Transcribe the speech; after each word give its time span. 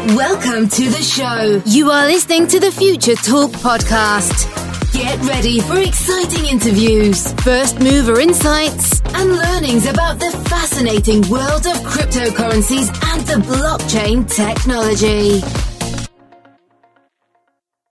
Welcome 0.00 0.68
to 0.70 0.88
the 0.88 1.02
show. 1.02 1.60
You 1.66 1.90
are 1.90 2.06
listening 2.06 2.46
to 2.48 2.58
the 2.58 2.72
Future 2.72 3.16
Talk 3.16 3.50
podcast. 3.60 4.48
Get 4.94 5.20
ready 5.28 5.60
for 5.60 5.76
exciting 5.76 6.46
interviews, 6.46 7.30
first 7.42 7.80
mover 7.80 8.18
insights, 8.18 9.02
and 9.12 9.36
learnings 9.36 9.86
about 9.86 10.18
the 10.18 10.30
fascinating 10.48 11.20
world 11.28 11.66
of 11.66 11.76
cryptocurrencies 11.84 12.88
and 13.12 13.26
the 13.26 13.42
blockchain 13.46 14.26
technology. 14.26 15.42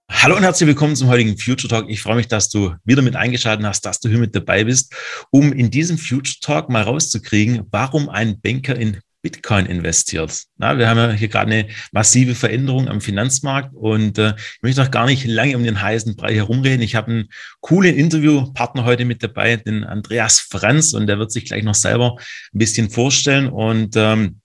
Hallo 0.10 0.36
und 0.36 0.41
herzlich 0.41 0.68
willkommen 0.68 0.96
zum 0.96 1.10
heutigen 1.10 1.38
Future 1.38 1.70
Talk. 1.70 1.89
Ich 1.89 2.02
freue 2.02 2.16
mich, 2.16 2.28
dass 2.28 2.50
du 2.50 2.73
wieder 2.86 3.04
mit 3.04 3.16
eingeschaltet 3.16 3.64
hast, 3.68 3.86
dass 3.86 4.00
du 4.00 4.10
hier 4.10 4.18
mit 4.18 4.36
dabei 4.36 4.64
bist, 4.64 4.96
um 5.30 5.54
in 5.54 5.70
diesem 5.70 6.00
Future 6.00 6.39
Talk 6.41 6.70
mal 6.70 6.82
rauszukriegen, 6.82 7.68
warum 7.70 8.10
ein 8.10 8.41
Banker 8.41 8.76
in 8.76 8.98
Bitcoin 9.22 9.66
investiert. 9.66 10.44
Na, 10.58 10.78
wir 10.78 10.88
haben 10.88 10.98
ja 10.98 11.12
hier 11.12 11.28
gerade 11.28 11.52
eine 11.52 11.68
massive 11.92 12.36
Veränderung 12.36 12.88
am 12.88 13.02
Finanzmarkt 13.02 13.76
und 13.76 14.18
äh, 14.18 14.34
ich 14.38 14.62
möchte 14.62 14.82
auch 14.82 14.92
gar 14.92 15.06
nicht 15.06 15.26
lange 15.26 15.57
um 15.57 15.64
den 15.64 15.82
heißen 15.82 16.16
Brei 16.16 16.36
herumreden. 16.36 16.82
Ich 16.82 16.96
habe 16.96 17.12
einen 17.12 17.29
coolen 17.60 17.96
Interviewpartner 17.96 18.86
heute 18.86 19.06
mit 19.06 19.21
dabei, 19.21 19.57
den 19.57 19.84
Andreas 19.84 20.40
Franz, 20.40 20.93
und 20.93 21.07
der 21.07 21.20
wird 21.20 21.32
sich 21.32 21.46
gleich 21.46 21.64
noch 21.64 21.76
selber 21.76 22.16
ein 22.54 22.60
bisschen 22.60 22.90
vorstellen. 22.90 23.48
Und 23.50 23.96
ähm, 23.98 24.40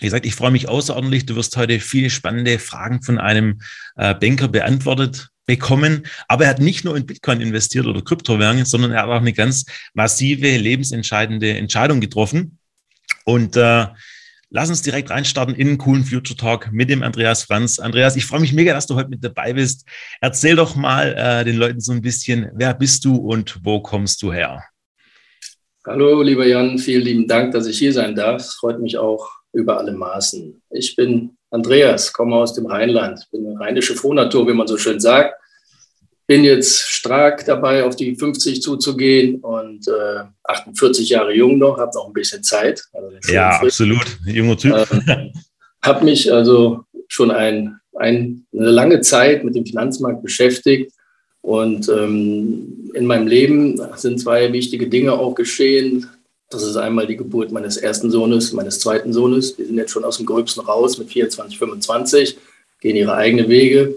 wie 0.00 0.06
gesagt, 0.06 0.26
ich 0.26 0.34
freue 0.34 0.50
mich 0.50 0.68
außerordentlich. 0.68 1.26
Du 1.26 1.36
wirst 1.36 1.56
heute 1.56 1.78
viele 1.78 2.10
spannende 2.10 2.58
Fragen 2.58 3.02
von 3.02 3.18
einem 3.18 3.60
äh, 3.96 4.14
Banker 4.14 4.48
beantwortet 4.48 5.28
bekommen. 5.46 6.06
Aber 6.28 6.44
er 6.44 6.50
hat 6.50 6.58
nicht 6.60 6.84
nur 6.84 6.96
in 6.96 7.06
Bitcoin 7.06 7.40
investiert 7.40 7.86
oder 7.86 8.02
Kryptowährungen, 8.02 8.64
sondern 8.64 8.92
er 8.92 9.02
hat 9.02 9.08
auch 9.08 9.20
eine 9.20 9.32
ganz 9.32 9.66
massive, 9.92 10.56
lebensentscheidende 10.56 11.56
Entscheidung 11.56 12.00
getroffen. 12.00 12.58
Und 13.24 13.56
äh, 13.56 13.86
Lass 14.50 14.68
uns 14.68 14.82
direkt 14.82 15.10
reinstarten 15.10 15.54
in 15.54 15.68
einen 15.68 15.78
coolen 15.78 16.04
Future 16.04 16.36
Talk 16.36 16.70
mit 16.72 16.90
dem 16.90 17.02
Andreas 17.02 17.44
Franz. 17.44 17.78
Andreas, 17.78 18.16
ich 18.16 18.26
freue 18.26 18.40
mich 18.40 18.52
mega, 18.52 18.74
dass 18.74 18.86
du 18.86 18.94
heute 18.94 19.08
mit 19.08 19.24
dabei 19.24 19.52
bist. 19.54 19.86
Erzähl 20.20 20.56
doch 20.56 20.76
mal 20.76 21.14
äh, 21.16 21.44
den 21.44 21.56
Leuten 21.56 21.80
so 21.80 21.92
ein 21.92 22.02
bisschen, 22.02 22.50
wer 22.54 22.74
bist 22.74 23.04
du 23.04 23.16
und 23.16 23.58
wo 23.62 23.80
kommst 23.80 24.22
du 24.22 24.32
her? 24.32 24.62
Hallo, 25.86 26.22
lieber 26.22 26.46
Jan, 26.46 26.78
vielen 26.78 27.02
lieben 27.02 27.28
Dank, 27.28 27.52
dass 27.52 27.66
ich 27.66 27.78
hier 27.78 27.92
sein 27.92 28.14
darf. 28.14 28.40
Es 28.40 28.54
freut 28.54 28.80
mich 28.80 28.96
auch 28.96 29.28
über 29.52 29.78
alle 29.78 29.92
Maßen. 29.92 30.62
Ich 30.70 30.96
bin 30.96 31.36
Andreas, 31.50 32.12
komme 32.12 32.36
aus 32.36 32.54
dem 32.54 32.66
Rheinland, 32.66 33.28
bin 33.30 33.46
eine 33.46 33.60
rheinische 33.60 33.94
Frohnatur, 33.94 34.48
wie 34.48 34.54
man 34.54 34.66
so 34.66 34.78
schön 34.78 35.00
sagt 35.00 35.34
bin 36.26 36.44
jetzt 36.44 36.80
stark 36.80 37.44
dabei, 37.44 37.84
auf 37.84 37.96
die 37.96 38.14
50 38.14 38.62
zuzugehen 38.62 39.40
und 39.40 39.86
äh, 39.88 40.24
48 40.44 41.08
Jahre 41.10 41.34
jung 41.34 41.58
noch, 41.58 41.78
habe 41.78 41.90
noch 41.94 42.06
ein 42.06 42.12
bisschen 42.12 42.42
Zeit. 42.42 42.82
Also 42.92 43.10
ja, 43.32 43.60
absolut, 43.60 44.18
junger 44.26 44.56
Typ. 44.56 44.86
Ähm, 44.90 45.32
habe 45.82 46.04
mich 46.04 46.32
also 46.32 46.84
schon 47.08 47.30
ein, 47.30 47.78
ein, 47.96 48.46
eine 48.52 48.70
lange 48.70 49.00
Zeit 49.02 49.44
mit 49.44 49.54
dem 49.54 49.66
Finanzmarkt 49.66 50.22
beschäftigt 50.22 50.92
und 51.42 51.90
ähm, 51.90 52.90
in 52.94 53.04
meinem 53.04 53.26
Leben 53.26 53.78
sind 53.96 54.18
zwei 54.18 54.52
wichtige 54.52 54.88
Dinge 54.88 55.12
auch 55.12 55.34
geschehen. 55.34 56.08
Das 56.48 56.62
ist 56.62 56.76
einmal 56.76 57.06
die 57.06 57.16
Geburt 57.16 57.52
meines 57.52 57.76
ersten 57.76 58.10
Sohnes, 58.10 58.52
meines 58.52 58.80
zweiten 58.80 59.12
Sohnes. 59.12 59.56
Die 59.56 59.64
sind 59.64 59.76
jetzt 59.76 59.90
schon 59.90 60.04
aus 60.04 60.16
dem 60.16 60.26
Gröbsten 60.26 60.64
raus 60.64 60.96
mit 60.96 61.10
24, 61.10 61.58
25, 61.58 62.38
gehen 62.80 62.96
ihre 62.96 63.14
eigenen 63.14 63.48
Wege. 63.48 63.94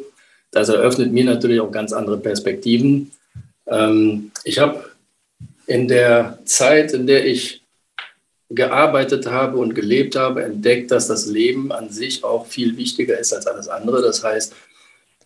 Das 0.52 0.70
eröffnet 0.70 1.12
mir 1.12 1.26
natürlich 1.26 1.60
auch 1.60 1.72
ganz 1.72 1.94
andere 1.94 2.18
Perspektiven. 2.18 3.12
Ähm, 3.68 4.32
ich 4.44 4.60
habe 4.60 4.92
in 5.66 5.88
der 5.88 6.40
Zeit, 6.46 6.94
in 6.94 7.08
der 7.08 7.26
ich 7.26 7.62
gearbeitet 8.50 9.28
habe 9.28 9.58
und 9.58 9.76
gelebt 9.76 10.16
habe, 10.16 10.44
entdeckt, 10.44 10.92
dass 10.92 11.08
das 11.08 11.26
Leben 11.26 11.72
an 11.72 11.90
sich 11.90 12.24
auch 12.24 12.48
viel 12.48 12.78
wichtiger 12.78 13.20
ist 13.20 13.34
als 13.34 13.46
alles 13.46 13.68
andere. 13.68 14.02
Das 14.02 14.24
heißt, 14.24 14.56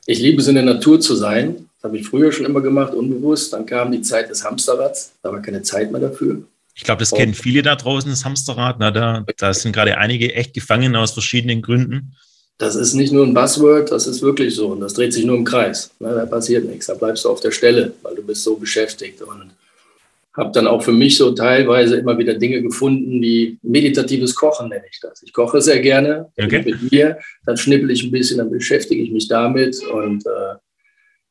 ich 0.07 0.19
liebe 0.19 0.41
es 0.41 0.47
in 0.47 0.55
der 0.55 0.63
Natur 0.63 0.99
zu 0.99 1.15
sein. 1.15 1.69
Das 1.75 1.89
habe 1.89 1.99
ich 1.99 2.07
früher 2.07 2.31
schon 2.31 2.47
immer 2.47 2.61
gemacht, 2.61 2.93
unbewusst. 2.93 3.53
Dann 3.53 3.67
kam 3.67 3.91
die 3.91 4.01
Zeit 4.01 4.29
des 4.29 4.43
Hamsterrads. 4.43 5.13
Da 5.21 5.31
war 5.31 5.41
keine 5.41 5.61
Zeit 5.61 5.91
mehr 5.91 6.01
dafür. 6.01 6.41
Ich 6.73 6.83
glaube, 6.83 6.99
das 6.99 7.11
kennen 7.11 7.35
viele 7.35 7.61
da 7.61 7.75
draußen, 7.75 8.09
das 8.09 8.25
Hamsterrad. 8.25 8.77
Na, 8.79 8.89
da, 8.89 9.23
da 9.37 9.53
sind 9.53 9.73
gerade 9.73 9.97
einige 9.97 10.33
echt 10.33 10.53
gefangen 10.55 10.95
aus 10.95 11.11
verschiedenen 11.11 11.61
Gründen 11.61 12.15
das 12.61 12.75
ist 12.75 12.93
nicht 12.93 13.11
nur 13.11 13.25
ein 13.25 13.33
Buzzword, 13.33 13.91
das 13.91 14.05
ist 14.05 14.21
wirklich 14.21 14.55
so. 14.55 14.67
Und 14.67 14.81
das 14.81 14.93
dreht 14.93 15.13
sich 15.13 15.25
nur 15.25 15.35
im 15.35 15.43
Kreis. 15.43 15.91
Ne, 15.99 16.13
da 16.13 16.27
passiert 16.27 16.65
nichts. 16.65 16.85
Da 16.85 16.93
bleibst 16.93 17.25
du 17.25 17.29
auf 17.29 17.39
der 17.39 17.49
Stelle, 17.49 17.93
weil 18.03 18.15
du 18.15 18.21
bist 18.21 18.43
so 18.43 18.55
beschäftigt. 18.55 19.19
Und 19.23 19.51
habe 20.33 20.51
dann 20.53 20.67
auch 20.67 20.83
für 20.83 20.91
mich 20.91 21.17
so 21.17 21.31
teilweise 21.31 21.95
immer 21.97 22.17
wieder 22.19 22.35
Dinge 22.35 22.61
gefunden, 22.61 23.19
wie 23.19 23.57
meditatives 23.63 24.35
Kochen 24.35 24.69
nenne 24.69 24.83
ich 24.89 24.99
das. 24.99 25.23
Ich 25.23 25.33
koche 25.33 25.59
sehr 25.59 25.79
gerne 25.79 26.31
okay. 26.37 26.61
mit 26.63 26.91
mir, 26.91 27.17
dann 27.45 27.57
schnippel 27.57 27.89
ich 27.89 28.03
ein 28.03 28.11
bisschen, 28.11 28.37
dann 28.37 28.51
beschäftige 28.51 29.01
ich 29.01 29.11
mich 29.11 29.27
damit 29.27 29.83
und 29.87 30.25
äh, 30.25 30.55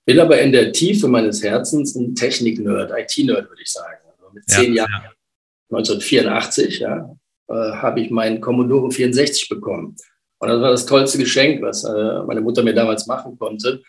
bin 0.04 0.18
aber 0.18 0.40
in 0.40 0.50
der 0.52 0.72
Tiefe 0.72 1.06
meines 1.06 1.42
Herzens 1.42 1.94
ein 1.94 2.14
Technik-Nerd, 2.14 2.90
IT-Nerd 2.90 3.48
würde 3.48 3.62
ich 3.62 3.70
sagen. 3.70 3.98
Also 4.18 4.34
mit 4.34 4.48
zehn 4.48 4.74
ja, 4.74 4.82
Jahren, 4.82 5.02
ja. 5.04 5.76
1984, 5.78 6.80
ja, 6.80 7.16
äh, 7.48 7.52
habe 7.54 8.00
ich 8.00 8.10
meinen 8.10 8.40
Commodore 8.40 8.90
64 8.90 9.48
bekommen. 9.48 9.96
Und 10.40 10.48
das 10.48 10.60
war 10.60 10.70
das 10.70 10.86
tollste 10.86 11.18
Geschenk, 11.18 11.62
was 11.62 11.84
äh, 11.84 12.22
meine 12.26 12.40
Mutter 12.40 12.62
mir 12.62 12.74
damals 12.74 13.06
machen 13.06 13.38
konnte. 13.38 13.82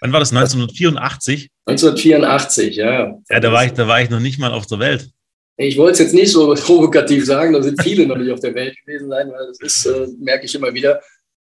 Wann 0.00 0.12
war 0.12 0.20
das? 0.20 0.32
1984? 0.32 1.50
1984, 1.64 2.76
ja. 2.76 3.18
Ja, 3.28 3.40
da 3.40 3.52
war 3.52 3.64
ich, 3.64 3.72
da 3.72 3.88
war 3.88 4.02
ich 4.02 4.10
noch 4.10 4.20
nicht 4.20 4.38
mal 4.38 4.52
auf 4.52 4.66
der 4.66 4.78
Welt. 4.78 5.10
Ich 5.56 5.78
wollte 5.78 5.92
es 5.92 5.98
jetzt 6.00 6.14
nicht 6.14 6.30
so 6.30 6.52
provokativ 6.54 7.24
sagen, 7.24 7.54
da 7.54 7.62
sind 7.62 7.82
viele 7.82 8.06
noch 8.06 8.18
nicht 8.18 8.30
auf 8.30 8.40
der 8.40 8.54
Welt 8.54 8.76
gewesen 8.84 9.08
sein, 9.08 9.30
weil 9.30 9.46
das 9.46 9.60
ist, 9.60 9.86
äh, 9.86 10.06
merke 10.20 10.44
ich 10.44 10.54
immer 10.54 10.74
wieder. 10.74 11.00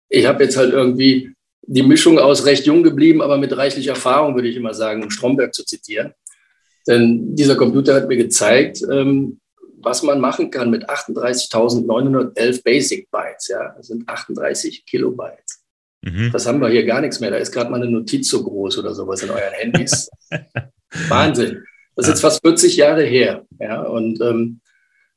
Ich 0.08 0.26
habe 0.26 0.44
jetzt 0.44 0.56
halt 0.56 0.72
irgendwie 0.72 1.34
die 1.62 1.82
Mischung 1.82 2.20
aus 2.20 2.46
recht 2.46 2.64
jung 2.64 2.84
geblieben, 2.84 3.20
aber 3.20 3.38
mit 3.38 3.56
reichlich 3.56 3.88
Erfahrung, 3.88 4.36
würde 4.36 4.48
ich 4.48 4.56
immer 4.56 4.74
sagen, 4.74 5.02
um 5.02 5.10
Stromberg 5.10 5.52
zu 5.54 5.64
zitieren. 5.64 6.12
Denn 6.86 7.34
dieser 7.34 7.56
Computer 7.56 7.94
hat 7.94 8.06
mir 8.08 8.16
gezeigt, 8.16 8.82
ähm, 8.88 9.40
was 9.84 10.02
man 10.02 10.20
machen 10.20 10.50
kann 10.50 10.70
mit 10.70 10.88
38.911 10.88 12.62
Basic 12.62 13.10
Bytes. 13.10 13.48
Ja, 13.48 13.74
das 13.76 13.88
sind 13.88 14.08
38 14.08 14.84
Kilobytes. 14.86 15.64
Mhm. 16.02 16.30
Das 16.32 16.46
haben 16.46 16.60
wir 16.60 16.68
hier 16.68 16.84
gar 16.84 17.00
nichts 17.00 17.20
mehr. 17.20 17.30
Da 17.30 17.36
ist 17.36 17.52
gerade 17.52 17.70
mal 17.70 17.80
eine 17.80 17.90
Notiz 17.90 18.28
so 18.28 18.42
groß 18.42 18.78
oder 18.78 18.94
sowas 18.94 19.22
in 19.22 19.30
euren 19.30 19.52
Handys. 19.52 20.08
Wahnsinn. 21.08 21.64
Das 21.94 22.06
ist 22.06 22.12
jetzt 22.12 22.20
fast 22.22 22.40
40 22.42 22.76
Jahre 22.76 23.04
her. 23.04 23.46
Ja, 23.60 23.82
und 23.82 24.20
ähm, 24.20 24.60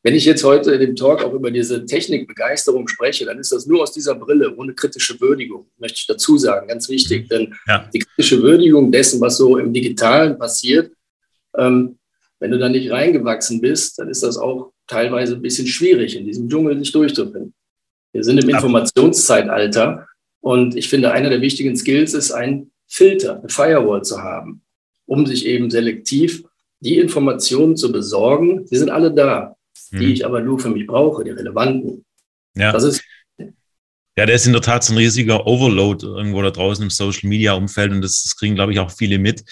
wenn 0.04 0.14
ich 0.14 0.26
jetzt 0.26 0.44
heute 0.44 0.74
in 0.74 0.82
dem 0.82 0.96
Talk 0.96 1.24
auch 1.24 1.34
über 1.34 1.50
diese 1.50 1.84
Technikbegeisterung 1.84 2.88
spreche, 2.88 3.26
dann 3.26 3.40
ist 3.40 3.52
das 3.52 3.66
nur 3.66 3.82
aus 3.82 3.92
dieser 3.92 4.14
Brille, 4.14 4.56
ohne 4.56 4.76
kritische 4.76 5.20
Würdigung, 5.20 5.68
möchte 5.80 5.98
ich 5.98 6.06
dazu 6.06 6.38
sagen, 6.38 6.68
ganz 6.68 6.90
wichtig. 6.90 7.28
Denn 7.28 7.56
ja. 7.68 7.90
die 7.92 8.00
kritische 8.00 8.44
Würdigung 8.44 8.92
dessen, 8.92 9.20
was 9.20 9.38
so 9.38 9.58
im 9.58 9.74
Digitalen 9.74 10.38
passiert, 10.38 10.92
ähm, 11.58 11.98
wenn 12.40 12.52
du 12.52 12.60
da 12.60 12.70
nicht 12.70 12.92
reingewachsen 12.92 13.62
bist, 13.62 14.00
dann 14.00 14.10
ist 14.10 14.24
das 14.24 14.38
auch 14.38 14.72
teilweise 14.88 15.36
ein 15.36 15.42
bisschen 15.42 15.68
schwierig, 15.68 16.16
in 16.16 16.26
diesem 16.26 16.50
Dschungel 16.50 16.78
sich 16.78 16.92
durchzufinden. 16.92 17.54
Wir 18.14 18.24
sind 18.24 18.42
im 18.44 18.50
Informationszeitalter 18.50 20.08
und 20.42 20.76
ich 20.76 20.90
finde, 20.90 21.12
einer 21.12 21.30
der 21.30 21.42
wichtigen 21.42 21.76
Skills 21.76 22.14
ist, 22.14 22.32
ein 22.32 22.72
Filter, 22.88 23.40
eine 23.40 23.50
Firewall 23.50 24.04
zu 24.04 24.22
haben, 24.22 24.62
um 25.06 25.26
sich 25.26 25.46
eben 25.46 25.70
selektiv 25.70 26.44
die 26.80 26.98
Informationen 26.98 27.76
zu 27.76 27.92
besorgen. 27.92 28.66
Die 28.68 28.78
sind 28.78 28.90
alle 28.90 29.14
da, 29.14 29.56
die 29.92 30.06
mhm. 30.06 30.12
ich 30.12 30.26
aber 30.26 30.42
nur 30.42 30.60
für 30.60 30.70
mich 30.70 30.86
brauche, 30.86 31.24
die 31.24 31.32
relevanten. 31.32 32.06
Ja. 32.56 32.72
Das 32.72 32.84
ist 32.84 33.04
ja, 34.18 34.26
der 34.26 34.36
ist 34.36 34.48
in 34.48 34.54
der 34.54 34.62
Tat 34.62 34.82
so 34.82 34.94
ein 34.94 34.98
riesiger 34.98 35.46
Overload 35.46 36.06
irgendwo 36.06 36.42
da 36.42 36.50
draußen 36.50 36.84
im 36.84 36.90
Social 36.90 37.28
Media 37.28 37.52
Umfeld 37.54 37.92
und 37.92 38.02
das, 38.02 38.24
das 38.24 38.38
kriegen, 38.38 38.56
glaube 38.56 38.72
ich, 38.72 38.80
auch 38.80 38.90
viele 38.90 39.20
mit. 39.20 39.44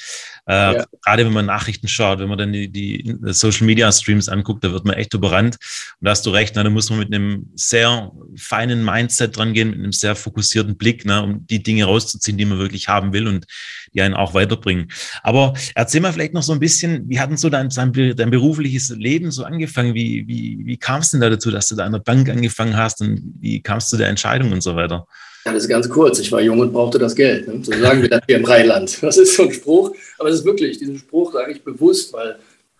Äh, 0.45 0.75
ja. 0.75 0.85
Gerade 1.03 1.25
wenn 1.25 1.33
man 1.33 1.45
Nachrichten 1.45 1.87
schaut, 1.87 2.19
wenn 2.19 2.27
man 2.27 2.37
dann 2.37 2.51
die, 2.51 2.69
die 2.69 3.15
Social 3.27 3.65
Media 3.65 3.91
Streams 3.91 4.27
anguckt, 4.27 4.63
da 4.63 4.71
wird 4.71 4.85
man 4.85 4.95
echt 4.95 5.13
überrannt. 5.13 5.57
Und 5.99 6.05
da 6.05 6.11
hast 6.11 6.25
du 6.25 6.31
recht, 6.31 6.55
ne, 6.55 6.63
da 6.63 6.69
muss 6.69 6.89
man 6.89 6.99
mit 6.99 7.13
einem 7.13 7.49
sehr 7.55 8.11
feinen 8.35 8.83
Mindset 8.83 9.37
dran 9.37 9.53
gehen, 9.53 9.69
mit 9.69 9.79
einem 9.79 9.93
sehr 9.93 10.15
fokussierten 10.15 10.75
Blick, 10.75 11.05
ne, 11.05 11.23
um 11.23 11.47
die 11.47 11.63
Dinge 11.63 11.85
rauszuziehen, 11.85 12.37
die 12.37 12.45
man 12.45 12.59
wirklich 12.59 12.89
haben 12.89 13.13
will 13.13 13.27
und 13.27 13.45
die 13.93 14.01
einen 14.01 14.15
auch 14.15 14.33
weiterbringen. 14.33 14.91
Aber 15.21 15.53
erzähl 15.75 16.01
mal 16.01 16.11
vielleicht 16.11 16.33
noch 16.33 16.43
so 16.43 16.51
ein 16.51 16.59
bisschen, 16.59 17.07
wie 17.07 17.19
hat 17.19 17.29
denn 17.29 17.37
so 17.37 17.49
dein, 17.49 17.69
dein, 17.69 17.93
dein 17.93 18.29
berufliches 18.29 18.89
Leben 18.89 19.31
so 19.31 19.45
angefangen? 19.45 19.93
Wie, 19.93 20.27
wie, 20.27 20.59
wie 20.65 20.77
kam 20.77 21.01
es 21.01 21.11
denn 21.11 21.21
da 21.21 21.29
dazu, 21.29 21.51
dass 21.51 21.67
du 21.67 21.75
da 21.75 21.85
an 21.85 21.93
der 21.93 21.99
Bank 21.99 22.29
angefangen 22.29 22.75
hast 22.75 23.01
und 23.01 23.21
wie 23.39 23.61
kamst 23.61 23.93
du 23.93 23.97
der 23.97 24.09
Entscheidung 24.09 24.51
und 24.51 24.61
so 24.61 24.75
weiter? 24.75 25.07
Das 25.43 25.55
ist 25.55 25.67
ganz 25.67 25.89
kurz. 25.89 26.19
Ich 26.19 26.31
war 26.31 26.41
jung 26.41 26.59
und 26.59 26.71
brauchte 26.71 26.99
das 26.99 27.15
Geld. 27.15 27.47
Ne? 27.47 27.63
So 27.63 27.71
sagen 27.73 28.01
wir 28.01 28.09
das 28.09 28.21
hier 28.25 28.37
im 28.37 28.45
Rheinland. 28.45 28.97
Das 29.01 29.17
ist 29.17 29.35
so 29.35 29.43
ein 29.43 29.53
Spruch. 29.53 29.93
Aber 30.17 30.29
es 30.29 30.39
ist 30.39 30.45
wirklich, 30.45 30.77
diesen 30.77 30.97
Spruch 30.97 31.33
sage 31.33 31.51
ich 31.51 31.63
bewusst, 31.63 32.13
weil 32.13 32.37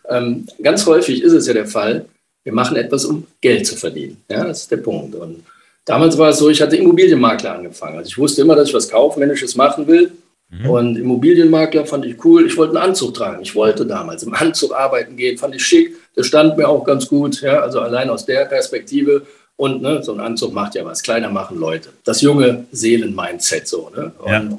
ähm, 0.10 0.48
ganz 0.62 0.86
häufig 0.86 1.22
ist 1.22 1.34
es 1.34 1.48
ja 1.48 1.54
der 1.54 1.68
Fall, 1.68 2.06
wir 2.44 2.54
machen 2.54 2.76
etwas, 2.76 3.06
um 3.06 3.26
Geld 3.42 3.66
zu 3.66 3.76
verdienen. 3.76 4.18
Ja, 4.30 4.46
das 4.46 4.64
ist 4.64 4.72
der 4.72 4.78
Punkt. 4.78 5.16
Und 5.16 5.44
damals 5.86 6.18
war 6.18 6.30
es 6.30 6.38
so, 6.38 6.50
ich 6.50 6.62
hatte 6.62 6.76
Immobilienmakler 6.76 7.56
angefangen. 7.56 7.98
Also 7.98 8.10
ich 8.10 8.18
wusste 8.18 8.42
immer, 8.42 8.56
dass 8.56 8.70
ich 8.70 8.74
was 8.74 8.90
Kaufmännisches 8.90 9.56
machen 9.56 9.88
will. 9.88 10.12
Mhm. 10.50 10.70
Und 10.70 10.98
Immobilienmakler 10.98 11.86
fand 11.86 12.06
ich 12.06 12.24
cool. 12.24 12.46
Ich 12.46 12.58
wollte 12.58 12.76
einen 12.78 12.90
Anzug 12.90 13.14
tragen. 13.14 13.42
Ich 13.42 13.56
wollte 13.56 13.86
damals 13.86 14.24
im 14.24 14.34
Anzug 14.34 14.74
arbeiten 14.74 15.16
gehen, 15.16 15.38
fand 15.38 15.56
ich 15.56 15.66
schick. 15.66 15.96
Das 16.16 16.28
stand 16.28 16.58
mir 16.58 16.68
auch 16.68 16.84
ganz 16.84 17.08
gut. 17.08 17.42
Ja, 17.42 17.62
also 17.62 17.80
allein 17.80 18.10
aus 18.10 18.26
der 18.26 18.46
Perspektive 18.46 19.26
Und 19.56 19.82
ne, 19.82 20.02
so 20.04 20.14
ein 20.14 20.20
Anzug 20.20 20.54
macht 20.54 20.76
ja 20.76 20.84
was. 20.86 21.04
Kleiner 21.04 21.30
machen 21.30 21.60
Leute. 21.60 21.90
Das 22.04 22.22
junge 22.22 22.66
Seelen-Mindset 22.72 23.68
so. 23.68 23.92
Ne? 23.96 24.12
Und 24.20 24.32
ja. 24.32 24.58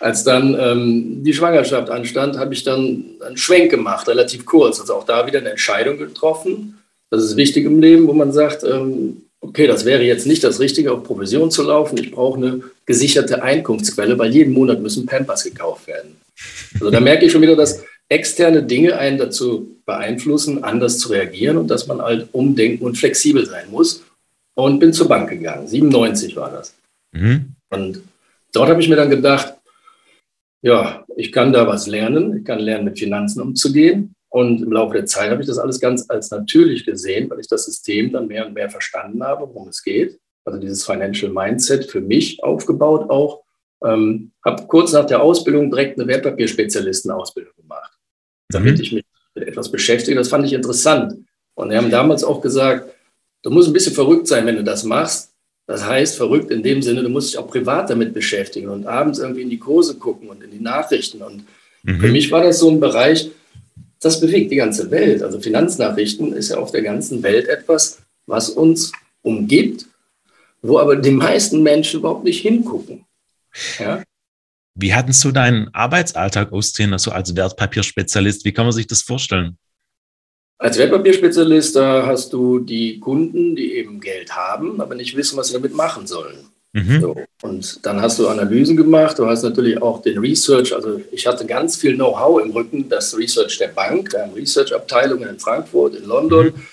als 0.00 0.24
dann 0.24 0.56
ähm, 0.58 1.22
die 1.22 1.32
Schwangerschaft 1.32 1.90
anstand, 1.90 2.36
habe 2.36 2.52
ich 2.52 2.64
dann 2.64 3.04
einen 3.24 3.36
Schwenk 3.36 3.70
gemacht, 3.70 4.08
relativ 4.08 4.44
kurz. 4.44 4.80
Also 4.80 4.94
auch 4.94 5.04
da 5.04 5.26
wieder 5.26 5.38
eine 5.38 5.50
Entscheidung 5.50 5.96
getroffen. 5.96 6.78
Das 7.10 7.22
ist 7.22 7.36
wichtig 7.36 7.64
im 7.64 7.80
Leben, 7.80 8.08
wo 8.08 8.12
man 8.12 8.32
sagt, 8.32 8.64
ähm, 8.64 9.22
okay, 9.40 9.66
das 9.66 9.84
wäre 9.84 10.02
jetzt 10.02 10.26
nicht 10.26 10.44
das 10.44 10.60
Richtige, 10.60 10.92
auf 10.92 11.04
Provision 11.04 11.50
zu 11.50 11.62
laufen. 11.62 11.98
Ich 11.98 12.10
brauche 12.10 12.38
eine 12.38 12.60
gesicherte 12.86 13.42
Einkunftsquelle, 13.42 14.18
weil 14.18 14.32
jeden 14.32 14.52
Monat 14.52 14.80
müssen 14.80 15.06
Pampers 15.06 15.44
gekauft 15.44 15.86
werden. 15.86 16.16
Also 16.74 16.90
da 16.90 17.00
merke 17.00 17.26
ich 17.26 17.32
schon 17.32 17.42
wieder, 17.42 17.56
dass 17.56 17.82
externe 18.10 18.62
Dinge 18.64 18.98
einen 18.98 19.18
dazu 19.18 19.76
beeinflussen, 19.86 20.62
anders 20.64 20.98
zu 20.98 21.10
reagieren 21.10 21.56
und 21.56 21.68
dass 21.68 21.86
man 21.86 22.02
halt 22.02 22.28
umdenken 22.32 22.84
und 22.84 22.98
flexibel 22.98 23.46
sein 23.46 23.70
muss. 23.70 24.04
Und 24.54 24.80
bin 24.80 24.92
zur 24.92 25.08
Bank 25.08 25.30
gegangen. 25.30 25.66
97 25.66 26.36
war 26.36 26.50
das. 26.50 26.74
Mhm. 27.12 27.54
Und 27.70 28.02
dort 28.52 28.68
habe 28.68 28.82
ich 28.82 28.88
mir 28.88 28.96
dann 28.96 29.08
gedacht, 29.08 29.54
ja, 30.60 31.06
ich 31.16 31.32
kann 31.32 31.52
da 31.52 31.66
was 31.66 31.86
lernen. 31.86 32.36
Ich 32.36 32.44
kann 32.44 32.58
lernen, 32.58 32.84
mit 32.84 32.98
Finanzen 32.98 33.40
umzugehen. 33.40 34.12
Und 34.28 34.60
im 34.60 34.72
Laufe 34.72 34.94
der 34.94 35.06
Zeit 35.06 35.30
habe 35.30 35.40
ich 35.40 35.46
das 35.46 35.58
alles 35.58 35.80
ganz 35.80 36.04
als 36.10 36.30
natürlich 36.30 36.84
gesehen, 36.84 37.30
weil 37.30 37.40
ich 37.40 37.48
das 37.48 37.64
System 37.64 38.12
dann 38.12 38.26
mehr 38.26 38.46
und 38.46 38.52
mehr 38.52 38.68
verstanden 38.68 39.22
habe, 39.22 39.48
worum 39.48 39.68
es 39.68 39.82
geht. 39.82 40.18
Also 40.44 40.58
dieses 40.58 40.84
Financial 40.84 41.32
Mindset 41.32 41.90
für 41.90 42.00
mich 42.00 42.42
aufgebaut 42.42 43.08
auch. 43.08 43.44
Ähm, 43.82 44.32
habe 44.44 44.66
kurz 44.66 44.92
nach 44.92 45.06
der 45.06 45.22
Ausbildung 45.22 45.70
direkt 45.70 45.98
eine 45.98 46.06
Wertpapierspezialistenausbildung 46.06 47.54
gemacht 47.56 47.99
damit 48.54 48.76
mhm. 48.76 48.82
ich 48.82 48.92
mich 48.92 49.04
mit 49.34 49.48
etwas 49.48 49.70
beschäftige. 49.70 50.16
Das 50.16 50.28
fand 50.28 50.46
ich 50.46 50.52
interessant. 50.52 51.14
Und 51.54 51.70
wir 51.70 51.76
haben 51.76 51.90
damals 51.90 52.24
auch 52.24 52.40
gesagt, 52.40 52.92
du 53.42 53.50
musst 53.50 53.68
ein 53.68 53.72
bisschen 53.72 53.94
verrückt 53.94 54.26
sein, 54.26 54.46
wenn 54.46 54.56
du 54.56 54.64
das 54.64 54.84
machst. 54.84 55.30
Das 55.66 55.84
heißt, 55.84 56.16
verrückt 56.16 56.50
in 56.50 56.62
dem 56.62 56.82
Sinne, 56.82 57.02
du 57.02 57.08
musst 57.08 57.30
dich 57.30 57.38
auch 57.38 57.46
privat 57.46 57.90
damit 57.90 58.12
beschäftigen 58.12 58.68
und 58.68 58.86
abends 58.86 59.18
irgendwie 59.18 59.42
in 59.42 59.50
die 59.50 59.58
Kurse 59.58 59.94
gucken 59.94 60.28
und 60.28 60.42
in 60.42 60.50
die 60.50 60.60
Nachrichten. 60.60 61.22
Und 61.22 61.44
mhm. 61.84 62.00
für 62.00 62.08
mich 62.08 62.30
war 62.32 62.42
das 62.42 62.58
so 62.58 62.68
ein 62.70 62.80
Bereich, 62.80 63.30
das 64.00 64.20
bewegt 64.20 64.50
die 64.50 64.56
ganze 64.56 64.90
Welt. 64.90 65.22
Also 65.22 65.38
Finanznachrichten 65.38 66.32
ist 66.32 66.48
ja 66.48 66.58
auf 66.58 66.72
der 66.72 66.82
ganzen 66.82 67.22
Welt 67.22 67.48
etwas, 67.48 68.00
was 68.26 68.50
uns 68.50 68.92
umgibt, 69.22 69.86
wo 70.62 70.78
aber 70.78 70.96
die 70.96 71.10
meisten 71.10 71.62
Menschen 71.62 72.00
überhaupt 72.00 72.24
nicht 72.24 72.40
hingucken. 72.40 73.04
Ja? 73.78 74.02
Wie 74.74 74.94
hattest 74.94 75.22
du 75.24 75.32
deinen 75.32 75.68
Arbeitsalltag 75.74 76.52
aussehen, 76.52 76.92
also 76.92 77.10
als 77.10 77.34
Wertpapierspezialist? 77.34 78.44
Wie 78.44 78.52
kann 78.52 78.66
man 78.66 78.72
sich 78.72 78.86
das 78.86 79.02
vorstellen? 79.02 79.58
Als 80.58 80.78
Wertpapierspezialist, 80.78 81.76
da 81.76 82.06
hast 82.06 82.32
du 82.32 82.60
die 82.60 83.00
Kunden, 83.00 83.56
die 83.56 83.74
eben 83.74 84.00
Geld 84.00 84.36
haben, 84.36 84.80
aber 84.80 84.94
nicht 84.94 85.16
wissen, 85.16 85.36
was 85.36 85.48
sie 85.48 85.54
damit 85.54 85.74
machen 85.74 86.06
sollen. 86.06 86.50
Mhm. 86.72 87.00
So. 87.00 87.16
Und 87.42 87.84
dann 87.84 88.00
hast 88.00 88.18
du 88.18 88.28
Analysen 88.28 88.76
gemacht, 88.76 89.18
du 89.18 89.26
hast 89.26 89.42
natürlich 89.42 89.80
auch 89.82 90.02
den 90.02 90.18
Research, 90.18 90.74
also 90.74 91.00
ich 91.10 91.26
hatte 91.26 91.46
ganz 91.46 91.76
viel 91.76 91.94
Know-how 91.94 92.42
im 92.42 92.52
Rücken, 92.52 92.88
das 92.88 93.16
Research 93.16 93.58
der 93.58 93.68
Bank, 93.68 94.12
wir 94.12 94.22
haben 94.22 94.34
Research-Abteilungen 94.34 95.28
in 95.28 95.38
Frankfurt, 95.38 95.96
in 95.96 96.04
London. 96.04 96.46
Mhm. 96.46 96.66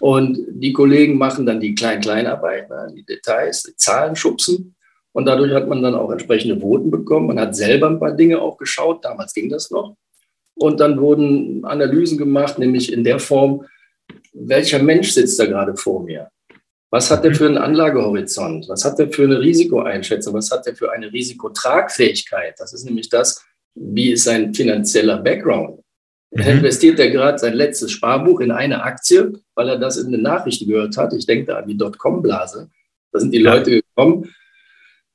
Und 0.00 0.38
die 0.50 0.72
Kollegen 0.72 1.18
machen 1.18 1.46
dann 1.46 1.60
die 1.60 1.74
Klein-Kleinarbeit, 1.74 2.68
ne, 2.70 2.92
die 2.94 3.04
Details, 3.04 3.64
die 3.64 3.74
Zahlen 3.76 4.14
schubsen. 4.14 4.76
Und 5.18 5.24
dadurch 5.24 5.52
hat 5.52 5.66
man 5.66 5.82
dann 5.82 5.96
auch 5.96 6.12
entsprechende 6.12 6.60
Voten 6.60 6.92
bekommen. 6.92 7.26
Man 7.26 7.40
hat 7.40 7.56
selber 7.56 7.88
ein 7.88 7.98
paar 7.98 8.12
Dinge 8.12 8.40
auch 8.40 8.56
geschaut. 8.56 9.04
Damals 9.04 9.34
ging 9.34 9.48
das 9.48 9.68
noch. 9.68 9.96
Und 10.54 10.78
dann 10.78 11.00
wurden 11.00 11.64
Analysen 11.64 12.16
gemacht, 12.16 12.56
nämlich 12.60 12.92
in 12.92 13.02
der 13.02 13.18
Form, 13.18 13.66
welcher 14.32 14.80
Mensch 14.80 15.10
sitzt 15.10 15.40
da 15.40 15.46
gerade 15.46 15.76
vor 15.76 16.04
mir? 16.04 16.28
Was 16.90 17.10
hat 17.10 17.24
der 17.24 17.34
für 17.34 17.46
einen 17.46 17.58
Anlagehorizont? 17.58 18.68
Was 18.68 18.84
hat 18.84 19.00
der 19.00 19.10
für 19.10 19.24
eine 19.24 19.40
Risikoeinschätzung? 19.40 20.34
Was 20.34 20.52
hat 20.52 20.66
der 20.66 20.76
für 20.76 20.92
eine 20.92 21.12
Risikotragfähigkeit? 21.12 22.54
Das 22.58 22.72
ist 22.72 22.84
nämlich 22.84 23.08
das, 23.08 23.44
wie 23.74 24.12
ist 24.12 24.22
sein 24.22 24.54
finanzieller 24.54 25.16
Background? 25.16 25.80
Mhm. 26.30 26.42
Investiert 26.42 27.00
er 27.00 27.10
gerade 27.10 27.38
sein 27.38 27.54
letztes 27.54 27.90
Sparbuch 27.90 28.38
in 28.38 28.52
eine 28.52 28.84
Aktie, 28.84 29.32
weil 29.56 29.68
er 29.68 29.78
das 29.80 29.96
in 29.96 30.12
den 30.12 30.22
Nachrichten 30.22 30.68
gehört 30.68 30.96
hat? 30.96 31.12
Ich 31.12 31.26
denke 31.26 31.46
da 31.46 31.56
an 31.56 31.66
die 31.66 31.76
Dotcom-Blase. 31.76 32.70
Da 33.10 33.18
sind 33.18 33.34
die 33.34 33.42
ja. 33.42 33.52
Leute 33.52 33.82
gekommen, 33.82 34.32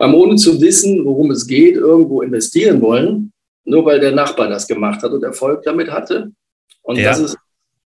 haben 0.04 0.14
ohne 0.14 0.36
zu 0.36 0.62
wissen, 0.62 1.06
worum 1.06 1.32
es 1.32 1.48
geht, 1.48 1.76
irgendwo 1.76 2.22
investieren 2.22 2.82
wollen, 2.82 3.32
nur 3.66 3.86
weil 3.86 4.00
der 4.00 4.12
Nachbar 4.12 4.50
das 4.50 4.68
gemacht 4.68 5.02
hat 5.02 5.12
und 5.12 5.24
Erfolg 5.24 5.64
damit 5.64 5.92
hatte. 5.92 6.32
Und 6.82 6.98
ja. 6.98 7.06
das 7.10 7.20
ist 7.20 7.38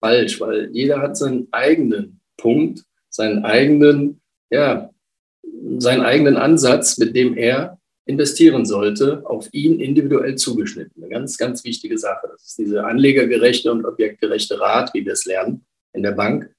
falsch, 0.01 0.41
weil 0.41 0.71
jeder 0.73 1.01
hat 1.01 1.17
seinen 1.17 1.49
eigenen 1.53 2.21
Punkt, 2.37 2.83
seinen 3.11 3.45
eigenen, 3.45 4.21
ja, 4.51 4.91
seinen 5.79 6.03
eigenen 6.03 6.37
Ansatz, 6.37 6.99
mit 6.99 7.15
dem 7.15 7.37
er 7.37 7.79
investieren 8.07 8.65
sollte, 8.65 9.23
auf 9.25 9.49
ihn 9.53 9.81
individuell 9.81 10.37
zugeschnitten. 10.37 11.03
Eine 11.03 11.11
ganz, 11.11 11.37
ganz 11.37 11.65
wichtige 11.65 11.99
Sache. 11.99 12.29
Das 12.31 12.47
ist 12.47 12.59
diese 12.59 12.85
anlegergerechte 12.85 13.73
und 13.73 13.85
objektgerechte 13.85 14.61
Rat, 14.61 14.95
wie 14.95 15.05
wir 15.05 15.13
es 15.13 15.25
lernen 15.25 15.67
in 15.93 16.03
der 16.03 16.13
Bank. 16.13 16.51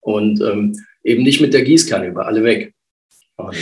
Und 0.00 0.40
ähm, 0.40 0.76
eben 1.04 1.22
nicht 1.22 1.40
mit 1.40 1.54
der 1.54 1.62
Gießkanne 1.62 2.08
über 2.08 2.26
alle 2.26 2.42
weg. 2.42 2.74
Und 3.36 3.56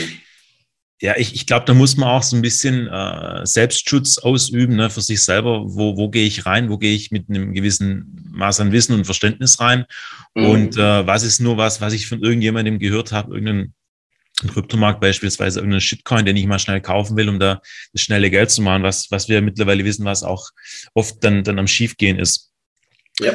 ja, 1.01 1.15
ich, 1.17 1.35
ich 1.35 1.45
glaube, 1.45 1.65
da 1.65 1.73
muss 1.73 1.97
man 1.97 2.09
auch 2.09 2.23
so 2.23 2.35
ein 2.35 2.41
bisschen 2.41 2.87
äh, 2.87 3.45
Selbstschutz 3.45 4.17
ausüben 4.17 4.77
ne, 4.77 4.89
für 4.89 5.01
sich 5.01 5.21
selber. 5.21 5.63
Wo, 5.65 5.97
wo 5.97 6.09
gehe 6.09 6.25
ich 6.25 6.45
rein? 6.45 6.69
Wo 6.69 6.77
gehe 6.77 6.95
ich 6.95 7.11
mit 7.11 7.29
einem 7.29 7.53
gewissen 7.53 8.29
Maß 8.31 8.61
an 8.61 8.71
Wissen 8.71 8.93
und 8.93 9.05
Verständnis 9.05 9.59
rein? 9.59 9.85
Mhm. 10.35 10.45
Und 10.45 10.77
äh, 10.77 11.05
was 11.05 11.23
ist 11.23 11.41
nur 11.41 11.57
was, 11.57 11.81
was 11.81 11.93
ich 11.93 12.07
von 12.07 12.21
irgendjemandem 12.21 12.79
gehört 12.79 13.11
habe, 13.11 13.33
irgendein 13.33 13.73
Kryptomarkt 14.47 15.01
beispielsweise, 15.01 15.59
irgendein 15.59 15.81
Shitcoin, 15.81 16.25
den 16.25 16.37
ich 16.37 16.45
mal 16.45 16.59
schnell 16.59 16.81
kaufen 16.81 17.17
will, 17.17 17.27
um 17.27 17.39
da 17.39 17.61
das 17.91 18.01
schnelle 18.01 18.29
Geld 18.29 18.51
zu 18.51 18.61
machen, 18.61 18.83
was, 18.83 19.11
was 19.11 19.27
wir 19.27 19.41
mittlerweile 19.41 19.83
wissen, 19.83 20.05
was 20.05 20.23
auch 20.23 20.49
oft 20.93 21.23
dann, 21.23 21.43
dann 21.43 21.59
am 21.59 21.67
Schiefgehen 21.67 22.19
ist. 22.19 22.51
Ja. 23.19 23.33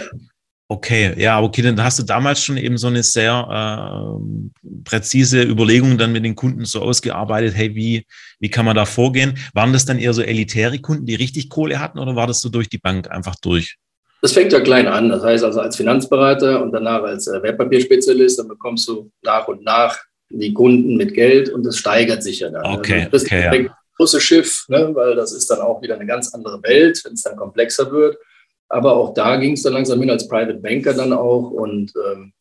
Okay, 0.73 1.15
ja, 1.21 1.43
okay, 1.43 1.63
dann 1.63 1.83
hast 1.83 1.99
du 1.99 2.05
damals 2.05 2.45
schon 2.45 2.57
eben 2.57 2.79
so 2.79 2.87
eine 2.87 3.03
sehr 3.03 3.45
äh, 3.51 4.71
präzise 4.85 5.43
Überlegung 5.43 5.99
dann 5.99 6.13
mit 6.13 6.25
den 6.25 6.37
Kunden 6.37 6.65
so 6.65 6.81
ausgearbeitet, 6.81 7.55
hey, 7.57 7.75
wie, 7.75 8.07
wie 8.39 8.51
kann 8.51 8.65
man 8.65 8.77
da 8.77 8.85
vorgehen? 8.85 9.37
Waren 9.53 9.73
das 9.73 9.85
dann 9.85 9.99
eher 9.99 10.13
so 10.13 10.23
elitäre 10.23 10.79
Kunden, 10.79 11.07
die 11.07 11.17
richtig 11.17 11.49
Kohle 11.49 11.81
hatten 11.81 11.99
oder 11.99 12.15
war 12.15 12.29
das 12.29 12.41
so 12.41 12.51
durch 12.51 12.69
die 12.69 12.79
Bank 12.79 13.11
einfach 13.11 13.35
durch? 13.43 13.79
Das 14.23 14.31
fängt 14.31 14.53
ja 14.53 14.61
klein 14.61 14.87
an. 14.87 15.09
Das 15.09 15.25
heißt 15.25 15.43
also 15.43 15.61
als 15.61 15.75
Finanzberater 15.75 16.63
und 16.63 16.71
danach 16.71 17.03
als 17.03 17.27
äh, 17.27 17.43
Wertpapierspezialist, 17.43 18.39
dann 18.39 18.47
bekommst 18.47 18.87
du 18.87 19.11
nach 19.23 19.49
und 19.49 19.65
nach 19.65 19.99
die 20.29 20.55
Kunden 20.55 20.97
mit 20.97 21.15
Geld 21.15 21.49
und 21.49 21.65
das 21.65 21.79
steigert 21.79 22.23
sich 22.23 22.39
ja 22.39 22.49
dann. 22.49 22.65
Okay, 22.67 23.01
also 23.01 23.11
das 23.11 23.25
okay, 23.25 23.65
ja. 23.65 23.75
große 23.97 24.21
Schiff, 24.21 24.67
ne, 24.69 24.91
weil 24.95 25.17
das 25.17 25.33
ist 25.33 25.51
dann 25.51 25.63
auch 25.63 25.83
wieder 25.83 25.97
eine 25.97 26.07
ganz 26.07 26.33
andere 26.33 26.63
Welt, 26.63 27.01
wenn 27.05 27.15
es 27.15 27.23
dann 27.23 27.35
komplexer 27.35 27.91
wird. 27.91 28.17
Aber 28.71 28.97
auch 28.97 29.13
da 29.13 29.37
ging 29.37 29.53
es 29.53 29.63
dann 29.63 29.75
langsam 29.75 30.01
hin 30.01 30.11
als 30.11 30.27
Private 30.29 30.59
Banker 30.59 30.95
dann 30.95 31.13
auch. 31.13 31.51
Und 31.51 31.93
ähm, 32.13 32.33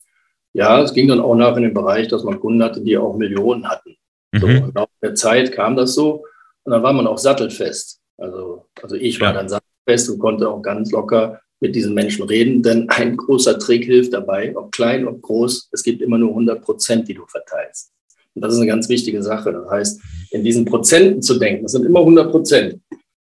ja, 0.53 0.81
es 0.81 0.93
ging 0.93 1.07
dann 1.07 1.19
auch 1.19 1.35
nach 1.35 1.57
in 1.57 1.63
den 1.63 1.73
Bereich, 1.73 2.07
dass 2.07 2.23
man 2.23 2.39
Kunden 2.39 2.63
hatte, 2.63 2.81
die 2.81 2.97
auch 2.97 3.17
Millionen 3.17 3.67
hatten. 3.67 3.97
Mhm. 4.31 4.39
So, 4.39 4.47
und 4.47 4.75
nach 4.75 4.87
der 5.01 5.15
Zeit 5.15 5.51
kam 5.51 5.75
das 5.75 5.95
so. 5.95 6.23
Und 6.63 6.71
dann 6.71 6.83
war 6.83 6.93
man 6.93 7.07
auch 7.07 7.17
sattelfest. 7.17 7.99
Also, 8.17 8.67
also 8.81 8.95
ich 8.95 9.19
war 9.19 9.33
dann 9.33 9.49
sattelfest 9.49 10.09
und 10.09 10.19
konnte 10.19 10.49
auch 10.49 10.61
ganz 10.61 10.91
locker 10.91 11.41
mit 11.61 11.75
diesen 11.75 11.93
Menschen 11.93 12.23
reden, 12.23 12.63
denn 12.63 12.87
ein 12.89 13.17
großer 13.17 13.59
Trick 13.59 13.83
hilft 13.83 14.13
dabei, 14.13 14.55
ob 14.55 14.71
klein, 14.71 15.07
ob 15.07 15.21
groß, 15.21 15.69
es 15.71 15.83
gibt 15.83 16.01
immer 16.01 16.17
nur 16.17 16.29
100 16.29 16.61
Prozent, 16.61 17.07
die 17.07 17.13
du 17.13 17.25
verteilst. 17.25 17.91
Und 18.35 18.43
das 18.43 18.53
ist 18.53 18.59
eine 18.59 18.67
ganz 18.67 18.87
wichtige 18.87 19.21
Sache. 19.21 19.51
Das 19.51 19.69
heißt, 19.69 20.01
in 20.31 20.43
diesen 20.43 20.65
Prozenten 20.65 21.21
zu 21.21 21.37
denken, 21.37 21.63
das 21.63 21.73
sind 21.73 21.85
immer 21.85 21.99
100 21.99 22.31
Prozent. 22.31 22.79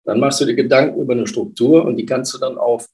Dann 0.06 0.20
machst 0.20 0.42
du 0.42 0.46
dir 0.46 0.56
Gedanken 0.56 1.02
über 1.02 1.14
eine 1.14 1.28
Struktur 1.28 1.86
und 1.86 1.98
die 1.98 2.06
kannst 2.06 2.34
du 2.34 2.38
dann 2.38 2.58
auf 2.58 2.88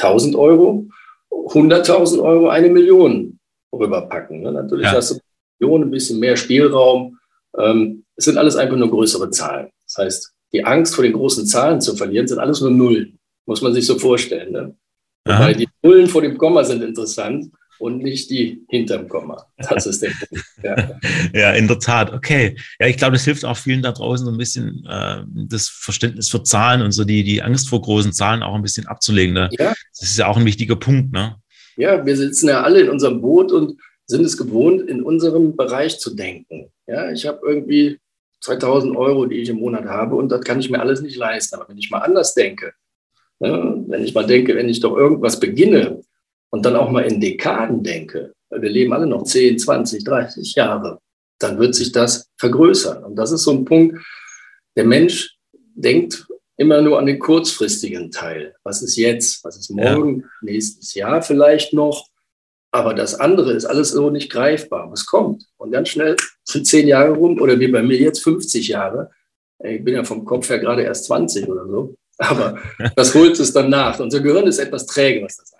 1000 0.00 0.36
Euro, 0.36 0.86
100.000 1.30 2.22
Euro, 2.22 2.48
eine 2.48 2.68
Million 2.68 3.38
rüberpacken. 3.72 4.42
Ne? 4.42 4.52
Natürlich 4.52 4.86
ja. 4.86 4.92
hast 4.92 5.12
du 5.12 5.18
Millionen, 5.58 5.84
ein 5.84 5.90
bisschen 5.90 6.20
mehr 6.20 6.36
Spielraum. 6.36 7.18
Ähm, 7.58 8.04
es 8.16 8.26
sind 8.26 8.38
alles 8.38 8.56
einfach 8.56 8.76
nur 8.76 8.90
größere 8.90 9.30
Zahlen. 9.30 9.70
Das 9.86 9.96
heißt, 9.98 10.32
die 10.52 10.64
Angst 10.64 10.94
vor 10.94 11.04
den 11.04 11.14
großen 11.14 11.46
Zahlen 11.46 11.80
zu 11.80 11.96
verlieren, 11.96 12.28
sind 12.28 12.38
alles 12.38 12.60
nur 12.60 12.70
Nullen. 12.70 13.18
Muss 13.46 13.62
man 13.62 13.74
sich 13.74 13.86
so 13.86 13.98
vorstellen. 13.98 14.52
Ne? 14.52 14.76
Wobei 15.24 15.54
die 15.54 15.68
Nullen 15.82 16.06
vor 16.06 16.22
dem 16.22 16.38
Komma 16.38 16.64
sind 16.64 16.82
interessant 16.82 17.50
und 17.78 17.98
nicht 17.98 18.30
die 18.30 18.64
hinterm 18.68 19.08
Komma. 19.08 19.46
Das 19.56 19.86
ist 19.86 20.02
der 20.02 20.10
Punkt. 20.28 20.44
Ja. 20.62 21.00
ja, 21.32 21.52
in 21.52 21.68
der 21.68 21.78
Tat. 21.78 22.12
Okay. 22.12 22.56
Ja, 22.78 22.86
ich 22.86 22.96
glaube, 22.96 23.12
das 23.12 23.24
hilft 23.24 23.44
auch 23.44 23.56
vielen 23.56 23.82
da 23.82 23.92
draußen 23.92 24.26
so 24.26 24.32
ein 24.32 24.38
bisschen 24.38 24.86
äh, 24.88 25.22
das 25.26 25.68
Verständnis 25.68 26.30
für 26.30 26.42
Zahlen 26.42 26.82
und 26.82 26.92
so 26.92 27.04
die, 27.04 27.24
die 27.24 27.42
Angst 27.42 27.68
vor 27.68 27.80
großen 27.80 28.12
Zahlen 28.12 28.42
auch 28.42 28.54
ein 28.54 28.62
bisschen 28.62 28.86
abzulegen. 28.86 29.34
Ne? 29.34 29.48
Ja. 29.58 29.74
Das 29.98 30.08
ist 30.08 30.18
ja 30.18 30.26
auch 30.28 30.36
ein 30.36 30.46
wichtiger 30.46 30.76
Punkt. 30.76 31.12
Ne? 31.12 31.36
Ja, 31.76 32.04
wir 32.04 32.16
sitzen 32.16 32.48
ja 32.48 32.62
alle 32.62 32.80
in 32.80 32.88
unserem 32.88 33.20
Boot 33.20 33.52
und 33.52 33.80
sind 34.06 34.24
es 34.24 34.36
gewohnt, 34.36 34.88
in 34.88 35.02
unserem 35.02 35.56
Bereich 35.56 35.98
zu 35.98 36.14
denken. 36.14 36.70
Ja, 36.86 37.10
ich 37.10 37.26
habe 37.26 37.40
irgendwie 37.42 37.98
2000 38.40 38.96
Euro, 38.96 39.26
die 39.26 39.36
ich 39.36 39.48
im 39.48 39.56
Monat 39.56 39.86
habe 39.86 40.16
und 40.16 40.28
das 40.30 40.42
kann 40.42 40.60
ich 40.60 40.70
mir 40.70 40.80
alles 40.80 41.00
nicht 41.00 41.16
leisten. 41.16 41.56
Aber 41.56 41.68
wenn 41.68 41.78
ich 41.78 41.90
mal 41.90 42.00
anders 42.00 42.34
denke, 42.34 42.74
ne, 43.40 43.84
wenn 43.88 44.04
ich 44.04 44.14
mal 44.14 44.26
denke, 44.26 44.54
wenn 44.54 44.68
ich 44.68 44.80
doch 44.80 44.96
irgendwas 44.96 45.40
beginne, 45.40 46.02
und 46.54 46.64
dann 46.64 46.76
auch 46.76 46.88
mal 46.88 47.00
in 47.00 47.20
Dekaden 47.20 47.82
denke, 47.82 48.32
wir 48.48 48.70
leben 48.70 48.92
alle 48.92 49.08
noch 49.08 49.24
10, 49.24 49.58
20, 49.58 50.04
30 50.04 50.54
Jahre, 50.54 51.00
dann 51.40 51.58
wird 51.58 51.74
sich 51.74 51.90
das 51.90 52.28
vergrößern. 52.38 53.02
Und 53.02 53.16
das 53.16 53.32
ist 53.32 53.42
so 53.42 53.50
ein 53.50 53.64
Punkt, 53.64 53.98
der 54.76 54.84
Mensch 54.84 55.36
denkt 55.74 56.28
immer 56.56 56.80
nur 56.80 57.00
an 57.00 57.06
den 57.06 57.18
kurzfristigen 57.18 58.12
Teil. 58.12 58.54
Was 58.62 58.82
ist 58.82 58.94
jetzt? 58.94 59.42
Was 59.42 59.56
ist 59.56 59.68
morgen? 59.70 60.20
Ja. 60.20 60.26
Nächstes 60.42 60.94
Jahr 60.94 61.22
vielleicht 61.22 61.72
noch? 61.72 62.06
Aber 62.70 62.94
das 62.94 63.16
andere 63.16 63.52
ist 63.54 63.64
alles 63.64 63.90
so 63.90 64.10
nicht 64.10 64.30
greifbar. 64.30 64.92
Was 64.92 65.06
kommt? 65.06 65.46
Und 65.56 65.72
ganz 65.72 65.88
schnell 65.88 66.14
sind 66.44 66.68
zehn 66.68 66.86
Jahre 66.86 67.14
rum 67.14 67.40
oder 67.40 67.58
wie 67.58 67.66
bei 67.66 67.82
mir 67.82 67.98
jetzt 67.98 68.22
50 68.22 68.68
Jahre. 68.68 69.10
Ich 69.58 69.82
bin 69.82 69.94
ja 69.94 70.04
vom 70.04 70.24
Kopf 70.24 70.48
her 70.50 70.60
gerade 70.60 70.82
erst 70.82 71.06
20 71.06 71.48
oder 71.48 71.66
so. 71.66 71.96
Aber 72.18 72.62
das 72.94 73.12
holt 73.12 73.40
es 73.40 73.52
dann 73.52 73.70
nach. 73.70 73.98
Unser 73.98 74.20
Gehirn 74.20 74.46
ist 74.46 74.60
etwas 74.60 74.86
träge, 74.86 75.24
was 75.24 75.36
das. 75.36 75.53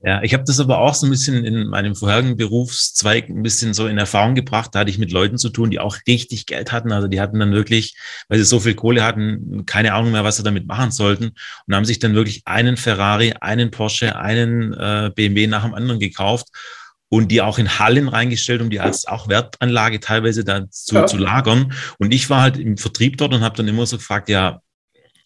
Ja. 0.00 0.22
Ich 0.22 0.32
habe 0.32 0.44
das 0.44 0.60
aber 0.60 0.78
auch 0.78 0.94
so 0.94 1.06
ein 1.06 1.10
bisschen 1.10 1.44
in 1.44 1.66
meinem 1.66 1.96
vorherigen 1.96 2.36
Berufszweig 2.36 3.28
ein 3.28 3.42
bisschen 3.42 3.74
so 3.74 3.88
in 3.88 3.98
Erfahrung 3.98 4.36
gebracht. 4.36 4.70
Da 4.72 4.80
hatte 4.80 4.90
ich 4.90 4.98
mit 4.98 5.10
Leuten 5.10 5.38
zu 5.38 5.50
tun, 5.50 5.70
die 5.70 5.80
auch 5.80 5.96
richtig 6.06 6.46
Geld 6.46 6.70
hatten. 6.70 6.92
Also 6.92 7.08
die 7.08 7.20
hatten 7.20 7.40
dann 7.40 7.52
wirklich, 7.52 7.96
weil 8.28 8.38
sie 8.38 8.44
so 8.44 8.60
viel 8.60 8.74
Kohle 8.74 9.02
hatten, 9.02 9.66
keine 9.66 9.94
Ahnung 9.94 10.12
mehr, 10.12 10.22
was 10.22 10.36
sie 10.36 10.44
damit 10.44 10.68
machen 10.68 10.92
sollten 10.92 11.32
und 11.66 11.74
haben 11.74 11.84
sich 11.84 11.98
dann 11.98 12.14
wirklich 12.14 12.42
einen 12.44 12.76
Ferrari, 12.76 13.34
einen 13.40 13.72
Porsche, 13.72 14.16
einen 14.16 14.72
äh, 14.72 15.10
BMW 15.14 15.48
nach 15.48 15.64
dem 15.64 15.74
anderen 15.74 15.98
gekauft 15.98 16.46
und 17.08 17.32
die 17.32 17.42
auch 17.42 17.58
in 17.58 17.78
Hallen 17.78 18.08
reingestellt, 18.08 18.60
um 18.60 18.70
die 18.70 18.80
als 18.80 19.06
auch 19.06 19.28
Wertanlage 19.28 19.98
teilweise 19.98 20.44
da 20.44 20.70
zu, 20.70 20.94
ja. 20.94 21.06
zu 21.06 21.16
lagern. 21.16 21.72
Und 21.98 22.12
ich 22.12 22.30
war 22.30 22.42
halt 22.42 22.56
im 22.58 22.76
Vertrieb 22.76 23.16
dort 23.16 23.34
und 23.34 23.40
habe 23.40 23.56
dann 23.56 23.66
immer 23.66 23.86
so 23.86 23.96
gefragt, 23.96 24.28
ja, 24.28 24.60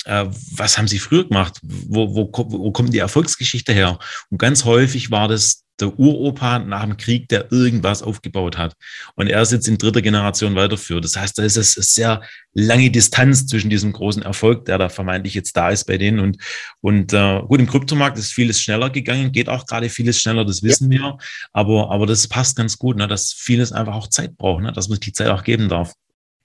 was 0.04 0.78
haben 0.78 0.88
Sie 0.88 0.98
früher 0.98 1.28
gemacht? 1.28 1.58
Wo, 1.62 2.14
wo, 2.14 2.30
wo 2.32 2.72
kommt 2.72 2.92
die 2.92 2.98
Erfolgsgeschichte 2.98 3.72
her? 3.72 3.98
Und 4.30 4.38
ganz 4.38 4.64
häufig 4.64 5.10
war 5.10 5.28
das 5.28 5.62
der 5.80 5.98
Uropa 5.98 6.58
nach 6.60 6.84
dem 6.84 6.96
Krieg, 6.96 7.28
der 7.28 7.50
irgendwas 7.50 8.02
aufgebaut 8.02 8.56
hat. 8.56 8.74
Und 9.14 9.28
er 9.28 9.42
ist 9.42 9.52
jetzt 9.52 9.68
in 9.68 9.78
dritter 9.78 10.02
Generation 10.02 10.54
weiterführt. 10.54 11.04
Das 11.04 11.16
heißt, 11.16 11.38
da 11.38 11.42
ist 11.42 11.56
es 11.56 11.76
eine 11.76 11.84
sehr 11.84 12.22
lange 12.52 12.90
Distanz 12.90 13.46
zwischen 13.46 13.70
diesem 13.70 13.92
großen 13.92 14.22
Erfolg, 14.22 14.66
der 14.66 14.78
da 14.78 14.88
vermeintlich 14.88 15.34
jetzt 15.34 15.56
da 15.56 15.70
ist 15.70 15.84
bei 15.84 15.98
denen. 15.98 16.20
Und, 16.20 16.38
und 16.80 17.12
äh, 17.12 17.40
gut, 17.40 17.58
im 17.58 17.66
Kryptomarkt 17.66 18.18
ist 18.18 18.32
vieles 18.32 18.60
schneller 18.60 18.90
gegangen, 18.90 19.32
geht 19.32 19.48
auch 19.48 19.66
gerade 19.66 19.88
vieles 19.88 20.20
schneller, 20.20 20.44
das 20.44 20.62
wissen 20.62 20.92
ja. 20.92 20.98
wir. 20.98 21.18
Aber, 21.52 21.90
aber 21.90 22.06
das 22.06 22.28
passt 22.28 22.56
ganz 22.56 22.78
gut, 22.78 22.96
ne, 22.96 23.08
dass 23.08 23.32
vieles 23.32 23.72
einfach 23.72 23.94
auch 23.94 24.08
Zeit 24.08 24.36
braucht, 24.36 24.62
ne, 24.62 24.72
dass 24.72 24.88
man 24.88 24.96
sich 24.96 25.06
die 25.06 25.12
Zeit 25.12 25.28
auch 25.28 25.42
geben 25.42 25.68
darf. 25.68 25.94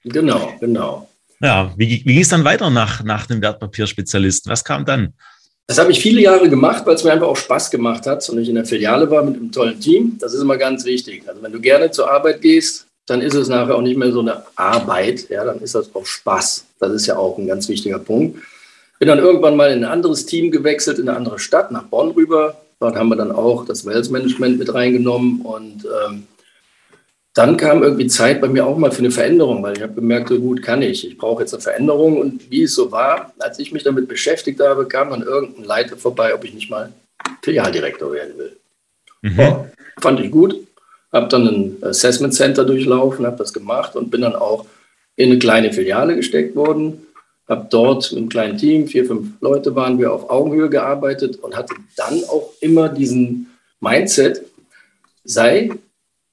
Genau, 0.03 0.53
genau. 0.59 1.09
Ja, 1.39 1.71
wie, 1.77 1.87
wie 2.05 2.13
ging 2.13 2.21
es 2.21 2.29
dann 2.29 2.43
weiter 2.43 2.69
nach, 2.69 3.03
nach 3.03 3.27
dem 3.27 3.41
Wertpapierspezialisten? 3.41 4.51
Was 4.51 4.63
kam 4.63 4.85
dann? 4.85 5.13
Das 5.67 5.77
habe 5.77 5.91
ich 5.91 5.99
viele 5.99 6.21
Jahre 6.21 6.49
gemacht, 6.49 6.85
weil 6.85 6.95
es 6.95 7.03
mir 7.03 7.11
einfach 7.11 7.27
auch 7.27 7.35
Spaß 7.35 7.69
gemacht 7.69 8.05
hat 8.07 8.27
und 8.29 8.39
ich 8.39 8.47
in 8.47 8.55
der 8.55 8.65
Filiale 8.65 9.11
war 9.11 9.23
mit 9.23 9.35
einem 9.35 9.51
tollen 9.51 9.79
Team. 9.79 10.17
Das 10.19 10.33
ist 10.33 10.41
immer 10.41 10.57
ganz 10.57 10.85
wichtig. 10.85 11.23
Also 11.27 11.43
wenn 11.43 11.51
du 11.51 11.59
gerne 11.59 11.91
zur 11.91 12.09
Arbeit 12.09 12.41
gehst, 12.41 12.87
dann 13.05 13.21
ist 13.21 13.35
es 13.35 13.49
nachher 13.49 13.75
auch 13.75 13.81
nicht 13.81 13.97
mehr 13.97 14.11
so 14.11 14.21
eine 14.21 14.43
Arbeit, 14.55 15.29
ja, 15.29 15.43
dann 15.43 15.59
ist 15.59 15.75
das 15.75 15.93
auch 15.93 16.05
Spaß. 16.05 16.65
Das 16.79 16.91
ist 16.91 17.05
ja 17.07 17.17
auch 17.17 17.37
ein 17.37 17.47
ganz 17.47 17.67
wichtiger 17.69 17.99
Punkt. 17.99 18.39
Bin 18.99 19.07
dann 19.07 19.19
irgendwann 19.19 19.55
mal 19.55 19.71
in 19.71 19.83
ein 19.83 19.91
anderes 19.91 20.25
Team 20.25 20.51
gewechselt, 20.51 20.99
in 20.99 21.07
eine 21.07 21.17
andere 21.17 21.39
Stadt, 21.39 21.71
nach 21.71 21.83
Bonn 21.83 22.11
rüber. 22.11 22.61
Dort 22.79 22.95
haben 22.95 23.09
wir 23.09 23.15
dann 23.15 23.31
auch 23.31 23.65
das 23.65 23.85
Wealth 23.85 24.09
Management 24.09 24.59
mit 24.59 24.73
reingenommen 24.73 25.41
und 25.41 25.85
ähm, 25.85 26.27
dann 27.37 27.55
kam 27.55 27.83
irgendwie 27.83 28.07
Zeit 28.07 28.41
bei 28.41 28.47
mir 28.47 28.65
auch 28.65 28.79
mal 28.79 28.91
für 28.91 28.99
eine 28.99 29.11
Veränderung, 29.11 29.61
weil 29.61 29.77
ich 29.77 29.83
habe 29.83 29.93
gemerkt, 29.93 30.29
so 30.29 30.39
gut 30.39 30.63
kann 30.63 30.81
ich. 30.81 31.07
Ich 31.07 31.19
brauche 31.19 31.43
jetzt 31.43 31.53
eine 31.53 31.61
Veränderung. 31.61 32.19
Und 32.19 32.49
wie 32.49 32.63
es 32.63 32.73
so 32.73 32.91
war, 32.91 33.31
als 33.37 33.59
ich 33.59 33.71
mich 33.71 33.83
damit 33.83 34.07
beschäftigt 34.07 34.59
habe, 34.59 34.87
kam 34.87 35.11
dann 35.11 35.21
irgendein 35.21 35.63
Leiter 35.63 35.97
vorbei, 35.97 36.33
ob 36.33 36.43
ich 36.43 36.55
nicht 36.55 36.71
mal 36.71 36.91
Filialdirektor 37.43 38.11
werden 38.11 38.39
will. 38.39 38.57
Mhm. 39.21 39.39
Oh, 39.39 39.65
fand 39.99 40.19
ich 40.19 40.31
gut. 40.31 40.55
Habe 41.13 41.27
dann 41.27 41.47
ein 41.47 41.77
Assessment 41.81 42.33
Center 42.33 42.65
durchlaufen, 42.65 43.27
habe 43.27 43.37
das 43.37 43.53
gemacht 43.53 43.95
und 43.95 44.09
bin 44.09 44.21
dann 44.21 44.35
auch 44.35 44.65
in 45.15 45.29
eine 45.29 45.37
kleine 45.37 45.71
Filiale 45.71 46.15
gesteckt 46.15 46.55
worden. 46.55 47.05
Habe 47.47 47.67
dort 47.69 48.11
mit 48.11 48.17
einem 48.17 48.29
kleinen 48.29 48.57
Team, 48.57 48.87
vier, 48.87 49.05
fünf 49.05 49.39
Leute 49.41 49.75
waren 49.75 49.99
wir 49.99 50.11
auf 50.11 50.31
Augenhöhe 50.31 50.71
gearbeitet 50.71 51.37
und 51.37 51.55
hatte 51.55 51.75
dann 51.95 52.23
auch 52.29 52.51
immer 52.61 52.89
diesen 52.89 53.51
Mindset, 53.79 54.41
sei 55.23 55.69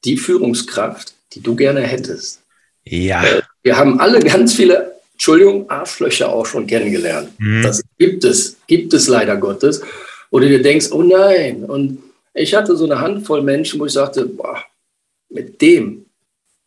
die 0.04 0.16
Führungskraft, 0.16 1.14
die 1.32 1.40
du 1.40 1.54
gerne 1.54 1.80
hättest. 1.80 2.40
Ja. 2.84 3.24
Äh, 3.24 3.42
wir 3.62 3.76
haben 3.76 4.00
alle 4.00 4.20
ganz 4.20 4.54
viele, 4.54 4.94
Entschuldigung, 5.12 5.68
Arschlöcher 5.70 6.32
auch 6.32 6.46
schon 6.46 6.66
kennengelernt. 6.66 7.30
Mhm. 7.38 7.62
Das 7.62 7.82
gibt 7.98 8.24
es, 8.24 8.56
gibt 8.66 8.92
es 8.92 9.08
leider 9.08 9.36
Gottes. 9.36 9.82
Oder 10.30 10.48
du 10.48 10.60
denkst, 10.60 10.90
oh 10.92 11.02
nein. 11.02 11.64
Und 11.64 11.98
ich 12.34 12.54
hatte 12.54 12.76
so 12.76 12.84
eine 12.84 13.00
Handvoll 13.00 13.42
Menschen, 13.42 13.80
wo 13.80 13.86
ich 13.86 13.92
sagte, 13.92 14.26
boah, 14.26 14.62
mit 15.30 15.60
dem, 15.60 16.04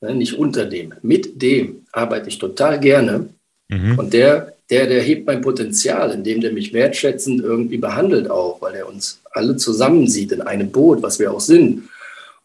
ne, 0.02 0.16
nicht 0.16 0.34
unter 0.34 0.66
dem, 0.66 0.94
mit 1.02 1.42
dem 1.42 1.86
arbeite 1.92 2.30
ich 2.30 2.38
total 2.38 2.80
gerne. 2.80 3.30
Mhm. 3.70 4.00
Und 4.00 4.14
der, 4.14 4.54
der, 4.70 4.88
der 4.88 5.02
hebt 5.02 5.28
mein 5.28 5.42
Potenzial, 5.42 6.12
indem 6.12 6.42
der 6.42 6.52
mich 6.52 6.74
wertschätzend 6.74 7.42
irgendwie 7.42 7.78
behandelt 7.78 8.30
auch, 8.30 8.62
weil 8.62 8.76
er 8.76 8.88
uns 8.88 9.20
alle 9.32 9.58
zusammen 9.58 10.08
sieht 10.08 10.32
in 10.32 10.42
einem 10.42 10.72
Boot, 10.72 11.02
was 11.02 11.20
wir 11.20 11.32
auch 11.32 11.42
sind. 11.42 11.84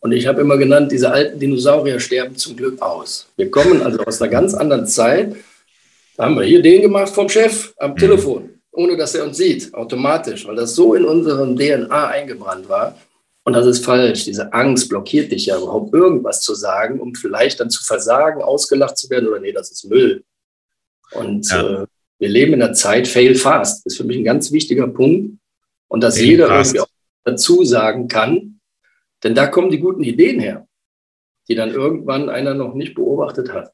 Und 0.03 0.11
ich 0.11 0.27
habe 0.27 0.41
immer 0.41 0.59
genannt, 0.59 0.91
diese 0.91 1.13
alten 1.13 1.39
Dinosaurier 1.39 2.01
sterben 2.01 2.35
zum 2.35 2.57
Glück 2.57 2.83
aus. 2.83 3.29
Wir 3.37 3.53
kommen 3.53 3.83
also 3.83 4.01
aus 4.01 4.21
einer 4.21 4.33
ganz 4.33 4.53
anderen 4.53 4.85
Zeit. 4.85 5.37
Da 6.17 6.25
haben 6.25 6.35
wir 6.35 6.43
hier 6.43 6.61
den 6.61 6.83
gemacht 6.83 7.15
vom 7.15 7.29
Chef 7.29 7.73
am 7.79 7.93
mhm. 7.93 7.97
Telefon, 7.97 8.51
ohne 8.73 8.97
dass 8.97 9.15
er 9.15 9.25
uns 9.25 9.37
sieht, 9.37 9.73
automatisch, 9.73 10.45
weil 10.45 10.57
das 10.57 10.75
so 10.75 10.95
in 10.95 11.05
unserem 11.05 11.57
DNA 11.57 12.09
eingebrannt 12.09 12.69
war. 12.69 12.99
Und 13.45 13.53
das 13.53 13.65
ist 13.65 13.85
falsch. 13.85 14.25
Diese 14.25 14.53
Angst 14.53 14.89
blockiert 14.89 15.31
dich 15.31 15.47
ja 15.47 15.57
überhaupt 15.57 15.95
irgendwas 15.95 16.41
zu 16.41 16.57
sagen, 16.57 16.99
um 16.99 17.15
vielleicht 17.15 17.61
dann 17.61 17.71
zu 17.71 17.85
versagen, 17.85 18.43
ausgelacht 18.43 18.99
zu 18.99 19.09
werden 19.09 19.29
oder 19.29 19.39
nee, 19.39 19.53
das 19.53 19.71
ist 19.71 19.85
Müll. 19.85 20.25
Und 21.13 21.49
ja. 21.49 21.83
äh, 21.83 21.87
wir 22.19 22.29
leben 22.29 22.55
in 22.55 22.63
einer 22.63 22.73
Zeit, 22.73 23.07
fail 23.07 23.37
fast. 23.37 23.87
Das 23.87 23.93
ist 23.93 23.99
für 23.99 24.05
mich 24.05 24.17
ein 24.17 24.25
ganz 24.25 24.51
wichtiger 24.51 24.89
Punkt. 24.89 25.39
Und 25.87 26.03
dass 26.03 26.17
fail 26.17 26.27
jeder 26.27 26.49
fast. 26.49 26.75
irgendwie 26.75 26.81
auch 26.81 26.89
dazu 27.25 27.65
sagen 27.65 28.09
kann, 28.09 28.52
denn 29.23 29.35
da 29.35 29.47
kommen 29.47 29.71
die 29.71 29.79
guten 29.79 30.03
Ideen 30.03 30.41
her, 30.41 30.67
die 31.49 31.55
dann 31.55 31.71
irgendwann 31.71 32.29
einer 32.29 32.55
noch 32.55 32.75
nicht 32.75 32.95
beobachtet 32.95 33.53
hat. 33.53 33.73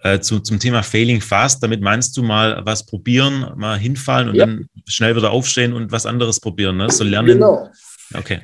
Äh, 0.00 0.20
zu, 0.20 0.38
zum 0.40 0.60
Thema 0.60 0.82
Failing 0.84 1.20
Fast, 1.20 1.60
damit 1.62 1.80
meinst 1.80 2.16
du 2.16 2.22
mal 2.22 2.60
was 2.64 2.86
probieren, 2.86 3.52
mal 3.56 3.76
hinfallen 3.76 4.28
und 4.28 4.36
ja. 4.36 4.46
dann 4.46 4.68
schnell 4.86 5.16
wieder 5.16 5.32
aufstehen 5.32 5.72
und 5.72 5.90
was 5.90 6.06
anderes 6.06 6.38
probieren, 6.38 6.76
ne? 6.76 6.88
So 6.88 7.02
lernen. 7.02 7.26
Genau. 7.26 7.68
Okay. 8.14 8.40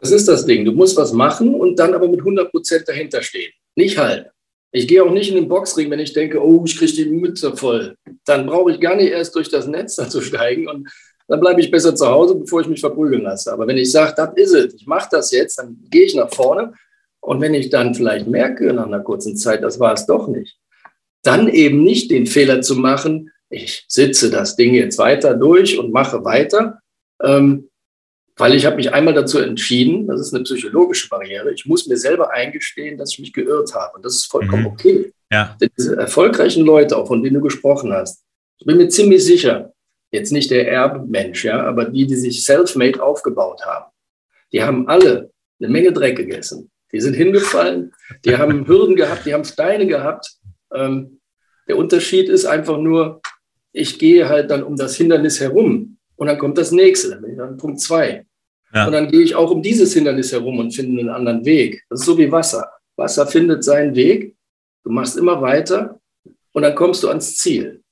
Das 0.00 0.10
ist 0.10 0.26
das 0.26 0.44
Ding. 0.44 0.64
Du 0.64 0.72
musst 0.72 0.96
was 0.96 1.12
machen 1.12 1.54
und 1.54 1.78
dann 1.78 1.94
aber 1.94 2.08
mit 2.08 2.18
100 2.18 2.50
Prozent 2.50 2.88
dahinter 2.88 3.22
stehen. 3.22 3.52
Nicht 3.76 3.96
halb. 3.96 4.32
Ich 4.72 4.88
gehe 4.88 5.04
auch 5.04 5.12
nicht 5.12 5.28
in 5.28 5.36
den 5.36 5.48
Boxring, 5.48 5.88
wenn 5.90 6.00
ich 6.00 6.14
denke, 6.14 6.42
oh, 6.42 6.64
ich 6.66 6.76
kriege 6.76 6.92
die 6.92 7.04
Mütze 7.04 7.56
voll. 7.56 7.96
Dann 8.24 8.46
brauche 8.46 8.72
ich 8.72 8.80
gar 8.80 8.96
nicht 8.96 9.12
erst 9.12 9.36
durch 9.36 9.50
das 9.50 9.68
Netz 9.68 9.96
da 9.96 10.08
zu 10.08 10.20
steigen 10.20 10.66
und 10.66 10.88
dann 11.32 11.40
bleibe 11.40 11.62
ich 11.62 11.70
besser 11.70 11.94
zu 11.94 12.06
Hause, 12.06 12.34
bevor 12.34 12.60
ich 12.60 12.66
mich 12.66 12.80
verprügeln 12.80 13.22
lasse. 13.22 13.50
Aber 13.50 13.66
wenn 13.66 13.78
ich 13.78 13.90
sage, 13.90 14.12
das 14.14 14.32
ist 14.36 14.52
es, 14.52 14.74
ich 14.74 14.86
mache 14.86 15.08
das 15.10 15.30
jetzt, 15.30 15.58
dann 15.58 15.78
gehe 15.88 16.04
ich 16.04 16.14
nach 16.14 16.30
vorne. 16.30 16.74
Und 17.20 17.40
wenn 17.40 17.54
ich 17.54 17.70
dann 17.70 17.94
vielleicht 17.94 18.26
merke 18.26 18.70
nach 18.74 18.84
einer 18.84 19.00
kurzen 19.00 19.34
Zeit, 19.34 19.62
das 19.62 19.80
war 19.80 19.94
es 19.94 20.04
doch 20.04 20.28
nicht, 20.28 20.58
dann 21.22 21.48
eben 21.48 21.84
nicht 21.84 22.10
den 22.10 22.26
Fehler 22.26 22.60
zu 22.60 22.76
machen, 22.76 23.30
ich 23.48 23.86
sitze 23.88 24.30
das 24.30 24.56
Ding 24.56 24.74
jetzt 24.74 24.98
weiter 24.98 25.32
durch 25.32 25.78
und 25.78 25.90
mache 25.90 26.22
weiter, 26.22 26.80
ähm, 27.22 27.70
weil 28.36 28.54
ich 28.54 28.66
habe 28.66 28.76
mich 28.76 28.92
einmal 28.92 29.14
dazu 29.14 29.38
entschieden, 29.38 30.08
das 30.08 30.20
ist 30.20 30.34
eine 30.34 30.44
psychologische 30.44 31.08
Barriere, 31.08 31.54
ich 31.54 31.64
muss 31.64 31.86
mir 31.86 31.96
selber 31.96 32.30
eingestehen, 32.30 32.98
dass 32.98 33.12
ich 33.12 33.20
mich 33.20 33.32
geirrt 33.32 33.74
habe. 33.74 33.96
Und 33.96 34.04
das 34.04 34.16
ist 34.16 34.26
vollkommen 34.26 34.64
mhm. 34.64 34.68
okay. 34.68 35.12
Ja. 35.30 35.56
Denn 35.58 35.70
diese 35.78 35.96
erfolgreichen 35.96 36.66
Leute, 36.66 36.98
auch 36.98 37.06
von 37.06 37.22
denen 37.22 37.36
du 37.36 37.40
gesprochen 37.40 37.90
hast, 37.90 38.22
ich 38.58 38.66
bin 38.66 38.76
mir 38.76 38.88
ziemlich 38.88 39.24
sicher, 39.24 39.72
jetzt 40.12 40.30
nicht 40.30 40.50
der 40.50 40.70
Erbmensch, 40.70 41.44
ja, 41.44 41.64
aber 41.64 41.86
die, 41.86 42.06
die 42.06 42.16
sich 42.16 42.44
self-made 42.44 43.02
aufgebaut 43.02 43.64
haben, 43.64 43.90
die 44.52 44.62
haben 44.62 44.88
alle 44.88 45.30
eine 45.58 45.70
Menge 45.70 45.92
Dreck 45.92 46.16
gegessen. 46.16 46.70
Die 46.92 47.00
sind 47.00 47.14
hingefallen, 47.14 47.92
die 48.24 48.36
haben 48.38 48.68
Hürden 48.68 48.94
gehabt, 48.94 49.24
die 49.26 49.34
haben 49.34 49.44
Steine 49.44 49.86
gehabt. 49.86 50.36
Ähm, 50.72 51.20
der 51.66 51.78
Unterschied 51.78 52.28
ist 52.28 52.44
einfach 52.44 52.78
nur, 52.78 53.22
ich 53.72 53.98
gehe 53.98 54.28
halt 54.28 54.50
dann 54.50 54.62
um 54.62 54.76
das 54.76 54.96
Hindernis 54.96 55.40
herum 55.40 55.96
und 56.16 56.26
dann 56.26 56.38
kommt 56.38 56.58
das 56.58 56.72
nächste, 56.72 57.10
dann 57.10 57.22
bin 57.22 57.32
ich 57.32 57.40
an 57.40 57.56
Punkt 57.56 57.80
zwei. 57.80 58.26
Ja. 58.74 58.86
Und 58.86 58.92
dann 58.92 59.08
gehe 59.08 59.22
ich 59.22 59.34
auch 59.34 59.50
um 59.50 59.62
dieses 59.62 59.94
Hindernis 59.94 60.32
herum 60.32 60.58
und 60.58 60.74
finde 60.74 61.00
einen 61.00 61.10
anderen 61.10 61.44
Weg. 61.44 61.84
Das 61.88 62.00
ist 62.00 62.06
so 62.06 62.16
wie 62.18 62.30
Wasser. 62.30 62.70
Wasser 62.96 63.26
findet 63.26 63.64
seinen 63.64 63.94
Weg, 63.94 64.36
du 64.84 64.90
machst 64.90 65.16
immer 65.16 65.40
weiter 65.40 66.00
und 66.52 66.62
dann 66.62 66.74
kommst 66.74 67.02
du 67.02 67.08
ans 67.08 67.36
Ziel. 67.36 67.82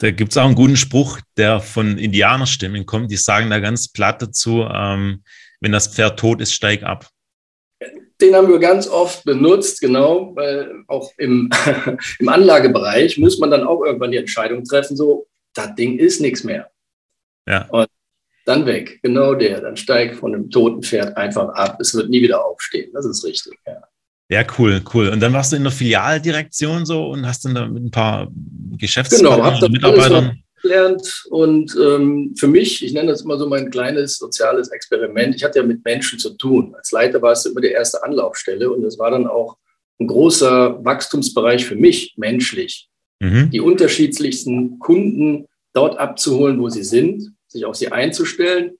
Da 0.00 0.10
gibt 0.10 0.32
es 0.32 0.38
auch 0.38 0.46
einen 0.46 0.54
guten 0.54 0.76
Spruch, 0.76 1.20
der 1.36 1.60
von 1.60 1.98
Indianerstimmen 1.98 2.86
kommt. 2.86 3.10
Die 3.10 3.16
sagen 3.16 3.50
da 3.50 3.58
ganz 3.58 3.92
platt 3.92 4.22
dazu, 4.22 4.62
ähm, 4.62 5.22
wenn 5.60 5.72
das 5.72 5.94
Pferd 5.94 6.18
tot 6.18 6.40
ist, 6.40 6.54
steig 6.54 6.82
ab. 6.82 7.06
Den 8.18 8.34
haben 8.34 8.48
wir 8.48 8.58
ganz 8.58 8.88
oft 8.88 9.24
benutzt, 9.24 9.80
genau, 9.80 10.34
weil 10.34 10.84
auch 10.88 11.12
im, 11.18 11.50
im 12.18 12.28
Anlagebereich 12.28 13.18
muss 13.18 13.38
man 13.38 13.50
dann 13.50 13.66
auch 13.66 13.84
irgendwann 13.84 14.10
die 14.10 14.16
Entscheidung 14.16 14.64
treffen, 14.64 14.96
so, 14.96 15.26
das 15.54 15.74
Ding 15.74 15.98
ist 15.98 16.20
nichts 16.20 16.44
mehr. 16.44 16.70
Ja. 17.46 17.66
Und 17.68 17.88
dann 18.46 18.64
weg. 18.64 19.00
Genau 19.02 19.34
der. 19.34 19.60
Dann 19.60 19.76
steigt 19.76 20.16
von 20.16 20.34
einem 20.34 20.50
toten 20.50 20.82
Pferd 20.82 21.16
einfach 21.16 21.50
ab. 21.50 21.78
Es 21.78 21.94
wird 21.94 22.08
nie 22.08 22.22
wieder 22.22 22.44
aufstehen. 22.44 22.90
Das 22.94 23.04
ist 23.04 23.24
richtig. 23.24 23.58
Ja. 23.66 23.82
Ja, 24.30 24.44
cool, 24.58 24.80
cool. 24.94 25.08
Und 25.08 25.20
dann 25.20 25.32
warst 25.32 25.52
du 25.52 25.56
in 25.56 25.64
der 25.64 25.72
Filialdirektion 25.72 26.86
so 26.86 27.08
und 27.08 27.26
hast 27.26 27.44
dann 27.44 27.54
da 27.54 27.66
mit 27.66 27.82
ein 27.82 27.90
paar 27.90 28.28
Geschäftspartnern 28.78 29.54
genau, 29.54 29.68
Mitarbeitern 29.68 30.42
gelernt 30.62 31.24
und 31.30 31.76
ähm, 31.82 32.34
für 32.38 32.46
mich, 32.46 32.84
ich 32.84 32.92
nenne 32.92 33.10
das 33.10 33.22
immer 33.22 33.38
so 33.38 33.48
mein 33.48 33.70
kleines 33.70 34.18
soziales 34.18 34.68
Experiment, 34.68 35.34
ich 35.34 35.44
hatte 35.44 35.60
ja 35.60 35.64
mit 35.64 35.84
Menschen 35.84 36.18
zu 36.18 36.30
tun. 36.36 36.74
Als 36.76 36.92
Leiter 36.92 37.22
war 37.22 37.32
es 37.32 37.46
immer 37.46 37.60
die 37.60 37.68
erste 37.68 38.02
Anlaufstelle 38.02 38.70
und 38.70 38.84
es 38.84 38.98
war 38.98 39.10
dann 39.10 39.26
auch 39.26 39.56
ein 39.98 40.06
großer 40.06 40.84
Wachstumsbereich 40.84 41.64
für 41.64 41.76
mich, 41.76 42.14
menschlich. 42.16 42.88
Mhm. 43.20 43.50
Die 43.50 43.60
unterschiedlichsten 43.60 44.78
Kunden 44.78 45.46
dort 45.72 45.98
abzuholen, 45.98 46.60
wo 46.60 46.68
sie 46.68 46.84
sind, 46.84 47.32
sich 47.48 47.64
auf 47.64 47.76
sie 47.76 47.92
einzustellen. 47.92 48.78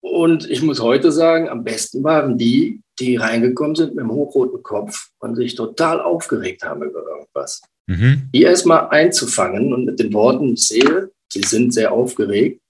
Und 0.00 0.48
ich 0.48 0.62
muss 0.62 0.80
heute 0.80 1.12
sagen, 1.12 1.48
am 1.48 1.64
besten 1.64 2.04
waren 2.04 2.38
die, 2.38 2.80
die 2.98 3.16
reingekommen 3.16 3.76
sind 3.76 3.94
mit 3.94 4.04
einem 4.04 4.12
hochroten 4.12 4.62
Kopf 4.62 5.08
und 5.18 5.36
sich 5.36 5.54
total 5.54 6.00
aufgeregt 6.00 6.62
haben 6.62 6.82
über 6.82 7.02
irgendwas. 7.06 7.62
Mhm. 7.86 8.28
Die 8.34 8.42
erstmal 8.42 8.88
einzufangen 8.88 9.72
und 9.72 9.84
mit 9.84 10.00
den 10.00 10.12
Worten, 10.12 10.54
ich 10.54 10.66
sehe, 10.66 11.10
sie 11.32 11.42
sind 11.42 11.72
sehr 11.72 11.92
aufgeregt. 11.92 12.60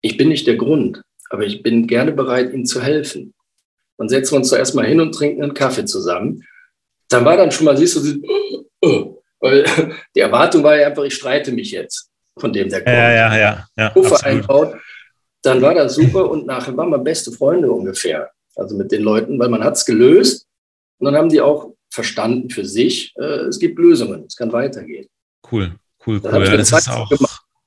Ich 0.00 0.16
bin 0.16 0.28
nicht 0.28 0.46
der 0.46 0.56
Grund, 0.56 1.02
aber 1.30 1.44
ich 1.44 1.62
bin 1.62 1.86
gerne 1.86 2.12
bereit, 2.12 2.52
ihnen 2.52 2.66
zu 2.66 2.82
helfen. 2.82 3.34
Dann 3.98 4.08
setzen 4.08 4.32
wir 4.32 4.38
uns 4.38 4.48
zuerst 4.48 4.74
mal 4.74 4.86
hin 4.86 5.00
und 5.00 5.14
trinken 5.14 5.42
einen 5.42 5.54
Kaffee 5.54 5.84
zusammen. 5.84 6.44
Dann 7.08 7.24
war 7.24 7.36
dann 7.36 7.52
schon 7.52 7.66
mal, 7.66 7.76
siehst 7.76 7.96
du, 7.96 8.00
sie, 8.00 8.22
uh, 8.84 8.86
uh, 8.86 9.16
weil 9.40 9.64
die 10.14 10.20
Erwartung 10.20 10.62
war 10.62 10.76
ja 10.76 10.88
einfach, 10.88 11.04
ich 11.04 11.14
streite 11.14 11.52
mich 11.52 11.70
jetzt 11.70 12.10
von 12.38 12.52
dem 12.52 12.68
der 12.68 12.80
kommt. 12.80 12.96
Ja, 12.96 13.12
ja, 13.12 13.36
ja. 13.36 13.68
ja 13.76 13.88
Puffer 13.90 14.24
einbaut. 14.24 14.74
Dann 15.42 15.60
war 15.60 15.74
das 15.74 15.96
super 15.96 16.30
und 16.30 16.46
nachher 16.46 16.76
waren 16.76 16.90
wir 16.90 16.98
beste 16.98 17.32
Freunde 17.32 17.70
ungefähr. 17.70 18.30
Also 18.56 18.76
mit 18.76 18.92
den 18.92 19.02
Leuten, 19.02 19.38
weil 19.38 19.48
man 19.48 19.64
hat 19.64 19.76
es 19.76 19.84
gelöst 19.84 20.46
und 20.98 21.06
dann 21.06 21.16
haben 21.16 21.28
die 21.28 21.40
auch 21.40 21.72
verstanden 21.90 22.50
für 22.50 22.64
sich, 22.64 23.14
äh, 23.18 23.46
es 23.46 23.58
gibt 23.58 23.78
Lösungen, 23.78 24.24
es 24.26 24.36
kann 24.36 24.52
weitergehen. 24.52 25.06
Cool, 25.50 25.74
cool, 26.06 26.20
cool. 26.24 26.44
Ja, 26.44 26.56
das 26.56 26.72
ist 26.72 26.88
auch, 26.88 27.10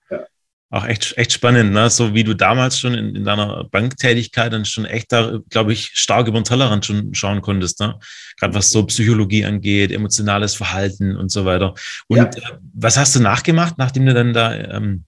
ja. 0.10 0.25
auch 0.72 0.86
echt, 0.86 1.18
echt 1.18 1.34
spannend, 1.34 1.74
ne? 1.74 1.89
so 1.89 2.13
wie 2.13 2.24
du 2.24 2.34
damals 2.34 2.80
schon 2.80 2.96
in, 2.96 3.15
in 3.15 3.24
deiner 3.24 3.65
Banktätigkeit 3.65 4.51
dann 4.51 4.65
schon 4.65 4.86
echt 4.86 5.12
da, 5.12 5.39
glaube 5.50 5.74
ich, 5.74 5.92
stark 5.94 6.27
über 6.27 6.39
den 6.39 6.44
Tellerrand 6.44 6.86
schon 6.86 7.13
schauen 7.13 7.42
konntest. 7.42 7.80
Ne? 7.80 8.00
Gerade 8.39 8.56
was 8.56 8.72
so 8.72 8.86
Psychologie 8.86 9.46
angeht, 9.46 9.92
emotionales 9.92 10.56
Verhalten 10.56 11.15
und 11.15 11.30
so 11.30 11.46
weiter. 11.46 11.75
Und 12.08 12.18
ja. 12.18 12.25
Äh, 12.25 12.58
was 12.74 12.98
hast 12.98 13.15
du 13.15 13.20
nachgemacht, 13.20 13.77
nachdem 13.77 14.06
du 14.08 14.13
dann 14.13 14.34
da 14.34 14.56
ähm, 14.56 15.06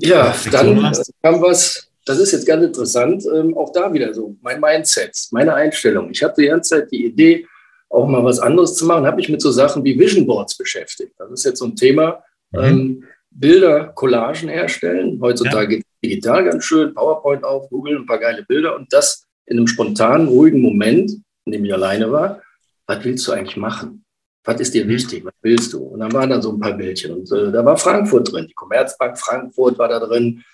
ja, 0.00 0.34
dann 0.50 0.82
hast? 0.84 1.12
kam 1.22 1.40
was, 1.40 1.85
das 2.06 2.18
ist 2.18 2.32
jetzt 2.32 2.46
ganz 2.46 2.64
interessant, 2.64 3.24
ähm, 3.34 3.56
auch 3.56 3.72
da 3.72 3.92
wieder 3.92 4.14
so, 4.14 4.36
mein 4.40 4.60
Mindset, 4.60 5.12
meine 5.32 5.52
Einstellung. 5.54 6.10
Ich 6.10 6.22
hatte 6.22 6.40
die 6.40 6.48
ganze 6.48 6.76
Zeit 6.76 6.90
die 6.90 7.04
Idee, 7.04 7.46
auch 7.90 8.06
mal 8.06 8.24
was 8.24 8.38
anderes 8.38 8.74
zu 8.76 8.86
machen, 8.86 9.06
habe 9.06 9.16
mich 9.16 9.28
mit 9.28 9.42
so 9.42 9.50
Sachen 9.50 9.84
wie 9.84 9.98
Vision 9.98 10.26
Boards 10.26 10.56
beschäftigt. 10.56 11.12
Das 11.18 11.30
ist 11.30 11.44
jetzt 11.44 11.58
so 11.58 11.66
ein 11.66 11.76
Thema, 11.76 12.22
mhm. 12.52 12.60
ähm, 12.60 13.04
Bilder, 13.30 13.88
Collagen 13.88 14.48
herstellen. 14.48 15.18
Heutzutage 15.20 15.76
ja. 15.76 15.82
digital 16.02 16.44
ganz 16.44 16.64
schön, 16.64 16.94
PowerPoint 16.94 17.44
auf, 17.44 17.68
Google, 17.68 17.96
ein 17.96 18.06
paar 18.06 18.18
geile 18.18 18.44
Bilder 18.44 18.76
und 18.76 18.92
das 18.92 19.24
in 19.44 19.58
einem 19.58 19.66
spontanen, 19.66 20.28
ruhigen 20.28 20.60
Moment, 20.60 21.12
in 21.44 21.52
dem 21.52 21.64
ich 21.64 21.74
alleine 21.74 22.10
war. 22.10 22.40
Was 22.86 23.04
willst 23.04 23.26
du 23.26 23.32
eigentlich 23.32 23.56
machen? 23.56 24.04
Was 24.44 24.60
ist 24.60 24.74
dir 24.74 24.84
mhm. 24.84 24.90
wichtig? 24.90 25.24
Was 25.24 25.34
willst 25.42 25.72
du? 25.72 25.82
Und 25.82 26.00
dann 26.00 26.12
waren 26.12 26.30
da 26.30 26.40
so 26.40 26.52
ein 26.52 26.60
paar 26.60 26.74
Bildchen 26.74 27.12
und 27.12 27.32
äh, 27.32 27.50
da 27.50 27.64
war 27.64 27.76
Frankfurt 27.76 28.32
drin. 28.32 28.46
Die 28.48 28.54
Commerzbank 28.54 29.18
Frankfurt 29.18 29.76
war 29.76 29.88
da 29.88 29.98
drin. 29.98 30.44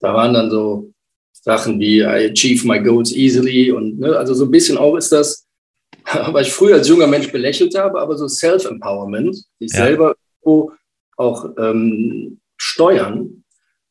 Da 0.00 0.14
waren 0.14 0.34
dann 0.34 0.50
so 0.50 0.92
Sachen 1.32 1.80
wie 1.80 2.00
I 2.00 2.30
achieve 2.30 2.66
my 2.66 2.80
goals 2.80 3.12
easily 3.12 3.72
und 3.72 3.98
ne, 3.98 4.16
also 4.16 4.34
so 4.34 4.44
ein 4.44 4.50
bisschen 4.50 4.78
auch 4.78 4.96
ist 4.96 5.12
das, 5.12 5.46
was 6.04 6.46
ich 6.46 6.52
früher 6.52 6.76
als 6.76 6.88
junger 6.88 7.06
Mensch 7.06 7.30
belächelt 7.32 7.76
habe, 7.76 8.00
aber 8.00 8.16
so 8.16 8.28
Self-Empowerment, 8.28 9.34
sich 9.58 9.72
ja. 9.72 9.84
selber 9.84 10.16
auch 11.16 11.44
ähm, 11.58 12.40
steuern. 12.56 13.44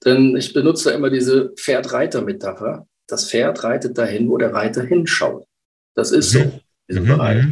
Denn 0.06 0.36
ich 0.36 0.54
benutze 0.54 0.90
da 0.90 0.96
immer 0.96 1.10
diese 1.10 1.54
Pferd-Reiter-Metapher. 1.56 2.88
Das 3.08 3.30
Pferd 3.30 3.64
reitet 3.64 3.98
dahin, 3.98 4.30
wo 4.30 4.38
der 4.38 4.54
Reiter 4.54 4.84
hinschaut. 4.84 5.46
Das 5.96 6.12
ist 6.12 6.32
so, 6.32 6.40
mhm. 6.40 6.60
dieser 6.90 7.02
mhm. 7.02 7.08
Bereich. 7.08 7.46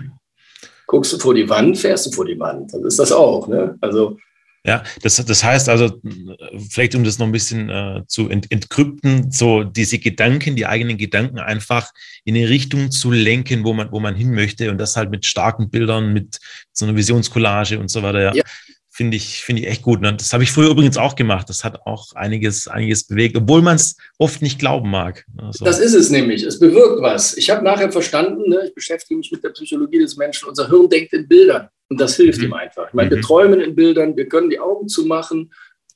Guckst 0.88 1.14
du 1.14 1.18
vor 1.18 1.34
die 1.34 1.50
Wand, 1.50 1.78
fährst 1.78 2.06
du 2.06 2.12
vor 2.12 2.26
die 2.26 2.40
Wand. 2.40 2.74
Das 2.74 2.82
ist 2.84 3.00
das 3.00 3.12
auch. 3.12 3.48
Ne? 3.48 3.78
Also 3.82 4.18
ja, 4.66 4.84
das, 5.04 5.24
das 5.24 5.44
heißt 5.44 5.70
also, 5.70 6.02
vielleicht 6.72 6.96
um 6.96 7.04
das 7.04 7.20
noch 7.20 7.28
ein 7.28 7.32
bisschen 7.32 7.70
äh, 7.70 8.02
zu 8.08 8.30
ent, 8.30 8.52
entkrypten, 8.52 9.32
so 9.32 9.64
diese 9.64 10.00
Gedanken, 10.00 10.56
die 10.56 10.66
eigenen 10.66 10.98
Gedanken 10.98 11.38
einfach 11.38 11.92
in 12.24 12.36
eine 12.36 12.50
Richtung 12.50 12.90
zu 12.90 13.12
lenken, 13.12 13.64
wo 13.64 13.74
man, 13.74 13.92
wo 13.92 14.00
man 14.00 14.16
hin 14.16 14.34
möchte 14.34 14.72
und 14.72 14.80
das 14.80 14.98
halt 14.98 15.12
mit 15.12 15.26
starken 15.26 15.70
Bildern, 15.70 16.14
mit 16.14 16.40
so 16.72 16.86
einer 16.86 16.96
Visionscollage 16.96 17.78
und 17.78 17.90
so 17.90 18.02
weiter. 18.02 18.22
Ja. 18.22 18.34
ja 18.34 18.44
finde 18.90 19.18
ich, 19.18 19.44
finde 19.44 19.62
ich 19.62 19.68
echt 19.68 19.82
gut. 19.84 20.02
Ne? 20.02 20.16
Das 20.16 20.34
habe 20.34 20.44
ich 20.44 20.52
früher 20.52 20.72
übrigens 20.72 20.98
auch 20.98 21.16
gemacht. 21.16 21.50
Das 21.50 21.64
hat 21.64 21.86
auch 21.86 22.14
einiges, 22.16 22.68
einiges 22.68 23.04
bewegt, 23.04 23.36
obwohl 23.36 23.62
man 23.62 23.76
es 23.76 23.98
oft 24.18 24.42
nicht 24.42 24.58
glauben 24.58 24.90
mag. 24.90 25.26
Also. 25.38 25.66
Das 25.66 25.80
ist 25.80 25.94
es 25.94 26.10
nämlich. 26.10 26.44
Es 26.44 26.60
bewirkt 26.60 27.02
was. 27.02 27.36
Ich 27.36 27.50
habe 27.50 27.64
nachher 27.64 27.92
verstanden, 27.92 28.50
ne, 28.50 28.64
ich 28.68 28.74
beschäftige 28.74 29.18
mich 29.18 29.32
mit 29.32 29.44
der 29.44 29.50
Psychologie 29.50 30.00
des 30.00 30.16
Menschen. 30.16 30.48
Unser 30.48 30.70
Hirn 30.70 30.90
denkt 30.90 31.12
in 31.12 31.28
Bildern 31.28 31.68
und 31.90 32.00
das 32.00 32.16
hilft 32.16 32.40
mhm. 32.40 32.46
ihm 32.46 32.54
einfach. 32.54 32.88
Ich 32.88 32.94
meine, 32.94 33.10
mhm. 33.10 33.16
wir 33.16 33.22
träumen 33.22 33.62
in 33.62 33.76
Bildern, 33.76 34.16
wir 34.16 34.28
können 34.28 34.50
die 34.50 34.60
Augen 34.60 34.88
zumachen 34.88 35.54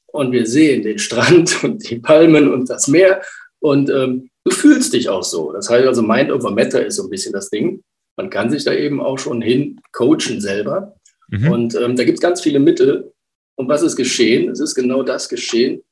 und 0.08 0.32
wir 0.32 0.46
sehen 0.46 0.84
den 0.84 1.00
Strand 1.00 1.64
und 1.64 1.90
die 1.90 2.00
Palmen 2.00 2.52
und 2.52 2.70
das 2.70 2.88
Meer 2.88 3.22
und 3.60 3.90
ähm, 3.90 4.30
du 4.44 4.52
fühlst 4.52 4.94
dich 4.94 5.10
auch 5.10 5.24
so. 5.24 5.52
Das 5.52 5.70
heißt 5.70 5.88
also, 5.88 6.02
Mind 6.02 6.32
over 6.32 6.52
Matter 6.52 6.86
ist 6.86 6.96
so 6.96 7.04
ein 7.04 7.10
bisschen 7.10 7.34
das 7.34 7.50
Ding. 7.50 7.84
Man 8.16 8.30
kann 8.30 8.50
sich 8.50 8.64
da 8.64 8.74
eben 8.74 9.02
auch 9.02 9.20
schon 9.20 9.42
hin 9.42 9.80
coachen 9.92 10.42
selber. 10.42 10.96
Mhm. 11.30 11.52
Und 11.52 11.76
ähm, 11.76 11.96
da 11.96 12.04
gibt 12.04 12.18
es 12.18 12.22
ganz 12.22 12.42
viele 12.42 12.60
Mittel. 12.60 13.14
Und 13.56 13.68
was 13.68 13.82
ist 13.82 13.96
geschehen? 13.96 14.50
Es 14.50 14.60
ist 14.60 14.76
genau 14.76 15.04
das 15.04 15.30
geschehen. 15.30 15.84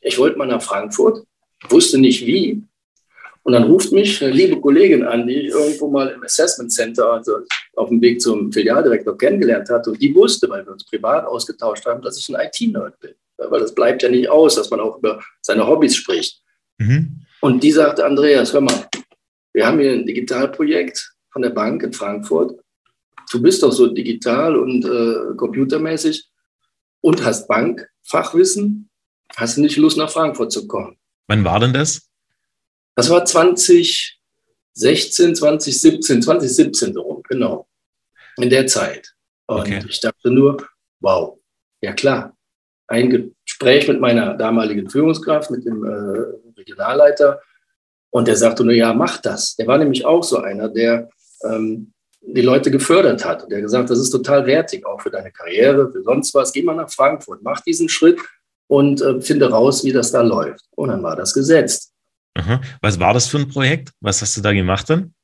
Ich 0.00 0.18
wollte 0.18 0.36
mal 0.36 0.46
nach 0.46 0.62
Frankfurt, 0.62 1.24
wusste 1.68 1.98
nicht 1.98 2.26
wie. 2.26 2.62
Und 3.44 3.52
dann 3.52 3.64
ruft 3.64 3.92
mich 3.92 4.22
eine 4.22 4.32
liebe 4.32 4.60
Kollegin 4.60 5.04
an, 5.04 5.26
die 5.26 5.34
ich 5.34 5.48
irgendwo 5.50 5.88
mal 5.88 6.08
im 6.08 6.22
Assessment 6.24 6.72
Center, 6.72 7.12
also 7.12 7.38
auf 7.76 7.90
dem 7.90 8.00
Weg 8.00 8.20
zum 8.20 8.50
Filialdirektor 8.50 9.16
kennengelernt 9.16 9.68
hatte. 9.68 9.90
Und 9.90 10.00
die 10.00 10.14
wusste, 10.14 10.48
weil 10.48 10.64
wir 10.64 10.72
uns 10.72 10.84
privat 10.84 11.26
ausgetauscht 11.26 11.84
haben, 11.84 12.02
dass 12.02 12.18
ich 12.18 12.28
ein 12.34 12.40
IT-Nerd 12.40 12.98
bin. 13.00 13.12
Weil 13.36 13.60
das 13.60 13.74
bleibt 13.74 14.02
ja 14.02 14.08
nicht 14.08 14.28
aus, 14.28 14.54
dass 14.54 14.70
man 14.70 14.80
auch 14.80 14.98
über 14.98 15.22
seine 15.42 15.66
Hobbys 15.66 15.94
spricht. 15.94 16.42
Mhm. 16.78 17.20
Und 17.40 17.62
die 17.62 17.72
sagte, 17.72 18.04
Andreas, 18.04 18.52
hör 18.52 18.62
mal, 18.62 18.88
wir 19.52 19.66
haben 19.66 19.78
hier 19.78 19.92
ein 19.92 20.06
Digitalprojekt 20.06 21.12
von 21.30 21.42
der 21.42 21.50
Bank 21.50 21.82
in 21.82 21.92
Frankfurt 21.92 22.58
du 23.30 23.42
bist 23.42 23.62
doch 23.62 23.72
so 23.72 23.88
digital 23.88 24.56
und 24.56 24.84
äh, 24.84 25.34
computermäßig 25.36 26.28
und 27.00 27.24
hast 27.24 27.48
Bankfachwissen, 27.48 28.88
hast 29.36 29.56
du 29.56 29.62
nicht 29.62 29.76
Lust 29.76 29.98
nach 29.98 30.10
Frankfurt 30.10 30.52
zu 30.52 30.66
kommen? 30.66 30.96
Wann 31.26 31.44
war 31.44 31.60
denn 31.60 31.72
das? 31.72 32.08
Das 32.94 33.10
war 33.10 33.24
2016, 33.24 35.34
2017, 35.34 36.22
2017 36.22 36.94
so 36.94 37.02
rum, 37.02 37.22
genau. 37.28 37.66
In 38.36 38.50
der 38.50 38.66
Zeit. 38.66 39.14
Und 39.46 39.60
okay. 39.60 39.84
ich 39.88 40.00
dachte 40.00 40.30
nur, 40.30 40.66
wow, 41.00 41.38
ja 41.80 41.92
klar. 41.92 42.36
Ein 42.86 43.34
Gespräch 43.44 43.88
mit 43.88 44.00
meiner 44.00 44.34
damaligen 44.34 44.90
Führungskraft, 44.90 45.50
mit 45.50 45.64
dem 45.64 45.84
äh, 45.84 46.58
Regionalleiter. 46.58 47.40
Und 48.10 48.28
der 48.28 48.36
sagte 48.36 48.64
nur, 48.64 48.74
ja, 48.74 48.92
mach 48.92 49.18
das. 49.18 49.56
Der 49.56 49.66
war 49.66 49.78
nämlich 49.78 50.04
auch 50.04 50.22
so 50.22 50.38
einer, 50.38 50.68
der 50.68 51.08
ähm, 51.44 51.92
die 52.20 52.42
Leute 52.42 52.70
gefördert 52.70 53.24
hat. 53.24 53.42
Und 53.42 53.52
der 53.52 53.60
gesagt, 53.60 53.90
das 53.90 53.98
ist 53.98 54.10
total 54.10 54.46
wertig, 54.46 54.86
auch 54.86 55.00
für 55.00 55.10
deine 55.10 55.30
Karriere, 55.30 55.90
für 55.90 56.02
sonst 56.02 56.34
was. 56.34 56.52
Geh 56.52 56.62
mal 56.62 56.76
nach 56.76 56.90
Frankfurt, 56.90 57.42
mach 57.42 57.60
diesen 57.60 57.88
Schritt 57.88 58.20
und 58.66 59.00
äh, 59.00 59.20
finde 59.20 59.50
raus, 59.50 59.84
wie 59.84 59.92
das 59.92 60.12
da 60.12 60.22
läuft. 60.22 60.64
Und 60.76 60.88
dann 60.88 61.02
war 61.02 61.16
das 61.16 61.34
gesetzt. 61.34 61.93
Aha. 62.34 62.60
Was 62.80 62.98
war 62.98 63.14
das 63.14 63.28
für 63.28 63.38
ein 63.38 63.48
Projekt? 63.48 63.90
Was 64.00 64.20
hast 64.20 64.36
du 64.36 64.40
da 64.40 64.52
gemacht 64.52 64.90
dann? 64.90 65.14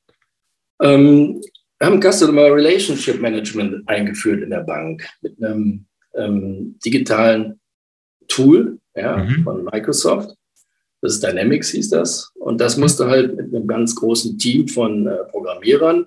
Ähm, 0.81 1.41
wir 1.79 1.87
haben 1.87 2.01
Customer 2.01 2.53
Relationship 2.53 3.19
Management 3.19 3.87
eingeführt 3.87 4.41
in 4.43 4.49
der 4.49 4.61
Bank 4.61 5.07
mit 5.21 5.41
einem 5.43 5.85
ähm, 6.15 6.77
digitalen 6.83 7.59
Tool 8.27 8.79
ja, 8.95 9.17
mhm. 9.17 9.43
von 9.43 9.63
Microsoft. 9.65 10.35
Das 11.01 11.13
ist 11.13 11.23
Dynamics, 11.23 11.71
hieß 11.71 11.89
das. 11.89 12.31
Und 12.35 12.61
das 12.61 12.77
musste 12.77 13.07
halt 13.07 13.35
mit 13.35 13.53
einem 13.53 13.67
ganz 13.67 13.95
großen 13.95 14.37
Team 14.37 14.67
von 14.67 15.07
äh, 15.07 15.23
Programmierern 15.31 16.05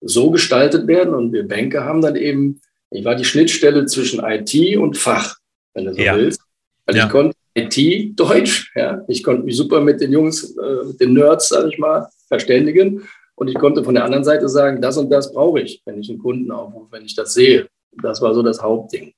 so 0.00 0.30
gestaltet 0.30 0.86
werden. 0.86 1.14
Und 1.14 1.32
wir 1.32 1.46
Banker 1.46 1.84
haben 1.84 2.00
dann 2.00 2.16
eben, 2.16 2.60
ich 2.90 3.04
war 3.04 3.16
die 3.16 3.24
Schnittstelle 3.24 3.86
zwischen 3.86 4.20
IT 4.22 4.76
und 4.76 4.96
Fach, 4.96 5.36
wenn 5.74 5.86
du 5.86 5.94
so 5.94 6.00
ja. 6.00 6.16
willst. 6.16 6.40
Also 6.86 6.98
ja. 6.98 7.06
ich 7.06 7.10
konnte 7.10 7.36
IT 7.68 8.18
Deutsch, 8.18 8.72
ja. 8.74 9.02
Ich 9.08 9.22
konnte 9.22 9.42
mich 9.42 9.56
super 9.56 9.80
mit 9.80 10.00
den 10.00 10.12
Jungs, 10.12 10.56
äh, 10.56 10.86
mit 10.86 11.00
den 11.00 11.14
Nerds, 11.14 11.48
sage 11.48 11.68
ich 11.68 11.78
mal, 11.78 12.08
verständigen. 12.28 13.08
Und 13.34 13.48
ich 13.48 13.54
konnte 13.54 13.82
von 13.82 13.94
der 13.94 14.04
anderen 14.04 14.24
Seite 14.24 14.48
sagen, 14.48 14.82
das 14.82 14.98
und 14.98 15.10
das 15.10 15.32
brauche 15.32 15.60
ich, 15.60 15.82
wenn 15.86 16.00
ich 16.00 16.10
einen 16.10 16.18
Kunden 16.18 16.50
aufrufe, 16.50 16.92
wenn 16.92 17.04
ich 17.04 17.14
das 17.14 17.32
sehe. 17.32 17.68
Das 18.02 18.20
war 18.20 18.34
so 18.34 18.42
das 18.42 18.62
Hauptding. 18.62 19.14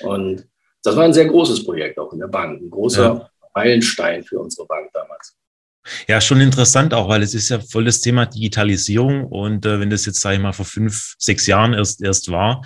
Und 0.00 0.46
das 0.82 0.96
war 0.96 1.04
ein 1.04 1.12
sehr 1.12 1.26
großes 1.26 1.64
Projekt 1.64 1.98
auch 1.98 2.12
in 2.12 2.20
der 2.20 2.28
Bank, 2.28 2.60
ein 2.62 2.70
großer 2.70 3.02
ja. 3.02 3.30
Meilenstein 3.54 4.22
für 4.22 4.38
unsere 4.38 4.66
Bank 4.66 4.90
damals. 4.92 5.36
Ja, 6.06 6.20
schon 6.20 6.40
interessant 6.40 6.94
auch, 6.94 7.08
weil 7.08 7.22
es 7.22 7.34
ist 7.34 7.48
ja 7.48 7.60
voll 7.60 7.84
das 7.84 8.00
Thema 8.00 8.26
Digitalisierung 8.26 9.24
und 9.24 9.64
äh, 9.64 9.80
wenn 9.80 9.90
das 9.90 10.06
jetzt, 10.06 10.20
sage 10.20 10.36
ich 10.36 10.42
mal, 10.42 10.52
vor 10.52 10.66
fünf, 10.66 11.14
sechs 11.18 11.46
Jahren 11.46 11.72
erst, 11.72 12.02
erst 12.02 12.30
war, 12.30 12.62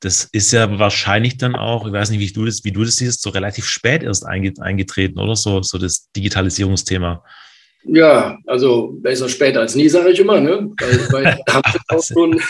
das 0.00 0.28
ist 0.32 0.52
ja 0.52 0.78
wahrscheinlich 0.78 1.38
dann 1.38 1.56
auch, 1.56 1.86
ich 1.86 1.92
weiß 1.92 2.10
nicht, 2.10 2.20
wie 2.20 2.32
du 2.32 2.44
das, 2.44 2.64
wie 2.64 2.72
du 2.72 2.84
das 2.84 2.96
siehst, 2.96 3.22
so 3.22 3.30
relativ 3.30 3.66
spät 3.66 4.02
erst 4.02 4.24
eingetreten, 4.26 5.18
oder? 5.18 5.34
So, 5.34 5.62
so 5.62 5.78
das 5.78 6.10
Digitalisierungsthema. 6.12 7.24
Ja, 7.84 8.38
also 8.46 8.96
besser 9.00 9.28
später 9.28 9.60
als 9.60 9.74
nie, 9.74 9.88
sage 9.88 10.10
ich 10.10 10.20
immer, 10.20 10.40
ne? 10.40 10.70
Weil, 10.78 11.12
weil 11.12 11.38
auch 11.88 12.02
schon, 12.02 12.40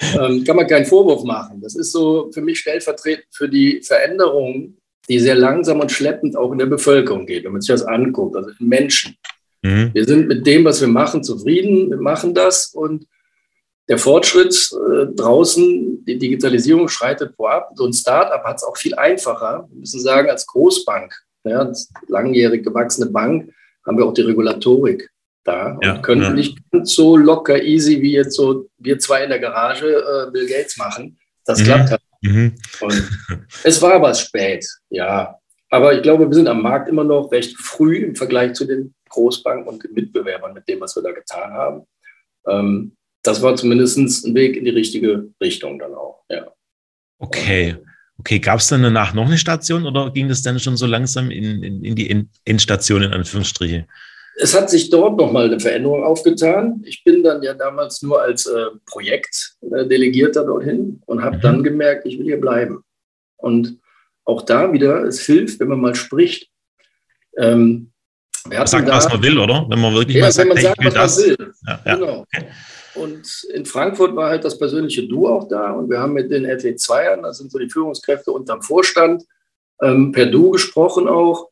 ähm, 0.00 0.44
kann 0.44 0.56
man 0.56 0.66
keinen 0.66 0.86
Vorwurf 0.86 1.24
machen. 1.24 1.60
Das 1.60 1.74
ist 1.74 1.92
so 1.92 2.30
für 2.32 2.40
mich 2.40 2.60
stellvertretend 2.60 3.26
für 3.32 3.48
die 3.48 3.80
Veränderung, 3.82 4.76
die 5.08 5.18
sehr 5.18 5.34
langsam 5.34 5.80
und 5.80 5.90
schleppend 5.90 6.36
auch 6.36 6.52
in 6.52 6.58
der 6.58 6.66
Bevölkerung 6.66 7.26
geht, 7.26 7.44
wenn 7.44 7.52
man 7.52 7.60
sich 7.60 7.74
das 7.74 7.84
anguckt, 7.84 8.36
also 8.36 8.50
in 8.58 8.68
Menschen. 8.68 9.16
Mhm. 9.62 9.90
Wir 9.92 10.04
sind 10.04 10.28
mit 10.28 10.46
dem, 10.46 10.64
was 10.64 10.80
wir 10.80 10.88
machen, 10.88 11.24
zufrieden, 11.24 11.90
wir 11.90 12.00
machen 12.00 12.34
das 12.34 12.72
und 12.72 13.06
der 13.90 13.98
Fortschritt 13.98 14.54
äh, 14.72 15.06
draußen, 15.16 16.04
die 16.04 16.16
Digitalisierung 16.16 16.88
schreitet 16.88 17.34
vorab. 17.34 17.72
So 17.74 17.84
ein 17.84 17.92
Start-up 17.92 18.44
hat 18.44 18.58
es 18.58 18.62
auch 18.62 18.76
viel 18.76 18.94
einfacher. 18.94 19.66
Wir 19.68 19.80
müssen 19.80 20.00
sagen, 20.00 20.30
als 20.30 20.46
Großbank, 20.46 21.12
ja, 21.42 21.58
als 21.58 21.92
langjährig 22.06 22.64
gewachsene 22.64 23.10
Bank, 23.10 23.52
haben 23.84 23.98
wir 23.98 24.04
auch 24.06 24.14
die 24.14 24.22
Regulatorik 24.22 25.10
da 25.42 25.76
ja, 25.82 25.94
und 25.94 26.02
können 26.02 26.22
ja. 26.22 26.30
nicht 26.30 26.58
ganz 26.70 26.94
so 26.94 27.16
locker, 27.16 27.60
easy 27.60 28.00
wie 28.00 28.12
jetzt 28.12 28.36
so 28.36 28.68
wir 28.78 29.00
zwei 29.00 29.24
in 29.24 29.30
der 29.30 29.40
Garage 29.40 29.88
äh, 29.88 30.30
Bill 30.30 30.46
Gates 30.46 30.76
machen. 30.76 31.18
Das 31.44 31.58
mhm. 31.58 31.64
klappt 31.64 31.90
halt. 31.90 32.00
Mhm. 32.22 32.54
Es 33.64 33.82
war 33.82 33.94
aber 33.94 34.14
spät, 34.14 34.68
ja. 34.90 35.36
Aber 35.68 35.94
ich 35.94 36.02
glaube, 36.02 36.28
wir 36.28 36.34
sind 36.34 36.46
am 36.46 36.62
Markt 36.62 36.88
immer 36.88 37.04
noch 37.04 37.32
recht 37.32 37.56
früh 37.56 37.96
im 37.96 38.14
Vergleich 38.14 38.52
zu 38.52 38.66
den 38.66 38.94
Großbanken 39.08 39.66
und 39.66 39.82
den 39.82 39.94
Mitbewerbern 39.94 40.54
mit 40.54 40.68
dem, 40.68 40.80
was 40.80 40.94
wir 40.94 41.02
da 41.02 41.10
getan 41.10 41.52
haben. 41.52 41.86
Ähm, 42.46 42.96
das 43.22 43.42
war 43.42 43.56
zumindest 43.56 43.98
ein 43.98 44.34
Weg 44.34 44.56
in 44.56 44.64
die 44.64 44.70
richtige 44.70 45.28
Richtung 45.40 45.78
dann 45.78 45.94
auch, 45.94 46.24
ja. 46.28 46.50
Okay. 47.18 47.76
Okay, 48.20 48.38
gab 48.38 48.58
es 48.60 48.68
dann 48.68 48.82
danach 48.82 49.14
noch 49.14 49.24
eine 49.24 49.38
Station 49.38 49.86
oder 49.86 50.10
ging 50.10 50.28
das 50.28 50.42
dann 50.42 50.60
schon 50.60 50.76
so 50.76 50.84
langsam 50.84 51.30
in, 51.30 51.62
in, 51.62 51.82
in 51.82 51.96
die 51.96 52.26
Endstation 52.44 53.02
in 53.02 53.14
Anführungsstriche? 53.14 53.86
Es 54.36 54.54
hat 54.54 54.68
sich 54.68 54.90
dort 54.90 55.16
nochmal 55.18 55.46
eine 55.46 55.58
Veränderung 55.58 56.04
aufgetan. 56.04 56.82
Ich 56.84 57.02
bin 57.02 57.22
dann 57.22 57.42
ja 57.42 57.54
damals 57.54 58.02
nur 58.02 58.20
als 58.20 58.46
äh, 58.46 58.66
Projektdelegierter 58.84 60.44
dorthin 60.44 61.00
und 61.06 61.22
habe 61.22 61.38
mhm. 61.38 61.40
dann 61.40 61.62
gemerkt, 61.62 62.06
ich 62.06 62.18
will 62.18 62.26
hier 62.26 62.40
bleiben. 62.40 62.84
Und 63.36 63.78
auch 64.24 64.42
da 64.42 64.72
wieder, 64.72 65.04
es 65.04 65.24
hilft, 65.24 65.58
wenn 65.60 65.68
man 65.68 65.80
mal 65.80 65.94
spricht. 65.94 66.50
Ähm, 67.38 67.90
sagt, 68.64 68.86
da, 68.86 68.96
was 68.96 69.08
man 69.08 69.22
will, 69.22 69.38
oder? 69.38 69.66
Wenn 69.68 69.80
man 69.80 69.94
wirklich 69.94 70.16
ja, 70.18 70.24
mal 70.24 70.32
sagt, 70.32 70.48
wenn 70.48 70.54
man 70.54 70.62
sagt, 70.62 70.84
was 70.84 70.94
das. 70.94 71.18
man 71.18 71.26
will. 71.26 71.52
Ja, 71.66 71.80
ja. 71.86 71.94
Genau. 71.96 72.26
Und 72.94 73.44
in 73.54 73.64
Frankfurt 73.64 74.16
war 74.16 74.30
halt 74.30 74.44
das 74.44 74.58
persönliche 74.58 75.06
Du 75.06 75.28
auch 75.28 75.48
da. 75.48 75.72
Und 75.72 75.90
wir 75.90 76.00
haben 76.00 76.12
mit 76.12 76.30
den 76.30 76.46
FE2ern, 76.46 77.22
das 77.22 77.38
sind 77.38 77.52
so 77.52 77.58
die 77.58 77.70
Führungskräfte 77.70 78.32
unterm 78.32 78.62
Vorstand, 78.62 79.24
ähm, 79.80 80.12
per 80.12 80.26
Du 80.26 80.50
gesprochen 80.50 81.08
auch. 81.08 81.50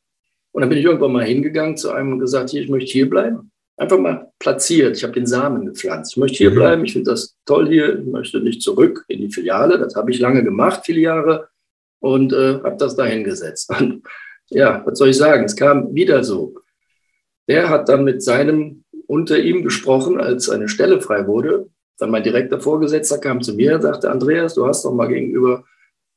Und 0.52 0.62
dann 0.62 0.68
bin 0.68 0.78
ich 0.78 0.84
irgendwann 0.84 1.12
mal 1.12 1.24
hingegangen 1.24 1.76
zu 1.76 1.90
einem 1.90 2.12
und 2.12 2.18
gesagt, 2.18 2.50
hier, 2.50 2.62
ich 2.62 2.68
möchte 2.68 2.90
hier 2.90 3.08
bleiben. 3.08 3.52
Einfach 3.76 3.98
mal 3.98 4.32
platziert. 4.40 4.96
Ich 4.96 5.04
habe 5.04 5.12
den 5.12 5.26
Samen 5.26 5.66
gepflanzt. 5.66 6.12
Ich 6.12 6.16
möchte 6.16 6.38
hier 6.38 6.50
mhm. 6.50 6.56
bleiben. 6.56 6.84
Ich 6.84 6.92
finde 6.94 7.12
das 7.12 7.36
toll 7.46 7.68
hier. 7.68 8.00
Ich 8.00 8.06
möchte 8.06 8.40
nicht 8.40 8.62
zurück 8.62 9.04
in 9.06 9.20
die 9.20 9.30
Filiale. 9.32 9.78
Das 9.78 9.94
habe 9.94 10.10
ich 10.10 10.18
lange 10.18 10.42
gemacht, 10.42 10.82
viele 10.84 11.00
Jahre. 11.00 11.48
Und 12.00 12.32
äh, 12.32 12.54
habe 12.62 12.76
das 12.78 12.96
da 12.96 13.04
hingesetzt. 13.04 13.70
Und 13.78 14.02
ja, 14.48 14.82
was 14.84 14.98
soll 14.98 15.10
ich 15.10 15.16
sagen? 15.16 15.44
Es 15.44 15.54
kam 15.54 15.94
wieder 15.94 16.24
so. 16.24 16.54
Der 17.48 17.68
hat 17.68 17.88
dann 17.88 18.04
mit 18.04 18.22
seinem 18.22 18.84
unter 19.08 19.38
ihm 19.38 19.64
gesprochen, 19.64 20.20
als 20.20 20.48
eine 20.48 20.68
Stelle 20.68 21.00
frei 21.00 21.26
wurde. 21.26 21.68
Dann 21.98 22.10
mein 22.10 22.22
direkter 22.22 22.60
Vorgesetzter 22.60 23.18
kam 23.18 23.42
zu 23.42 23.54
mir 23.54 23.74
und 23.74 23.82
sagte, 23.82 24.10
Andreas, 24.10 24.54
du 24.54 24.66
hast 24.66 24.84
doch 24.84 24.92
mal 24.92 25.08
gegenüber 25.08 25.64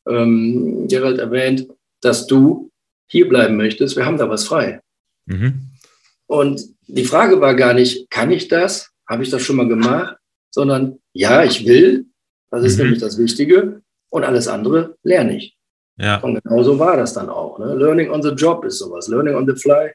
ähm, 0.08 0.88
Gerald 0.88 1.18
erwähnt, 1.18 1.68
dass 2.02 2.28
du 2.28 2.70
hier 3.08 3.28
bleiben 3.28 3.56
möchtest. 3.58 3.96
Wir 3.96 4.06
haben 4.06 4.18
da 4.18 4.30
was 4.30 4.46
frei. 4.46 4.82
Mhm. 5.26 5.70
Und 6.28 6.62
die 6.88 7.06
Frage 7.06 7.40
war 7.42 7.56
gar 7.56 7.74
nicht, 7.74 8.10
kann 8.10 8.32
ich 8.32 8.48
das? 8.48 8.92
Habe 9.08 9.24
ich 9.24 9.30
das 9.30 9.42
schon 9.42 9.56
mal 9.56 9.68
gemacht? 9.68 10.18
Sondern 10.52 11.00
ja, 11.14 11.44
ich 11.44 11.66
will. 11.66 12.06
Das 12.52 12.64
ist 12.64 12.78
mhm. 12.78 12.84
nämlich 12.84 13.00
das 13.00 13.18
Wichtige. 13.18 13.82
Und 14.10 14.26
alles 14.26 14.48
andere 14.48 14.98
lerne 15.04 15.38
ich. 15.38 15.58
Ja. 15.98 16.20
Und 16.20 16.44
genau 16.44 16.64
so 16.64 16.78
war 16.78 16.98
das 16.98 17.14
dann 17.14 17.30
auch. 17.30 17.58
Ne? 17.58 17.74
Learning 17.76 18.10
on 18.10 18.22
the 18.22 18.30
job 18.30 18.66
ist 18.66 18.80
sowas. 18.80 19.08
Learning 19.08 19.36
on 19.36 19.48
the 19.48 19.56
fly. 19.56 19.92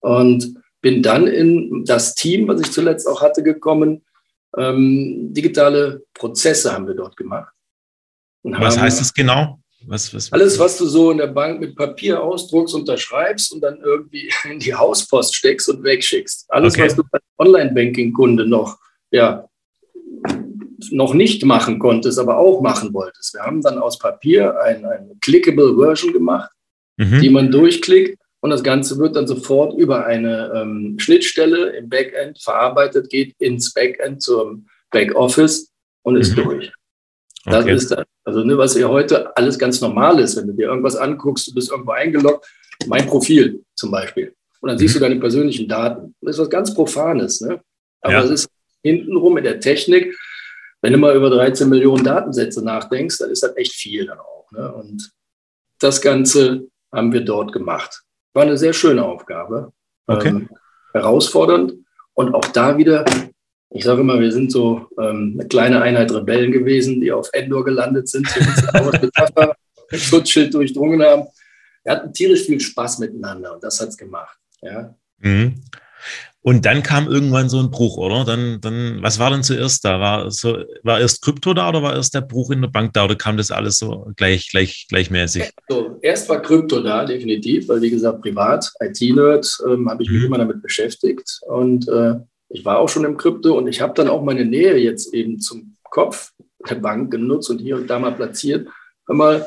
Und 0.00 0.54
bin 0.80 1.02
dann 1.02 1.26
in 1.26 1.84
das 1.84 2.14
Team, 2.14 2.48
was 2.48 2.60
ich 2.60 2.70
zuletzt 2.70 3.06
auch 3.06 3.20
hatte, 3.20 3.42
gekommen. 3.42 4.04
Ähm, 4.56 5.32
digitale 5.32 6.04
Prozesse 6.14 6.72
haben 6.72 6.86
wir 6.86 6.94
dort 6.94 7.16
gemacht. 7.16 7.52
was 8.42 8.78
heißt 8.78 9.00
das 9.00 9.12
genau? 9.12 9.60
Was, 9.86 10.12
was, 10.12 10.32
alles, 10.32 10.58
was 10.58 10.76
du 10.76 10.86
so 10.86 11.12
in 11.12 11.18
der 11.18 11.28
Bank 11.28 11.60
mit 11.60 11.76
Papier 11.76 12.20
ausdruckst, 12.20 12.74
unterschreibst 12.74 13.52
und 13.52 13.60
dann 13.60 13.78
irgendwie 13.80 14.30
in 14.50 14.58
die 14.58 14.74
Hauspost 14.74 15.34
steckst 15.34 15.68
und 15.68 15.82
wegschickst. 15.82 16.46
Alles, 16.48 16.74
okay. 16.74 16.86
was 16.86 16.96
du 16.96 17.02
als 17.12 17.22
Online-Banking-Kunde 17.38 18.46
noch, 18.46 18.78
ja, 19.10 19.48
noch 20.90 21.14
nicht 21.14 21.44
machen 21.44 21.78
konntest, 21.78 22.18
aber 22.18 22.38
auch 22.38 22.60
machen 22.60 22.92
wolltest. 22.92 23.34
Wir 23.34 23.42
haben 23.42 23.62
dann 23.62 23.78
aus 23.78 23.98
Papier 23.98 24.60
eine 24.60 24.90
ein 24.90 25.18
clickable 25.20 25.76
Version 25.76 26.12
gemacht, 26.12 26.50
mhm. 26.96 27.20
die 27.20 27.30
man 27.30 27.50
durchklickt 27.50 28.18
und 28.48 28.52
das 28.52 28.62
Ganze 28.62 28.98
wird 28.98 29.14
dann 29.14 29.26
sofort 29.26 29.78
über 29.78 30.06
eine 30.06 30.50
ähm, 30.54 30.96
Schnittstelle 30.98 31.76
im 31.76 31.90
Backend 31.90 32.40
verarbeitet, 32.40 33.10
geht 33.10 33.34
ins 33.38 33.74
Backend 33.74 34.22
zum 34.22 34.68
Backoffice 34.90 35.70
und 36.00 36.16
ist 36.16 36.34
mhm. 36.34 36.42
durch. 36.44 36.72
Das 37.44 37.64
okay. 37.64 37.74
ist 37.74 37.90
das. 37.90 38.06
Also, 38.24 38.44
ne, 38.44 38.56
was 38.56 38.74
ja 38.74 38.88
heute 38.88 39.36
alles 39.36 39.58
ganz 39.58 39.82
normal 39.82 40.18
ist, 40.20 40.36
wenn 40.36 40.46
du 40.46 40.54
dir 40.54 40.68
irgendwas 40.68 40.96
anguckst, 40.96 41.46
du 41.48 41.54
bist 41.54 41.70
irgendwo 41.70 41.92
eingeloggt, 41.92 42.46
mein 42.86 43.06
Profil 43.06 43.62
zum 43.74 43.90
Beispiel. 43.90 44.34
Und 44.60 44.68
dann 44.68 44.76
mhm. 44.76 44.80
siehst 44.80 44.96
du 44.96 45.00
deine 45.00 45.20
persönlichen 45.20 45.68
Daten. 45.68 46.14
Das 46.22 46.36
ist 46.36 46.40
was 46.40 46.50
ganz 46.50 46.72
Profanes. 46.72 47.42
Ne? 47.42 47.60
Aber 48.00 48.14
ja. 48.14 48.24
es 48.24 48.30
ist 48.30 48.48
hintenrum 48.82 49.36
in 49.36 49.44
der 49.44 49.60
Technik, 49.60 50.16
wenn 50.80 50.94
du 50.94 50.98
mal 50.98 51.14
über 51.14 51.28
13 51.28 51.68
Millionen 51.68 52.02
Datensätze 52.02 52.64
nachdenkst, 52.64 53.18
dann 53.18 53.30
ist 53.30 53.42
das 53.42 53.54
echt 53.58 53.74
viel 53.74 54.06
dann 54.06 54.20
auch. 54.20 54.50
Ne? 54.52 54.72
Und 54.72 55.10
das 55.80 56.00
Ganze 56.00 56.68
haben 56.90 57.12
wir 57.12 57.20
dort 57.20 57.52
gemacht. 57.52 58.04
War 58.34 58.42
eine 58.42 58.56
sehr 58.56 58.72
schöne 58.72 59.04
Aufgabe. 59.04 59.72
Okay. 60.06 60.28
Ähm, 60.28 60.48
herausfordernd. 60.92 61.74
Und 62.14 62.34
auch 62.34 62.44
da 62.46 62.76
wieder, 62.76 63.04
ich 63.70 63.84
sage 63.84 64.00
immer, 64.00 64.18
wir 64.18 64.32
sind 64.32 64.50
so 64.50 64.88
ähm, 64.98 65.36
eine 65.38 65.48
kleine 65.48 65.82
Einheit 65.82 66.12
Rebellen 66.12 66.52
gewesen, 66.52 67.00
die 67.00 67.12
auf 67.12 67.28
Endor 67.32 67.64
gelandet 67.64 68.08
sind, 68.08 68.26
Metapher, 68.72 69.54
mit 69.90 70.00
Schutzschild 70.00 70.52
durchdrungen 70.52 71.02
haben. 71.02 71.28
Wir 71.84 71.92
hatten 71.92 72.12
tierisch 72.12 72.46
viel 72.46 72.60
Spaß 72.60 72.98
miteinander 72.98 73.54
und 73.54 73.62
das 73.62 73.80
hat 73.80 73.88
es 73.88 73.96
gemacht. 73.96 74.36
Ja. 74.60 74.94
Mhm. 75.18 75.62
Und 76.48 76.64
dann 76.64 76.82
kam 76.82 77.08
irgendwann 77.08 77.50
so 77.50 77.58
ein 77.58 77.70
Bruch, 77.70 77.98
oder? 77.98 78.24
Dann, 78.24 78.58
dann, 78.62 79.02
was 79.02 79.18
war 79.18 79.28
denn 79.28 79.42
zuerst 79.42 79.84
da? 79.84 80.00
War, 80.00 80.30
so, 80.30 80.56
war 80.82 80.98
erst 80.98 81.20
Krypto 81.20 81.52
da 81.52 81.68
oder 81.68 81.82
war 81.82 81.94
erst 81.94 82.14
der 82.14 82.22
Bruch 82.22 82.50
in 82.50 82.62
der 82.62 82.70
Bank 82.70 82.94
da 82.94 83.04
oder 83.04 83.16
kam 83.16 83.36
das 83.36 83.50
alles 83.50 83.76
so 83.76 84.10
gleich, 84.16 84.48
gleich, 84.50 84.86
gleichmäßig? 84.88 85.52
Also, 85.68 85.98
erst 86.00 86.26
war 86.30 86.40
Krypto 86.40 86.80
da, 86.80 87.04
definitiv, 87.04 87.68
weil 87.68 87.82
wie 87.82 87.90
gesagt, 87.90 88.22
privat, 88.22 88.72
IT-Nerd, 88.80 89.46
ähm, 89.68 89.90
habe 89.90 90.02
ich 90.02 90.08
mich 90.08 90.20
mhm. 90.20 90.26
immer 90.28 90.38
damit 90.38 90.62
beschäftigt. 90.62 91.38
Und 91.48 91.86
äh, 91.86 92.14
ich 92.48 92.64
war 92.64 92.78
auch 92.78 92.88
schon 92.88 93.04
im 93.04 93.18
Krypto 93.18 93.58
und 93.58 93.68
ich 93.68 93.82
habe 93.82 93.92
dann 93.92 94.08
auch 94.08 94.22
meine 94.22 94.46
Nähe 94.46 94.78
jetzt 94.78 95.12
eben 95.12 95.40
zum 95.40 95.76
Kopf 95.84 96.32
der 96.66 96.76
Bank 96.76 97.10
genutzt 97.10 97.50
und 97.50 97.58
hier 97.58 97.76
und 97.76 97.90
da 97.90 97.98
mal 97.98 98.12
platziert. 98.12 98.66
Hör 99.06 99.14
mal, 99.14 99.46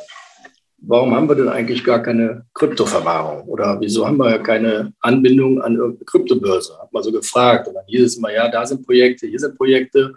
warum 0.81 1.15
haben 1.15 1.29
wir 1.29 1.35
denn 1.35 1.49
eigentlich 1.49 1.83
gar 1.83 2.01
keine 2.01 2.45
Kryptoverwahrung? 2.53 3.47
Oder 3.47 3.79
wieso 3.79 4.05
haben 4.05 4.17
wir 4.17 4.31
ja 4.31 4.39
keine 4.39 4.93
Anbindung 4.99 5.61
an 5.61 5.75
irgendeine 5.75 6.05
Kryptobörse? 6.05 6.77
Hat 6.79 6.91
man 6.91 7.03
so 7.03 7.11
gefragt. 7.11 7.67
Und 7.67 7.75
dann 7.75 7.85
hieß 7.87 8.03
es 8.03 8.17
immer, 8.17 8.33
ja, 8.33 8.49
da 8.49 8.65
sind 8.65 8.85
Projekte, 8.85 9.27
hier 9.27 9.39
sind 9.39 9.55
Projekte. 9.55 10.15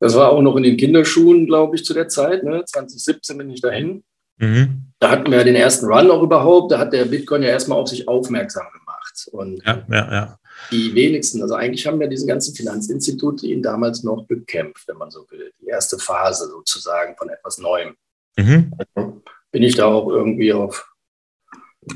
Das 0.00 0.14
war 0.14 0.30
auch 0.30 0.42
noch 0.42 0.56
in 0.56 0.62
den 0.62 0.76
Kinderschuhen, 0.76 1.46
glaube 1.46 1.76
ich, 1.76 1.84
zu 1.84 1.94
der 1.94 2.08
Zeit. 2.08 2.42
Ne? 2.42 2.64
2017 2.64 3.38
bin 3.38 3.50
ich 3.50 3.60
dahin. 3.60 4.04
Mhm. 4.38 4.92
Da 4.98 5.10
hatten 5.10 5.30
wir 5.30 5.38
ja 5.38 5.44
den 5.44 5.54
ersten 5.54 5.86
Run 5.86 6.10
auch 6.10 6.22
überhaupt. 6.22 6.72
Da 6.72 6.78
hat 6.78 6.92
der 6.92 7.04
Bitcoin 7.04 7.42
ja 7.42 7.48
erstmal 7.48 7.78
auf 7.78 7.88
sich 7.88 8.08
aufmerksam 8.08 8.66
gemacht. 8.72 9.28
Und 9.32 9.62
ja, 9.64 9.84
ja, 9.90 10.12
ja. 10.12 10.38
die 10.70 10.94
wenigsten, 10.94 11.40
also 11.42 11.54
eigentlich 11.54 11.86
haben 11.86 12.00
ja 12.00 12.06
diese 12.06 12.26
ganzen 12.26 12.54
Finanzinstitute 12.54 13.46
ihn 13.46 13.62
damals 13.62 14.02
noch 14.02 14.26
bekämpft, 14.26 14.88
wenn 14.88 14.98
man 14.98 15.10
so 15.10 15.26
will. 15.30 15.52
Die 15.60 15.66
erste 15.66 15.98
Phase 15.98 16.48
sozusagen 16.48 17.16
von 17.16 17.30
etwas 17.30 17.58
Neuem. 17.58 17.96
Mhm. 18.36 18.72
Also 18.78 19.22
bin 19.52 19.62
ich 19.62 19.74
da 19.74 19.86
auch 19.86 20.08
irgendwie 20.08 20.52
auf 20.52 20.92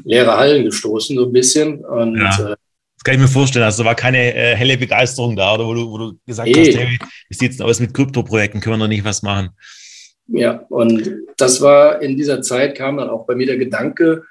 leere 0.05 0.37
Hallen 0.37 0.65
gestoßen, 0.65 1.17
so 1.17 1.27
ein 1.27 1.33
bisschen. 1.33 1.85
Und, 1.85 2.17
ja. 2.17 2.53
äh, 2.53 2.57
das 2.97 3.05
kann 3.05 3.15
ich 3.15 3.21
mir 3.21 3.29
vorstellen. 3.29 3.65
Also 3.65 3.85
war 3.85 3.95
keine 3.95 4.35
äh, 4.35 4.55
helle 4.55 4.77
Begeisterung 4.77 5.37
da, 5.37 5.55
oder 5.55 5.67
wo 5.67 5.75
du, 5.75 5.91
wo 5.91 5.99
du 5.99 6.19
gesagt 6.27 6.49
hey. 6.49 6.67
hast, 6.67 6.79
hey, 6.79 6.99
wie 7.29 7.35
sieht 7.35 7.53
es 7.53 7.61
aus 7.61 7.81
mit 7.81 7.95
Kryptoprojekten? 7.95 8.61
Können 8.61 8.75
wir 8.75 8.85
noch 8.85 8.89
nicht 8.89 9.05
was 9.05 9.23
machen? 9.23 9.51
Ja, 10.29 10.65
und 10.69 11.11
das 11.37 11.61
war 11.61 12.01
in 12.03 12.17
dieser 12.17 12.41
Zeit 12.41 12.77
kam 12.77 12.99
dann 12.99 13.11
auch 13.11 13.27
bei 13.27 13.35
mir 13.35 13.47
der 13.47 13.57
Gedanke, 13.57 14.25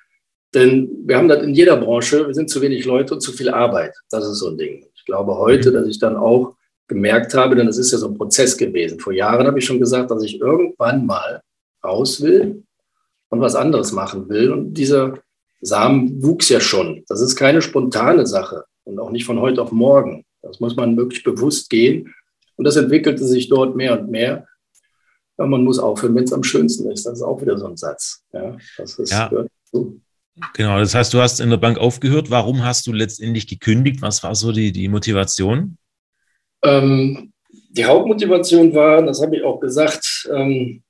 Denn 0.53 0.89
wir 1.05 1.17
haben 1.17 1.27
das 1.27 1.43
in 1.43 1.53
jeder 1.53 1.77
Branche, 1.77 2.25
wir 2.25 2.33
sind 2.33 2.49
zu 2.49 2.61
wenig 2.61 2.85
Leute 2.85 3.13
und 3.13 3.21
zu 3.21 3.31
viel 3.31 3.49
Arbeit. 3.49 3.93
Das 4.09 4.25
ist 4.25 4.39
so 4.39 4.49
ein 4.49 4.57
Ding. 4.57 4.85
Ich 4.95 5.05
glaube 5.05 5.37
heute, 5.37 5.69
mhm. 5.69 5.73
dass 5.75 5.87
ich 5.87 5.99
dann 5.99 6.15
auch 6.15 6.55
gemerkt 6.87 7.35
habe, 7.35 7.55
denn 7.55 7.67
es 7.67 7.77
ist 7.77 7.91
ja 7.91 7.99
so 7.99 8.07
ein 8.07 8.17
Prozess 8.17 8.57
gewesen. 8.57 8.99
Vor 8.99 9.13
Jahren 9.13 9.45
habe 9.45 9.59
ich 9.59 9.65
schon 9.65 9.79
gesagt, 9.79 10.09
dass 10.09 10.23
ich 10.23 10.41
irgendwann 10.41 11.05
mal 11.05 11.41
raus 11.83 12.21
will 12.21 12.63
und 13.29 13.41
was 13.41 13.55
anderes 13.55 13.91
machen 13.91 14.29
will. 14.29 14.51
Und 14.51 14.73
dieser 14.73 15.19
Samen 15.61 16.23
wuchs 16.23 16.49
ja 16.49 16.59
schon. 16.59 17.03
Das 17.07 17.21
ist 17.21 17.35
keine 17.35 17.61
spontane 17.61 18.25
Sache 18.25 18.65
und 18.83 18.99
auch 18.99 19.11
nicht 19.11 19.25
von 19.25 19.39
heute 19.39 19.61
auf 19.61 19.71
morgen. 19.71 20.25
Das 20.41 20.59
muss 20.59 20.75
man 20.75 20.97
wirklich 20.97 21.23
bewusst 21.23 21.69
gehen. 21.69 22.13
Und 22.55 22.65
das 22.65 22.75
entwickelte 22.75 23.25
sich 23.25 23.49
dort 23.49 23.75
mehr 23.75 23.99
und 23.99 24.09
mehr. 24.09 24.47
Ja, 25.37 25.45
man 25.45 25.63
muss 25.63 25.79
aufhören, 25.79 26.15
wenn 26.15 26.25
es 26.25 26.33
am 26.33 26.43
schönsten 26.43 26.89
ist. 26.91 27.05
Das 27.05 27.13
ist 27.13 27.21
auch 27.21 27.41
wieder 27.41 27.57
so 27.57 27.67
ein 27.67 27.77
Satz. 27.77 28.23
Ja, 28.33 28.57
das 28.77 28.99
ist, 28.99 29.11
ja. 29.11 29.31
Genau, 30.53 30.79
das 30.79 30.95
heißt, 30.95 31.13
du 31.13 31.19
hast 31.19 31.39
in 31.39 31.49
der 31.49 31.57
Bank 31.57 31.77
aufgehört. 31.77 32.29
Warum 32.29 32.63
hast 32.63 32.87
du 32.87 32.93
letztendlich 32.93 33.47
gekündigt? 33.47 34.01
Was 34.01 34.23
war 34.23 34.35
so 34.35 34.51
die, 34.51 34.71
die 34.71 34.87
Motivation? 34.87 35.77
Ähm, 36.63 37.33
die 37.69 37.85
Hauptmotivation 37.85 38.73
war, 38.73 39.01
das 39.01 39.21
habe 39.21 39.37
ich 39.37 39.43
auch 39.43 39.59
gesagt, 39.59 40.29
ähm, 40.33 40.83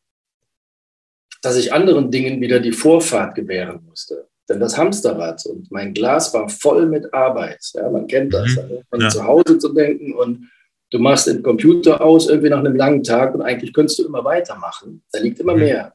dass 1.42 1.58
ich 1.58 1.74
anderen 1.74 2.12
Dingen 2.12 2.42
wieder 2.42 2.60
die 2.60 2.72
Vorfahrt 2.72 3.36
gewähren 3.36 3.82
musste. 3.88 4.28
Denn 4.50 4.60
das 4.60 4.78
Hamsterrad 4.78 5.46
und 5.46 5.72
mein 5.72 5.94
Glas 5.94 6.34
war 6.34 6.50
voll 6.50 6.88
mit 6.88 7.14
Arbeit. 7.14 7.60
Ja, 7.74 7.90
man 7.90 8.08
kennt 8.08 8.34
das. 8.34 8.50
Mhm. 8.50 8.80
Von 8.90 9.02
ja. 9.02 9.10
zu 9.10 9.24
Hause 9.24 9.60
zu 9.60 9.74
denken 9.74 10.14
und 10.16 10.50
du 10.92 11.00
machst 11.00 11.28
den 11.28 11.44
Computer 11.44 12.02
aus 12.02 12.28
irgendwie 12.28 12.50
nach 12.50 12.60
einem 12.60 12.76
langen 12.76 13.04
Tag 13.04 13.36
und 13.36 13.42
eigentlich 13.44 13.74
könntest 13.74 14.00
du 14.00 14.06
immer 14.06 14.24
weitermachen. 14.26 15.04
Da 15.12 15.20
liegt 15.20 15.40
immer 15.40 15.54
mhm. 15.54 15.60
mehr. 15.60 15.94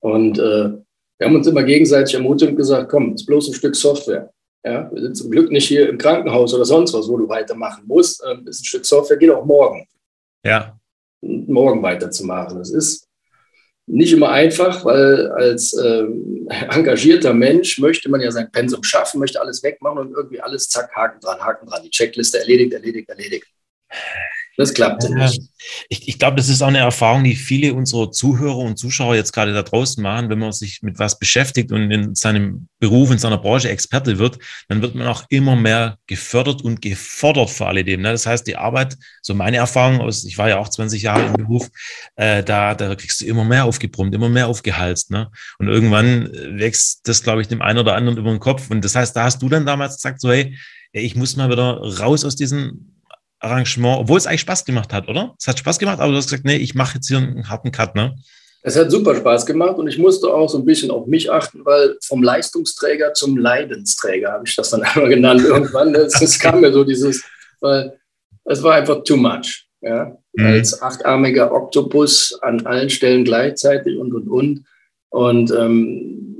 Und 0.00 0.38
äh, 0.38 0.70
wir 1.18 1.26
haben 1.26 1.36
uns 1.36 1.46
immer 1.46 1.64
gegenseitig 1.64 2.14
ermutigt 2.14 2.50
und 2.50 2.56
gesagt, 2.56 2.88
komm, 2.90 3.12
es 3.12 3.22
ist 3.22 3.26
bloß 3.26 3.48
ein 3.48 3.54
Stück 3.54 3.74
Software. 3.74 4.32
Ja, 4.64 4.88
wir 4.92 5.02
sind 5.02 5.16
zum 5.16 5.30
Glück 5.30 5.50
nicht 5.50 5.66
hier 5.66 5.88
im 5.88 5.98
Krankenhaus 5.98 6.54
oder 6.54 6.64
sonst 6.64 6.94
was, 6.94 7.08
wo 7.08 7.16
du 7.16 7.28
weitermachen 7.28 7.84
musst. 7.86 8.22
Ähm, 8.28 8.46
ist 8.46 8.62
ein 8.62 8.64
Stück 8.64 8.86
Software, 8.86 9.16
geht 9.16 9.30
auch 9.30 9.44
morgen. 9.44 9.86
Ja. 10.44 10.78
Morgen 11.20 11.82
weiterzumachen. 11.82 12.58
Das 12.58 12.70
ist 12.70 13.08
nicht 13.92 14.12
immer 14.12 14.30
einfach, 14.30 14.84
weil 14.86 15.28
als 15.32 15.74
ähm, 15.74 16.48
engagierter 16.48 17.34
Mensch 17.34 17.78
möchte 17.78 18.08
man 18.08 18.22
ja 18.22 18.30
sein 18.30 18.50
Pensum 18.50 18.82
schaffen, 18.82 19.20
möchte 19.20 19.40
alles 19.40 19.62
wegmachen 19.62 19.98
und 19.98 20.12
irgendwie 20.12 20.40
alles 20.40 20.68
zack, 20.68 20.90
Haken 20.94 21.20
dran, 21.20 21.38
Haken 21.40 21.68
dran, 21.68 21.82
die 21.84 21.90
Checkliste 21.90 22.38
erledigt, 22.38 22.72
erledigt, 22.72 23.08
erledigt. 23.10 23.46
Das 24.58 24.74
klappt 24.74 25.04
ja, 25.04 25.10
nicht. 25.10 25.40
Ich, 25.88 26.08
ich 26.08 26.18
glaube, 26.18 26.36
das 26.36 26.50
ist 26.50 26.60
auch 26.60 26.68
eine 26.68 26.78
Erfahrung, 26.78 27.24
die 27.24 27.36
viele 27.36 27.72
unserer 27.72 28.10
Zuhörer 28.10 28.58
und 28.58 28.78
Zuschauer 28.78 29.14
jetzt 29.14 29.32
gerade 29.32 29.54
da 29.54 29.62
draußen 29.62 30.02
machen. 30.02 30.28
Wenn 30.28 30.38
man 30.38 30.52
sich 30.52 30.82
mit 30.82 30.98
was 30.98 31.18
beschäftigt 31.18 31.72
und 31.72 31.90
in 31.90 32.14
seinem 32.14 32.68
Beruf, 32.78 33.10
in 33.10 33.18
seiner 33.18 33.38
Branche 33.38 33.70
Experte 33.70 34.18
wird, 34.18 34.38
dann 34.68 34.82
wird 34.82 34.94
man 34.94 35.06
auch 35.06 35.24
immer 35.30 35.56
mehr 35.56 35.98
gefördert 36.06 36.60
und 36.62 36.82
gefordert 36.82 37.48
vor 37.48 37.68
alledem. 37.68 38.02
Ne? 38.02 38.12
Das 38.12 38.26
heißt, 38.26 38.46
die 38.46 38.56
Arbeit, 38.56 38.98
so 39.22 39.34
meine 39.34 39.56
Erfahrung 39.56 40.00
aus, 40.00 40.24
ich 40.24 40.36
war 40.36 40.50
ja 40.50 40.58
auch 40.58 40.68
20 40.68 41.00
Jahre 41.02 41.24
im 41.26 41.32
Beruf, 41.32 41.70
äh, 42.16 42.42
da, 42.42 42.74
da 42.74 42.94
kriegst 42.94 43.22
du 43.22 43.26
immer 43.26 43.44
mehr 43.44 43.64
aufgebrummt, 43.64 44.14
immer 44.14 44.28
mehr 44.28 44.48
aufgehalst. 44.48 45.10
Ne? 45.10 45.30
Und 45.58 45.68
irgendwann 45.68 46.28
wächst 46.58 47.08
das, 47.08 47.22
glaube 47.22 47.40
ich, 47.40 47.48
dem 47.48 47.62
einen 47.62 47.78
oder 47.78 47.94
anderen 47.94 48.18
über 48.18 48.30
den 48.30 48.40
Kopf. 48.40 48.70
Und 48.70 48.84
das 48.84 48.94
heißt, 48.94 49.16
da 49.16 49.24
hast 49.24 49.40
du 49.40 49.48
dann 49.48 49.64
damals 49.64 49.96
gesagt, 49.96 50.20
so, 50.20 50.30
hey, 50.30 50.54
ich 50.92 51.16
muss 51.16 51.36
mal 51.36 51.50
wieder 51.50 51.80
raus 51.98 52.24
aus 52.26 52.36
diesem 52.36 52.92
Arrangement, 53.42 54.00
obwohl 54.00 54.18
es 54.18 54.26
eigentlich 54.26 54.42
Spaß 54.42 54.64
gemacht 54.64 54.92
hat, 54.92 55.08
oder? 55.08 55.34
Es 55.38 55.48
hat 55.48 55.58
Spaß 55.58 55.78
gemacht, 55.78 56.00
aber 56.00 56.12
du 56.12 56.16
hast 56.16 56.26
gesagt, 56.26 56.44
nee, 56.44 56.56
ich 56.56 56.74
mache 56.74 56.94
jetzt 56.96 57.08
hier 57.08 57.18
einen 57.18 57.48
harten 57.48 57.72
Cut, 57.72 57.94
ne? 57.94 58.14
Es 58.64 58.76
hat 58.76 58.92
super 58.92 59.16
Spaß 59.16 59.44
gemacht 59.44 59.76
und 59.76 59.88
ich 59.88 59.98
musste 59.98 60.32
auch 60.32 60.48
so 60.48 60.58
ein 60.58 60.64
bisschen 60.64 60.92
auf 60.92 61.06
mich 61.06 61.30
achten, 61.30 61.64
weil 61.64 61.96
vom 62.04 62.22
Leistungsträger 62.22 63.12
zum 63.12 63.36
Leidensträger 63.36 64.30
habe 64.32 64.44
ich 64.46 64.54
das 64.54 64.70
dann 64.70 64.82
einmal 64.82 65.08
genannt 65.08 65.42
irgendwann. 65.42 65.94
Es, 65.94 66.38
kam 66.38 66.60
mir 66.60 66.72
so 66.72 66.84
dieses, 66.84 67.24
weil 67.60 67.98
es 68.44 68.62
war 68.62 68.74
einfach 68.74 69.02
too 69.02 69.16
much. 69.16 69.66
Ja? 69.80 70.16
Mhm. 70.34 70.46
Als 70.46 70.80
achtarmiger 70.80 71.52
Oktopus 71.52 72.38
an 72.40 72.64
allen 72.64 72.88
Stellen 72.88 73.24
gleichzeitig 73.24 73.98
und 73.98 74.14
und 74.14 74.28
und. 74.28 74.64
Und 75.10 75.50
ähm, 75.50 76.31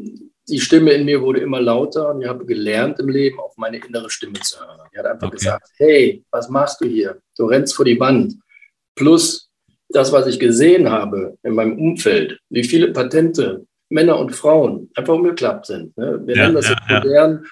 die 0.48 0.60
Stimme 0.60 0.92
in 0.92 1.04
mir 1.04 1.22
wurde 1.22 1.40
immer 1.40 1.60
lauter 1.60 2.10
und 2.10 2.22
ich 2.22 2.28
habe 2.28 2.44
gelernt 2.44 2.98
im 2.98 3.08
Leben, 3.08 3.38
auf 3.38 3.56
meine 3.56 3.78
innere 3.78 4.10
Stimme 4.10 4.40
zu 4.40 4.60
hören. 4.60 4.80
Die 4.92 4.98
hat 4.98 5.06
einfach 5.06 5.28
okay. 5.28 5.36
gesagt, 5.36 5.68
hey, 5.76 6.24
was 6.30 6.48
machst 6.48 6.80
du 6.80 6.86
hier? 6.86 7.20
Du 7.36 7.46
rennst 7.46 7.74
vor 7.74 7.84
die 7.84 7.98
Wand. 8.00 8.34
Plus 8.94 9.50
das, 9.88 10.12
was 10.12 10.26
ich 10.26 10.40
gesehen 10.40 10.90
habe 10.90 11.36
in 11.42 11.54
meinem 11.54 11.78
Umfeld, 11.78 12.38
wie 12.50 12.64
viele 12.64 12.92
Patente 12.92 13.66
Männer 13.88 14.18
und 14.18 14.34
Frauen 14.34 14.90
einfach 14.94 15.14
umgeklappt 15.14 15.66
sind. 15.66 15.96
Ne? 15.96 16.20
Wir 16.24 16.36
ja, 16.36 16.42
nennen 16.42 16.56
das 16.56 16.68
ja, 16.68 16.72
jetzt 16.72 17.04
modern 17.04 17.40
ja. 17.42 17.48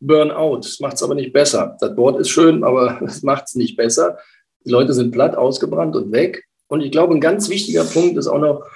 Burnout. 0.00 0.58
Das 0.58 0.80
macht 0.80 0.94
es 0.94 1.02
aber 1.02 1.14
nicht 1.14 1.32
besser. 1.32 1.76
Das 1.80 1.96
Wort 1.96 2.20
ist 2.20 2.30
schön, 2.30 2.64
aber 2.64 3.00
es 3.06 3.22
macht 3.22 3.44
es 3.46 3.54
nicht 3.54 3.76
besser. 3.76 4.18
Die 4.64 4.70
Leute 4.70 4.92
sind 4.92 5.12
platt, 5.12 5.36
ausgebrannt 5.36 5.96
und 5.96 6.12
weg. 6.12 6.44
Und 6.66 6.80
ich 6.80 6.90
glaube, 6.90 7.14
ein 7.14 7.20
ganz 7.20 7.48
wichtiger 7.48 7.84
Punkt 7.84 8.18
ist 8.18 8.26
auch 8.26 8.40
noch, 8.40 8.66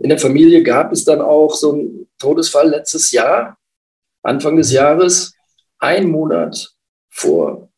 in 0.00 0.08
der 0.08 0.18
Familie 0.18 0.62
gab 0.62 0.92
es 0.92 1.04
dann 1.04 1.20
auch 1.20 1.54
so 1.54 1.72
einen 1.72 2.08
Todesfall 2.18 2.68
letztes 2.68 3.10
Jahr, 3.10 3.58
Anfang 4.22 4.56
des 4.56 4.72
Jahres, 4.72 5.34
ein 5.78 6.08
Monat 6.08 6.72
vor 7.10 7.70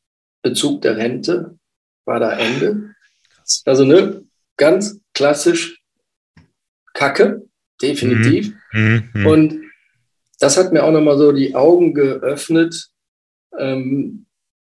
Bezug 0.42 0.82
der 0.82 0.96
Rente 0.96 1.58
war 2.04 2.20
da 2.20 2.32
Ende. 2.38 2.94
Also 3.64 3.84
ne, 3.84 4.24
ganz 4.56 5.00
klassisch 5.14 5.82
Kacke, 6.92 7.46
definitiv. 7.80 8.54
Mhm. 8.72 9.10
Mhm. 9.14 9.26
Und 9.26 9.60
das 10.38 10.56
hat 10.56 10.72
mir 10.72 10.84
auch 10.84 10.92
nochmal 10.92 11.18
so 11.18 11.32
die 11.32 11.54
Augen 11.54 11.94
geöffnet. 11.94 12.90
Ähm, 13.58 14.26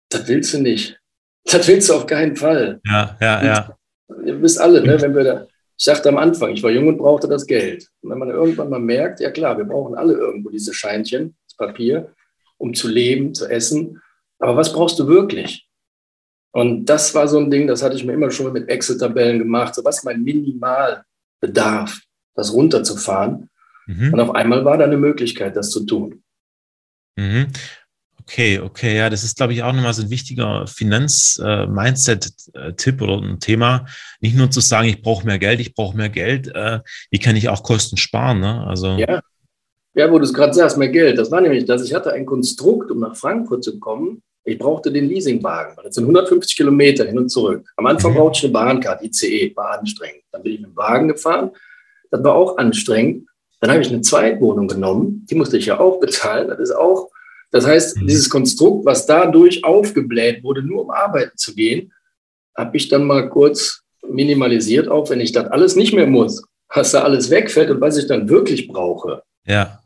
das 0.10 0.28
willst 0.28 0.54
du 0.54 0.60
nicht. 0.60 1.00
Das 1.46 1.68
willst 1.68 1.90
du 1.90 1.94
auf 1.96 2.06
keinen 2.06 2.36
Fall. 2.36 2.80
Ja, 2.86 3.18
ja, 3.20 3.44
ja. 3.44 3.78
Ihr 4.24 4.42
wisst 4.42 4.60
alle, 4.60 4.82
ne, 4.82 5.02
wenn 5.02 5.16
wir 5.16 5.24
da 5.24 5.48
ich 5.78 5.84
sagte 5.84 6.10
am 6.10 6.18
Anfang, 6.18 6.52
ich 6.52 6.64
war 6.64 6.72
jung 6.72 6.88
und 6.88 6.98
brauchte 6.98 7.28
das 7.28 7.46
Geld. 7.46 7.90
Und 8.02 8.12
wenn 8.12 8.20
man 8.20 8.30
irgendwann 8.30 8.70
mal 8.70 8.80
merkt, 8.80 9.20
ja 9.20 9.30
klar, 9.32 9.58
wir 9.58 9.66
brauchen 9.66 9.96
alle 9.96 10.14
irgendwo 10.14 10.50
diese 10.50 10.74
Scheinchen, 10.74 11.36
das 11.48 11.58
Papier, 11.58 12.14
um 12.58 12.74
zu 12.74 12.88
leben, 12.88 13.34
zu 13.34 13.48
essen. 13.48 14.02
Aber 14.40 14.56
was 14.56 14.72
brauchst 14.72 14.98
du 15.00 15.08
wirklich? 15.08 15.68
Und 16.52 16.86
das 16.86 17.14
war 17.14 17.28
so 17.28 17.38
ein 17.38 17.52
Ding, 17.52 17.68
das 17.68 17.84
hatte 17.84 17.98
ich 17.98 18.06
mir 18.06 18.14
immer 18.14 18.32
schon 18.32 18.54
mit 18.54 18.70
Excel-Tabellen 18.70 19.40
gemacht. 19.40 19.76
So 19.76 19.84
was 19.84 19.98
ist 19.98 20.04
mein 20.06 20.24
Minimalbedarf, 20.24 22.00
das 22.34 22.54
runterzufahren. 22.54 23.50
Mhm. 23.88 24.14
Und 24.14 24.20
auf 24.22 24.34
einmal 24.34 24.64
war 24.64 24.78
da 24.78 24.86
eine 24.86 24.98
Möglichkeit, 24.98 25.58
das 25.58 25.72
zu 25.72 25.86
tun. 25.86 26.24
Mhm. 27.18 27.48
Okay, 28.28 28.60
okay, 28.60 28.98
ja, 28.98 29.12
das 29.12 29.24
ist, 29.24 29.38
glaube 29.38 29.54
ich, 29.54 29.62
auch 29.62 29.72
nochmal 29.72 29.94
so 29.94 30.02
ein 30.02 30.10
wichtiger 30.10 30.66
Finanz-Mindset-Tipp 30.66 33.00
oder 33.04 33.22
ein 33.22 33.40
Thema. 33.40 33.86
Nicht 34.20 34.36
nur 34.36 34.50
zu 34.50 34.62
sagen, 34.62 34.88
ich 34.88 35.04
brauche 35.04 35.28
mehr 35.28 35.38
Geld, 35.38 35.60
ich 35.60 35.76
brauche 35.76 35.96
mehr 35.96 36.10
Geld. 36.10 36.48
Äh, 36.48 36.80
wie 37.12 37.20
kann 37.20 37.36
ich 37.36 37.50
auch 37.50 37.62
Kosten 37.62 37.98
sparen? 37.98 38.40
Ne? 38.40 38.66
Also 38.66 38.98
ja. 38.98 39.22
ja, 39.94 40.12
wo 40.12 40.18
du 40.18 40.26
es 40.26 40.34
gerade 40.34 40.56
sagst, 40.56 40.80
mehr 40.80 40.90
Geld. 40.90 41.20
Das 41.20 41.30
war 41.30 41.40
nämlich 41.40 41.66
das. 41.66 41.84
Ich 41.84 41.94
hatte 41.94 42.14
ein 42.14 42.26
Konstrukt, 42.26 42.90
um 42.90 43.00
nach 43.00 43.16
Frankfurt 43.16 43.64
zu 43.64 43.80
kommen. 43.80 44.24
Ich 44.44 44.58
brauchte 44.58 44.92
den 44.92 45.08
Leasingwagen. 45.08 45.76
Das 45.84 45.94
sind 45.94 46.06
150 46.06 46.58
Kilometer 46.58 47.06
hin 47.06 47.20
und 47.20 47.30
zurück. 47.30 47.64
Am 47.78 47.86
Anfang 47.86 48.14
mhm. 48.14 48.18
brauchte 48.18 48.40
ich 48.40 48.46
eine 48.46 48.54
Bahnkarte, 48.54 49.06
ICE, 49.06 49.56
war 49.56 49.78
anstrengend. 49.78 50.24
Dann 50.32 50.42
bin 50.42 50.54
ich 50.54 50.62
mit 50.62 50.72
dem 50.72 50.76
Wagen 50.76 51.10
gefahren. 51.10 51.52
Das 52.10 52.24
war 52.24 52.34
auch 52.34 52.58
anstrengend. 52.58 53.28
Dann 53.62 53.70
habe 53.70 53.82
ich 53.82 53.90
eine 53.90 54.02
Zweitwohnung 54.02 54.68
genommen. 54.68 55.28
Die 55.30 55.36
musste 55.36 55.58
ich 55.58 55.68
ja 55.68 55.80
auch 55.80 56.00
bezahlen. 56.00 56.48
Das 56.48 56.60
ist 56.60 56.76
auch 56.76 57.12
das 57.56 57.66
heißt, 57.66 57.96
mhm. 57.96 58.08
dieses 58.08 58.30
Konstrukt, 58.30 58.86
was 58.86 59.06
dadurch 59.06 59.64
aufgebläht 59.64 60.44
wurde, 60.44 60.62
nur 60.62 60.84
um 60.84 60.92
arbeiten 60.92 61.38
zu 61.38 61.56
gehen, 61.56 61.94
habe 62.54 62.76
ich 62.76 62.90
dann 62.90 63.06
mal 63.06 63.30
kurz 63.30 63.82
minimalisiert 64.06 64.90
auf, 64.90 65.10
wenn 65.10 65.22
ich 65.22 65.32
das 65.32 65.48
alles 65.48 65.78
nicht 65.78 65.94
mehr 65.94 66.06
muss, 66.06 66.44
was 66.68 66.92
da 66.92 67.04
alles 67.04 67.30
wegfällt 67.30 67.70
und 67.70 67.80
was 67.80 67.96
ich 67.96 68.08
dann 68.08 68.28
wirklich 68.28 68.68
brauche. 68.68 69.24
Ja. 69.48 69.80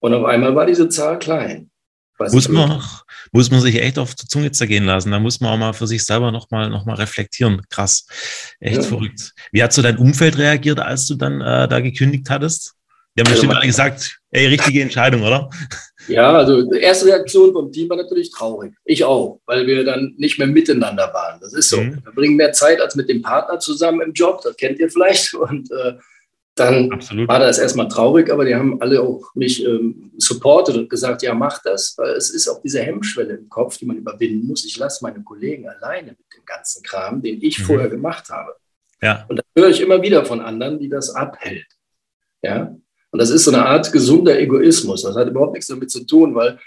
Und 0.00 0.14
auf 0.14 0.24
einmal 0.24 0.56
war 0.56 0.66
diese 0.66 0.88
Zahl 0.88 1.20
klein. 1.20 1.70
Muss 2.18 2.48
man, 2.48 2.82
muss 3.30 3.52
man 3.52 3.60
sich 3.60 3.80
echt 3.80 3.96
auf 3.96 4.16
die 4.16 4.26
Zunge 4.26 4.50
zergehen 4.50 4.84
lassen. 4.84 5.12
Da 5.12 5.20
muss 5.20 5.40
man 5.40 5.52
auch 5.52 5.58
mal 5.58 5.72
für 5.72 5.86
sich 5.86 6.04
selber 6.04 6.32
nochmal 6.32 6.70
noch 6.70 6.86
mal 6.86 6.96
reflektieren. 6.96 7.62
Krass. 7.70 8.04
Echt 8.58 8.78
ja. 8.78 8.82
verrückt. 8.82 9.32
Wie 9.52 9.62
hat 9.62 9.72
so 9.72 9.80
dein 9.80 9.96
Umfeld 9.96 10.38
reagiert, 10.38 10.80
als 10.80 11.06
du 11.06 11.14
dann 11.14 11.40
äh, 11.40 11.68
da 11.68 11.78
gekündigt 11.78 12.28
hattest? 12.30 12.74
Die 13.16 13.20
haben 13.20 13.28
also 13.28 13.42
bestimmt 13.42 13.54
alle 13.54 13.66
gesagt, 13.66 14.20
ey, 14.30 14.46
richtige 14.46 14.82
Entscheidung, 14.82 15.22
oder? 15.22 15.50
Ja, 16.08 16.32
also 16.32 16.62
die 16.62 16.78
erste 16.78 17.06
Reaktion 17.06 17.52
vom 17.52 17.70
Team 17.70 17.88
war 17.88 17.96
natürlich 17.96 18.30
traurig. 18.30 18.74
Ich 18.84 19.04
auch, 19.04 19.40
weil 19.46 19.66
wir 19.66 19.84
dann 19.84 20.14
nicht 20.16 20.38
mehr 20.38 20.48
miteinander 20.48 21.12
waren. 21.12 21.40
Das 21.40 21.52
ist 21.52 21.68
so. 21.68 21.80
Mhm. 21.80 22.02
Wir 22.04 22.12
bringen 22.12 22.36
mehr 22.36 22.52
Zeit 22.52 22.80
als 22.80 22.96
mit 22.96 23.08
dem 23.08 23.22
Partner 23.22 23.58
zusammen 23.58 24.00
im 24.00 24.12
Job, 24.12 24.40
das 24.42 24.56
kennt 24.56 24.78
ihr 24.78 24.90
vielleicht. 24.90 25.34
Und 25.34 25.70
äh, 25.70 25.94
dann 26.54 26.92
Absolut. 26.92 27.28
war 27.28 27.38
das 27.38 27.58
erstmal 27.58 27.88
traurig, 27.88 28.30
aber 28.30 28.44
die 28.44 28.54
haben 28.54 28.80
alle 28.82 29.00
auch 29.00 29.34
mich 29.34 29.64
ähm, 29.64 30.12
supportet 30.18 30.76
und 30.76 30.90
gesagt, 30.90 31.22
ja, 31.22 31.32
mach 31.32 31.62
das, 31.62 31.94
weil 31.96 32.10
es 32.10 32.28
ist 32.28 32.48
auch 32.48 32.60
diese 32.60 32.82
Hemmschwelle 32.82 33.34
im 33.34 33.48
Kopf, 33.48 33.78
die 33.78 33.86
man 33.86 33.96
überwinden 33.96 34.46
muss. 34.46 34.66
Ich 34.66 34.76
lasse 34.76 35.02
meine 35.02 35.22
Kollegen 35.22 35.68
alleine 35.68 36.08
mit 36.08 36.26
dem 36.36 36.44
ganzen 36.44 36.82
Kram, 36.82 37.22
den 37.22 37.40
ich 37.40 37.60
mhm. 37.60 37.62
vorher 37.62 37.88
gemacht 37.88 38.28
habe. 38.28 38.56
Ja. 39.00 39.24
Und 39.28 39.38
da 39.38 39.42
höre 39.56 39.70
ich 39.70 39.80
immer 39.80 40.02
wieder 40.02 40.24
von 40.26 40.40
anderen, 40.40 40.78
die 40.78 40.88
das 40.88 41.14
abhält. 41.14 41.66
Ja, 42.42 42.76
Und 43.12 43.18
das 43.18 43.30
ist 43.30 43.44
so 43.44 43.50
eine 43.50 43.66
Art 43.66 43.90
gesunder 43.92 44.38
Egoismus. 44.38 45.02
Das 45.02 45.16
hat 45.16 45.28
überhaupt 45.28 45.54
nichts 45.54 45.68
damit 45.68 45.90
zu 45.90 46.04
tun, 46.06 46.34
weil 46.34 46.58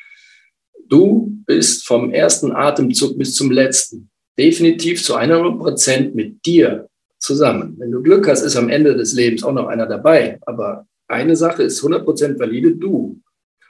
du 0.87 1.37
bist 1.45 1.85
vom 1.87 2.11
ersten 2.11 2.51
Atemzug 2.51 3.17
bis 3.17 3.35
zum 3.35 3.51
letzten 3.51 4.09
definitiv 4.37 5.03
zu 5.03 5.15
100 5.15 5.57
Prozent 5.59 6.15
mit 6.15 6.45
dir 6.45 6.89
zusammen. 7.19 7.75
Wenn 7.77 7.91
du 7.91 8.01
Glück 8.01 8.27
hast, 8.27 8.41
ist 8.41 8.55
am 8.55 8.69
Ende 8.69 8.95
des 8.95 9.13
Lebens 9.13 9.43
auch 9.43 9.53
noch 9.53 9.67
einer 9.67 9.85
dabei. 9.85 10.39
Aber 10.45 10.85
eine 11.07 11.35
Sache 11.35 11.63
ist 11.63 11.79
100 11.79 12.03
Prozent 12.03 12.39
valide, 12.39 12.75
du. 12.75 13.21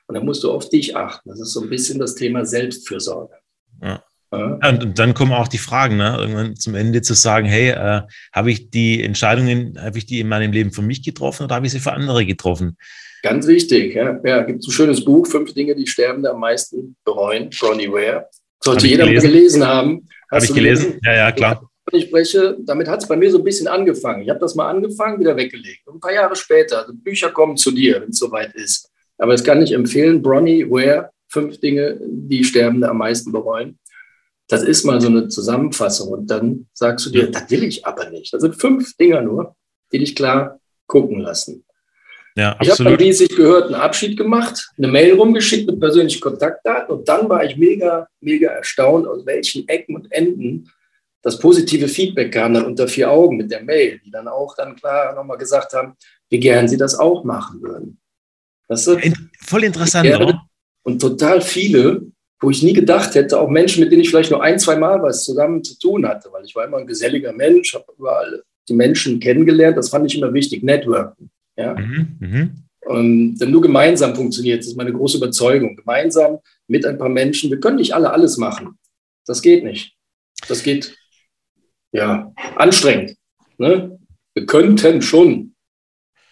Und 0.08 0.16
dann 0.16 0.26
musst 0.26 0.44
du 0.44 0.52
auf 0.52 0.70
dich 0.70 0.96
achten. 0.96 1.30
Das 1.30 1.40
ist 1.40 1.54
so 1.54 1.62
ein 1.62 1.70
bisschen 1.70 2.00
das 2.00 2.16
Thema 2.16 2.46
Selbstfürsorge. 2.46 3.36
Ja. 3.82 4.04
Ja. 4.34 4.70
Und 4.70 4.98
dann 4.98 5.14
kommen 5.14 5.32
auch 5.32 5.48
die 5.48 5.58
Fragen, 5.58 5.98
ne? 5.98 6.16
irgendwann 6.18 6.56
zum 6.56 6.74
Ende 6.76 7.02
zu 7.02 7.14
sagen, 7.14 7.46
hey, 7.46 7.70
äh, 7.70 8.02
habe 8.32 8.52
ich 8.52 8.70
die 8.72 9.04
Entscheidungen, 9.04 9.80
habe 9.80 9.98
ich 9.98 10.06
die 10.06 10.20
in 10.20 10.28
meinem 10.28 10.52
Leben 10.52 10.72
für 10.72 10.82
mich 10.82 11.04
getroffen 11.04 11.44
oder 11.44 11.56
habe 11.56 11.68
ich 11.68 11.72
sie 11.72 11.80
für 11.80 11.94
andere 11.94 12.26
getroffen? 12.26 12.78
Ganz 13.22 13.48
wichtig, 13.48 13.96
ja. 13.96 14.20
Ja, 14.24 14.42
gibt 14.42 14.68
ein 14.68 14.72
schönes 14.72 15.06
Buch, 15.06 15.28
Fünf 15.28 15.54
Dinge, 15.54 15.76
die 15.76 15.88
Sterbende 15.88 16.32
am 16.32 16.40
meisten 16.40 16.96
bereuen, 17.06 17.50
Bronnie 17.58 17.90
Ware. 17.90 18.28
Sollte 18.62 18.88
jeder 18.88 19.06
gelesen. 19.06 19.28
mal 19.28 19.34
gelesen 19.34 19.68
haben. 19.68 20.08
Habe 20.32 20.46
ich 20.46 20.54
gelesen? 20.54 21.00
Ja, 21.06 21.14
ja, 21.14 21.32
klar. 21.32 21.70
Ich 21.92 22.06
spreche, 22.06 22.58
damit 22.62 22.88
hat 22.88 23.02
es 23.02 23.08
bei 23.08 23.16
mir 23.16 23.30
so 23.30 23.38
ein 23.38 23.44
bisschen 23.44 23.68
angefangen. 23.68 24.24
Ich 24.24 24.30
habe 24.30 24.40
das 24.40 24.56
mal 24.56 24.70
angefangen, 24.70 25.20
wieder 25.20 25.36
weggelegt. 25.36 25.86
Und 25.86 25.96
ein 25.96 26.00
paar 26.00 26.14
Jahre 26.14 26.36
später, 26.36 26.80
also 26.80 26.94
Bücher 26.96 27.30
kommen 27.30 27.58
zu 27.58 27.72
dir, 27.72 28.02
wenn 28.02 28.10
es 28.10 28.20
soweit 28.20 28.54
ist. 28.56 28.90
Aber 29.18 29.34
es 29.34 29.44
kann 29.44 29.62
ich 29.62 29.74
empfehlen, 29.74 30.22
Bronnie 30.22 30.70
Ware, 30.70 31.12
Fünf 31.28 31.60
Dinge, 31.60 31.98
die 32.02 32.44
Sterbende 32.44 32.88
am 32.90 33.00
meisten 33.00 33.32
bereuen. 33.32 33.80
Das 34.54 34.64
ist 34.64 34.84
mal 34.86 35.02
so 35.02 35.08
eine 35.08 35.30
Zusammenfassung. 35.30 36.10
Und 36.10 36.28
dann 36.28 36.68
sagst 36.74 37.06
du 37.06 37.10
dir, 37.10 37.32
das 37.32 37.50
will 37.50 37.64
ich 37.64 37.86
aber 37.86 38.10
nicht. 38.12 38.34
Das 38.34 38.42
sind 38.42 38.56
fünf 38.56 38.96
Dinger 38.98 39.22
nur, 39.22 39.56
die 39.92 40.00
dich 40.00 40.16
klar 40.16 40.60
gucken 40.86 41.22
lassen. 41.22 41.66
Ja, 42.36 42.56
ich 42.62 42.70
habe 42.70 43.04
es 43.04 43.18
sich 43.18 43.36
gehört, 43.36 43.66
einen 43.66 43.76
Abschied 43.76 44.16
gemacht, 44.18 44.72
eine 44.78 44.88
Mail 44.88 45.16
rumgeschickt 45.16 45.68
mit 45.68 45.80
persönlichen 45.80 46.20
Kontaktdaten 46.20 46.96
und 46.96 47.08
dann 47.08 47.30
war 47.30 47.44
ich 47.44 47.58
mega, 47.58 48.08
mega 48.22 48.50
erstaunt, 48.50 49.08
aus 49.08 49.26
welchen 49.26 49.68
Ecken 49.68 49.96
und 49.96 50.12
Enden 50.12 50.70
das 51.24 51.40
positive 51.40 51.88
Feedback 51.88 52.34
kam 52.34 52.54
dann 52.54 52.66
unter 52.66 52.88
vier 52.88 53.10
Augen 53.10 53.38
mit 53.38 53.50
der 53.50 53.64
Mail, 53.64 54.00
die 54.06 54.12
dann 54.12 54.28
auch 54.28 54.56
dann 54.56 54.76
klar 54.76 55.16
nochmal 55.16 55.38
gesagt 55.38 55.74
haben, 55.74 55.96
wie 56.30 56.40
gern 56.40 56.68
sie 56.68 56.78
das 56.78 57.00
auch 57.00 57.24
machen 57.24 57.62
würden. 57.62 58.00
Weißt 58.68 58.88
du? 58.88 59.00
Voll 59.40 59.64
interessant, 59.64 60.08
oder? 60.10 60.46
Und 60.84 61.00
total 61.00 61.42
viele, 61.42 62.12
wo 62.44 62.50
ich 62.50 62.62
nie 62.62 62.74
gedacht 62.74 63.16
hätte, 63.16 63.40
auch 63.40 63.50
Menschen, 63.50 63.82
mit 63.82 63.92
denen 63.92 64.02
ich 64.02 64.10
vielleicht 64.10 64.32
nur 64.32 64.44
ein, 64.44 64.60
zwei 64.60 64.76
Mal 64.76 65.02
was 65.02 65.24
zusammen 65.24 65.64
zu 65.64 65.80
tun 65.80 66.06
hatte, 66.06 66.30
weil 66.32 66.46
ich 66.46 66.54
war 66.56 66.66
immer 66.66 66.78
ein 66.78 66.88
geselliger 66.88 67.32
Mensch, 67.32 67.74
habe 67.74 67.86
überall 67.98 68.44
die 68.68 68.74
Menschen 68.74 69.20
kennengelernt, 69.20 69.78
das 69.78 69.90
fand 69.90 70.06
ich 70.06 70.18
immer 70.18 70.34
wichtig, 70.34 70.62
Networken. 70.62 71.32
Ja? 71.56 71.74
Mhm, 71.74 72.18
mh. 72.20 72.50
Und 72.86 73.38
denn 73.38 73.52
nur 73.52 73.62
gemeinsam 73.62 74.14
funktioniert, 74.14 74.60
das 74.60 74.68
ist 74.68 74.78
meine 74.78 74.92
große 74.92 75.18
Überzeugung. 75.18 75.78
Gemeinsam 75.78 76.40
mit 76.68 76.86
ein 76.86 76.98
paar 76.98 77.10
Menschen, 77.10 77.50
wir 77.50 77.60
können 77.60 77.78
nicht 77.78 77.96
alle 77.96 78.12
alles 78.12 78.38
machen. 78.38 78.78
Das 79.26 79.42
geht 79.42 79.64
nicht. 79.64 79.96
Das 80.50 80.64
geht, 80.64 80.98
ja, 81.94 82.34
anstrengend. 82.58 83.16
Ne? 83.58 83.98
Wir 84.34 84.46
könnten 84.46 85.02
schon, 85.02 85.56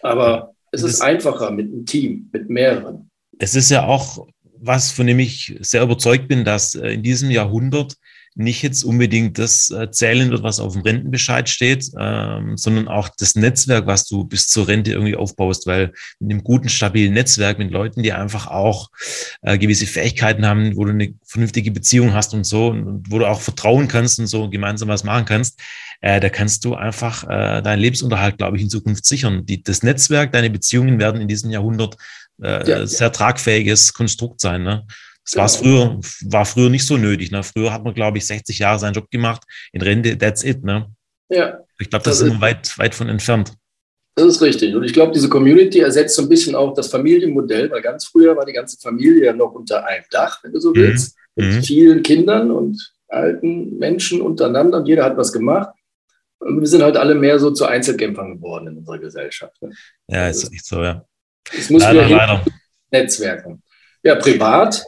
aber 0.02 0.54
es 0.72 0.82
ist 0.82 1.00
einfacher 1.00 1.50
mit 1.50 1.72
einem 1.72 1.86
Team, 1.86 2.28
mit 2.32 2.50
mehreren. 2.50 3.10
Es 3.38 3.54
ist 3.54 3.70
ja 3.70 3.86
auch 3.86 4.26
was, 4.62 4.90
von 4.90 5.06
dem 5.06 5.18
ich 5.18 5.56
sehr 5.60 5.82
überzeugt 5.82 6.28
bin, 6.28 6.44
dass 6.44 6.74
äh, 6.74 6.92
in 6.92 7.02
diesem 7.02 7.30
Jahrhundert 7.30 7.96
nicht 8.34 8.62
jetzt 8.62 8.82
unbedingt 8.82 9.38
das 9.38 9.70
äh, 9.70 9.90
zählen 9.90 10.30
wird, 10.30 10.42
was 10.42 10.58
auf 10.58 10.72
dem 10.72 10.82
Rentenbescheid 10.82 11.48
steht, 11.48 11.90
ähm, 11.98 12.56
sondern 12.56 12.88
auch 12.88 13.10
das 13.18 13.34
Netzwerk, 13.34 13.86
was 13.86 14.06
du 14.06 14.24
bis 14.24 14.48
zur 14.48 14.68
Rente 14.68 14.92
irgendwie 14.92 15.16
aufbaust, 15.16 15.66
weil 15.66 15.92
mit 16.18 16.30
einem 16.30 16.42
guten, 16.42 16.70
stabilen 16.70 17.12
Netzwerk 17.12 17.58
mit 17.58 17.70
Leuten, 17.70 18.02
die 18.02 18.12
einfach 18.12 18.46
auch 18.46 18.90
äh, 19.42 19.58
gewisse 19.58 19.86
Fähigkeiten 19.86 20.46
haben, 20.46 20.76
wo 20.76 20.84
du 20.84 20.92
eine 20.92 21.12
vernünftige 21.26 21.72
Beziehung 21.72 22.14
hast 22.14 22.32
und 22.32 22.44
so 22.44 22.68
und 22.68 23.10
wo 23.10 23.18
du 23.18 23.26
auch 23.26 23.40
vertrauen 23.40 23.88
kannst 23.88 24.18
und 24.18 24.28
so 24.28 24.48
gemeinsam 24.48 24.88
was 24.88 25.04
machen 25.04 25.26
kannst, 25.26 25.60
äh, 26.00 26.18
da 26.18 26.30
kannst 26.30 26.64
du 26.64 26.74
einfach 26.74 27.24
äh, 27.24 27.62
deinen 27.62 27.80
Lebensunterhalt, 27.80 28.38
glaube 28.38 28.56
ich, 28.56 28.62
in 28.62 28.70
Zukunft 28.70 29.04
sichern. 29.04 29.44
Die, 29.44 29.62
das 29.62 29.82
Netzwerk, 29.82 30.32
deine 30.32 30.50
Beziehungen 30.50 30.98
werden 30.98 31.20
in 31.20 31.28
diesem 31.28 31.50
Jahrhundert 31.50 31.96
äh, 32.40 32.68
ja, 32.68 32.86
sehr 32.86 33.08
ja. 33.08 33.10
tragfähiges 33.10 33.92
Konstrukt 33.92 34.40
sein. 34.40 34.62
Ne? 34.62 34.86
Das 35.24 35.36
war's 35.36 35.56
früher, 35.56 36.00
war 36.24 36.44
früher 36.44 36.68
nicht 36.68 36.86
so 36.86 36.96
nötig. 36.96 37.30
Ne? 37.30 37.42
Früher 37.42 37.72
hat 37.72 37.84
man, 37.84 37.94
glaube 37.94 38.18
ich, 38.18 38.26
60 38.26 38.58
Jahre 38.58 38.78
seinen 38.78 38.94
Job 38.94 39.10
gemacht, 39.10 39.42
in 39.72 39.82
Rente, 39.82 40.16
that's 40.18 40.42
it. 40.42 40.64
Ne? 40.64 40.86
Ja. 41.28 41.58
Ich 41.78 41.90
glaube, 41.90 42.04
das, 42.04 42.18
das, 42.18 42.28
ist 42.28 42.40
weit, 42.40 42.78
weit 42.78 42.94
von 42.94 43.08
entfernt. 43.08 43.52
Das 44.14 44.26
ist 44.26 44.42
richtig. 44.42 44.74
Und 44.74 44.84
ich 44.84 44.92
glaube, 44.92 45.12
diese 45.12 45.28
Community 45.28 45.80
ersetzt 45.80 46.16
so 46.16 46.22
ein 46.22 46.28
bisschen 46.28 46.54
auch 46.54 46.74
das 46.74 46.88
Familienmodell, 46.88 47.70
weil 47.70 47.80
ganz 47.80 48.04
früher 48.04 48.36
war 48.36 48.44
die 48.44 48.52
ganze 48.52 48.78
Familie 48.78 49.24
ja 49.24 49.32
noch 49.32 49.52
unter 49.52 49.86
einem 49.86 50.04
Dach, 50.10 50.40
wenn 50.42 50.52
du 50.52 50.60
so 50.60 50.70
mhm. 50.70 50.76
willst, 50.76 51.16
mhm. 51.36 51.46
mit 51.54 51.66
vielen 51.66 52.02
Kindern 52.02 52.50
und 52.50 52.92
alten 53.08 53.78
Menschen 53.78 54.20
untereinander 54.20 54.78
und 54.78 54.86
jeder 54.86 55.04
hat 55.04 55.16
was 55.16 55.32
gemacht. 55.32 55.74
Und 56.40 56.60
wir 56.60 56.66
sind 56.66 56.82
halt 56.82 56.96
alle 56.96 57.14
mehr 57.14 57.38
so 57.38 57.52
zu 57.52 57.64
Einzelkämpfern 57.64 58.34
geworden 58.34 58.66
in 58.66 58.78
unserer 58.78 58.98
Gesellschaft. 58.98 59.60
Ne? 59.62 59.70
Ja, 60.08 60.28
ist 60.28 60.52
echt 60.52 60.66
so, 60.66 60.82
ja. 60.82 61.04
Es 61.50 61.70
muss 61.70 61.82
leider, 61.82 62.08
leider. 62.08 62.44
Netzwerken. 62.90 63.62
Ja, 64.02 64.16
privat 64.16 64.84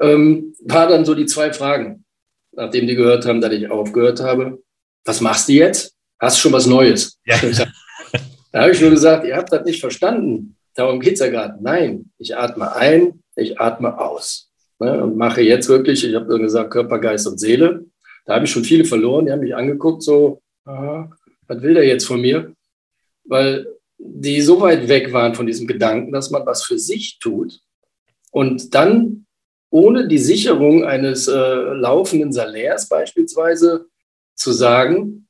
ähm, 0.00 0.54
war 0.64 0.88
dann 0.88 1.04
so 1.04 1.14
die 1.14 1.26
zwei 1.26 1.52
Fragen, 1.52 2.04
nachdem 2.52 2.86
die 2.86 2.94
gehört 2.94 3.26
haben, 3.26 3.40
dass 3.40 3.52
ich 3.52 3.70
aufgehört 3.70 4.20
habe. 4.20 4.62
Was 5.04 5.20
machst 5.20 5.48
du 5.48 5.52
jetzt? 5.52 5.94
Hast 6.18 6.36
du 6.36 6.40
schon 6.42 6.52
was 6.52 6.66
Neues? 6.66 7.18
Ja. 7.24 7.36
Da 8.52 8.62
habe 8.62 8.72
ich 8.72 8.80
nur 8.80 8.88
gesagt, 8.88 9.26
ihr 9.26 9.36
habt 9.36 9.52
das 9.52 9.66
nicht 9.66 9.80
verstanden. 9.80 10.56
Darum 10.74 10.98
geht 10.98 11.14
es 11.14 11.20
ja 11.20 11.28
gerade. 11.28 11.62
Nein, 11.62 12.10
ich 12.16 12.38
atme 12.38 12.74
ein, 12.74 13.22
ich 13.34 13.60
atme 13.60 13.98
aus. 13.98 14.50
Ne, 14.78 15.02
und 15.02 15.18
mache 15.18 15.42
jetzt 15.42 15.68
wirklich, 15.68 16.02
ich 16.02 16.14
habe 16.14 16.38
gesagt, 16.38 16.70
Körper, 16.70 16.98
Geist 16.98 17.26
und 17.26 17.38
Seele. 17.38 17.84
Da 18.24 18.34
habe 18.34 18.46
ich 18.46 18.50
schon 18.50 18.64
viele 18.64 18.86
verloren, 18.86 19.26
die 19.26 19.32
haben 19.32 19.40
mich 19.40 19.54
angeguckt, 19.54 20.02
so, 20.02 20.40
aha, 20.64 21.10
was 21.46 21.60
will 21.60 21.74
der 21.74 21.86
jetzt 21.86 22.06
von 22.06 22.18
mir? 22.18 22.54
Weil 23.24 23.66
die 23.98 24.40
so 24.40 24.60
weit 24.60 24.88
weg 24.88 25.12
waren 25.12 25.34
von 25.34 25.46
diesem 25.46 25.66
Gedanken, 25.66 26.12
dass 26.12 26.30
man 26.30 26.46
was 26.46 26.64
für 26.64 26.78
sich 26.78 27.18
tut 27.18 27.60
und 28.30 28.74
dann 28.74 29.26
ohne 29.70 30.08
die 30.08 30.18
Sicherung 30.18 30.84
eines 30.84 31.28
äh, 31.28 31.34
laufenden 31.34 32.32
Salärs 32.32 32.88
beispielsweise 32.88 33.86
zu 34.34 34.52
sagen, 34.52 35.26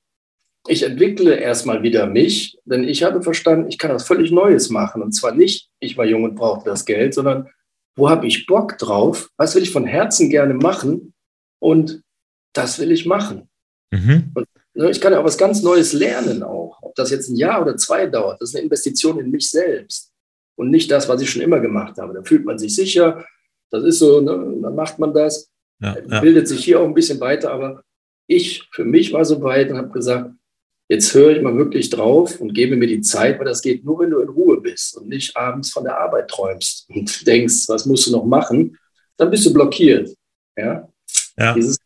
ich 0.68 0.82
entwickle 0.82 1.36
erstmal 1.36 1.82
wieder 1.82 2.06
mich, 2.06 2.58
denn 2.64 2.84
ich 2.84 3.02
habe 3.02 3.22
verstanden, 3.22 3.68
ich 3.68 3.78
kann 3.78 3.92
was 3.92 4.06
völlig 4.06 4.32
Neues 4.32 4.70
machen. 4.70 5.02
Und 5.02 5.12
zwar 5.12 5.32
nicht, 5.32 5.70
ich 5.80 5.96
war 5.96 6.04
jung 6.04 6.24
und 6.24 6.34
brauchte 6.34 6.68
das 6.68 6.84
Geld, 6.84 7.14
sondern 7.14 7.48
wo 7.94 8.10
habe 8.10 8.26
ich 8.26 8.46
Bock 8.46 8.76
drauf? 8.78 9.30
Was 9.36 9.54
will 9.54 9.62
ich 9.62 9.70
von 9.70 9.86
Herzen 9.86 10.28
gerne 10.28 10.54
machen? 10.54 11.14
Und 11.60 12.02
das 12.52 12.78
will 12.78 12.90
ich 12.90 13.06
machen. 13.06 13.48
Mhm. 13.90 14.32
Und, 14.34 14.46
ich 14.76 15.00
kann 15.00 15.12
ja 15.12 15.20
auch 15.20 15.24
was 15.24 15.38
ganz 15.38 15.62
Neues 15.62 15.92
lernen 15.92 16.42
auch. 16.42 16.78
Ob 16.82 16.94
das 16.94 17.10
jetzt 17.10 17.28
ein 17.28 17.36
Jahr 17.36 17.62
oder 17.62 17.76
zwei 17.76 18.06
dauert, 18.06 18.40
das 18.40 18.50
ist 18.50 18.56
eine 18.56 18.64
Investition 18.64 19.18
in 19.18 19.30
mich 19.30 19.50
selbst 19.50 20.12
und 20.56 20.70
nicht 20.70 20.90
das, 20.90 21.08
was 21.08 21.20
ich 21.20 21.30
schon 21.30 21.42
immer 21.42 21.60
gemacht 21.60 21.98
habe. 21.98 22.14
Da 22.14 22.22
fühlt 22.22 22.44
man 22.44 22.58
sich 22.58 22.74
sicher, 22.74 23.24
das 23.70 23.84
ist 23.84 23.98
so, 23.98 24.20
ne? 24.20 24.58
dann 24.62 24.74
macht 24.74 24.98
man 24.98 25.14
das, 25.14 25.50
ja, 25.80 25.96
ja. 25.98 26.20
bildet 26.20 26.48
sich 26.48 26.64
hier 26.64 26.80
auch 26.80 26.86
ein 26.86 26.94
bisschen 26.94 27.20
weiter. 27.20 27.52
Aber 27.52 27.82
ich, 28.26 28.68
für 28.72 28.84
mich 28.84 29.12
war 29.12 29.24
so 29.24 29.42
weit 29.42 29.70
und 29.70 29.76
habe 29.76 29.90
gesagt, 29.90 30.30
jetzt 30.88 31.14
höre 31.14 31.36
ich 31.36 31.42
mal 31.42 31.56
wirklich 31.56 31.90
drauf 31.90 32.40
und 32.40 32.54
gebe 32.54 32.76
mir 32.76 32.86
die 32.86 33.00
Zeit, 33.00 33.38
weil 33.38 33.46
das 33.46 33.62
geht 33.62 33.84
nur, 33.84 34.00
wenn 34.00 34.10
du 34.10 34.20
in 34.20 34.28
Ruhe 34.28 34.60
bist 34.60 34.96
und 34.96 35.08
nicht 35.08 35.36
abends 35.36 35.70
von 35.70 35.84
der 35.84 35.98
Arbeit 35.98 36.28
träumst 36.28 36.88
und 36.90 37.26
denkst, 37.26 37.68
was 37.68 37.86
musst 37.86 38.06
du 38.06 38.12
noch 38.12 38.24
machen, 38.24 38.78
dann 39.16 39.30
bist 39.30 39.46
du 39.46 39.52
blockiert. 39.52 40.14
Ja? 40.56 40.88
ja. 41.38 41.54
Dieses, 41.54 41.78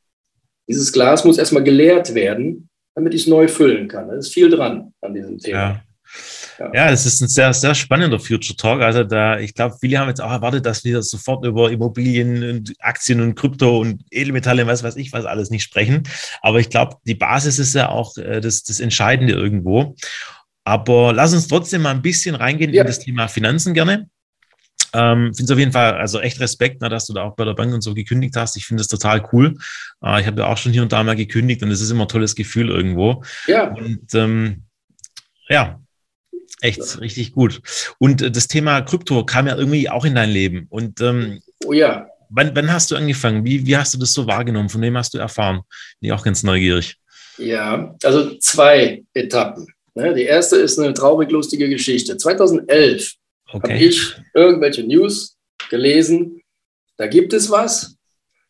dieses 0.69 0.93
Glas 0.93 1.25
muss 1.25 1.39
erstmal 1.39 1.65
geleert 1.65 2.15
werden, 2.15 2.70
damit 3.01 3.15
ich 3.15 3.23
es 3.23 3.27
neu 3.27 3.49
füllen 3.49 3.89
kann. 3.89 4.09
Da 4.09 4.15
ist 4.15 4.33
viel 4.33 4.51
dran 4.51 4.93
an 5.01 5.15
diesem 5.15 5.39
Thema. 5.39 5.59
Ja. 5.59 5.83
Ja, 6.75 6.91
es 6.91 7.07
ist 7.07 7.23
ein 7.23 7.29
sehr, 7.29 7.55
sehr 7.55 7.75
spannender 7.75 8.19
Future 8.19 8.55
Talk. 8.55 8.83
Also 8.83 9.03
da, 9.03 9.39
ich 9.39 9.55
glaube, 9.55 9.77
viele 9.81 9.99
haben 9.99 10.09
jetzt 10.09 10.21
auch 10.21 10.31
erwartet, 10.31 10.67
dass 10.67 10.85
wir 10.85 11.01
sofort 11.01 11.47
über 11.47 11.71
Immobilien 11.71 12.43
und 12.43 12.75
Aktien 12.81 13.23
und 13.23 13.35
Krypto 13.35 13.79
und 13.81 14.03
Edelmetalle, 14.11 14.67
was 14.67 14.83
weiß 14.83 14.97
ich, 14.97 15.13
was 15.15 15.25
alles 15.25 15.49
nicht 15.49 15.63
sprechen. 15.63 16.03
Aber 16.43 16.61
ich 16.61 16.69
glaube, 16.69 16.97
die 17.07 17.15
Basis 17.15 17.59
ist 17.59 17.75
ja 17.75 17.89
auch 17.89 18.15
äh, 18.19 18.41
das, 18.41 18.63
das 18.65 18.79
Entscheidende 18.81 19.33
irgendwo. 19.33 19.95
Aber 20.65 21.15
lass 21.15 21.33
uns 21.33 21.49
trotzdem 21.49 21.81
mal 21.83 21.93
ein 21.93 22.03
bisschen 22.03 22.35
reingehen 22.35 22.75
ja. 22.75 22.83
in 22.83 22.87
das 22.87 22.99
Thema 22.99 23.29
Finanzen 23.29 23.73
gerne. 23.73 24.11
Ähm, 24.93 25.33
finde 25.35 25.45
es 25.45 25.51
auf 25.51 25.59
jeden 25.59 25.73
Fall, 25.73 25.95
also 25.95 26.21
echt 26.21 26.41
Respekt, 26.41 26.79
na, 26.81 26.89
dass 26.89 27.07
du 27.07 27.13
da 27.13 27.23
auch 27.23 27.37
bei 27.37 27.45
der 27.45 27.55
Bank 27.55 27.73
und 27.73 27.83
so 27.83 27.95
gekündigt 27.95 28.37
hast. 28.37 28.57
Ich 28.57 28.67
finde 28.67 28.81
es 28.81 28.89
total 28.89 29.27
cool. 29.33 29.57
Äh, 30.05 30.21
ich 30.21 30.27
habe 30.27 30.41
ja 30.41 30.47
auch 30.47 30.57
schon 30.57 30.73
hier 30.73 30.83
und 30.83 30.93
da 30.93 31.03
mal 31.03 31.17
gekündigt 31.17 31.63
und 31.63 31.71
es 31.71 31.81
ist 31.81 31.91
immer 31.91 32.05
ein 32.05 32.09
tolles 32.09 32.35
Gefühl 32.35 32.71
irgendwo. 32.71 33.23
Ja. 33.47 33.73
Und 33.73 34.15
ähm, 34.15 34.65
ja, 35.49 35.81
Echt, 36.61 37.01
richtig 37.01 37.33
gut. 37.33 37.63
Und 37.99 38.23
äh, 38.23 38.31
das 38.31 38.49
Thema 38.49 38.83
Krypto 38.83 39.25
kam 39.25 39.47
ja 39.47 39.57
irgendwie 39.57 39.89
auch 39.89 40.05
in 40.05 40.15
dein 40.15 40.31
Leben. 40.31 40.67
Und 40.69 41.01
ähm, 41.01 41.41
oh 41.65 41.73
ja. 41.73 42.07
Wann, 42.29 42.55
wann 42.55 42.73
hast 42.73 42.91
du 42.91 42.97
angefangen? 42.97 43.45
Wie, 43.45 43.67
wie 43.67 43.77
hast 43.77 43.95
du 43.95 43.99
das 43.99 44.13
so 44.13 44.27
wahrgenommen? 44.27 44.69
Von 44.69 44.83
wem 44.83 44.97
hast 44.97 45.15
du 45.15 45.19
erfahren? 45.19 45.63
Bin 46.01 46.09
ich 46.09 46.13
auch 46.13 46.23
ganz 46.23 46.43
neugierig. 46.43 46.97
Ja, 47.39 47.95
also 48.05 48.37
zwei 48.39 49.03
Etappen. 49.15 49.67
Ne? 49.95 50.15
Die 50.15 50.25
erste 50.25 50.57
ist 50.57 50.79
eine 50.79 50.93
traurig 50.93 51.31
lustige 51.31 51.69
Geschichte. 51.69 52.17
2011 52.17 53.15
okay. 53.53 53.73
habe 53.73 53.85
ich 53.85 54.15
irgendwelche 54.35 54.83
News 54.85 55.37
gelesen. 55.69 56.43
Da 56.97 57.07
gibt 57.07 57.33
es 57.33 57.51
was. 57.51 57.97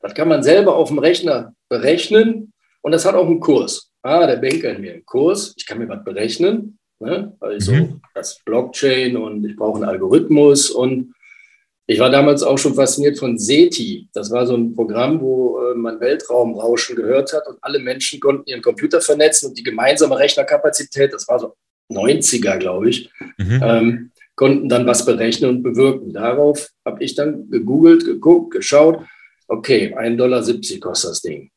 Das 0.01 0.15
kann 0.15 0.29
man 0.29 0.43
selber 0.43 0.77
auf 0.77 0.89
dem 0.89 0.99
Rechner 0.99 1.55
berechnen 1.69 2.53
und 2.83 2.93
das 2.93 3.05
hat 3.05 3.15
auch 3.15 3.27
einen 3.27 3.41
Kurs. 3.41 3.91
Ah, 4.03 4.27
der 4.27 4.37
Banker 4.37 4.71
in 4.71 4.81
mir 4.81 4.95
einen 4.95 5.05
Kurs. 5.05 5.55
Ich 5.57 5.67
kann 5.67 5.79
mir 5.79 5.89
was 5.89 6.03
berechnen. 6.05 6.79
Ne? 7.01 7.37
Also 7.41 7.73
mhm. 7.73 8.01
das 8.15 8.41
Blockchain 8.45 9.17
und 9.17 9.45
ich 9.45 9.57
brauche 9.57 9.77
einen 9.77 9.89
Algorithmus 9.89 10.71
und 10.71 11.15
ich 11.87 11.99
war 11.99 12.11
damals 12.11 12.43
auch 12.43 12.57
schon 12.57 12.75
fasziniert 12.75 13.19
von 13.19 13.37
SETI. 13.39 14.09
Das 14.13 14.31
war 14.31 14.47
so 14.47 14.57
ein 14.57 14.75
Programm, 14.75 15.21
wo 15.21 15.59
äh, 15.59 15.75
man 15.75 15.99
Weltraumrauschen 15.99 16.95
gehört 16.95 17.33
hat 17.33 17.49
und 17.49 17.59
alle 17.63 17.81
Menschen 17.81 18.21
konnten 18.21 18.49
ihren 18.49 18.63
Computer 18.63 19.01
vernetzen 19.01 19.49
und 19.49 19.59
die 19.59 19.63
gemeinsame 19.63 20.17
Rechnerkapazität, 20.17 21.13
das 21.13 21.27
war 21.27 21.41
so 21.41 21.57
90er, 21.91 22.59
glaube 22.59 22.91
ich, 22.91 23.11
mhm. 23.39 23.61
ähm, 23.63 24.13
konnten 24.41 24.71
dann 24.71 24.87
was 24.87 25.05
berechnen 25.05 25.51
und 25.51 25.63
bewirken. 25.63 26.15
Darauf 26.15 26.71
habe 26.87 27.05
ich 27.05 27.15
dann 27.15 27.51
gegoogelt, 27.51 28.07
geguckt, 28.07 28.53
geschaut. 28.53 29.05
Okay, 29.47 29.95
1,70 29.95 30.17
Dollar 30.17 30.43
kostet 30.81 31.11
das 31.11 31.21
Ding. 31.21 31.51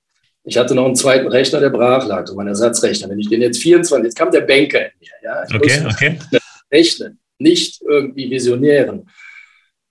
Ich 0.44 0.58
hatte 0.58 0.76
noch 0.76 0.86
einen 0.86 0.96
zweiten 0.96 1.28
Rechner, 1.28 1.62
der 1.62 1.70
brach 1.70 2.06
lag, 2.06 2.28
so 2.28 2.36
mein 2.36 2.48
Ersatzrechner. 2.48 3.10
Wenn 3.10 3.20
ich 3.20 3.30
den 3.30 3.42
jetzt 3.42 3.62
24, 3.62 4.04
jetzt 4.04 4.18
kam 4.18 4.30
der 4.32 4.42
Banker 4.42 4.82
in 4.82 4.92
mir. 5.00 5.12
Ja? 5.24 5.46
Ich 5.48 5.56
okay, 5.56 5.88
okay. 5.90 6.20
Rechnen, 6.70 7.20
nicht 7.40 7.82
irgendwie 7.88 8.30
visionären 8.30 9.08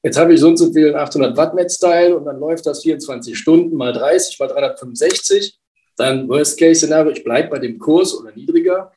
jetzt 0.03 0.19
habe 0.19 0.35
ich 0.35 0.41
so 0.41 0.49
und 0.49 0.57
so 0.57 0.73
viel 0.73 0.95
800 0.95 1.37
Watt 1.37 1.55
Netzteil 1.55 2.13
und 2.13 2.25
dann 2.25 2.39
läuft 2.39 2.67
das 2.67 2.83
24 2.83 3.39
Stunden 3.39 3.77
mal 3.77 3.93
30 3.93 4.39
mal 4.39 4.49
365. 4.49 5.59
Dann 5.97 6.29
Worst-Case-Szenario, 6.29 7.13
ich 7.13 7.23
bleibe 7.23 7.51
bei 7.51 7.59
dem 7.59 7.79
Kurs 7.79 8.15
oder 8.15 8.33
niedriger. 8.35 8.93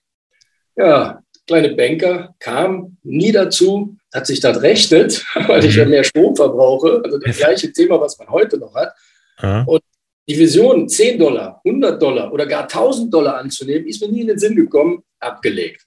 Ja, 0.76 1.22
kleine 1.48 1.76
Banker 1.76 2.36
kam 2.40 2.98
nie 3.04 3.32
dazu, 3.32 3.96
hat 4.14 4.28
sich 4.28 4.40
das 4.40 4.62
rechnet, 4.62 5.26
weil 5.48 5.64
ich 5.66 5.76
ja 5.76 5.86
mhm. 5.86 5.92
mehr 5.92 6.04
Strom 6.04 6.36
verbrauche. 6.36 7.02
Also 7.04 7.18
das 7.18 7.38
gleiche 7.38 7.72
Thema, 7.72 8.00
was 8.00 8.18
man 8.18 8.30
heute 8.30 8.58
noch 8.58 8.74
hat. 8.74 8.94
Ja. 9.42 9.64
Und 9.64 9.82
die 10.28 10.40
Vision, 10.40 10.90
10 10.90 11.20
Dollar, 11.20 11.62
100 11.64 12.02
Dollar 12.02 12.34
oder 12.34 12.48
gar 12.48 12.64
1000 12.64 13.14
Dollar 13.14 13.38
anzunehmen, 13.38 13.88
ist 13.88 14.02
mir 14.02 14.12
nie 14.12 14.22
in 14.22 14.28
den 14.28 14.40
Sinn 14.40 14.56
gekommen, 14.56 15.04
abgelegt. 15.20 15.86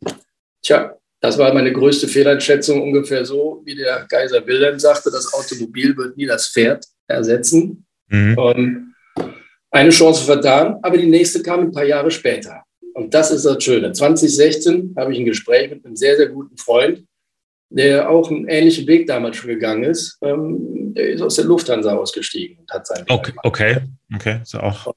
Tja, 0.62 0.94
das 1.20 1.36
war 1.38 1.52
meine 1.52 1.72
größte 1.72 2.06
Fehleinschätzung, 2.06 2.80
ungefähr 2.80 3.24
so, 3.24 3.62
wie 3.64 3.74
der 3.74 4.06
Kaiser 4.08 4.46
Wilhelm 4.46 4.78
sagte, 4.78 5.10
das 5.10 5.32
Automobil 5.32 5.96
wird 5.96 6.16
nie 6.16 6.26
das 6.26 6.48
Pferd 6.48 6.84
ersetzen. 7.08 7.84
Mhm. 8.08 8.38
Und 8.38 8.94
eine 9.70 9.90
Chance 9.90 10.24
vertan, 10.24 10.78
aber 10.82 10.96
die 10.96 11.06
nächste 11.06 11.42
kam 11.42 11.60
ein 11.60 11.72
paar 11.72 11.84
Jahre 11.84 12.10
später. 12.10 12.62
Und 12.98 13.14
das 13.14 13.30
ist 13.30 13.44
das 13.44 13.62
Schöne. 13.62 13.92
2016 13.92 14.94
habe 14.96 15.12
ich 15.12 15.20
ein 15.20 15.24
Gespräch 15.24 15.70
mit 15.70 15.84
einem 15.84 15.94
sehr, 15.94 16.16
sehr 16.16 16.30
guten 16.30 16.56
Freund, 16.56 17.04
der 17.70 18.10
auch 18.10 18.28
einen 18.28 18.48
ähnlichen 18.48 18.88
Weg 18.88 19.06
damals 19.06 19.36
schon 19.36 19.50
gegangen 19.50 19.84
ist. 19.84 20.18
Ähm, 20.20 20.94
der 20.94 21.10
ist 21.10 21.22
aus 21.22 21.36
der 21.36 21.44
Lufthansa 21.44 21.94
ausgestiegen 21.94 22.58
und 22.58 22.68
hat 22.72 22.88
sein 22.88 23.04
Okay, 23.08 23.32
okay, 23.44 23.76
okay. 24.12 24.40
So 24.42 24.58
auch. 24.58 24.92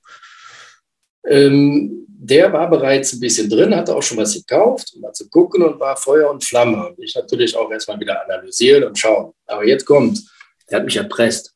Ähm, 1.27 2.07
der 2.07 2.51
war 2.51 2.71
bereits 2.71 3.13
ein 3.13 3.19
bisschen 3.19 3.47
drin, 3.47 3.75
hatte 3.75 3.95
auch 3.95 4.01
schon 4.01 4.17
was 4.17 4.33
gekauft, 4.33 4.93
um 4.95 5.01
mal 5.01 5.13
zu 5.13 5.29
gucken 5.29 5.61
und 5.61 5.79
war 5.79 5.95
Feuer 5.95 6.31
und 6.31 6.43
Flamme. 6.43 6.87
Und 6.87 6.97
ich 6.97 7.13
natürlich 7.13 7.55
auch 7.55 7.71
erstmal 7.71 7.99
wieder 7.99 8.25
analysieren 8.25 8.83
und 8.85 8.97
schauen. 8.97 9.31
Aber 9.45 9.63
jetzt 9.63 9.85
kommt, 9.85 10.19
der 10.71 10.79
hat 10.79 10.85
mich 10.85 10.97
erpresst. 10.97 11.53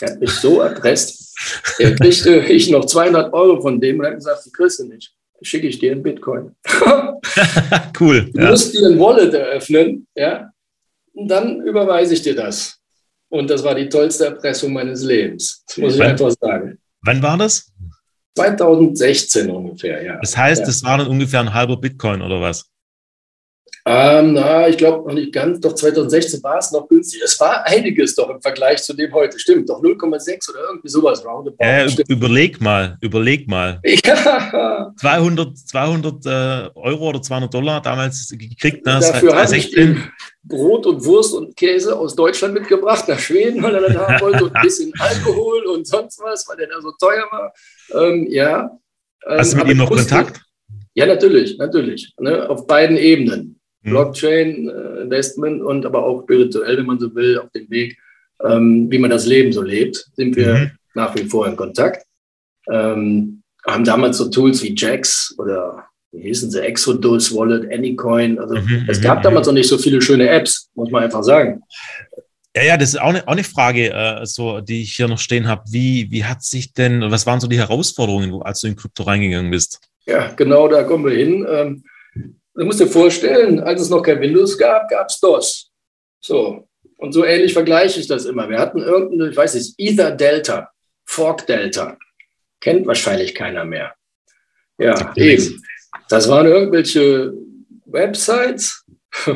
Der 0.00 0.12
hat 0.12 0.20
mich 0.20 0.30
so 0.30 0.62
erpresst. 0.62 1.36
Der 1.78 1.94
kriegte 1.96 2.38
ich 2.46 2.70
noch 2.70 2.86
200 2.86 3.34
Euro 3.34 3.60
von 3.60 3.78
dem 3.78 4.00
und 4.00 4.06
hat 4.06 4.14
gesagt, 4.14 4.46
die 4.46 4.52
kriegst 4.52 4.78
du 4.78 4.86
nicht. 4.86 5.15
Schicke 5.42 5.68
ich 5.68 5.78
dir 5.78 5.92
einen 5.92 6.02
Bitcoin. 6.02 6.54
cool. 8.00 8.30
Du 8.32 8.40
ja. 8.40 8.50
musst 8.50 8.74
dir 8.74 8.86
ein 8.86 8.98
Wallet 8.98 9.34
eröffnen, 9.34 10.06
ja, 10.14 10.50
und 11.12 11.28
dann 11.28 11.60
überweise 11.62 12.14
ich 12.14 12.22
dir 12.22 12.34
das. 12.34 12.78
Und 13.28 13.50
das 13.50 13.64
war 13.64 13.74
die 13.74 13.88
tollste 13.88 14.26
Erpressung 14.26 14.72
meines 14.72 15.02
Lebens. 15.02 15.64
Das 15.66 15.78
muss 15.78 15.94
ich 15.94 16.00
wann, 16.00 16.10
einfach 16.10 16.30
sagen. 16.40 16.78
Wann 17.02 17.22
war 17.22 17.36
das? 17.38 17.72
2016 18.36 19.50
ungefähr, 19.50 20.02
ja. 20.02 20.18
Das 20.20 20.36
heißt, 20.36 20.60
ja. 20.60 20.66
das 20.66 20.84
war 20.84 20.98
dann 20.98 21.08
ungefähr 21.08 21.40
ein 21.40 21.52
halber 21.52 21.76
Bitcoin 21.78 22.22
oder 22.22 22.40
was? 22.40 22.66
Ähm, 23.88 24.32
na, 24.32 24.68
ich 24.68 24.76
glaube 24.76 25.06
noch 25.06 25.14
nicht 25.14 25.32
ganz, 25.32 25.60
doch 25.60 25.72
2016 25.72 26.42
war 26.42 26.58
es 26.58 26.72
noch 26.72 26.88
günstig. 26.88 27.22
Es 27.24 27.38
war 27.38 27.64
einiges 27.66 28.16
doch 28.16 28.28
im 28.30 28.42
Vergleich 28.42 28.82
zu 28.82 28.94
dem 28.94 29.12
heute, 29.12 29.38
stimmt, 29.38 29.68
doch 29.68 29.80
0,6 29.80 30.50
oder 30.50 30.58
irgendwie 30.70 30.88
sowas 30.88 31.24
roundabout. 31.24 31.64
Ja, 31.64 31.86
überleg 32.08 32.60
mal, 32.60 32.98
überleg 33.00 33.46
mal. 33.46 33.80
Ja. 34.06 34.92
200, 35.00 35.56
200 35.56 36.26
äh, 36.26 36.70
Euro 36.74 37.08
oder 37.08 37.22
200 37.22 37.52
Dollar 37.52 37.80
damals 37.80 38.28
gekriegt. 38.30 38.84
Ne? 38.84 38.98
Dafür 39.00 39.36
habe 39.36 39.56
ich 39.56 39.74
Brot 40.42 40.86
und 40.86 41.04
Wurst 41.04 41.34
und 41.34 41.56
Käse 41.56 41.96
aus 41.96 42.14
Deutschland 42.14 42.54
mitgebracht 42.54 43.08
nach 43.08 43.18
Schweden, 43.18 43.62
weil 43.62 43.74
er 43.74 43.82
das 43.82 43.96
haben 43.96 44.20
wollte 44.20 44.44
und 44.44 44.54
ein 44.54 44.62
bisschen 44.62 44.92
Alkohol 44.98 45.64
und 45.66 45.86
sonst 45.86 46.20
was, 46.20 46.46
weil 46.48 46.56
der 46.56 46.68
da 46.68 46.80
so 46.80 46.92
teuer 46.92 47.24
war. 47.30 47.52
Ähm, 47.94 48.26
ja. 48.30 48.70
Ähm, 49.26 49.38
Hast 49.38 49.52
du 49.52 49.58
mit 49.58 49.68
ihm 49.68 49.78
noch 49.78 49.90
Kontakt? 49.90 50.40
Ja, 50.94 51.06
natürlich, 51.06 51.58
natürlich. 51.58 52.12
Ne, 52.18 52.48
auf 52.48 52.66
beiden 52.66 52.96
Ebenen. 52.96 53.60
Mhm. 53.86 53.90
Blockchain, 53.90 54.68
äh, 54.68 55.02
Investment 55.02 55.62
und 55.62 55.86
aber 55.86 56.04
auch 56.04 56.22
spirituell, 56.24 56.76
wenn 56.76 56.86
man 56.86 56.98
so 56.98 57.14
will, 57.14 57.38
auf 57.38 57.50
dem 57.52 57.70
Weg, 57.70 57.96
ähm, 58.44 58.90
wie 58.90 58.98
man 58.98 59.10
das 59.10 59.26
Leben 59.26 59.52
so 59.52 59.62
lebt, 59.62 60.10
sind 60.14 60.36
wir 60.36 60.54
mhm. 60.54 60.70
nach 60.94 61.14
wie 61.14 61.24
vor 61.24 61.46
in 61.46 61.56
Kontakt. 61.56 62.04
Ähm, 62.70 63.42
haben 63.66 63.84
damals 63.84 64.18
so 64.18 64.28
Tools 64.28 64.62
wie 64.62 64.74
Jax 64.76 65.34
oder 65.38 65.84
wie 66.12 66.22
hießen 66.22 66.50
sie, 66.50 66.62
Exodus, 66.62 67.34
Wallet, 67.34 67.72
Anycoin. 67.72 68.38
Also 68.38 68.56
mhm, 68.56 68.86
es 68.88 69.00
gab 69.00 69.18
mhm, 69.18 69.22
damals 69.22 69.46
noch 69.46 69.54
nicht 69.54 69.68
so 69.68 69.78
viele 69.78 70.02
schöne 70.02 70.28
Apps, 70.28 70.68
muss 70.74 70.90
man 70.90 71.04
einfach 71.04 71.22
sagen. 71.22 71.62
Ja, 72.56 72.62
ja, 72.62 72.76
das 72.76 72.90
ist 72.90 73.00
auch 73.00 73.10
eine, 73.10 73.22
auch 73.28 73.32
eine 73.32 73.44
Frage, 73.44 73.92
äh, 73.92 74.24
so, 74.24 74.60
die 74.60 74.82
ich 74.82 74.94
hier 74.94 75.08
noch 75.08 75.18
stehen 75.18 75.46
habe. 75.46 75.62
Wie, 75.68 76.10
wie 76.10 76.24
hat 76.24 76.42
sich 76.42 76.72
denn, 76.72 77.02
was 77.10 77.26
waren 77.26 77.38
so 77.38 77.48
die 77.48 77.58
Herausforderungen, 77.58 78.42
als 78.42 78.60
du 78.60 78.68
in 78.68 78.76
Krypto 78.76 79.02
reingegangen 79.02 79.50
bist? 79.50 79.80
Ja, 80.06 80.32
genau, 80.32 80.66
da 80.66 80.82
kommen 80.82 81.04
wir 81.04 81.14
hin. 81.14 81.46
Ähm, 81.48 81.84
du 82.56 82.64
musst 82.64 82.80
dir 82.80 82.86
vorstellen, 82.86 83.60
als 83.60 83.82
es 83.82 83.90
noch 83.90 84.02
kein 84.02 84.20
Windows 84.20 84.56
gab, 84.58 84.88
gab 84.88 85.08
es 85.08 85.20
DOS. 85.20 85.70
So. 86.20 86.68
Und 86.98 87.12
so 87.12 87.24
ähnlich 87.24 87.52
vergleiche 87.52 88.00
ich 88.00 88.06
das 88.06 88.24
immer. 88.24 88.48
Wir 88.48 88.58
hatten 88.58 88.78
irgendeine, 88.78 89.30
ich 89.30 89.36
weiß 89.36 89.54
nicht, 89.54 89.74
Ether 89.76 90.12
Delta, 90.12 90.70
Fork 91.04 91.46
Delta. 91.46 91.98
Kennt 92.60 92.86
wahrscheinlich 92.86 93.34
keiner 93.34 93.64
mehr. 93.64 93.94
Ja, 94.78 95.12
eben. 95.14 95.62
Das 96.08 96.28
waren 96.28 96.46
irgendwelche 96.46 97.34
Websites. 97.84 98.84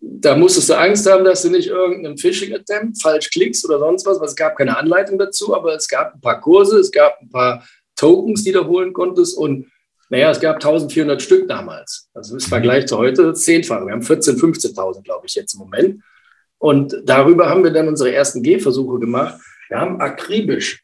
da 0.00 0.36
musstest 0.36 0.68
du 0.68 0.78
Angst 0.78 1.10
haben, 1.10 1.24
dass 1.24 1.42
du 1.42 1.50
nicht 1.50 1.68
irgendeinem 1.68 2.18
Phishing-Attempt 2.18 3.00
falsch 3.00 3.30
klickst 3.30 3.64
oder 3.64 3.78
sonst 3.78 4.06
was, 4.06 4.20
weil 4.20 4.28
es 4.28 4.36
gab 4.36 4.56
keine 4.56 4.76
Anleitung 4.76 5.18
dazu, 5.18 5.54
aber 5.54 5.74
es 5.74 5.88
gab 5.88 6.14
ein 6.14 6.20
paar 6.20 6.40
Kurse, 6.40 6.78
es 6.78 6.90
gab 6.90 7.20
ein 7.20 7.30
paar 7.30 7.66
Tokens, 7.96 8.44
die 8.44 8.52
du 8.52 8.66
holen 8.66 8.92
konntest 8.92 9.36
und 9.36 9.70
naja, 10.10 10.30
es 10.30 10.40
gab 10.40 10.56
1400 10.56 11.20
Stück 11.20 11.48
damals. 11.48 12.08
Also 12.14 12.34
im 12.34 12.40
Vergleich 12.40 12.86
zu 12.86 12.98
heute 12.98 13.34
zehnfach. 13.34 13.84
Wir 13.84 13.92
haben 13.92 14.02
14.000, 14.02 14.40
15.000, 14.74 15.02
glaube 15.02 15.26
ich, 15.26 15.34
jetzt 15.34 15.54
im 15.54 15.60
Moment. 15.60 16.02
Und 16.58 16.96
darüber 17.04 17.48
haben 17.48 17.62
wir 17.62 17.70
dann 17.70 17.88
unsere 17.88 18.12
ersten 18.12 18.42
Gehversuche 18.42 18.98
gemacht. 18.98 19.38
Wir 19.68 19.78
haben 19.78 20.00
akribisch 20.00 20.82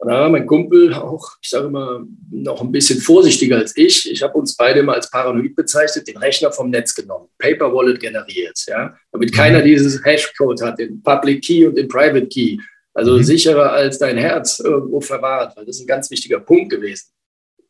und 0.00 0.08
da 0.08 0.20
war 0.20 0.30
mein 0.30 0.46
Kumpel 0.46 0.94
auch, 0.94 1.32
ich 1.42 1.50
sage 1.50 1.66
immer, 1.66 2.06
noch 2.30 2.60
ein 2.62 2.70
bisschen 2.70 3.00
vorsichtiger 3.00 3.56
als 3.56 3.76
ich. 3.76 4.08
Ich 4.10 4.22
habe 4.22 4.38
uns 4.38 4.56
beide 4.56 4.84
mal 4.84 4.94
als 4.94 5.10
paranoid 5.10 5.56
bezeichnet, 5.56 6.06
den 6.06 6.16
Rechner 6.16 6.52
vom 6.52 6.70
Netz 6.70 6.94
genommen, 6.94 7.28
Paper 7.36 7.74
Wallet 7.74 7.98
generiert, 7.98 8.64
ja, 8.68 8.96
damit 9.10 9.34
keiner 9.34 9.60
dieses 9.60 10.04
Hashcode 10.04 10.62
hat, 10.62 10.78
den 10.78 11.02
Public 11.02 11.42
Key 11.42 11.66
und 11.66 11.76
den 11.76 11.88
Private 11.88 12.28
Key. 12.28 12.58
Also 12.94 13.18
mhm. 13.18 13.24
sicherer 13.24 13.72
als 13.72 13.98
dein 13.98 14.16
Herz 14.16 14.60
irgendwo 14.60 15.00
verwahrt, 15.00 15.56
weil 15.56 15.66
das 15.66 15.76
ist 15.76 15.82
ein 15.82 15.88
ganz 15.88 16.10
wichtiger 16.12 16.38
Punkt 16.38 16.70
gewesen. 16.70 17.08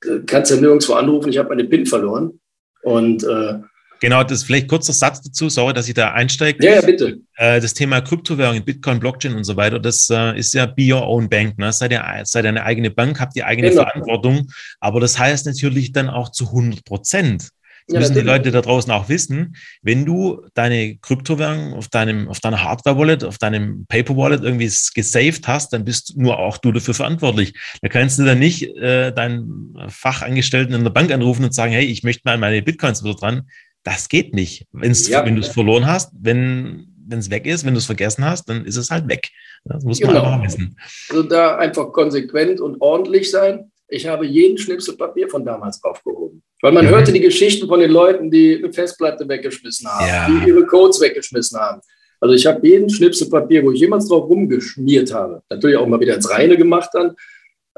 Du 0.00 0.24
kannst 0.24 0.50
ja 0.50 0.56
nirgendwo 0.58 0.94
anrufen, 0.94 1.30
ich 1.30 1.38
habe 1.38 1.48
meine 1.48 1.64
PIN 1.64 1.86
verloren. 1.86 2.40
Und 2.82 3.24
äh, 3.24 3.58
Genau, 4.00 4.22
das 4.22 4.44
vielleicht 4.44 4.68
kurzer 4.68 4.92
Satz 4.92 5.22
dazu, 5.22 5.48
sorry, 5.48 5.74
dass 5.74 5.88
ich 5.88 5.94
da 5.94 6.12
einsteige. 6.12 6.64
Ja, 6.64 6.76
ja, 6.76 6.80
bitte. 6.82 7.18
Äh, 7.36 7.60
das 7.60 7.74
Thema 7.74 8.00
Kryptowährungen, 8.00 8.64
Bitcoin, 8.64 9.00
Blockchain 9.00 9.34
und 9.34 9.44
so 9.44 9.56
weiter, 9.56 9.80
das 9.80 10.08
äh, 10.10 10.38
ist 10.38 10.54
ja 10.54 10.66
be 10.66 10.92
your 10.92 11.06
own 11.06 11.28
bank. 11.28 11.58
Ne? 11.58 11.72
Seid, 11.72 11.90
ihr, 11.90 12.04
seid 12.24 12.46
eine 12.46 12.62
eigene 12.62 12.90
Bank, 12.90 13.20
habt 13.20 13.34
die 13.34 13.42
eigene 13.42 13.70
genau. 13.70 13.82
Verantwortung. 13.82 14.48
Aber 14.78 15.00
das 15.00 15.18
heißt 15.18 15.46
natürlich 15.46 15.92
dann 15.92 16.08
auch 16.08 16.30
zu 16.30 16.46
100 16.46 16.84
Prozent. 16.84 17.48
Das 17.88 17.94
ja, 17.94 18.00
müssen 18.00 18.14
die 18.14 18.20
Leute 18.20 18.50
da 18.50 18.60
draußen 18.60 18.92
auch 18.92 19.08
wissen. 19.08 19.56
Wenn 19.80 20.04
du 20.04 20.44
deine 20.52 20.98
Kryptowährung 20.98 21.72
auf 21.72 21.88
deinem, 21.88 22.28
auf 22.28 22.38
deiner 22.38 22.62
Hardware-Wallet, 22.62 23.24
auf 23.24 23.38
deinem 23.38 23.86
Paper-Wallet 23.88 24.42
irgendwie 24.42 24.70
gesaved 24.94 25.48
hast, 25.48 25.72
dann 25.72 25.86
bist 25.86 26.14
nur 26.16 26.38
auch 26.38 26.58
du 26.58 26.70
dafür 26.70 26.92
verantwortlich. 26.92 27.54
Da 27.80 27.88
kannst 27.88 28.18
du 28.18 28.24
dann 28.24 28.40
nicht 28.40 28.76
äh, 28.76 29.10
deinen 29.12 29.74
Fachangestellten 29.88 30.74
in 30.74 30.84
der 30.84 30.90
Bank 30.90 31.10
anrufen 31.10 31.44
und 31.44 31.54
sagen, 31.54 31.72
hey, 31.72 31.86
ich 31.86 32.02
möchte 32.02 32.22
mal 32.26 32.36
meine 32.36 32.60
Bitcoins 32.60 33.02
wieder 33.02 33.14
dran. 33.14 33.48
Das 33.84 34.10
geht 34.10 34.34
nicht. 34.34 34.66
Wenn's, 34.72 35.08
ja. 35.08 35.24
Wenn 35.24 35.36
du 35.36 35.40
es 35.40 35.48
verloren 35.48 35.86
hast, 35.86 36.12
wenn 36.12 36.92
es 37.10 37.30
weg 37.30 37.46
ist, 37.46 37.64
wenn 37.64 37.72
du 37.72 37.78
es 37.78 37.86
vergessen 37.86 38.22
hast, 38.22 38.50
dann 38.50 38.66
ist 38.66 38.76
es 38.76 38.90
halt 38.90 39.08
weg. 39.08 39.30
Das 39.64 39.82
muss 39.82 39.98
man 40.00 40.10
genau. 40.10 40.24
einfach 40.24 40.44
wissen. 40.44 40.76
Also 41.08 41.22
da 41.22 41.56
einfach 41.56 41.90
konsequent 41.92 42.60
und 42.60 42.82
ordentlich 42.82 43.30
sein. 43.30 43.72
Ich 43.88 44.06
habe 44.06 44.26
jeden 44.26 44.58
Schnipsel 44.58 44.94
Papier 44.94 45.30
von 45.30 45.42
damals 45.42 45.82
aufgehoben. 45.82 46.42
Weil 46.60 46.72
man 46.72 46.86
mhm. 46.86 46.90
hörte 46.90 47.12
die 47.12 47.20
Geschichten 47.20 47.68
von 47.68 47.80
den 47.80 47.90
Leuten, 47.90 48.30
die 48.30 48.56
eine 48.56 48.72
Festplatte 48.72 49.28
weggeschmissen 49.28 49.88
haben, 49.88 50.06
ja. 50.06 50.28
die 50.28 50.48
ihre 50.48 50.66
Codes 50.66 51.00
weggeschmissen 51.00 51.58
haben. 51.58 51.80
Also 52.20 52.34
ich 52.34 52.46
habe 52.46 52.66
jeden 52.66 52.90
Schnipsel 52.90 53.28
Papier, 53.28 53.62
wo 53.64 53.70
ich 53.70 53.80
jemals 53.80 54.08
drauf 54.08 54.28
rumgeschmiert 54.28 55.14
habe, 55.14 55.42
natürlich 55.48 55.76
auch 55.76 55.86
mal 55.86 56.00
wieder 56.00 56.14
ins 56.14 56.28
Reine 56.28 56.56
gemacht 56.56 56.90
dann, 56.92 57.14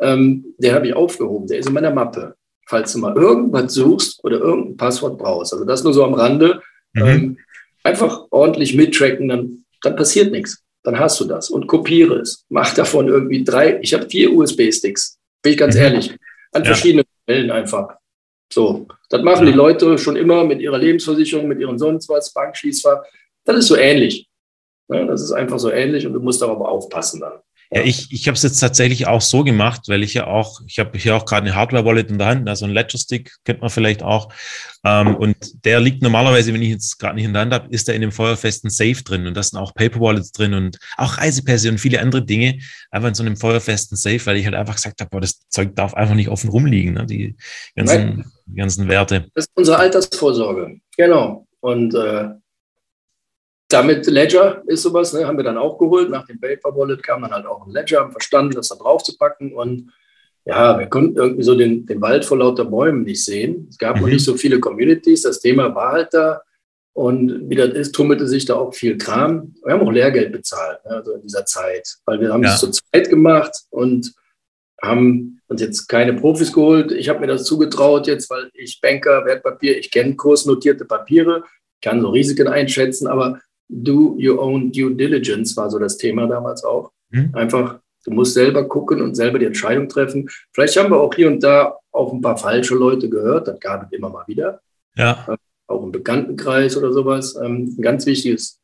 ähm, 0.01 0.55
den 0.59 0.75
habe 0.75 0.89
ich 0.89 0.95
aufgehoben. 0.95 1.47
Der 1.47 1.59
ist 1.59 1.69
in 1.69 1.75
meiner 1.75 1.91
Mappe. 1.91 2.35
Falls 2.67 2.93
du 2.93 3.01
mal 3.01 3.17
irgendwas 3.17 3.75
suchst 3.75 4.25
oder 4.25 4.39
irgendein 4.39 4.77
Passwort 4.77 5.19
brauchst. 5.19 5.53
Also 5.53 5.65
das 5.65 5.85
nur 5.85 5.93
so 5.93 6.05
am 6.05 6.15
Rande. 6.15 6.63
Mhm. 6.95 7.05
Ähm, 7.05 7.39
einfach 7.83 8.27
ordentlich 8.31 8.75
mittracken, 8.75 9.29
dann, 9.29 9.65
dann 9.83 9.97
passiert 9.97 10.33
nichts. 10.33 10.63
Dann 10.83 10.99
hast 10.99 11.21
du 11.21 11.25
das 11.25 11.51
und 11.51 11.67
kopiere 11.67 12.21
es. 12.21 12.47
Mach 12.49 12.73
davon 12.75 13.09
irgendwie 13.09 13.45
drei. 13.45 13.79
Ich 13.83 13.93
habe 13.93 14.09
vier 14.09 14.33
USB-Sticks, 14.33 15.19
bin 15.43 15.53
ich 15.53 15.59
ganz 15.59 15.75
mhm. 15.75 15.83
ehrlich, 15.83 16.17
an 16.53 16.63
ja. 16.63 16.67
verschiedenen 16.67 17.05
Stellen 17.25 17.51
einfach. 17.51 17.97
So, 18.53 18.87
das 19.09 19.23
machen 19.23 19.47
die 19.47 19.53
Leute 19.53 19.97
schon 19.97 20.17
immer 20.17 20.45
mit 20.45 20.61
ihrer 20.61 20.79
Lebensversicherung, 20.79 21.47
mit 21.47 21.61
ihren 21.61 21.79
sonst 21.79 22.09
was, 22.09 22.33
Bankschließfach. 22.33 23.05
Das 23.45 23.57
ist 23.57 23.69
so 23.69 23.77
ähnlich. 23.77 24.29
Ja, 24.89 25.05
das 25.05 25.23
ist 25.23 25.33
einfach 25.33 25.59
so 25.59 25.71
ähnlich 25.71 26.07
und 26.07 26.13
du 26.15 26.21
musst 26.21 26.43
aber 26.43 26.69
aufpassen 26.69 27.21
dann. 27.21 27.41
Ja, 27.73 27.83
ich, 27.83 28.11
ich 28.11 28.27
habe 28.27 28.35
es 28.35 28.43
jetzt 28.43 28.59
tatsächlich 28.59 29.07
auch 29.07 29.21
so 29.21 29.45
gemacht, 29.45 29.83
weil 29.87 30.03
ich 30.03 30.15
ja 30.15 30.27
auch, 30.27 30.61
ich 30.67 30.81
habe 30.81 30.99
hier 30.99 31.15
auch 31.15 31.25
gerade 31.25 31.47
eine 31.47 31.55
Hardware-Wallet 31.55 32.11
in 32.11 32.19
der 32.19 32.27
Hand, 32.27 32.49
also 32.49 32.65
ein 32.65 32.73
Ledger-Stick 32.73 33.37
kennt 33.45 33.61
man 33.61 33.71
vielleicht 33.71 34.03
auch. 34.03 34.33
Ähm, 34.85 35.15
und 35.15 35.65
der 35.65 35.79
liegt 35.79 36.03
normalerweise, 36.03 36.53
wenn 36.53 36.63
ich 36.63 36.71
jetzt 36.71 36.99
gerade 36.99 37.15
nicht 37.15 37.27
in 37.27 37.33
der 37.33 37.43
Hand 37.43 37.53
habe, 37.53 37.69
ist 37.71 37.87
da 37.87 37.93
in 37.93 38.01
dem 38.01 38.11
feuerfesten 38.11 38.71
Safe 38.71 39.01
drin. 39.05 39.29
Und 39.29 39.37
da 39.37 39.43
sind 39.45 39.57
auch 39.57 39.73
Paper-Wallets 39.73 40.33
drin 40.33 40.55
und 40.55 40.79
auch 40.97 41.19
Reisepässe 41.19 41.69
und 41.69 41.79
viele 41.79 42.01
andere 42.01 42.25
Dinge 42.25 42.59
einfach 42.91 43.09
in 43.09 43.15
so 43.15 43.23
einem 43.23 43.37
feuerfesten 43.37 43.97
Safe, 43.97 44.25
weil 44.27 44.39
ich 44.39 44.47
halt 44.47 44.57
einfach 44.57 44.75
gesagt 44.75 45.01
habe, 45.01 45.11
boah, 45.11 45.21
das 45.21 45.49
Zeug 45.49 45.77
darf 45.77 45.95
einfach 45.95 46.17
nicht 46.17 46.29
offen 46.29 46.51
rumliegen, 46.51 46.95
ne? 46.95 47.07
die 47.07 47.37
ganzen, 47.77 48.33
die 48.47 48.57
ganzen 48.57 48.89
Werte. 48.89 49.27
Das 49.35 49.45
ist 49.45 49.53
unsere 49.55 49.77
Altersvorsorge, 49.77 50.81
genau. 50.97 51.47
Und 51.61 51.95
äh, 51.95 52.31
damit 53.73 54.07
Ledger 54.07 54.63
ist 54.67 54.83
sowas, 54.83 55.13
ne, 55.13 55.27
haben 55.27 55.37
wir 55.37 55.45
dann 55.45 55.59
auch 55.59 55.79
geholt. 55.79 56.11
Nach 56.11 56.27
dem 56.27 56.41
Paper 56.41 56.77
Wallet 56.77 57.03
kam 57.03 57.23
dann 57.23 57.33
halt 57.33 57.47
auch 57.47 57.67
ein 57.67 57.73
Ledger, 57.73 58.01
haben 58.01 58.13
verstanden, 58.13 58.55
das 58.55 58.69
da 58.69 58.75
drauf 58.75 59.03
zu 59.03 59.17
packen. 59.17 59.55
Und 59.55 59.93
ja, 60.45 60.79
wir 60.79 60.87
konnten 60.87 61.17
irgendwie 61.17 61.43
so 61.43 61.55
den, 61.55 61.87
den 61.87 62.01
Wald 62.01 62.25
vor 62.25 62.39
lauter 62.39 62.65
Bäumen 62.65 63.05
nicht 63.05 63.25
sehen. 63.25 63.69
Es 63.71 63.79
gab 63.79 63.97
mhm. 63.97 64.03
noch 64.03 64.09
nicht 64.09 64.25
so 64.25 64.37
viele 64.37 64.61
Communities. 64.61 65.23
Das 65.23 65.41
Thema 65.41 65.75
war 65.75 65.93
halt 65.93 66.13
da. 66.13 66.43
Und 66.93 67.49
wie 67.49 67.55
das 67.55 67.71
ist, 67.71 67.95
tummelte 67.95 68.27
sich 68.27 68.45
da 68.45 68.57
auch 68.57 68.75
viel 68.75 68.99
Kram. 68.99 69.55
Wir 69.65 69.75
haben 69.75 69.87
auch 69.87 69.93
Lehrgeld 69.93 70.33
bezahlt, 70.33 70.85
ne, 70.85 70.97
also 70.97 71.13
in 71.13 71.23
dieser 71.23 71.47
Zeit, 71.47 71.97
weil 72.05 72.21
wir 72.21 72.33
haben 72.33 72.45
es 72.45 72.59
zur 72.59 72.73
Zeit 72.73 73.09
gemacht 73.09 73.53
und 73.71 74.13
haben 74.83 75.41
uns 75.47 75.61
jetzt 75.61 75.89
keine 75.89 76.15
Profis 76.15 76.53
geholt. 76.53 76.91
Ich 76.91 77.09
habe 77.09 77.21
mir 77.21 77.27
das 77.27 77.45
zugetraut 77.45 78.07
jetzt, 78.07 78.29
weil 78.31 78.51
ich 78.55 78.81
Banker, 78.81 79.25
Wertpapier, 79.25 79.79
ich 79.79 79.91
kenne 79.91 80.17
kursnotierte 80.17 80.85
Papiere, 80.85 81.45
kann 81.83 82.01
so 82.01 82.09
Risiken 82.11 82.49
einschätzen, 82.49 83.07
aber 83.07 83.41
do 83.71 84.17
your 84.19 84.41
own 84.41 84.73
due 84.73 84.95
diligence 84.95 85.57
war 85.57 85.71
so 85.71 85.79
das 85.79 85.97
Thema 85.97 86.27
damals 86.27 86.65
auch. 86.65 86.91
Mhm. 87.11 87.31
Einfach, 87.35 87.79
du 88.05 88.11
musst 88.11 88.35
selber 88.35 88.69
gucken 88.69 89.01
und 89.01 89.15
selber 89.15 89.39
die 89.39 89.47
Entscheidung 89.47 89.89
treffen. 89.89 90.29
Vielleicht 90.53 90.77
haben 90.77 90.91
wir 90.91 91.01
auch 91.01 91.15
hier 91.15 91.29
und 91.29 91.43
da 91.43 91.77
auf 91.93 92.13
ein 92.13 92.21
paar 92.21 92.37
falsche 92.37 92.75
Leute 92.75 93.09
gehört, 93.09 93.49
das 93.49 93.59
gab 93.61 93.85
es 93.85 93.93
immer 93.93 94.11
mal 94.11 94.25
wieder. 94.27 94.61
Ja. 94.97 95.27
Äh, 95.29 95.37
auch 95.67 95.83
im 95.85 95.93
Bekanntenkreis 95.93 96.77
oder 96.77 96.93
sowas. 96.93 97.37
Ähm, 97.37 97.75
ein 97.79 97.83
ganz 97.83 98.05
wichtiges 98.07 98.61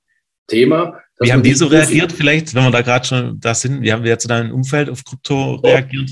Thema. 0.48 1.00
Wie 1.20 1.32
haben 1.32 1.42
die 1.42 1.54
so 1.54 1.66
reagiert, 1.66 2.12
vielleicht, 2.12 2.54
wenn 2.54 2.64
wir 2.64 2.70
da 2.70 2.82
gerade 2.82 3.06
schon 3.06 3.40
da 3.40 3.54
sind? 3.54 3.82
Wie 3.82 3.92
haben 3.92 4.02
wir 4.02 4.10
jetzt 4.10 4.24
in 4.24 4.28
deinem 4.28 4.52
Umfeld 4.52 4.90
auf 4.90 5.04
Krypto 5.04 5.54
reagiert? 5.56 6.10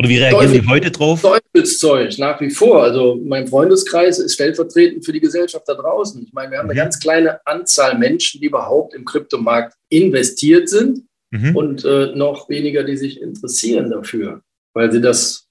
Oder 0.00 0.08
wie 0.08 0.16
reagieren 0.16 0.46
Teufel, 0.46 0.60
die 0.62 0.66
heute 0.66 0.90
drauf? 0.90 1.20
Teufelszeug, 1.20 2.18
nach 2.18 2.40
wie 2.40 2.48
vor. 2.48 2.82
Also 2.82 3.20
mein 3.22 3.46
Freundeskreis 3.46 4.18
ist 4.18 4.32
stellvertretend 4.32 5.04
für 5.04 5.12
die 5.12 5.20
Gesellschaft 5.20 5.68
da 5.68 5.74
draußen. 5.74 6.22
Ich 6.22 6.32
meine, 6.32 6.52
wir 6.52 6.58
haben 6.58 6.68
mhm. 6.68 6.70
eine 6.70 6.80
ganz 6.80 6.98
kleine 7.00 7.46
Anzahl 7.46 7.98
Menschen, 7.98 8.40
die 8.40 8.46
überhaupt 8.46 8.94
im 8.94 9.04
Kryptomarkt 9.04 9.74
investiert 9.90 10.70
sind 10.70 11.04
mhm. 11.30 11.54
und 11.54 11.84
äh, 11.84 12.14
noch 12.14 12.48
weniger, 12.48 12.82
die 12.82 12.96
sich 12.96 13.20
interessieren 13.20 13.90
dafür, 13.90 14.40
weil 14.72 14.90
sie 14.90 15.02
das, 15.02 15.50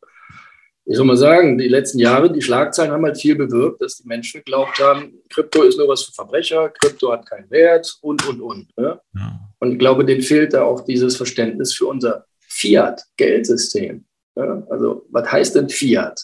ich 0.85 0.97
soll 0.97 1.05
mal 1.05 1.15
sagen, 1.15 1.59
die 1.59 1.67
letzten 1.67 1.99
Jahre, 1.99 2.33
die 2.33 2.41
Schlagzeilen 2.41 2.91
haben 2.91 3.05
halt 3.05 3.21
viel 3.21 3.35
bewirkt, 3.35 3.83
dass 3.83 3.97
die 3.97 4.07
Menschen 4.07 4.39
geglaubt 4.39 4.79
haben, 4.79 5.13
Krypto 5.29 5.61
ist 5.61 5.77
nur 5.77 5.89
was 5.89 6.05
für 6.05 6.11
Verbrecher, 6.13 6.69
Krypto 6.69 7.11
hat 7.11 7.29
keinen 7.29 7.51
Wert 7.51 7.99
und, 8.01 8.27
und, 8.27 8.41
und. 8.41 8.75
Ne? 8.75 8.99
Ja. 9.13 9.39
Und 9.59 9.73
ich 9.73 9.77
glaube, 9.77 10.05
denen 10.05 10.23
fehlt 10.23 10.53
da 10.53 10.63
auch 10.63 10.83
dieses 10.85 11.17
Verständnis 11.17 11.75
für 11.75 11.85
unser 11.85 12.25
Fiat-Geldsystem. 12.47 14.05
Ja, 14.39 14.63
also, 14.69 15.05
was 15.09 15.29
heißt 15.31 15.55
denn 15.55 15.69
Fiat? 15.69 16.21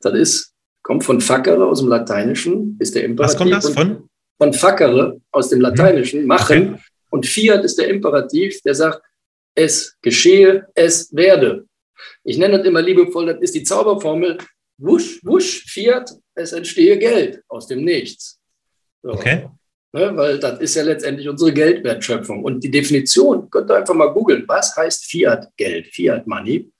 Das 0.00 0.14
ist, 0.14 0.54
kommt 0.82 1.04
von 1.04 1.20
Fackere 1.20 1.66
aus 1.66 1.80
dem 1.80 1.88
Lateinischen, 1.88 2.76
ist 2.80 2.94
der 2.94 3.04
Imperativ. 3.04 3.34
Was 3.34 3.38
kommt 3.38 3.52
das 3.52 3.68
von? 3.68 4.08
Von 4.38 4.52
Fackere 4.54 5.20
aus 5.30 5.50
dem 5.50 5.60
Lateinischen, 5.60 6.26
machen. 6.26 6.74
Okay. 6.74 6.82
Und 7.10 7.26
Fiat 7.26 7.62
ist 7.64 7.78
der 7.78 7.88
Imperativ, 7.88 8.60
der 8.62 8.74
sagt, 8.74 9.02
es 9.54 9.96
geschehe, 10.00 10.66
es 10.74 11.14
werde. 11.14 11.66
Ich 12.24 12.38
nenne 12.38 12.58
das 12.58 12.66
immer 12.66 12.80
liebevoll, 12.80 13.26
das 13.26 13.40
ist 13.42 13.54
die 13.54 13.62
Zauberformel, 13.62 14.38
wusch, 14.78 15.20
wusch, 15.22 15.64
Fiat, 15.66 16.10
es 16.34 16.52
entstehe 16.52 16.98
Geld 16.98 17.42
aus 17.48 17.66
dem 17.66 17.84
Nichts. 17.84 18.40
So. 19.02 19.10
Okay. 19.10 19.48
Ne, 19.94 20.16
weil 20.16 20.38
das 20.38 20.58
ist 20.60 20.74
ja 20.74 20.84
letztendlich 20.84 21.28
unsere 21.28 21.52
Geldwertschöpfung. 21.52 22.42
Und 22.42 22.64
die 22.64 22.70
Definition, 22.70 23.50
könnt 23.50 23.70
ihr 23.70 23.76
einfach 23.76 23.94
mal 23.94 24.06
googeln, 24.06 24.44
was 24.48 24.74
heißt 24.74 25.04
Fiat-Geld, 25.04 25.88
Fiat-Money? 25.88 26.72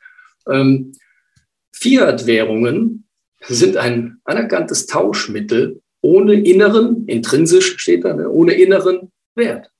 Ähm, 0.49 0.93
Fiat-Währungen 1.72 3.07
sind 3.49 3.76
ein 3.76 4.20
anerkanntes 4.24 4.86
Tauschmittel 4.86 5.80
ohne 6.01 6.34
inneren, 6.34 7.07
intrinsisch 7.07 7.78
steht 7.78 8.05
da, 8.05 8.12
ne, 8.12 8.28
ohne 8.28 8.53
inneren 8.55 9.12
Wert. 9.34 9.70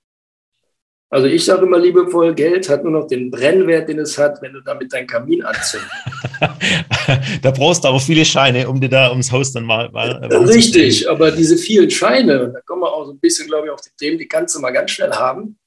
Also 1.11 1.27
ich 1.27 1.45
sage 1.45 1.67
immer 1.67 1.79
liebevoll, 1.79 2.35
Geld 2.35 2.71
hat 2.71 2.85
nur 2.85 2.93
noch 2.93 3.07
den 3.07 3.31
Brennwert, 3.31 3.87
den 3.87 3.99
es 3.99 4.17
hat, 4.17 4.41
wenn 4.41 4.55
du 4.55 4.63
damit 4.63 4.95
deinen 4.95 5.07
Kamin 5.07 5.43
anzündest. 5.43 5.93
da 7.43 7.51
brauchst 7.51 7.85
du 7.85 7.89
aber 7.89 8.01
viele 8.01 8.25
Scheine, 8.25 8.67
um 8.67 8.81
dir 8.81 8.89
da 8.89 9.11
ums 9.11 9.31
Haus 9.31 9.53
dann 9.53 9.65
mal. 9.65 9.91
mal 9.91 10.25
Richtig, 10.25 11.11
aber 11.11 11.31
diese 11.31 11.59
vielen 11.59 11.91
Scheine, 11.91 12.51
da 12.55 12.61
kommen 12.63 12.81
wir 12.81 12.91
auch 12.91 13.05
so 13.05 13.13
ein 13.13 13.21
bisschen, 13.21 13.47
glaube 13.47 13.67
ich, 13.67 13.73
auf 13.73 13.83
die 13.83 13.91
Themen, 13.99 14.17
die 14.17 14.27
kannst 14.27 14.57
du 14.57 14.61
mal 14.61 14.71
ganz 14.71 14.93
schnell 14.93 15.11
haben. 15.11 15.59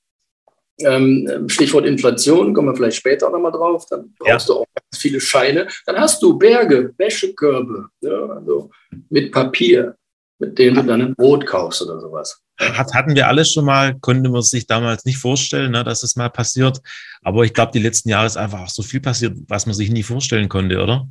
Ähm, 0.79 1.47
Stichwort 1.47 1.85
Inflation, 1.85 2.53
kommen 2.53 2.69
wir 2.69 2.75
vielleicht 2.75 2.97
später 2.97 3.29
nochmal 3.29 3.51
drauf. 3.51 3.85
Dann 3.89 4.13
brauchst 4.19 4.49
ja. 4.49 4.53
du 4.53 4.61
auch 4.61 4.67
ganz 4.75 5.01
viele 5.01 5.21
Scheine. 5.21 5.67
Dann 5.85 5.97
hast 5.97 6.21
du 6.21 6.37
Berge, 6.37 6.93
Wäschekörbe, 6.97 7.87
ja, 8.01 8.25
also 8.27 8.69
mit 9.09 9.31
Papier, 9.31 9.95
mit 10.39 10.57
denen 10.59 10.75
du 10.75 10.83
dann 10.83 11.01
ein 11.01 11.15
Brot 11.15 11.45
kaufst 11.45 11.81
oder 11.81 11.99
sowas. 12.01 12.41
Hat, 12.59 12.93
hatten 12.93 13.15
wir 13.15 13.27
alles 13.27 13.51
schon 13.51 13.65
mal, 13.65 13.97
konnte 13.99 14.29
man 14.29 14.41
sich 14.41 14.65
damals 14.65 15.03
nicht 15.05 15.17
vorstellen, 15.17 15.71
ne, 15.71 15.83
dass 15.83 16.03
es 16.03 16.15
mal 16.15 16.29
passiert. 16.29 16.81
Aber 17.21 17.43
ich 17.43 17.53
glaube, 17.53 17.73
die 17.73 17.79
letzten 17.79 18.09
Jahre 18.09 18.27
ist 18.27 18.37
einfach 18.37 18.61
auch 18.61 18.69
so 18.69 18.81
viel 18.81 19.01
passiert, 19.01 19.37
was 19.47 19.65
man 19.65 19.75
sich 19.75 19.89
nie 19.89 20.03
vorstellen 20.03 20.47
konnte, 20.47 20.81
oder? 20.81 21.07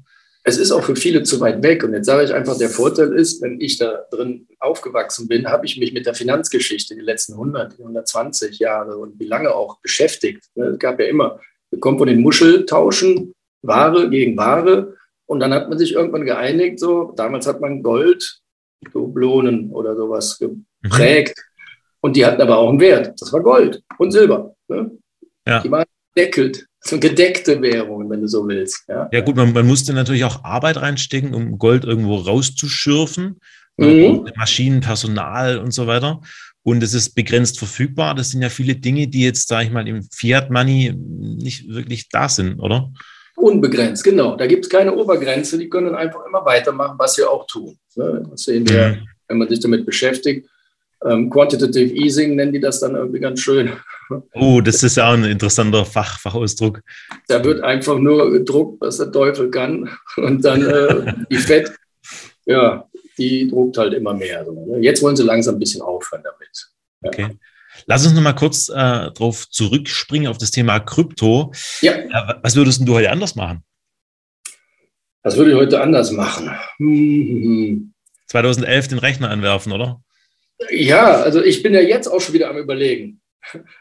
Es 0.47 0.59
ist 0.59 0.73
auch 0.73 0.85
für 0.85 0.95
viele 0.95 1.23
zu 1.23 1.41
weit 1.41 1.63
weg. 1.63 1.83
Und 1.85 1.95
jetzt 1.95 2.07
sage 2.07 2.25
ich 2.25 2.33
einfach, 2.33 2.57
der 2.59 2.69
Vorteil 2.69 3.15
ist, 3.15 3.43
wenn 3.43 3.61
ich 3.61 3.79
da 3.79 4.05
drin 4.11 4.47
aufgewachsen 4.61 5.27
bin, 5.27 5.49
habe 5.49 5.65
ich 5.65 5.79
mich 5.79 5.95
mit 5.95 6.05
der 6.05 6.15
Finanzgeschichte 6.15 6.95
die 6.95 7.01
letzten 7.01 7.33
100, 7.33 7.79
120 7.79 8.59
Jahre 8.59 8.99
und 8.99 9.19
wie 9.19 9.27
lange 9.27 9.55
auch 9.55 9.81
beschäftigt. 9.81 10.45
Ne, 10.55 10.67
es 10.67 10.79
gab 10.79 11.01
ja 11.01 11.07
immer, 11.07 11.41
wir 11.71 11.81
kommen 11.81 11.99
von 11.99 12.09
den 12.09 12.21
Muscheltauschen, 12.21 13.33
Ware 13.63 14.11
gegen 14.11 14.37
Ware. 14.37 14.95
Und 15.27 15.41
dann 15.41 15.55
hat 15.55 15.71
man 15.71 15.79
sich 15.79 15.95
irgendwann 15.95 16.27
geeinigt, 16.27 16.79
so, 16.79 17.15
damals 17.17 17.47
hat 17.47 17.63
man 17.63 17.83
Gold, 17.83 18.41
Dublonen 18.93 19.71
oder 19.71 19.97
sowas 19.97 20.39
geprägt. 20.39 21.39
Mhm. 21.39 21.99
Und 22.03 22.17
die 22.17 22.27
hatten 22.27 22.43
aber 22.43 22.59
auch 22.59 22.69
einen 22.69 22.81
Wert. 22.81 23.19
Das 23.19 23.33
war 23.33 23.41
Gold 23.41 23.83
und 23.97 24.11
Silber. 24.11 24.55
Ne? 24.69 24.91
Ja. 25.49 25.63
Die 25.63 25.71
waren 25.71 25.87
deckelt 26.15 26.67
gedeckte 26.91 27.61
Währungen, 27.63 28.11
wenn 28.11 28.21
du 28.21 28.29
so 28.29 28.47
willst. 28.47 28.85
Ja, 28.89 29.09
ja 29.13 29.21
gut, 29.21 29.37
man, 29.37 29.53
man 29.53 29.67
musste 29.67 29.93
natürlich 29.93 30.25
auch 30.25 30.45
Arbeit 30.45 30.77
reinstecken, 30.77 31.35
um 31.35 31.59
Gold 31.59 31.85
irgendwo 31.85 32.17
rauszuschürfen. 32.17 33.41
Mhm. 33.77 34.29
Maschinen, 34.37 34.81
Personal 34.81 35.59
und 35.59 35.73
so 35.73 35.87
weiter. 35.87 36.21
Und 36.63 36.83
es 36.83 36.95
ist 36.95 37.15
begrenzt 37.15 37.59
verfügbar. 37.59 38.15
Das 38.15 38.31
sind 38.31 38.41
ja 38.41 38.49
viele 38.49 38.77
Dinge, 38.77 39.09
die 39.09 39.23
jetzt, 39.23 39.49
sage 39.49 39.67
ich 39.67 39.73
mal, 39.73 39.87
im 39.87 40.03
Fiat 40.03 40.51
Money 40.51 40.95
nicht 40.97 41.69
wirklich 41.69 42.09
da 42.09 42.29
sind, 42.29 42.59
oder? 42.59 42.91
Unbegrenzt, 43.37 44.05
genau. 44.05 44.37
Da 44.37 44.47
gibt 44.47 44.65
es 44.65 44.71
keine 44.71 44.95
Obergrenze. 44.95 45.59
Die 45.59 45.69
können 45.69 45.95
einfach 45.95 46.25
immer 46.27 46.45
weitermachen, 46.45 46.97
was 46.99 47.15
sie 47.15 47.25
auch 47.25 47.47
tun. 47.47 47.77
Ne, 47.97 48.27
das 48.31 48.43
sehen 48.43 48.69
wir, 48.69 48.89
mhm. 48.89 49.09
wenn 49.29 49.39
man 49.39 49.49
sich 49.49 49.61
damit 49.61 49.85
beschäftigt. 49.85 50.49
Ähm, 51.05 51.29
Quantitative 51.29 51.95
Easing 51.95 52.37
nennen 52.37 52.53
die 52.53 52.61
das 52.61 52.81
dann 52.81 52.95
irgendwie 52.95 53.21
ganz 53.21 53.41
schön. 53.41 53.73
Oh, 54.33 54.61
das 54.61 54.83
ist 54.83 54.97
ja 54.97 55.09
auch 55.09 55.15
ein 55.15 55.25
interessanter 55.25 55.85
Fach, 55.85 56.19
Fachausdruck. 56.19 56.81
Da 57.29 57.43
wird 57.45 57.63
einfach 57.63 57.99
nur 57.99 58.31
gedruckt, 58.31 58.81
was 58.81 58.99
der 58.99 59.11
Teufel 59.11 59.51
kann. 59.51 59.91
Und 60.17 60.45
dann 60.45 60.63
äh, 60.63 61.13
die 61.31 61.37
Fett, 61.37 61.73
ja, 62.47 62.89
die 63.19 63.49
druckt 63.49 63.79
halt 63.79 63.95
immer 63.95 64.15
mehr. 64.15 64.45
Ne? 64.45 64.79
Jetzt 64.81 65.03
wollen 65.03 65.17
sie 65.17 65.23
langsam 65.23 65.57
ein 65.57 65.59
bisschen 65.59 65.83
aufhören 65.83 66.23
damit. 66.23 66.71
Ja. 67.03 67.09
Okay. 67.09 67.39
Lass 67.87 68.05
uns 68.05 68.15
noch 68.15 68.23
mal 68.23 68.35
kurz 68.35 68.69
äh, 68.69 69.11
drauf 69.11 69.49
zurückspringen 69.51 70.29
auf 70.29 70.39
das 70.39 70.51
Thema 70.51 70.81
Krypto. 70.81 71.53
Ja. 71.81 71.93
Äh, 71.93 72.35
was 72.43 72.57
würdest 72.57 72.87
du 72.87 72.95
heute 72.95 73.11
anders 73.11 73.35
machen? 73.35 73.65
Was 75.23 75.37
würde 75.37 75.53
ich 75.53 75.57
heute 75.57 75.81
anders 75.81 76.13
machen? 76.13 76.51
Hm, 76.77 77.95
2011 78.27 78.89
den 78.89 78.99
Rechner 78.99 79.31
anwerfen, 79.31 79.73
oder? 79.73 80.04
Ja, 80.71 81.23
also 81.23 81.43
ich 81.43 81.63
bin 81.63 81.75
ja 81.75 81.81
jetzt 81.81 82.07
auch 82.09 82.21
schon 82.21 82.35
wieder 82.35 82.51
am 82.51 82.59
Überlegen. 82.59 83.21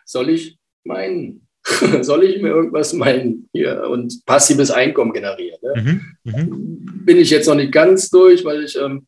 Soll 0.06 0.30
ich 0.30 0.58
meinen? 0.84 1.48
Soll 2.02 2.26
ich 2.26 2.42
mir 2.42 2.50
irgendwas 2.50 2.94
meinen 2.94 3.48
hier 3.54 3.88
und 3.90 4.26
passives 4.26 4.70
Einkommen 4.70 5.14
generieren? 5.14 5.60
Ne? 5.62 5.82
Mhm, 5.82 6.02
mh. 6.24 6.58
Bin 7.06 7.18
ich 7.18 7.30
jetzt 7.30 7.48
noch 7.48 7.56
nicht 7.56 7.72
ganz 7.72 8.10
durch, 8.10 8.44
weil 8.44 8.64
ich 8.64 8.78
ähm, 8.78 9.08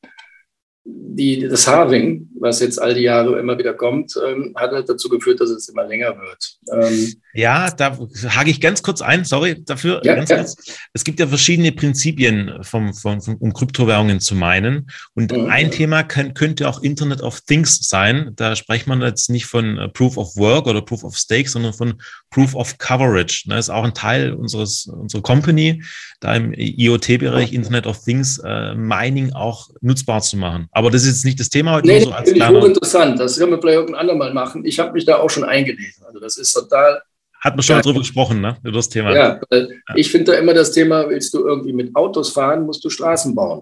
die, 0.87 1.47
das 1.47 1.67
Harving, 1.67 2.29
was 2.39 2.59
jetzt 2.59 2.79
all 2.79 2.93
die 2.93 3.01
Jahre 3.01 3.39
immer 3.39 3.57
wieder 3.57 3.73
kommt, 3.73 4.13
ähm, 4.23 4.53
hat 4.55 4.71
halt 4.71 4.87
dazu 4.87 5.09
geführt, 5.09 5.41
dass 5.41 5.49
es 5.49 5.67
immer 5.67 5.83
länger 5.83 6.15
wird. 6.15 6.59
Ähm, 6.71 7.13
ja, 7.33 7.71
da 7.71 7.97
hake 8.29 8.51
ich 8.51 8.61
ganz 8.61 8.83
kurz 8.83 9.01
ein, 9.01 9.25
sorry 9.25 9.63
dafür. 9.65 10.01
Ja, 10.03 10.21
ja. 10.23 10.45
Es 10.93 11.03
gibt 11.03 11.19
ja 11.19 11.27
verschiedene 11.27 11.71
Prinzipien, 11.71 12.59
vom, 12.61 12.93
vom, 12.93 13.19
vom, 13.19 13.35
um 13.37 13.51
Kryptowährungen 13.53 14.19
zu 14.19 14.35
meinen. 14.35 14.87
Und 15.15 15.31
mhm. 15.31 15.47
ein 15.49 15.71
Thema 15.71 16.03
kann, 16.03 16.35
könnte 16.35 16.69
auch 16.69 16.83
Internet 16.83 17.21
of 17.21 17.41
Things 17.41 17.79
sein. 17.89 18.31
Da 18.35 18.55
spricht 18.55 18.85
man 18.85 19.01
jetzt 19.01 19.29
nicht 19.31 19.47
von 19.47 19.77
äh, 19.77 19.89
Proof 19.89 20.17
of 20.17 20.35
Work 20.37 20.67
oder 20.67 20.83
Proof 20.83 21.03
of 21.03 21.17
Stake, 21.17 21.49
sondern 21.49 21.73
von 21.73 21.95
Proof 22.29 22.53
of 22.53 22.77
Coverage. 22.77 23.45
Das 23.47 23.65
ist 23.65 23.69
auch 23.69 23.83
ein 23.83 23.93
Teil 23.95 24.33
unseres, 24.33 24.85
unserer 24.85 25.23
Company, 25.23 25.83
da 26.19 26.35
im 26.35 26.53
IoT-Bereich 26.53 27.53
Internet 27.53 27.87
of 27.87 28.03
Things 28.03 28.37
äh, 28.45 28.75
Mining 28.75 29.33
auch 29.33 29.69
nutzbar 29.81 30.21
zu 30.21 30.37
machen. 30.37 30.67
Aber 30.75 30.91
das 30.91 31.03
ist 31.03 31.07
jetzt 31.07 31.25
nicht 31.25 31.39
das 31.39 31.49
Thema 31.49 31.75
heute. 31.75 31.87
Nee, 31.87 32.01
so 32.01 32.11
als 32.11 32.29
finde 32.29 32.45
ich 32.45 32.51
hochinteressant. 32.51 33.17
Das 33.17 33.39
können 33.39 33.51
wir 33.51 33.61
vielleicht 33.61 33.77
irgendein 33.77 34.01
andermal 34.01 34.33
machen. 34.33 34.65
Ich 34.65 34.77
habe 34.77 34.91
mich 34.91 35.05
da 35.05 35.19
auch 35.19 35.29
schon 35.29 35.45
eingelesen. 35.45 36.03
Also 36.05 36.19
das 36.19 36.35
ist 36.35 36.51
total. 36.51 37.01
Hat 37.39 37.55
man 37.55 37.63
schon 37.63 37.77
mal 37.77 37.81
drüber 37.81 37.99
gesprochen, 37.99 38.41
ne? 38.41 38.57
Über 38.61 38.73
das 38.73 38.89
Thema. 38.89 39.15
Ja, 39.15 39.39
ja. 39.49 39.67
ich 39.95 40.11
finde 40.11 40.33
da 40.33 40.37
immer 40.37 40.53
das 40.53 40.73
Thema, 40.73 41.07
willst 41.07 41.33
du 41.33 41.47
irgendwie 41.47 41.71
mit 41.71 41.95
Autos 41.95 42.29
fahren, 42.29 42.65
musst 42.65 42.83
du 42.83 42.89
Straßen 42.89 43.33
bauen. 43.33 43.61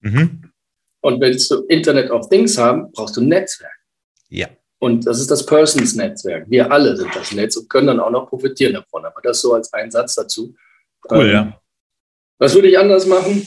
Mhm. 0.00 0.50
Und 1.02 1.20
willst 1.20 1.52
du 1.52 1.60
Internet 1.68 2.10
of 2.10 2.28
Things 2.28 2.58
haben, 2.58 2.90
brauchst 2.90 3.16
du 3.16 3.20
ein 3.20 3.28
Netzwerk. 3.28 3.78
Ja. 4.28 4.48
Und 4.80 5.06
das 5.06 5.20
ist 5.20 5.30
das 5.30 5.46
Persons-Netzwerk. 5.46 6.50
Wir 6.50 6.72
alle 6.72 6.96
sind 6.96 7.14
das 7.14 7.30
Netz 7.30 7.56
und 7.58 7.70
können 7.70 7.86
dann 7.86 8.00
auch 8.00 8.10
noch 8.10 8.28
profitieren 8.28 8.72
davon. 8.72 9.04
Aber 9.04 9.20
das 9.22 9.40
so 9.40 9.54
als 9.54 9.72
ein 9.72 9.92
Satz 9.92 10.16
dazu. 10.16 10.52
Cool, 11.08 11.26
ähm, 11.26 11.30
ja. 11.30 11.60
Was 12.38 12.54
würde 12.56 12.68
ich 12.68 12.76
anders 12.76 13.06
machen? 13.06 13.46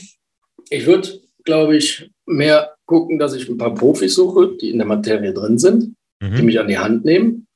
Ich 0.70 0.86
würde, 0.86 1.20
glaube 1.44 1.76
ich, 1.76 2.10
mehr 2.24 2.73
gucken, 2.86 3.18
dass 3.18 3.34
ich 3.34 3.48
ein 3.48 3.58
paar 3.58 3.74
Profis 3.74 4.14
suche, 4.14 4.56
die 4.60 4.70
in 4.70 4.78
der 4.78 4.86
Materie 4.86 5.32
drin 5.32 5.58
sind, 5.58 5.94
mhm. 6.20 6.36
die 6.36 6.42
mich 6.42 6.60
an 6.60 6.68
die 6.68 6.78
Hand 6.78 7.04
nehmen. 7.04 7.46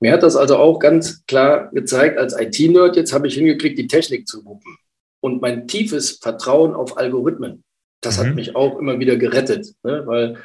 Mir 0.00 0.12
hat 0.12 0.22
das 0.22 0.36
also 0.36 0.56
auch 0.56 0.78
ganz 0.78 1.24
klar 1.26 1.70
gezeigt, 1.72 2.18
als 2.18 2.38
IT-Nerd, 2.38 2.96
jetzt 2.96 3.12
habe 3.12 3.28
ich 3.28 3.34
hingekriegt, 3.34 3.78
die 3.78 3.86
Technik 3.86 4.26
zu 4.26 4.44
wuppen. 4.44 4.76
Und 5.20 5.40
mein 5.40 5.68
tiefes 5.68 6.18
Vertrauen 6.20 6.74
auf 6.74 6.98
Algorithmen, 6.98 7.62
das 8.00 8.18
mhm. 8.18 8.22
hat 8.22 8.34
mich 8.34 8.56
auch 8.56 8.78
immer 8.78 8.98
wieder 8.98 9.16
gerettet, 9.16 9.72
ne? 9.84 10.02
weil 10.06 10.38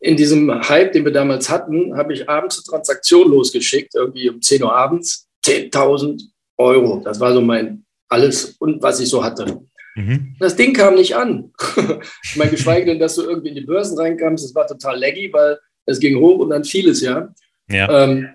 in 0.00 0.16
diesem 0.16 0.50
Hype, 0.68 0.92
den 0.92 1.04
wir 1.04 1.12
damals 1.12 1.48
hatten, 1.48 1.96
habe 1.96 2.12
ich 2.12 2.28
abends 2.28 2.58
eine 2.58 2.64
Transaktion 2.64 3.30
losgeschickt, 3.30 3.94
irgendwie 3.94 4.28
um 4.28 4.40
10 4.40 4.62
Uhr 4.62 4.74
abends, 4.74 5.28
10.000 5.44 6.22
Euro. 6.58 7.00
Das 7.04 7.18
war 7.20 7.32
so 7.32 7.40
mein 7.40 7.84
alles 8.08 8.56
und 8.58 8.82
was 8.82 9.00
ich 9.00 9.08
so 9.08 9.24
hatte. 9.24 9.62
Mhm. 9.96 10.36
Das 10.38 10.56
Ding 10.56 10.74
kam 10.74 10.94
nicht 10.94 11.16
an. 11.16 11.52
ich 12.22 12.36
meine, 12.36 12.50
geschweige 12.50 12.86
denn, 12.86 12.98
dass 12.98 13.16
du 13.16 13.22
irgendwie 13.22 13.48
in 13.48 13.54
die 13.54 13.62
Börsen 13.62 13.98
reinkamst, 13.98 14.44
das 14.44 14.54
war 14.54 14.66
total 14.66 15.00
laggy, 15.00 15.32
weil 15.32 15.58
es 15.86 15.98
ging 15.98 16.18
hoch 16.18 16.38
und 16.38 16.50
dann 16.50 16.64
fiel 16.64 16.90
es 16.90 17.00
ja. 17.00 17.32
ja. 17.70 18.04
Ähm, 18.04 18.28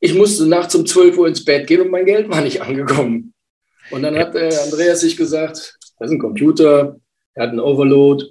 ich 0.00 0.14
musste 0.14 0.46
nachts 0.46 0.74
um 0.74 0.84
12 0.84 1.16
Uhr 1.16 1.28
ins 1.28 1.44
Bett 1.44 1.68
gehen 1.68 1.82
und 1.82 1.90
mein 1.90 2.04
Geld 2.04 2.28
war 2.28 2.40
nicht 2.40 2.60
angekommen. 2.62 3.32
Und 3.90 4.02
dann 4.02 4.18
hat 4.18 4.34
äh, 4.34 4.54
Andreas 4.64 5.00
sich 5.00 5.16
gesagt, 5.16 5.78
das 5.98 6.10
ist 6.10 6.10
ein 6.10 6.18
Computer, 6.18 6.96
er 7.34 7.42
hat 7.44 7.50
einen 7.50 7.60
Overload, 7.60 8.24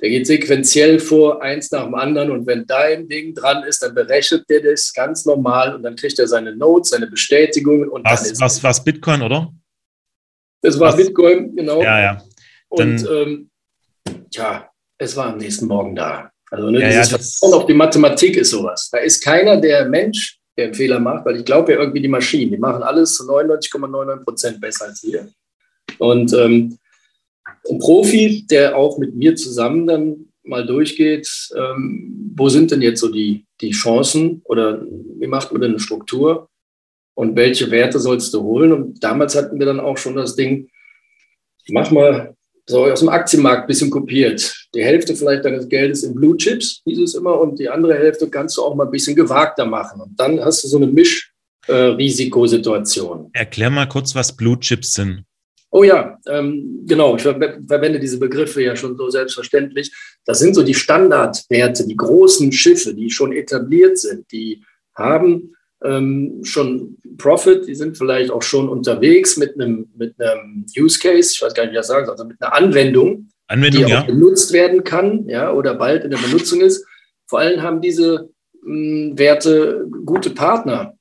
der 0.00 0.10
geht 0.10 0.26
sequenziell 0.26 0.98
vor, 0.98 1.40
eins 1.40 1.70
nach 1.70 1.84
dem 1.84 1.94
anderen. 1.94 2.32
Und 2.32 2.48
wenn 2.48 2.66
dein 2.66 3.08
Ding 3.08 3.34
dran 3.34 3.62
ist, 3.62 3.80
dann 3.80 3.94
berechnet 3.94 4.50
der 4.50 4.60
das 4.60 4.92
ganz 4.92 5.24
normal 5.24 5.76
und 5.76 5.84
dann 5.84 5.94
kriegt 5.94 6.18
er 6.18 6.26
seine 6.26 6.56
Notes, 6.56 6.90
seine 6.90 7.06
Bestätigungen. 7.06 7.88
Und 7.88 8.04
was, 8.04 8.40
was, 8.40 8.64
was 8.64 8.82
Bitcoin, 8.82 9.22
oder? 9.22 9.52
Das 10.62 10.78
war 10.78 10.96
Was? 10.96 10.96
Bitcoin, 10.96 11.54
genau. 11.54 11.82
Ja, 11.82 12.00
ja. 12.00 12.22
Dann, 12.70 12.92
und 12.92 13.08
ähm, 13.10 13.50
ja, 14.32 14.70
es 14.98 15.16
war 15.16 15.26
am 15.26 15.38
nächsten 15.38 15.66
Morgen 15.66 15.94
da. 15.94 16.30
Also 16.50 16.70
ne, 16.70 16.80
ja, 16.80 16.88
dieses 16.88 17.10
ja, 17.10 17.18
Vertrauen 17.18 17.60
auf 17.60 17.66
die 17.66 17.74
Mathematik 17.74 18.36
ist 18.36 18.50
sowas. 18.50 18.88
Da 18.90 18.98
ist 18.98 19.22
keiner 19.22 19.60
der 19.60 19.88
Mensch, 19.88 20.38
der 20.56 20.66
einen 20.66 20.74
Fehler 20.74 21.00
macht, 21.00 21.24
weil 21.24 21.36
ich 21.36 21.44
glaube 21.44 21.72
ja 21.72 21.78
irgendwie 21.78 22.02
die 22.02 22.08
Maschinen, 22.08 22.52
die 22.52 22.58
machen 22.58 22.82
alles 22.82 23.14
zu 23.14 23.24
99,99 23.24 24.24
Prozent 24.24 24.56
,99 24.58 24.60
besser 24.60 24.84
als 24.86 25.02
wir. 25.02 25.28
Und 25.98 26.32
ähm, 26.34 26.78
ein 27.68 27.78
Profi, 27.78 28.46
der 28.48 28.76
auch 28.76 28.98
mit 28.98 29.14
mir 29.14 29.34
zusammen 29.34 29.86
dann 29.86 30.28
mal 30.44 30.66
durchgeht, 30.66 31.28
ähm, 31.56 32.32
wo 32.36 32.48
sind 32.48 32.70
denn 32.70 32.82
jetzt 32.82 33.00
so 33.00 33.08
die, 33.08 33.46
die 33.60 33.70
Chancen 33.70 34.42
oder 34.44 34.82
wie 34.82 35.26
macht 35.26 35.52
man 35.52 35.62
denn 35.62 35.72
eine 35.72 35.80
Struktur? 35.80 36.48
Und 37.14 37.36
welche 37.36 37.70
Werte 37.70 37.98
sollst 37.98 38.32
du 38.34 38.42
holen. 38.42 38.72
Und 38.72 39.02
damals 39.02 39.34
hatten 39.36 39.58
wir 39.58 39.64
dann 39.66 39.80
auch 39.80 39.98
schon 39.98 40.16
das 40.16 40.36
Ding, 40.36 40.68
mach 41.68 41.90
mal 41.90 42.34
so 42.66 42.84
aus 42.84 43.00
dem 43.00 43.08
Aktienmarkt 43.08 43.62
ein 43.62 43.66
bisschen 43.66 43.90
kopiert. 43.90 44.68
Die 44.74 44.84
Hälfte 44.84 45.16
vielleicht 45.16 45.44
deines 45.44 45.68
Geldes 45.68 46.04
in 46.04 46.14
Blue 46.14 46.36
Chips, 46.36 46.80
hieß 46.84 47.00
es 47.00 47.14
immer, 47.14 47.40
und 47.40 47.58
die 47.58 47.68
andere 47.68 47.94
Hälfte 47.94 48.30
kannst 48.30 48.56
du 48.56 48.62
auch 48.62 48.74
mal 48.74 48.84
ein 48.84 48.90
bisschen 48.90 49.14
gewagter 49.16 49.66
machen. 49.66 50.00
Und 50.00 50.18
dann 50.18 50.40
hast 50.40 50.64
du 50.64 50.68
so 50.68 50.78
eine 50.78 50.86
Mischrisikosituation. 50.86 53.30
Äh, 53.32 53.40
Erklär 53.40 53.68
mal 53.70 53.88
kurz, 53.88 54.14
was 54.14 54.34
Blue 54.36 54.58
Chips 54.58 54.94
sind. 54.94 55.24
Oh 55.74 55.84
ja, 55.84 56.18
ähm, 56.26 56.82
genau. 56.86 57.16
Ich 57.16 57.22
ver 57.22 57.34
verwende 57.66 57.98
diese 57.98 58.18
Begriffe 58.18 58.62
ja 58.62 58.76
schon 58.76 58.94
so 58.96 59.08
selbstverständlich. 59.08 59.90
Das 60.26 60.38
sind 60.38 60.54
so 60.54 60.62
die 60.62 60.74
Standardwerte, 60.74 61.86
die 61.86 61.96
großen 61.96 62.52
Schiffe, 62.52 62.92
die 62.94 63.08
schon 63.10 63.32
etabliert 63.32 63.96
sind, 63.98 64.30
die 64.30 64.62
haben 64.94 65.54
ähm, 65.84 66.40
schon 66.42 66.98
Profit, 67.18 67.66
die 67.66 67.74
sind 67.74 67.96
vielleicht 67.96 68.30
auch 68.30 68.42
schon 68.42 68.68
unterwegs 68.68 69.36
mit 69.36 69.54
einem, 69.54 69.88
mit 69.96 70.14
einem 70.20 70.66
Use 70.78 70.98
Case, 70.98 71.32
ich 71.34 71.42
weiß 71.42 71.54
gar 71.54 71.64
nicht, 71.64 71.72
wie 71.72 71.76
ich 71.76 71.80
das 71.80 71.88
sagen 71.88 72.06
soll, 72.06 72.14
also 72.14 72.24
mit 72.24 72.40
einer 72.40 72.54
Anwendung, 72.54 73.28
Anwendung 73.48 73.84
die 73.84 73.90
ja. 73.90 74.00
auch 74.00 74.06
benutzt 74.06 74.52
werden 74.52 74.84
kann, 74.84 75.28
ja, 75.28 75.52
oder 75.52 75.74
bald 75.74 76.04
in 76.04 76.10
der 76.10 76.18
Benutzung 76.18 76.60
ist. 76.60 76.86
Vor 77.26 77.40
allem 77.40 77.62
haben 77.62 77.80
diese 77.80 78.30
mh, 78.62 79.10
hm, 79.10 79.18
Werte 79.18 79.86
gute 80.04 80.30
Partner 80.30 80.94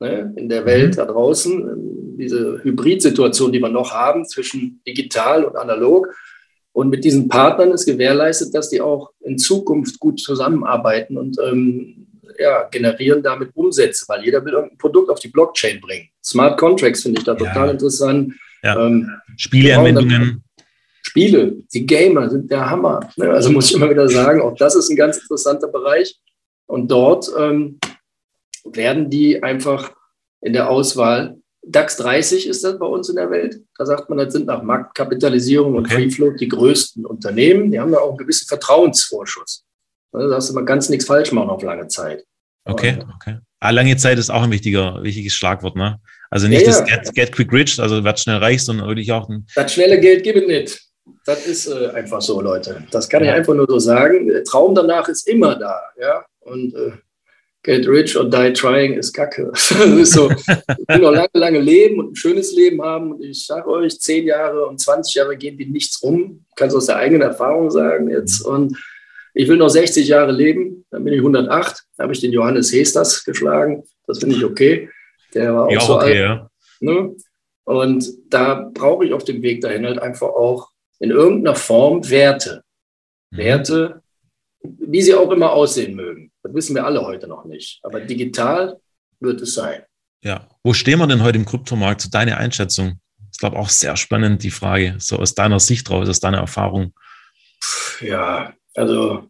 ne, 0.00 0.32
in 0.36 0.48
der 0.48 0.64
Welt 0.64 0.92
mhm. 0.92 0.96
da 0.96 1.04
draußen, 1.06 2.16
diese 2.18 2.60
Hybridsituation, 2.62 3.52
die 3.52 3.60
wir 3.60 3.68
noch 3.68 3.92
haben 3.92 4.24
zwischen 4.26 4.82
digital 4.86 5.44
und 5.44 5.56
analog. 5.56 6.08
Und 6.72 6.90
mit 6.90 7.04
diesen 7.04 7.28
Partnern 7.28 7.72
ist 7.72 7.86
gewährleistet, 7.86 8.54
dass 8.54 8.70
die 8.70 8.80
auch 8.80 9.10
in 9.20 9.38
Zukunft 9.38 9.98
gut 9.98 10.20
zusammenarbeiten 10.20 11.16
und 11.16 11.36
ähm, 11.44 12.07
ja, 12.38 12.64
generieren 12.70 13.22
damit 13.22 13.50
Umsätze, 13.54 14.04
weil 14.08 14.24
jeder 14.24 14.44
will 14.44 14.52
irgendein 14.52 14.78
Produkt 14.78 15.10
auf 15.10 15.20
die 15.20 15.28
Blockchain 15.28 15.80
bringen. 15.80 16.08
Smart 16.24 16.58
Contracts 16.58 17.02
finde 17.02 17.20
ich 17.20 17.24
da 17.24 17.34
total 17.34 17.66
ja. 17.66 17.72
interessant. 17.72 18.34
Ja. 18.62 18.78
Ähm, 18.78 19.10
Spieleanwendungen. 19.36 20.44
Spiele, 21.02 21.56
die 21.72 21.86
Gamer 21.86 22.28
sind 22.28 22.50
der 22.50 22.68
Hammer. 22.68 23.00
Ne? 23.16 23.30
Also 23.30 23.50
muss 23.50 23.70
ich 23.70 23.76
immer 23.76 23.90
wieder 23.90 24.08
sagen, 24.08 24.40
auch 24.40 24.54
das 24.54 24.74
ist 24.74 24.90
ein 24.90 24.96
ganz 24.96 25.16
interessanter 25.18 25.68
Bereich. 25.68 26.18
Und 26.66 26.90
dort 26.90 27.30
ähm, 27.38 27.78
werden 28.64 29.08
die 29.08 29.42
einfach 29.42 29.92
in 30.40 30.52
der 30.52 30.68
Auswahl, 30.68 31.38
DAX 31.62 31.96
30 31.96 32.46
ist 32.46 32.62
das 32.62 32.78
bei 32.78 32.86
uns 32.86 33.08
in 33.08 33.16
der 33.16 33.30
Welt. 33.30 33.60
Da 33.76 33.86
sagt 33.86 34.08
man, 34.08 34.18
das 34.18 34.32
sind 34.32 34.46
nach 34.46 34.62
Marktkapitalisierung 34.62 35.76
und 35.76 35.86
okay. 35.86 35.94
Free 35.94 36.10
Float 36.10 36.40
die 36.40 36.48
größten 36.48 37.04
Unternehmen. 37.04 37.70
Die 37.70 37.80
haben 37.80 37.92
da 37.92 37.98
auch 37.98 38.10
einen 38.10 38.18
gewissen 38.18 38.46
Vertrauensvorschuss. 38.46 39.64
Also 40.12 40.28
da 40.28 40.36
hast 40.36 40.50
du 40.50 40.54
mal 40.54 40.64
ganz 40.64 40.88
nichts 40.88 41.06
falsch 41.06 41.32
machen 41.32 41.50
auf 41.50 41.62
lange 41.62 41.88
Zeit. 41.88 42.24
Okay, 42.64 42.98
okay. 43.14 43.38
Ah, 43.60 43.70
lange 43.70 43.96
Zeit 43.96 44.18
ist 44.18 44.30
auch 44.30 44.42
ein 44.42 44.50
wichtiger, 44.50 45.02
wichtiges 45.02 45.32
Schlagwort, 45.32 45.74
ne? 45.74 46.00
Also 46.30 46.46
nicht 46.46 46.66
ja, 46.66 46.68
das 46.68 46.84
Get, 46.84 47.14
Get, 47.14 47.32
Quick 47.32 47.52
Rich, 47.52 47.80
also 47.80 48.04
werd 48.04 48.20
schnell 48.20 48.36
reich, 48.36 48.62
sondern 48.62 48.86
wirklich 48.86 49.10
auch 49.10 49.28
ein. 49.28 49.46
Das 49.54 49.72
schnelle 49.72 49.98
Geld 49.98 50.22
gibt 50.22 50.38
es 50.38 50.46
nicht. 50.46 50.80
Das 51.24 51.46
ist 51.46 51.66
äh, 51.66 51.88
einfach 51.88 52.20
so, 52.20 52.40
Leute. 52.40 52.84
Das 52.90 53.08
kann 53.08 53.24
ja. 53.24 53.30
ich 53.30 53.36
einfach 53.38 53.54
nur 53.54 53.66
so 53.68 53.78
sagen. 53.78 54.28
Der 54.28 54.44
Traum 54.44 54.74
danach 54.74 55.08
ist 55.08 55.26
immer 55.26 55.56
da, 55.56 55.80
ja. 55.98 56.24
Und 56.40 56.74
äh, 56.74 56.92
Get 57.62 57.88
rich 57.88 58.16
or 58.16 58.24
die 58.24 58.52
trying 58.52 58.94
ist 58.94 59.12
Kacke. 59.12 59.50
ist 59.52 60.12
so, 60.12 60.30
ich 60.30 60.46
will 60.46 60.98
noch 60.98 61.12
lange, 61.12 61.28
lange 61.32 61.60
leben 61.60 61.98
und 61.98 62.12
ein 62.12 62.16
schönes 62.16 62.54
Leben 62.54 62.80
haben. 62.82 63.12
Und 63.12 63.22
ich 63.22 63.44
sage 63.44 63.68
euch, 63.68 63.98
zehn 63.98 64.26
Jahre 64.26 64.66
und 64.66 64.80
20 64.80 65.14
Jahre 65.14 65.36
gehen 65.36 65.58
wie 65.58 65.66
nichts 65.66 66.02
rum. 66.02 66.44
Ich 66.48 66.54
kann 66.54 66.68
es 66.68 66.74
aus 66.74 66.86
der 66.86 66.96
eigenen 66.96 67.22
Erfahrung 67.22 67.70
sagen 67.70 68.10
jetzt. 68.10 68.46
Mhm. 68.46 68.52
Und 68.54 68.78
ich 69.38 69.46
will 69.46 69.56
noch 69.56 69.68
60 69.68 70.08
Jahre 70.08 70.32
leben, 70.32 70.84
dann 70.90 71.04
bin 71.04 71.14
ich 71.14 71.20
108. 71.20 71.84
Da 71.96 72.02
habe 72.02 72.12
ich 72.12 72.20
den 72.20 72.32
Johannes 72.32 72.72
Hesters 72.72 73.22
geschlagen. 73.22 73.84
Das 74.08 74.18
finde 74.18 74.34
ich 74.34 74.44
okay. 74.44 74.90
Der 75.32 75.54
war 75.54 75.66
auch 75.66 75.70
ja, 75.70 75.80
so 75.80 75.94
okay, 75.94 76.04
alt. 76.06 76.16
Ja. 76.16 76.50
Ne? 76.80 77.14
Und 77.62 78.08
da 78.28 78.68
brauche 78.74 79.06
ich 79.06 79.12
auf 79.12 79.22
dem 79.22 79.40
Weg 79.42 79.60
dahin 79.60 79.86
halt 79.86 80.00
einfach 80.00 80.26
auch 80.26 80.70
in 80.98 81.10
irgendeiner 81.10 81.54
Form 81.54 82.10
Werte. 82.10 82.64
Mhm. 83.30 83.36
Werte, 83.38 84.02
wie 84.62 85.02
sie 85.02 85.14
auch 85.14 85.30
immer 85.30 85.52
aussehen 85.52 85.94
mögen. 85.94 86.32
Das 86.42 86.52
wissen 86.52 86.74
wir 86.74 86.84
alle 86.84 87.02
heute 87.02 87.28
noch 87.28 87.44
nicht. 87.44 87.78
Aber 87.84 88.00
digital 88.00 88.80
wird 89.20 89.40
es 89.40 89.54
sein. 89.54 89.84
Ja. 90.24 90.48
Wo 90.64 90.72
stehen 90.72 90.98
wir 90.98 91.06
denn 91.06 91.22
heute 91.22 91.38
im 91.38 91.44
Kryptomarkt? 91.44 92.00
Zu 92.00 92.10
deiner 92.10 92.38
Einschätzung? 92.38 92.98
Ich 93.30 93.38
glaube 93.38 93.56
auch 93.56 93.68
sehr 93.68 93.96
spannend, 93.96 94.42
die 94.42 94.50
Frage, 94.50 94.96
so 94.98 95.16
aus 95.18 95.36
deiner 95.36 95.60
Sicht 95.60 95.88
raus, 95.90 96.08
aus 96.08 96.18
deiner 96.18 96.38
Erfahrung. 96.38 96.92
Ja, 98.00 98.52
also 98.74 99.27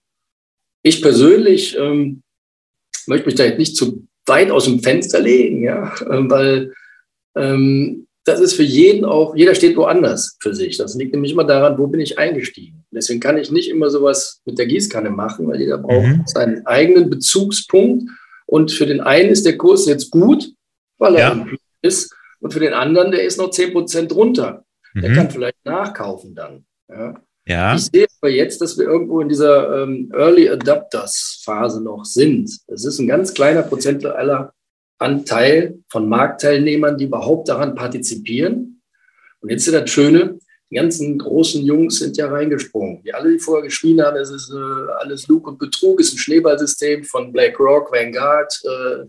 ich 0.89 1.03
persönlich 1.03 1.77
ähm, 1.79 2.23
möchte 3.07 3.27
mich 3.27 3.35
da 3.35 3.45
jetzt 3.45 3.59
nicht 3.59 3.77
zu 3.77 4.07
weit 4.27 4.51
aus 4.51 4.65
dem 4.65 4.81
Fenster 4.81 5.21
legen, 5.21 5.63
ja, 5.63 5.93
ähm, 6.11 6.31
weil 6.31 6.73
ähm, 7.37 8.07
das 8.25 8.41
ist 8.41 8.55
für 8.55 8.63
jeden 8.63 9.07
auch, 9.07 9.35
jeder 9.35 9.55
steht 9.55 9.77
woanders 9.77 10.37
für 10.41 10.55
sich. 10.55 10.77
Das 10.77 10.95
liegt 10.95 11.13
nämlich 11.13 11.33
immer 11.33 11.45
daran, 11.45 11.79
wo 11.79 11.87
bin 11.87 12.01
ich 12.01 12.19
eingestiegen. 12.19 12.85
Deswegen 12.91 13.21
kann 13.21 13.39
ich 13.39 13.51
nicht 13.51 13.71
immer 13.71 13.89
sowas 13.89 14.43
mit 14.45 14.59
der 14.59 14.67
Gießkanne 14.67 15.09
machen, 15.09 15.49
weil 15.49 15.61
jeder 15.61 15.79
braucht 15.79 16.07
mhm. 16.07 16.23
seinen 16.27 16.67
eigenen 16.67 17.09
Bezugspunkt. 17.09 18.11
Und 18.45 18.71
für 18.71 18.85
den 18.85 19.01
einen 19.01 19.31
ist 19.31 19.47
der 19.47 19.57
Kurs 19.57 19.87
jetzt 19.87 20.11
gut, 20.11 20.53
weil 20.99 21.15
er 21.15 21.37
ja. 21.37 21.47
ist. 21.81 22.15
Und 22.41 22.53
für 22.53 22.61
den 22.61 22.75
anderen, 22.75 23.13
der 23.13 23.25
ist 23.25 23.39
noch 23.39 23.51
10 23.51 23.73
Prozent 23.73 24.15
runter. 24.15 24.65
Mhm. 24.93 25.01
Der 25.01 25.13
kann 25.15 25.31
vielleicht 25.31 25.65
nachkaufen 25.65 26.35
dann. 26.35 26.67
Ja. 26.89 27.21
Ja. 27.49 27.75
Ich 27.75 27.87
sehe 27.87 28.07
aber 28.21 28.31
jetzt, 28.31 28.61
dass 28.61 28.77
wir 28.77 28.85
irgendwo 28.85 29.23
in 29.23 29.31
dieser 29.31 29.83
ähm, 29.83 30.13
Early 30.15 30.51
Adapters 30.51 31.41
Phase 31.43 31.83
noch 31.83 32.05
sind. 32.05 32.51
Es 32.67 32.85
ist 32.85 32.99
ein 32.99 33.09
ganz 33.09 33.33
kleiner 33.33 33.63
prozentualer 33.63 34.53
Anteil 34.99 35.79
von 35.89 36.11
Marktteilnehmern, 36.11 36.99
die 36.99 37.07
überhaupt 37.07 37.49
daran 37.49 37.75
partizipieren. 37.75 38.83
Und 39.41 39.51
jetzt 39.51 39.67
ist 39.67 39.73
das 39.73 39.89
Schöne, 39.89 40.39
die 40.71 40.77
ganzen 40.77 41.17
großen 41.17 41.65
Jungs 41.65 42.01
sind 42.01 42.19
ja 42.19 42.29
reingesprungen. 42.29 43.03
Die 43.03 43.15
alle, 43.15 43.33
die 43.33 43.39
vorher 43.39 43.65
geschrien 43.65 44.03
haben, 44.03 44.19
es 44.19 44.31
ist 44.31 44.51
äh, 44.53 44.93
alles 45.01 45.27
Lug 45.29 45.49
und 45.49 45.59
Betrug, 45.59 46.01
ist 46.01 46.13
ein 46.13 46.19
Schneeballsystem 46.19 47.05
von 47.05 47.33
BlackRock, 47.33 47.91
Vanguard, 47.91 48.53
äh, 48.65 49.07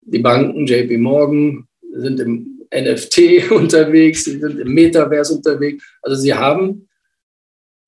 die 0.00 0.20
Banken, 0.20 0.66
JP 0.66 0.96
Morgan, 0.96 1.68
sind 1.92 2.18
im 2.18 2.66
NFT 2.74 3.50
unterwegs, 3.50 4.24
sie 4.24 4.38
sind 4.38 4.58
im 4.58 4.72
Metaverse 4.72 5.34
unterwegs. 5.34 5.84
Also 6.00 6.16
sie 6.16 6.32
haben 6.32 6.85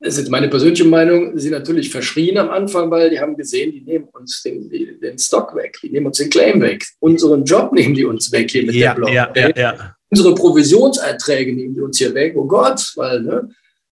das 0.00 0.16
ist 0.16 0.30
meine 0.30 0.48
persönliche 0.48 0.84
Meinung, 0.84 1.36
sie 1.36 1.50
natürlich 1.50 1.90
verschrien 1.90 2.38
am 2.38 2.50
Anfang, 2.50 2.90
weil 2.90 3.10
die 3.10 3.18
haben 3.18 3.36
gesehen, 3.36 3.72
die 3.72 3.80
nehmen 3.80 4.08
uns 4.12 4.42
den, 4.42 4.68
den 4.70 5.18
Stock 5.18 5.54
weg, 5.56 5.76
die 5.82 5.90
nehmen 5.90 6.06
uns 6.06 6.18
den 6.18 6.30
Claim 6.30 6.60
weg, 6.60 6.84
unseren 7.00 7.44
Job 7.44 7.72
nehmen 7.72 7.94
die 7.94 8.04
uns 8.04 8.30
weg 8.30 8.50
hier 8.50 8.64
mit 8.64 8.76
ja, 8.76 8.94
der 8.94 8.94
Block. 8.94 9.10
Ja, 9.10 9.32
ja, 9.34 9.50
ja. 9.56 9.96
Unsere 10.10 10.34
Provisionserträge 10.34 11.52
nehmen 11.52 11.74
die 11.74 11.80
uns 11.80 11.98
hier 11.98 12.14
weg, 12.14 12.34
oh 12.36 12.46
Gott, 12.46 12.92
weil 12.94 13.22
ne, 13.22 13.48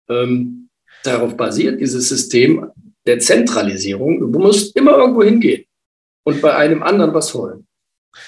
ähm, 0.09 0.69
darauf 1.05 1.37
basiert 1.37 1.81
dieses 1.81 2.09
System 2.09 2.67
der 3.07 3.19
Zentralisierung. 3.19 4.21
Du 4.21 4.39
musst 4.39 4.75
immer 4.77 4.97
irgendwo 4.97 5.23
hingehen 5.23 5.65
und 6.25 6.41
bei 6.41 6.57
einem 6.57 6.83
anderen 6.83 7.13
was 7.13 7.33
holen. 7.35 7.67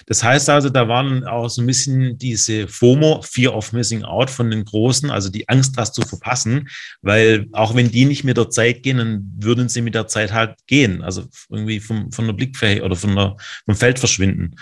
Das 0.07 0.23
heißt 0.23 0.49
also, 0.49 0.69
da 0.69 0.89
waren 0.89 1.25
auch 1.25 1.49
so 1.49 1.63
ein 1.63 1.67
bisschen 1.67 2.19
diese 2.19 2.69
FOMO, 2.69 3.23
Fear 3.23 3.55
of 3.55 3.73
Missing 3.73 4.05
Out 4.05 4.31
von 4.31 4.51
den 4.51 4.65
Großen, 4.65 5.11
also 5.11 5.29
die 5.29 5.49
Angst, 5.49 5.77
was 5.77 5.93
zu 5.93 6.03
verpassen, 6.03 6.69
weil 7.01 7.47
auch 7.53 7.75
wenn 7.75 7.91
die 7.91 8.05
nicht 8.05 8.25
mit 8.25 8.37
der 8.37 8.51
Zeit 8.51 8.83
gehen, 8.83 8.99
dann 8.99 9.33
würden 9.39 9.69
sie 9.69 9.83
mit 9.83 9.95
der 9.95 10.07
Zeit 10.07 10.33
halt 10.33 10.57
gehen, 10.67 11.03
also 11.03 11.25
irgendwie 11.51 11.81
vom, 11.81 12.13
von 12.13 12.27
der 12.27 12.35
Blickfähigkeit 12.35 12.85
oder 12.85 12.97
von 12.97 13.15
der, 13.15 13.37
vom 13.67 13.75
Feld 13.75 13.99
verschwinden. 13.99 14.57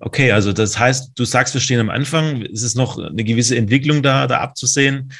Okay, 0.00 0.32
also 0.32 0.52
das 0.52 0.78
heißt, 0.78 1.12
du 1.14 1.24
sagst, 1.24 1.54
wir 1.54 1.60
stehen 1.60 1.80
am 1.80 1.90
Anfang, 1.90 2.42
ist 2.42 2.62
es 2.62 2.74
noch 2.74 2.98
eine 2.98 3.24
gewisse 3.24 3.56
Entwicklung 3.56 4.02
da, 4.02 4.26
da 4.26 4.40
abzusehen? 4.40 5.12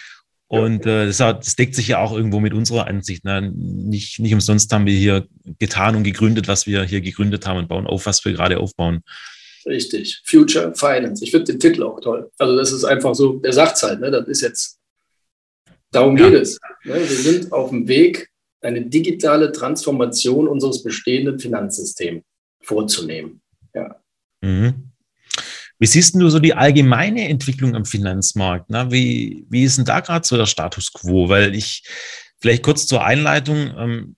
Und 0.52 0.84
äh, 0.84 1.06
das, 1.06 1.16
das, 1.16 1.56
deckt 1.56 1.74
sich 1.74 1.88
ja 1.88 1.98
auch 1.98 2.12
irgendwo 2.14 2.38
mit 2.38 2.52
unserer 2.52 2.86
Ansicht. 2.86 3.24
Ne? 3.24 3.50
Nicht, 3.54 4.18
nicht 4.18 4.34
umsonst 4.34 4.70
haben 4.70 4.84
wir 4.84 4.92
hier 4.92 5.26
getan 5.58 5.96
und 5.96 6.02
gegründet, 6.02 6.46
was 6.46 6.66
wir 6.66 6.84
hier 6.84 7.00
gegründet 7.00 7.46
haben 7.46 7.58
und 7.58 7.68
bauen 7.68 7.86
auf, 7.86 8.04
was 8.04 8.22
wir 8.26 8.34
gerade 8.34 8.60
aufbauen. 8.60 9.00
Richtig. 9.64 10.20
Future 10.26 10.74
Finance. 10.74 11.24
Ich 11.24 11.30
finde 11.30 11.52
den 11.52 11.58
Titel 11.58 11.82
auch 11.82 11.98
toll. 12.00 12.30
Also 12.36 12.54
das 12.54 12.70
ist 12.70 12.84
einfach 12.84 13.14
so, 13.14 13.38
der 13.38 13.54
sagt 13.54 13.76
es 13.76 13.82
halt, 13.82 14.00
ne? 14.00 14.10
das 14.10 14.28
ist 14.28 14.42
jetzt, 14.42 14.78
darum 15.90 16.18
ja. 16.18 16.28
geht 16.28 16.42
es. 16.42 16.58
Ne? 16.84 16.96
Wir 16.96 17.06
sind 17.06 17.50
auf 17.50 17.70
dem 17.70 17.88
Weg, 17.88 18.28
eine 18.60 18.84
digitale 18.84 19.52
Transformation 19.52 20.48
unseres 20.48 20.82
bestehenden 20.82 21.38
Finanzsystems 21.38 22.24
vorzunehmen. 22.60 23.40
Ja. 23.74 23.96
Mhm. 24.42 24.91
Wie 25.82 25.86
siehst 25.86 26.14
du 26.14 26.28
so 26.28 26.38
die 26.38 26.54
allgemeine 26.54 27.28
Entwicklung 27.28 27.74
am 27.74 27.84
Finanzmarkt? 27.84 28.70
Ne? 28.70 28.86
Wie, 28.92 29.44
wie 29.50 29.64
ist 29.64 29.78
denn 29.78 29.84
da 29.84 29.98
gerade 29.98 30.24
so 30.24 30.36
der 30.36 30.46
Status 30.46 30.92
quo? 30.92 31.28
Weil 31.28 31.56
ich, 31.56 31.82
vielleicht 32.40 32.62
kurz 32.62 32.86
zur 32.86 33.04
Einleitung, 33.04 33.74
ähm, 33.76 34.16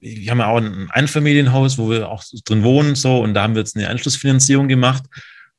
wir 0.00 0.30
haben 0.30 0.38
ja 0.38 0.46
auch 0.46 0.56
ein 0.56 0.88
Einfamilienhaus, 0.90 1.76
wo 1.76 1.90
wir 1.90 2.08
auch 2.08 2.24
drin 2.46 2.62
wohnen, 2.62 2.94
so, 2.94 3.18
und 3.18 3.34
da 3.34 3.42
haben 3.42 3.54
wir 3.54 3.60
jetzt 3.60 3.76
eine 3.76 3.90
Anschlussfinanzierung 3.90 4.68
gemacht. 4.68 5.04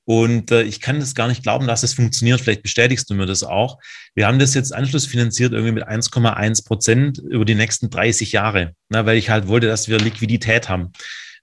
Und 0.05 0.49
äh, 0.49 0.63
ich 0.63 0.81
kann 0.81 0.99
das 0.99 1.13
gar 1.13 1.27
nicht 1.27 1.43
glauben, 1.43 1.67
dass 1.67 1.81
das 1.81 1.93
funktioniert. 1.93 2.41
Vielleicht 2.41 2.63
bestätigst 2.63 3.07
du 3.07 3.13
mir 3.13 3.27
das 3.27 3.43
auch. 3.43 3.77
Wir 4.15 4.25
haben 4.25 4.39
das 4.39 4.55
jetzt 4.55 4.73
anschlussfinanziert 4.73 5.53
irgendwie 5.53 5.73
mit 5.73 5.87
1,1 5.87 6.65
Prozent 6.65 7.19
über 7.19 7.45
die 7.45 7.53
nächsten 7.53 7.91
30 7.91 8.31
Jahre, 8.31 8.73
ne, 8.89 9.05
weil 9.05 9.17
ich 9.17 9.29
halt 9.29 9.47
wollte, 9.47 9.67
dass 9.67 9.87
wir 9.87 9.99
Liquidität 9.99 10.67
haben. 10.67 10.93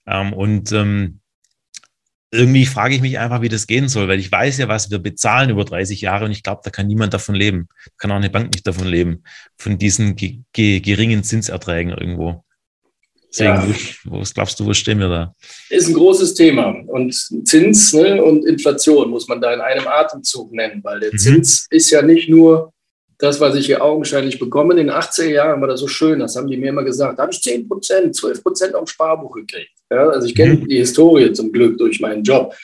Ähm, 0.05 0.33
und 0.33 0.73
ähm, 0.73 1.21
irgendwie 2.35 2.67
frage 2.67 2.95
ich 2.95 3.01
mich 3.01 3.19
einfach, 3.19 3.41
wie 3.41 3.49
das 3.49 3.67
gehen 3.67 3.89
soll, 3.89 4.09
weil 4.09 4.19
ich 4.19 4.31
weiß 4.31 4.59
ja, 4.59 4.69
was 4.69 4.91
wir 4.91 4.99
bezahlen 4.99 5.51
über 5.51 5.65
30 5.65 6.01
Jahre 6.01 6.25
und 6.25 6.33
ich 6.33 6.43
glaube, 6.43 6.63
da 6.65 6.71
kann 6.71 6.87
niemand 6.87 7.15
davon 7.15 7.35
leben. 7.35 7.69
Kann 7.97 8.11
auch 8.11 8.17
eine 8.17 8.31
Bank 8.31 8.53
nicht 8.53 8.67
davon 8.67 8.89
leben, 8.89 9.23
von 9.57 9.79
diesen 9.79 10.17
ge 10.17 10.41
ge 10.53 10.81
geringen 10.81 11.23
Zinserträgen 11.23 11.93
irgendwo. 11.93 12.45
Deswegen, 13.31 13.55
ja. 13.55 13.77
wo, 14.05 14.21
was 14.21 14.35
glaubst 14.35 14.61
du, 14.61 14.67
wo 14.67 14.75
stehen 14.75 14.99
wir 14.99 15.09
da? 15.09 15.35
Ist 15.71 15.89
ein 15.89 15.95
großes 15.95 16.35
Thema. 16.35 16.75
Und 16.87 17.15
Zins 17.45 17.93
ne, 17.93 18.23
und 18.23 18.47
Inflation 18.47 19.11
muss 19.11 19.27
man 19.27 19.41
da 19.41 19.53
in 19.53 19.61
einem 19.61 19.89
Atemzug 19.89 20.53
nennen, 20.53 20.83
weil 20.85 21.01
der 21.01 21.13
mhm. 21.13 21.19
Zins 21.19 21.67
ist 21.71 21.91
ja 21.91 22.03
nicht 22.03 22.29
nur 22.29 22.74
das, 23.25 23.41
was 23.41 23.57
ich 23.57 23.67
hier 23.67 23.83
augenscheinlich 23.83 24.39
bekomme. 24.39 24.75
In 24.75 24.87
den 24.87 24.91
80er 24.91 25.29
Jahren 25.29 25.61
war 25.61 25.69
das 25.69 25.81
so 25.81 25.89
schön, 25.89 26.19
das 26.19 26.37
haben 26.37 26.47
die 26.47 26.59
mir 26.59 26.69
immer 26.69 26.85
gesagt. 26.85 27.19
Da 27.19 27.23
habe 27.23 27.33
ich 27.33 27.41
10 27.41 27.67
Prozent, 27.67 28.15
12 28.15 28.43
Prozent 28.43 28.75
auf 28.75 28.89
Sparbuch 28.89 29.33
gekriegt. 29.33 29.73
Ja, 29.91 30.09
also 30.09 30.27
ich 30.27 30.35
kenne 30.35 30.55
mhm. 30.55 30.69
die 30.69 30.79
Historie 30.79 31.33
zum 31.33 31.51
Glück 31.51 31.79
durch 31.79 32.01
meinen 32.01 32.23
Job. 32.23 32.55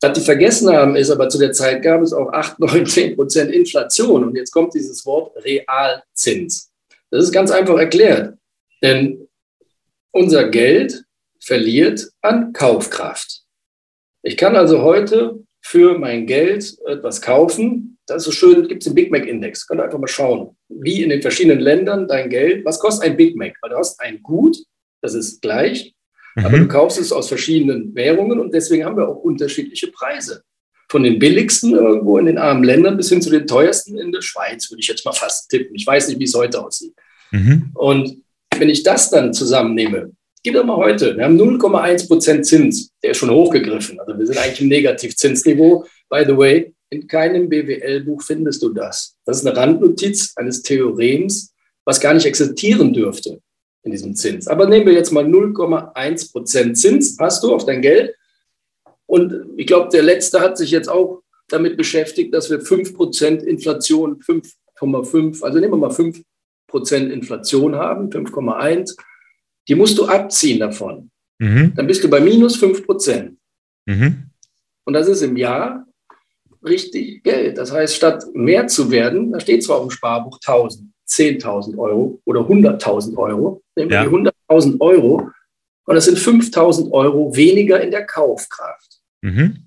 Was 0.00 0.12
die 0.14 0.24
vergessen 0.24 0.70
haben, 0.70 0.96
ist 0.96 1.10
aber 1.10 1.28
zu 1.28 1.38
der 1.38 1.52
Zeit 1.52 1.82
gab 1.82 2.02
es 2.02 2.12
auch 2.12 2.32
8, 2.32 2.58
9, 2.60 2.86
10 2.86 3.16
Prozent 3.16 3.52
Inflation. 3.52 4.24
Und 4.24 4.36
jetzt 4.36 4.50
kommt 4.50 4.74
dieses 4.74 5.04
Wort 5.06 5.32
Realzins. 5.44 6.70
Das 7.10 7.24
ist 7.24 7.32
ganz 7.32 7.50
einfach 7.50 7.78
erklärt. 7.78 8.36
Denn 8.82 9.28
unser 10.12 10.48
Geld 10.48 11.04
verliert 11.40 12.08
an 12.22 12.52
Kaufkraft. 12.52 13.42
Ich 14.22 14.36
kann 14.36 14.56
also 14.56 14.82
heute 14.82 15.44
für 15.60 15.98
mein 15.98 16.26
Geld 16.26 16.76
etwas 16.86 17.20
kaufen. 17.20 17.93
Das 18.06 18.18
ist 18.18 18.24
so 18.24 18.32
schön, 18.32 18.68
gibt 18.68 18.82
es 18.82 18.84
den 18.84 18.94
Big 18.94 19.10
Mac 19.10 19.26
Index. 19.26 19.66
Könnt 19.66 19.80
ihr 19.80 19.84
einfach 19.84 19.98
mal 19.98 20.08
schauen, 20.08 20.56
wie 20.68 21.02
in 21.02 21.08
den 21.08 21.22
verschiedenen 21.22 21.60
Ländern 21.60 22.06
dein 22.06 22.28
Geld, 22.28 22.64
was 22.64 22.78
kostet 22.78 23.10
ein 23.10 23.16
Big 23.16 23.36
Mac? 23.36 23.54
Weil 23.62 23.70
du 23.70 23.76
hast 23.76 24.00
ein 24.00 24.22
Gut, 24.22 24.58
das 25.00 25.14
ist 25.14 25.40
gleich, 25.40 25.94
mhm. 26.34 26.44
aber 26.44 26.58
du 26.58 26.68
kaufst 26.68 26.98
es 26.98 27.12
aus 27.12 27.28
verschiedenen 27.28 27.94
Währungen 27.94 28.38
und 28.40 28.52
deswegen 28.52 28.84
haben 28.84 28.96
wir 28.96 29.08
auch 29.08 29.16
unterschiedliche 29.16 29.88
Preise. 29.88 30.42
Von 30.90 31.02
den 31.02 31.18
billigsten 31.18 31.72
irgendwo 31.72 32.18
in 32.18 32.26
den 32.26 32.38
armen 32.38 32.62
Ländern 32.62 32.96
bis 32.96 33.08
hin 33.08 33.22
zu 33.22 33.30
den 33.30 33.46
teuersten 33.46 33.98
in 33.98 34.12
der 34.12 34.20
Schweiz, 34.20 34.70
würde 34.70 34.80
ich 34.80 34.88
jetzt 34.88 35.04
mal 35.04 35.12
fast 35.12 35.48
tippen. 35.48 35.74
Ich 35.74 35.86
weiß 35.86 36.08
nicht, 36.08 36.20
wie 36.20 36.24
es 36.24 36.34
heute 36.34 36.62
aussieht. 36.62 36.94
Mhm. 37.30 37.70
Und 37.74 38.18
wenn 38.58 38.68
ich 38.68 38.82
das 38.82 39.10
dann 39.10 39.32
zusammennehme, 39.32 40.12
Gib 40.44 40.52
doch 40.52 40.64
mal 40.64 40.76
heute. 40.76 41.16
Wir 41.16 41.24
haben 41.24 41.40
0,1 41.40 42.06
Prozent 42.06 42.44
Zins. 42.44 42.90
Der 43.02 43.12
ist 43.12 43.16
schon 43.16 43.30
hochgegriffen. 43.30 43.98
Also 43.98 44.18
wir 44.18 44.26
sind 44.26 44.36
eigentlich 44.36 44.60
im 44.60 44.68
Negativzinsniveau. 44.68 45.86
By 46.10 46.24
the 46.26 46.36
way, 46.36 46.73
in 46.90 47.06
keinem 47.06 47.48
BWL-Buch 47.48 48.22
findest 48.22 48.62
du 48.62 48.70
das. 48.70 49.16
Das 49.24 49.38
ist 49.38 49.46
eine 49.46 49.56
Randnotiz 49.56 50.32
eines 50.36 50.62
Theorems, 50.62 51.52
was 51.84 52.00
gar 52.00 52.14
nicht 52.14 52.26
existieren 52.26 52.92
dürfte 52.92 53.40
in 53.82 53.90
diesem 53.90 54.14
Zins. 54.14 54.46
Aber 54.46 54.66
nehmen 54.66 54.86
wir 54.86 54.94
jetzt 54.94 55.12
mal 55.12 55.24
0,1 55.24 56.32
Prozent 56.32 56.78
Zins, 56.78 57.16
hast 57.18 57.42
du 57.42 57.54
auf 57.54 57.66
dein 57.66 57.82
Geld. 57.82 58.14
Und 59.06 59.34
ich 59.56 59.66
glaube, 59.66 59.90
der 59.90 60.02
letzte 60.02 60.40
hat 60.40 60.56
sich 60.56 60.70
jetzt 60.70 60.88
auch 60.88 61.22
damit 61.48 61.76
beschäftigt, 61.76 62.32
dass 62.32 62.50
wir 62.50 62.60
5 62.60 62.94
Prozent 62.94 63.42
Inflation, 63.42 64.20
5,5, 64.20 65.42
also 65.42 65.58
nehmen 65.58 65.72
wir 65.72 65.78
mal 65.78 65.90
5 65.90 66.22
Prozent 66.66 67.12
Inflation 67.12 67.74
haben, 67.76 68.08
5,1 68.08 68.94
die 69.68 69.74
musst 69.74 69.98
du 69.98 70.06
abziehen 70.06 70.60
davon. 70.60 71.10
Mhm. 71.38 71.72
Dann 71.74 71.86
bist 71.86 72.04
du 72.04 72.08
bei 72.08 72.20
minus 72.20 72.56
5 72.56 72.84
Prozent. 72.84 73.38
Mhm. 73.86 74.30
Und 74.84 74.92
das 74.92 75.08
ist 75.08 75.22
im 75.22 75.36
Jahr 75.36 75.86
richtig 76.64 77.22
Geld. 77.22 77.58
Das 77.58 77.72
heißt, 77.72 77.94
statt 77.94 78.24
mehr 78.32 78.66
zu 78.66 78.90
werden, 78.90 79.32
da 79.32 79.40
steht 79.40 79.64
zwar 79.64 79.76
auf 79.76 79.88
dem 79.88 79.90
Sparbuch 79.90 80.38
1000, 80.44 80.90
10.000 81.08 81.78
Euro 81.78 82.20
oder 82.24 82.40
100.000 82.40 83.16
Euro, 83.16 83.62
nehmen 83.76 83.90
wir 83.90 83.96
ja. 83.96 84.04
die 84.04 84.10
100.000 84.10 84.80
Euro 84.80 85.30
und 85.86 85.94
das 85.94 86.06
sind 86.06 86.18
5.000 86.18 86.90
Euro 86.92 87.34
weniger 87.36 87.80
in 87.80 87.90
der 87.90 88.06
Kaufkraft. 88.06 89.00
Mhm. 89.22 89.66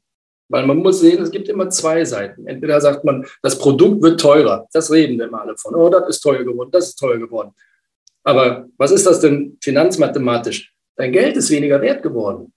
Weil 0.50 0.66
man 0.66 0.78
muss 0.78 1.02
sehen, 1.02 1.22
es 1.22 1.32
gibt 1.32 1.50
immer 1.50 1.70
zwei 1.70 2.06
Seiten. 2.06 2.48
Entweder 2.48 2.80
sagt 2.80 3.04
man, 3.04 3.26
das 3.42 3.60
Produkt 3.60 4.02
wird 4.02 4.20
teurer. 4.20 4.68
Das 4.72 4.92
reden 4.92 5.20
wir 5.20 5.26
immer 5.26 5.42
alle 5.42 5.58
von. 5.58 5.76
Oh, 5.76 5.90
das 5.90 6.08
ist 6.08 6.20
teuer 6.22 6.44
geworden, 6.44 6.70
das 6.72 6.90
ist 6.90 6.96
teuer 6.96 7.18
geworden. 7.18 7.52
Aber 8.24 8.68
was 8.78 8.92
ist 8.92 9.06
das 9.06 9.20
denn 9.20 9.58
finanzmathematisch? 9.62 10.74
Dein 10.96 11.12
Geld 11.12 11.38
ist 11.38 11.50
weniger 11.50 11.82
wert 11.82 12.02
geworden. 12.02 12.54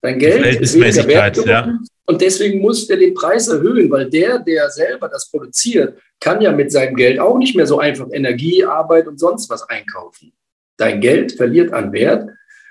Dein 0.00 0.18
Geld 0.18 0.60
ist 0.60 0.74
weniger 0.74 1.06
wert 1.06 1.34
geworden. 1.34 1.48
Ja. 1.48 1.78
Und 2.06 2.20
deswegen 2.20 2.60
muss 2.60 2.86
der 2.86 2.96
den 2.96 3.14
Preis 3.14 3.48
erhöhen, 3.48 3.90
weil 3.90 4.08
der, 4.08 4.38
der 4.38 4.70
selber 4.70 5.08
das 5.08 5.30
produziert, 5.30 6.00
kann 6.20 6.40
ja 6.40 6.52
mit 6.52 6.72
seinem 6.72 6.96
Geld 6.96 7.18
auch 7.18 7.36
nicht 7.36 7.54
mehr 7.54 7.66
so 7.66 7.78
einfach 7.78 8.06
Energie, 8.12 8.64
Arbeit 8.64 9.06
und 9.08 9.18
sonst 9.18 9.50
was 9.50 9.68
einkaufen. 9.68 10.32
Dein 10.78 11.00
Geld 11.00 11.32
verliert 11.32 11.72
an 11.72 11.92
Wert. 11.92 12.30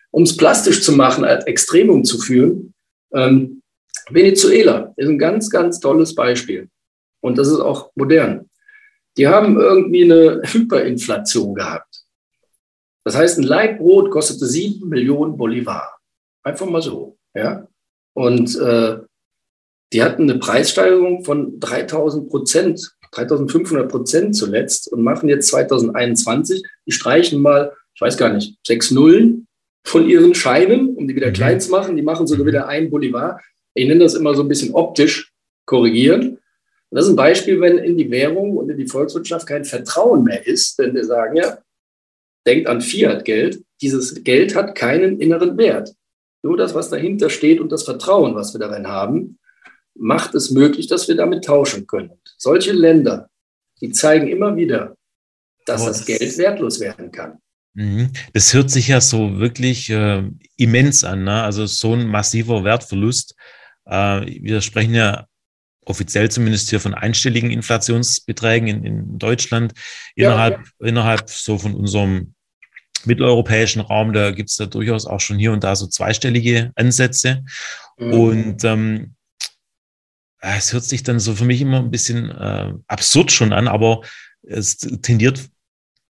Um 0.10 0.24
es 0.24 0.36
plastisch 0.36 0.82
zu 0.82 0.94
machen, 0.94 1.26
als 1.26 1.46
Extremum 1.46 2.04
zu 2.04 2.18
führen, 2.18 2.74
ähm, 3.14 3.62
Venezuela 4.10 4.94
ist 4.96 5.08
ein 5.08 5.20
ganz, 5.20 5.50
ganz 5.50 5.80
tolles 5.80 6.16
Beispiel. 6.16 6.70
Und 7.22 7.38
das 7.38 7.48
ist 7.50 7.60
auch 7.60 7.92
modern. 7.96 8.50
Die 9.18 9.28
haben 9.28 9.60
irgendwie 9.60 10.06
eine 10.06 10.42
Hyperinflation 10.46 11.56
gehabt. 11.56 12.04
Das 13.04 13.16
heißt, 13.16 13.38
ein 13.38 13.44
Leibbrot 13.44 14.12
kostete 14.12 14.46
sieben 14.46 14.90
Millionen 14.90 15.38
Bolivar. 15.38 16.00
Einfach 16.44 16.66
mal 16.66 16.82
so. 16.82 17.17
Ja? 17.38 17.68
Und 18.14 18.60
äh, 18.60 18.98
die 19.94 20.04
hatten 20.04 20.24
eine 20.24 20.40
Preissteigerung 20.40 21.24
von 21.24 21.60
3000 21.60 22.30
Prozent, 22.30 22.92
3500 23.12 23.90
Prozent 23.90 24.36
zuletzt 24.36 24.92
und 24.92 25.04
machen 25.04 25.30
jetzt 25.30 25.48
2021, 25.50 26.64
die 26.86 26.92
streichen 26.92 27.42
mal, 27.42 27.74
ich 27.96 28.02
weiß 28.02 28.18
gar 28.18 28.34
nicht, 28.34 28.58
sechs 28.66 28.92
Nullen 28.92 29.48
von 29.86 30.10
ihren 30.10 30.36
Scheinen, 30.36 30.96
um 30.96 31.08
die 31.08 31.16
wieder 31.16 31.30
mhm. 31.30 31.34
klein 31.34 31.62
zu 31.62 31.72
machen. 31.72 31.96
Die 31.96 32.02
machen 32.02 32.28
sogar 32.28 32.46
wieder 32.46 32.68
ein 32.68 32.90
Bolivar. 32.90 33.40
Ich 33.74 33.88
nenne 33.88 34.04
das 34.04 34.16
immer 34.16 34.36
so 34.36 34.42
ein 34.42 34.50
bisschen 34.50 34.74
optisch 34.74 35.32
korrigieren. 35.66 36.40
Und 36.90 36.96
das 36.96 37.06
ist 37.06 37.12
ein 37.12 37.18
Beispiel, 37.18 37.62
wenn 37.62 37.78
in 37.78 37.98
die 37.98 38.12
Währung 38.12 38.58
und 38.58 38.70
in 38.70 38.78
die 38.78 38.88
Volkswirtschaft 38.88 39.48
kein 39.48 39.64
Vertrauen 39.64 40.24
mehr 40.24 40.46
ist, 40.46 40.80
denn 40.80 40.94
wir 40.94 41.06
sagen 41.06 41.38
ja, 41.38 41.60
denkt 42.46 42.68
an 42.68 42.82
Fiat-Geld, 42.82 43.64
dieses 43.82 44.24
Geld 44.24 44.56
hat 44.56 44.76
keinen 44.76 45.20
inneren 45.20 45.58
Wert. 45.58 45.94
Nur 46.44 46.58
das, 46.58 46.74
was 46.76 46.90
dahinter 46.90 47.30
steht 47.30 47.60
und 47.60 47.72
das 47.72 47.84
Vertrauen, 47.84 48.36
was 48.36 48.54
wir 48.54 48.60
darin 48.60 48.88
haben, 48.88 49.40
macht 49.96 50.36
es 50.36 50.52
möglich, 50.52 50.88
dass 50.88 51.08
wir 51.08 51.16
damit 51.16 51.46
tauschen 51.46 51.88
können. 51.88 52.12
Solche 52.38 52.72
Länder, 52.72 53.30
die 53.82 53.92
zeigen 53.92 54.28
immer 54.28 54.56
wieder, 54.56 54.96
dass 55.66 55.86
das 55.86 56.06
Geld 56.06 56.38
wertlos 56.38 56.80
werden 56.80 57.12
kann. 57.12 57.40
Mhm. 57.74 58.12
Das 58.34 58.54
hört 58.54 58.72
sich 58.72 58.88
ja 58.88 59.02
so 59.02 59.40
wirklich 59.40 59.90
äh, 59.90 60.24
immens 60.56 61.04
an. 61.04 61.24
Ne? 61.26 61.44
Also 61.44 61.66
so 61.66 61.94
ein 61.94 62.08
massiver 62.08 62.64
Wertverlust. 62.64 63.36
Äh, 63.86 64.26
wir 64.42 64.62
sprechen 64.62 64.96
ja 64.96 65.28
offiziell 65.86 66.30
zumindest 66.30 66.70
hier 66.70 66.80
von 66.80 66.94
einstelligen 66.94 67.52
Inflationsbeträgen 67.52 68.68
in, 68.68 68.84
in 68.84 69.20
Deutschland. 69.20 69.74
Innerhalb, 70.16 70.60
ja. 70.80 70.88
innerhalb 70.88 71.30
so 71.30 71.58
von 71.58 71.76
unserem 71.76 72.34
mitteleuropäischen 73.08 73.82
Raum, 73.82 74.14
da 74.14 74.32
gibt 74.32 74.50
es 74.50 74.58
da 74.58 74.66
durchaus 74.66 75.06
auch 75.06 75.20
schon 75.20 75.40
hier 75.40 75.52
und 75.52 75.64
da 75.64 75.76
so 75.76 75.88
zweistellige 75.88 76.72
Ansätze. 76.76 77.44
Mhm. 77.98 78.14
Und 78.14 78.64
ähm, 78.64 79.16
es 80.40 80.74
hört 80.74 80.84
sich 80.84 81.04
dann 81.04 81.20
so 81.20 81.34
für 81.34 81.46
mich 81.46 81.62
immer 81.62 81.80
ein 81.80 81.92
bisschen 81.92 82.30
äh, 82.30 82.74
absurd 82.88 83.32
schon 83.32 83.54
an, 83.54 83.68
aber 83.68 84.02
es 84.44 84.78
tendiert 84.78 85.50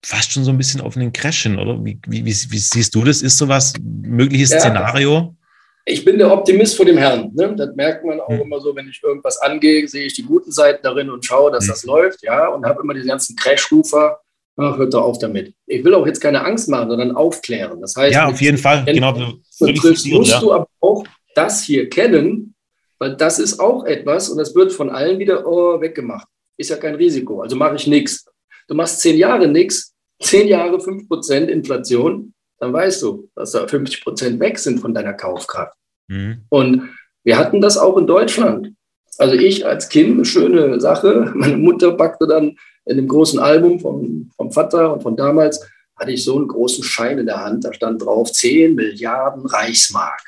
fast 0.04 0.32
schon 0.32 0.44
so 0.44 0.50
ein 0.50 0.58
bisschen 0.58 0.80
auf 0.80 0.96
einen 0.96 1.12
Crashen, 1.12 1.58
oder? 1.58 1.82
Wie, 1.84 1.98
wie, 2.06 2.24
wie, 2.24 2.34
wie 2.50 2.58
siehst 2.58 2.94
du 2.94 3.04
das? 3.04 3.22
Ist 3.22 3.38
sowas 3.38 3.74
mögliches 3.82 4.50
ja, 4.50 4.60
Szenario? 4.60 5.36
Ich 5.84 6.04
bin 6.04 6.18
der 6.18 6.32
Optimist 6.32 6.76
vor 6.76 6.84
dem 6.84 6.98
Herrn. 6.98 7.30
Ne? 7.34 7.54
Das 7.56 7.74
merkt 7.74 8.04
man 8.04 8.20
auch 8.20 8.28
hm. 8.28 8.40
immer 8.40 8.60
so, 8.60 8.74
wenn 8.74 8.88
ich 8.88 9.00
irgendwas 9.02 9.38
angehe, 9.38 9.86
sehe 9.86 10.04
ich 10.04 10.14
die 10.14 10.24
guten 10.24 10.50
Seiten 10.50 10.82
darin 10.82 11.10
und 11.10 11.24
schaue, 11.24 11.50
dass 11.50 11.64
hm. 11.64 11.70
das 11.70 11.84
läuft, 11.84 12.22
ja, 12.22 12.48
und 12.48 12.66
habe 12.66 12.82
immer 12.82 12.94
diese 12.94 13.06
ganzen 13.06 13.36
Crash-Rufer. 13.36 14.20
Ach, 14.56 14.78
hört 14.78 14.94
doch 14.94 15.02
auf 15.02 15.18
damit. 15.18 15.54
Ich 15.66 15.84
will 15.84 15.94
auch 15.94 16.06
jetzt 16.06 16.20
keine 16.20 16.44
Angst 16.44 16.68
machen, 16.68 16.88
sondern 16.88 17.12
aufklären. 17.14 17.80
Das 17.80 17.94
heißt, 17.94 18.14
ja, 18.14 18.26
auf 18.26 18.40
jeden 18.40 18.56
Fall. 18.56 18.84
Genau. 18.86 19.12
Betriffst, 19.60 20.06
musst 20.06 20.32
ja. 20.32 20.40
du 20.40 20.52
aber 20.52 20.68
auch 20.80 21.04
das 21.34 21.62
hier 21.62 21.90
kennen, 21.90 22.54
weil 22.98 23.16
das 23.16 23.38
ist 23.38 23.60
auch 23.60 23.84
etwas 23.84 24.30
und 24.30 24.38
das 24.38 24.54
wird 24.54 24.72
von 24.72 24.88
allen 24.88 25.18
wieder 25.18 25.46
oh, 25.46 25.80
weggemacht. 25.80 26.26
Ist 26.56 26.70
ja 26.70 26.76
kein 26.76 26.94
Risiko, 26.94 27.42
also 27.42 27.54
mache 27.54 27.76
ich 27.76 27.86
nichts. 27.86 28.24
Du 28.68 28.74
machst 28.74 29.00
zehn 29.00 29.18
Jahre 29.18 29.46
nichts, 29.46 29.94
zehn 30.22 30.48
Jahre 30.48 30.80
fünf 30.80 31.06
Prozent 31.06 31.50
Inflation, 31.50 32.32
dann 32.58 32.72
weißt 32.72 33.02
du, 33.02 33.28
dass 33.34 33.52
da 33.52 33.66
50 33.66 34.02
Prozent 34.02 34.40
weg 34.40 34.58
sind 34.58 34.80
von 34.80 34.94
deiner 34.94 35.12
Kaufkraft. 35.12 35.76
Mhm. 36.08 36.44
Und 36.48 36.88
wir 37.24 37.36
hatten 37.36 37.60
das 37.60 37.76
auch 37.76 37.96
in 37.98 38.06
Deutschland. 38.06 38.72
Also 39.18 39.34
ich 39.34 39.66
als 39.66 39.88
Kind, 39.88 40.14
eine 40.14 40.24
schöne 40.24 40.80
Sache. 40.80 41.32
Meine 41.34 41.56
Mutter 41.56 41.92
packte 41.92 42.26
dann 42.26 42.56
in 42.86 42.96
dem 42.96 43.08
großen 43.08 43.38
Album 43.38 43.80
vom, 43.80 44.30
vom 44.36 44.52
Vater 44.52 44.94
und 44.94 45.02
von 45.02 45.16
damals, 45.16 45.60
hatte 45.96 46.12
ich 46.12 46.24
so 46.24 46.36
einen 46.36 46.48
großen 46.48 46.84
Schein 46.84 47.18
in 47.18 47.26
der 47.26 47.42
Hand. 47.42 47.64
Da 47.64 47.72
stand 47.72 48.02
drauf 48.02 48.30
10 48.30 48.74
Milliarden 48.74 49.46
Reichsmark. 49.46 50.20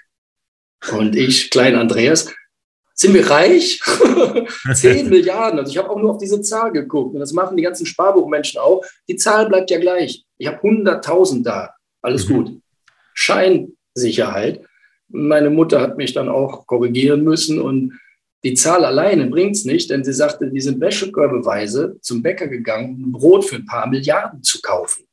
Und 0.93 1.15
ich, 1.15 1.51
klein 1.51 1.75
Andreas, 1.75 2.33
sind 2.95 3.15
wir 3.15 3.29
reich? 3.31 3.81
10 4.75 5.09
Milliarden. 5.11 5.59
Also 5.59 5.71
ich 5.71 5.79
habe 5.79 5.91
auch 5.91 5.99
nur 5.99 6.13
auf 6.13 6.19
diese 6.19 6.41
Zahl 6.41 6.73
geguckt. 6.73 7.15
Und 7.15 7.21
das 7.21 7.33
machen 7.33 7.57
die 7.57 7.63
ganzen 7.63 7.87
Sparbuchmenschen 7.87 8.61
auch. 8.61 8.85
Die 9.09 9.17
Zahl 9.17 9.49
bleibt 9.49 9.71
ja 9.71 9.79
gleich. 9.79 10.25
Ich 10.39 10.47
habe 10.47 10.59
100.000 10.59 11.45
da. 11.45 11.75
Alles 12.03 12.29
mhm. 12.29 12.35
gut. 12.35 12.61
Scheinsicherheit. 13.15 14.65
Meine 15.09 15.51
Mutter 15.51 15.81
hat 15.81 15.97
mich 15.97 16.13
dann 16.13 16.29
auch 16.29 16.67
korrigieren 16.67 17.25
müssen 17.25 17.61
und 17.61 17.99
die 18.45 18.55
Zahl 18.55 18.85
alleine 18.85 19.27
bringt 19.27 19.57
es 19.57 19.65
nicht, 19.65 19.91
denn 19.91 20.05
sie 20.05 20.13
sagte, 20.13 20.49
die 20.49 20.61
sind 20.61 20.81
wäschekörbeweise 20.81 21.99
zum 22.01 22.23
Bäcker 22.23 22.47
gegangen, 22.47 23.03
um 23.05 23.13
Brot 23.13 23.45
für 23.45 23.57
ein 23.57 23.67
paar 23.67 23.89
Milliarden 23.89 24.43
zu 24.43 24.61
kaufen. 24.61 25.05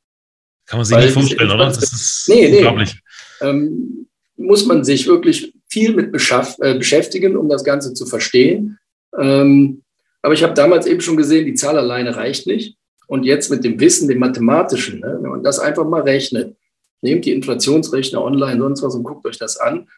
Kann 0.66 0.78
man 0.78 0.84
sich 0.84 0.96
Weil 0.96 1.04
nicht 1.04 1.14
vorstellen, 1.14 1.50
oder? 1.50 1.66
Das 1.66 1.78
ist 1.82 2.28
nee, 2.28 2.56
unglaublich. 2.56 2.94
Nee. 3.40 3.48
Ähm, 3.48 4.08
muss 4.36 4.66
man 4.66 4.84
sich 4.84 5.06
wirklich 5.06 5.54
viel 5.68 5.94
mit 5.94 6.14
äh, 6.14 6.74
beschäftigen, 6.74 7.36
um 7.36 7.48
das 7.48 7.64
Ganze 7.64 7.94
zu 7.94 8.06
verstehen. 8.06 8.78
Ähm, 9.18 9.82
aber 10.22 10.34
ich 10.34 10.42
habe 10.42 10.54
damals 10.54 10.86
eben 10.86 11.00
schon 11.00 11.16
gesehen, 11.16 11.46
die 11.46 11.54
Zahl 11.54 11.78
alleine 11.78 12.16
reicht 12.16 12.46
nicht. 12.46 12.76
Und 13.06 13.24
jetzt 13.24 13.50
mit 13.50 13.64
dem 13.64 13.78
Wissen, 13.78 14.08
dem 14.08 14.18
Mathematischen, 14.18 15.00
ne, 15.00 15.18
wenn 15.20 15.30
man 15.30 15.42
das 15.44 15.58
einfach 15.58 15.86
mal 15.86 16.02
rechnet, 16.02 16.56
nehmt 17.00 17.24
die 17.24 17.32
Inflationsrechner 17.32 18.22
online, 18.22 18.60
sonst 18.60 18.82
was 18.82 18.94
und 18.94 19.04
guckt 19.04 19.24
euch 19.26 19.38
das 19.38 19.56
an. 19.56 19.88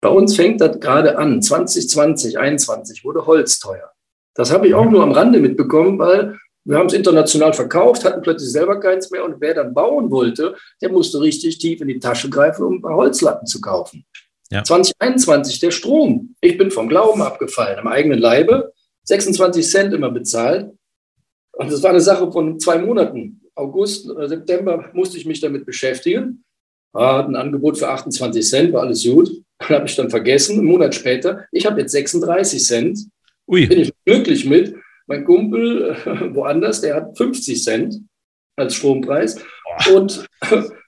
Bei 0.00 0.08
uns 0.08 0.36
fängt 0.36 0.60
das 0.60 0.78
gerade 0.80 1.18
an. 1.18 1.42
2020, 1.42 2.32
2021 2.32 3.04
wurde 3.04 3.26
Holz 3.26 3.58
teuer. 3.58 3.92
Das 4.34 4.52
habe 4.52 4.68
ich 4.68 4.74
auch 4.74 4.88
nur 4.88 5.02
am 5.02 5.12
Rande 5.12 5.40
mitbekommen, 5.40 5.98
weil 5.98 6.38
wir 6.64 6.76
haben 6.76 6.86
es 6.86 6.92
international 6.92 7.52
verkauft, 7.54 8.04
hatten 8.04 8.22
plötzlich 8.22 8.52
selber 8.52 8.78
keins 8.78 9.10
mehr 9.10 9.24
und 9.24 9.40
wer 9.40 9.54
dann 9.54 9.72
bauen 9.74 10.10
wollte, 10.10 10.54
der 10.82 10.92
musste 10.92 11.20
richtig 11.20 11.58
tief 11.58 11.80
in 11.80 11.88
die 11.88 11.98
Tasche 11.98 12.28
greifen, 12.28 12.64
um 12.64 12.74
ein 12.74 12.82
paar 12.82 12.94
Holzlatten 12.94 13.46
zu 13.46 13.60
kaufen. 13.60 14.04
Ja. 14.50 14.62
2021, 14.62 15.60
der 15.60 15.70
Strom. 15.70 16.36
Ich 16.40 16.58
bin 16.58 16.70
vom 16.70 16.88
Glauben 16.88 17.22
abgefallen, 17.22 17.78
am 17.78 17.86
eigenen 17.86 18.18
Leibe. 18.18 18.72
26 19.04 19.68
Cent 19.68 19.94
immer 19.94 20.10
bezahlt. 20.10 20.70
Und 21.52 21.72
das 21.72 21.82
war 21.82 21.90
eine 21.90 22.00
Sache 22.00 22.30
von 22.30 22.60
zwei 22.60 22.78
Monaten. 22.78 23.40
August 23.54 24.08
oder 24.08 24.28
September 24.28 24.90
musste 24.92 25.16
ich 25.18 25.26
mich 25.26 25.40
damit 25.40 25.66
beschäftigen. 25.66 26.44
Hat 26.94 27.28
ein 27.28 27.36
Angebot 27.36 27.78
für 27.78 27.88
28 27.88 28.46
Cent, 28.46 28.72
war 28.72 28.82
alles 28.82 29.04
gut. 29.04 29.30
Dann 29.58 29.68
habe 29.70 29.86
ich 29.86 29.96
dann 29.96 30.10
vergessen, 30.10 30.58
einen 30.58 30.66
Monat 30.66 30.94
später, 30.94 31.46
ich 31.52 31.66
habe 31.66 31.80
jetzt 31.80 31.92
36 31.92 32.64
Cent. 32.64 32.98
Ui. 33.48 33.66
Bin 33.66 33.80
ich 33.80 33.92
glücklich 34.04 34.44
mit. 34.44 34.74
Mein 35.06 35.24
Kumpel 35.24 35.96
äh, 36.04 36.34
woanders, 36.34 36.80
der 36.80 36.96
hat 36.96 37.16
50 37.16 37.62
Cent 37.62 37.94
als 38.56 38.74
Strompreis. 38.74 39.36
Und 39.92 40.26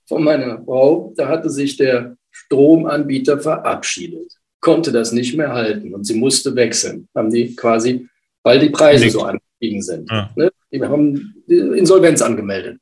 von 0.07 0.25
meiner 0.25 0.63
Frau, 0.65 1.13
da 1.17 1.29
hatte 1.29 1.51
sich 1.51 1.77
der 1.77 2.17
Stromanbieter 2.31 3.41
verabschiedet, 3.41 4.33
konnte 4.61 4.93
das 4.93 5.13
nicht 5.13 5.37
mehr 5.37 5.53
halten 5.53 5.95
und 5.95 6.05
sie 6.05 6.15
musste 6.15 6.55
wechseln. 6.55 7.09
Haben 7.15 7.31
die 7.31 7.57
quasi, 7.57 8.09
weil 8.43 8.59
die 8.59 8.71
Preise 8.71 9.05
Nick. 9.05 9.13
so 9.13 9.23
angestiegen 9.23 9.83
sind. 9.83 10.11
Ja. 10.11 10.31
Ne? 10.37 10.51
Die 10.73 10.83
haben 10.83 11.43
Insolvenz 11.47 12.23
angemeldet. 12.23 12.79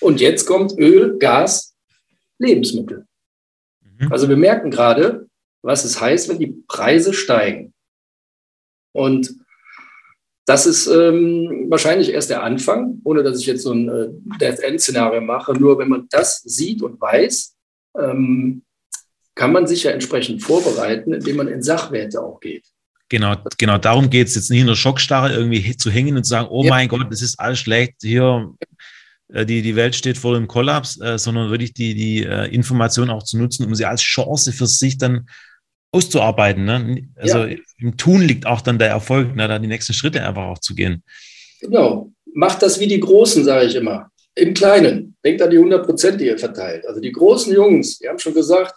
Und 0.00 0.20
jetzt 0.20 0.46
kommt 0.46 0.78
Öl, 0.78 1.18
Gas, 1.18 1.74
Lebensmittel. 2.38 3.06
Mhm. 4.00 4.12
Also 4.12 4.28
wir 4.28 4.36
merken 4.36 4.70
gerade, 4.70 5.28
was 5.62 5.84
es 5.84 6.00
heißt, 6.00 6.28
wenn 6.28 6.38
die 6.38 6.64
Preise 6.66 7.12
steigen. 7.12 7.72
Und 8.92 9.34
das 10.46 10.66
ist 10.66 10.88
ähm, 10.88 11.66
wahrscheinlich 11.68 12.12
erst 12.12 12.30
der 12.30 12.42
Anfang, 12.42 13.00
ohne 13.04 13.22
dass 13.22 13.38
ich 13.38 13.46
jetzt 13.46 13.62
so 13.62 13.72
ein 13.72 13.88
äh, 13.88 14.08
Death-End-Szenario 14.40 15.20
mache. 15.20 15.52
Nur 15.52 15.78
wenn 15.78 15.88
man 15.88 16.08
das 16.10 16.40
sieht 16.42 16.82
und 16.82 17.00
weiß, 17.00 17.54
ähm, 17.98 18.62
kann 19.36 19.52
man 19.52 19.66
sich 19.66 19.84
ja 19.84 19.92
entsprechend 19.92 20.42
vorbereiten, 20.42 21.12
indem 21.12 21.36
man 21.36 21.48
in 21.48 21.62
Sachwerte 21.62 22.20
auch 22.20 22.40
geht. 22.40 22.66
Genau, 23.08 23.36
genau 23.58 23.78
darum 23.78 24.08
geht 24.08 24.28
es 24.28 24.34
jetzt 24.34 24.50
nicht 24.50 24.60
in 24.60 24.66
der 24.66 24.76
Schockstarre 24.76 25.32
irgendwie 25.32 25.76
zu 25.76 25.90
hängen 25.90 26.16
und 26.16 26.24
zu 26.24 26.30
sagen, 26.30 26.48
oh 26.50 26.62
ja. 26.64 26.70
mein 26.70 26.88
Gott, 26.88 27.06
das 27.10 27.22
ist 27.22 27.38
alles 27.38 27.58
schlecht, 27.58 27.96
hier 28.02 28.52
die, 29.32 29.62
die 29.62 29.76
Welt 29.76 29.94
steht 29.94 30.18
vor 30.18 30.34
dem 30.34 30.48
Kollaps, 30.48 31.00
äh, 31.00 31.18
sondern 31.18 31.50
wirklich 31.50 31.74
die, 31.74 31.94
die 31.94 32.24
äh, 32.24 32.46
Information 32.52 33.10
auch 33.10 33.22
zu 33.22 33.38
nutzen, 33.38 33.66
um 33.66 33.74
sie 33.74 33.84
als 33.84 34.02
Chance 34.02 34.52
für 34.52 34.66
sich 34.66 34.98
dann 34.98 35.28
auszuarbeiten. 35.92 36.64
Ne? 36.64 37.08
Also 37.16 37.44
ja. 37.44 37.56
im 37.78 37.96
Tun 37.96 38.22
liegt 38.22 38.46
auch 38.46 38.60
dann 38.60 38.78
der 38.78 38.88
Erfolg, 38.88 39.34
ne? 39.34 39.48
da 39.48 39.58
die 39.58 39.68
nächsten 39.68 39.92
Schritte 39.92 40.22
einfach 40.22 40.44
auch 40.44 40.58
zu 40.58 40.74
gehen. 40.74 41.02
Genau. 41.60 42.12
Macht 42.32 42.62
das 42.62 42.78
wie 42.78 42.86
die 42.86 43.00
Großen, 43.00 43.44
sage 43.44 43.66
ich 43.66 43.74
immer. 43.74 44.10
Im 44.34 44.54
Kleinen. 44.54 45.16
Denkt 45.24 45.42
an 45.42 45.50
die 45.50 45.56
100 45.56 45.84
Prozent, 45.84 46.20
die 46.20 46.26
ihr 46.26 46.38
verteilt. 46.38 46.86
Also 46.86 47.00
die 47.00 47.12
großen 47.12 47.52
Jungs, 47.52 47.98
die 47.98 48.08
haben 48.08 48.18
schon 48.18 48.34
gesagt, 48.34 48.74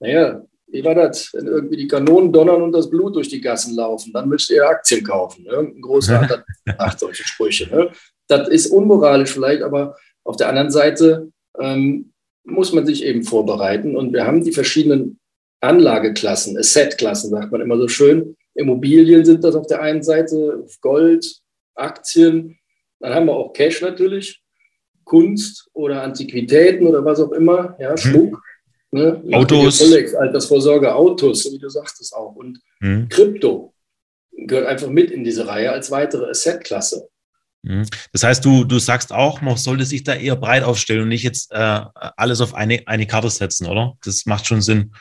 naja, 0.00 0.42
wie 0.72 0.84
war 0.84 0.94
das? 0.94 1.30
Wenn 1.32 1.46
irgendwie 1.46 1.76
die 1.76 1.88
Kanonen 1.88 2.32
donnern 2.32 2.62
und 2.62 2.72
das 2.72 2.88
Blut 2.88 3.16
durch 3.16 3.28
die 3.28 3.40
Gassen 3.40 3.74
laufen, 3.74 4.12
dann 4.12 4.28
müsst 4.28 4.50
ihr 4.50 4.66
Aktien 4.66 5.04
kaufen. 5.04 5.44
Ne? 5.44 5.58
Ein 5.58 5.80
Großvater 5.80 6.44
macht 6.78 6.98
solche 7.00 7.24
Sprüche. 7.24 7.68
Ne? 7.68 7.90
Das 8.28 8.48
ist 8.48 8.68
unmoralisch 8.68 9.32
vielleicht, 9.32 9.62
aber 9.62 9.96
auf 10.24 10.36
der 10.36 10.48
anderen 10.48 10.70
Seite 10.70 11.30
ähm, 11.58 12.12
muss 12.44 12.72
man 12.72 12.86
sich 12.86 13.04
eben 13.04 13.22
vorbereiten. 13.22 13.96
Und 13.96 14.12
wir 14.12 14.26
haben 14.26 14.44
die 14.44 14.52
verschiedenen 14.52 15.18
Anlageklassen, 15.60 16.56
Assetklassen, 16.56 17.30
sagt 17.30 17.52
man 17.52 17.60
immer 17.60 17.76
so 17.76 17.88
schön. 17.88 18.36
Immobilien 18.54 19.24
sind 19.24 19.44
das 19.44 19.54
auf 19.54 19.66
der 19.66 19.82
einen 19.82 20.02
Seite, 20.02 20.64
Gold, 20.80 21.40
Aktien. 21.74 22.58
Dann 23.00 23.14
haben 23.14 23.26
wir 23.26 23.34
auch 23.34 23.52
Cash 23.52 23.80
natürlich, 23.82 24.42
Kunst 25.04 25.68
oder 25.72 26.02
Antiquitäten 26.02 26.86
oder 26.86 27.04
was 27.04 27.20
auch 27.20 27.32
immer, 27.32 27.76
ja, 27.78 27.92
mhm. 27.92 27.96
Schmuck. 27.96 28.42
Ne? 28.92 29.22
Autos. 29.32 29.80
Rolex, 29.80 30.14
Altersvorsorge, 30.14 30.94
Autos, 30.94 31.44
so 31.44 31.52
wie 31.52 31.58
du 31.58 31.68
sagtest 31.68 32.14
auch. 32.14 32.34
Und 32.34 32.60
mhm. 32.80 33.08
Krypto 33.08 33.74
gehört 34.32 34.66
einfach 34.66 34.88
mit 34.88 35.10
in 35.10 35.22
diese 35.24 35.46
Reihe 35.46 35.70
als 35.70 35.90
weitere 35.90 36.28
Assetklasse. 36.30 37.08
Mhm. 37.62 37.86
Das 38.12 38.22
heißt, 38.22 38.44
du, 38.44 38.64
du 38.64 38.78
sagst 38.78 39.12
auch, 39.12 39.40
man 39.42 39.56
sollte 39.56 39.84
sich 39.84 40.02
da 40.02 40.14
eher 40.14 40.36
breit 40.36 40.64
aufstellen 40.64 41.02
und 41.02 41.08
nicht 41.08 41.22
jetzt 41.22 41.52
äh, 41.52 41.56
alles 41.94 42.40
auf 42.40 42.54
eine, 42.54 42.82
eine 42.86 43.06
Karte 43.06 43.30
setzen, 43.30 43.66
oder? 43.66 43.96
Das 44.04 44.26
macht 44.26 44.46
schon 44.46 44.62
Sinn. 44.62 44.92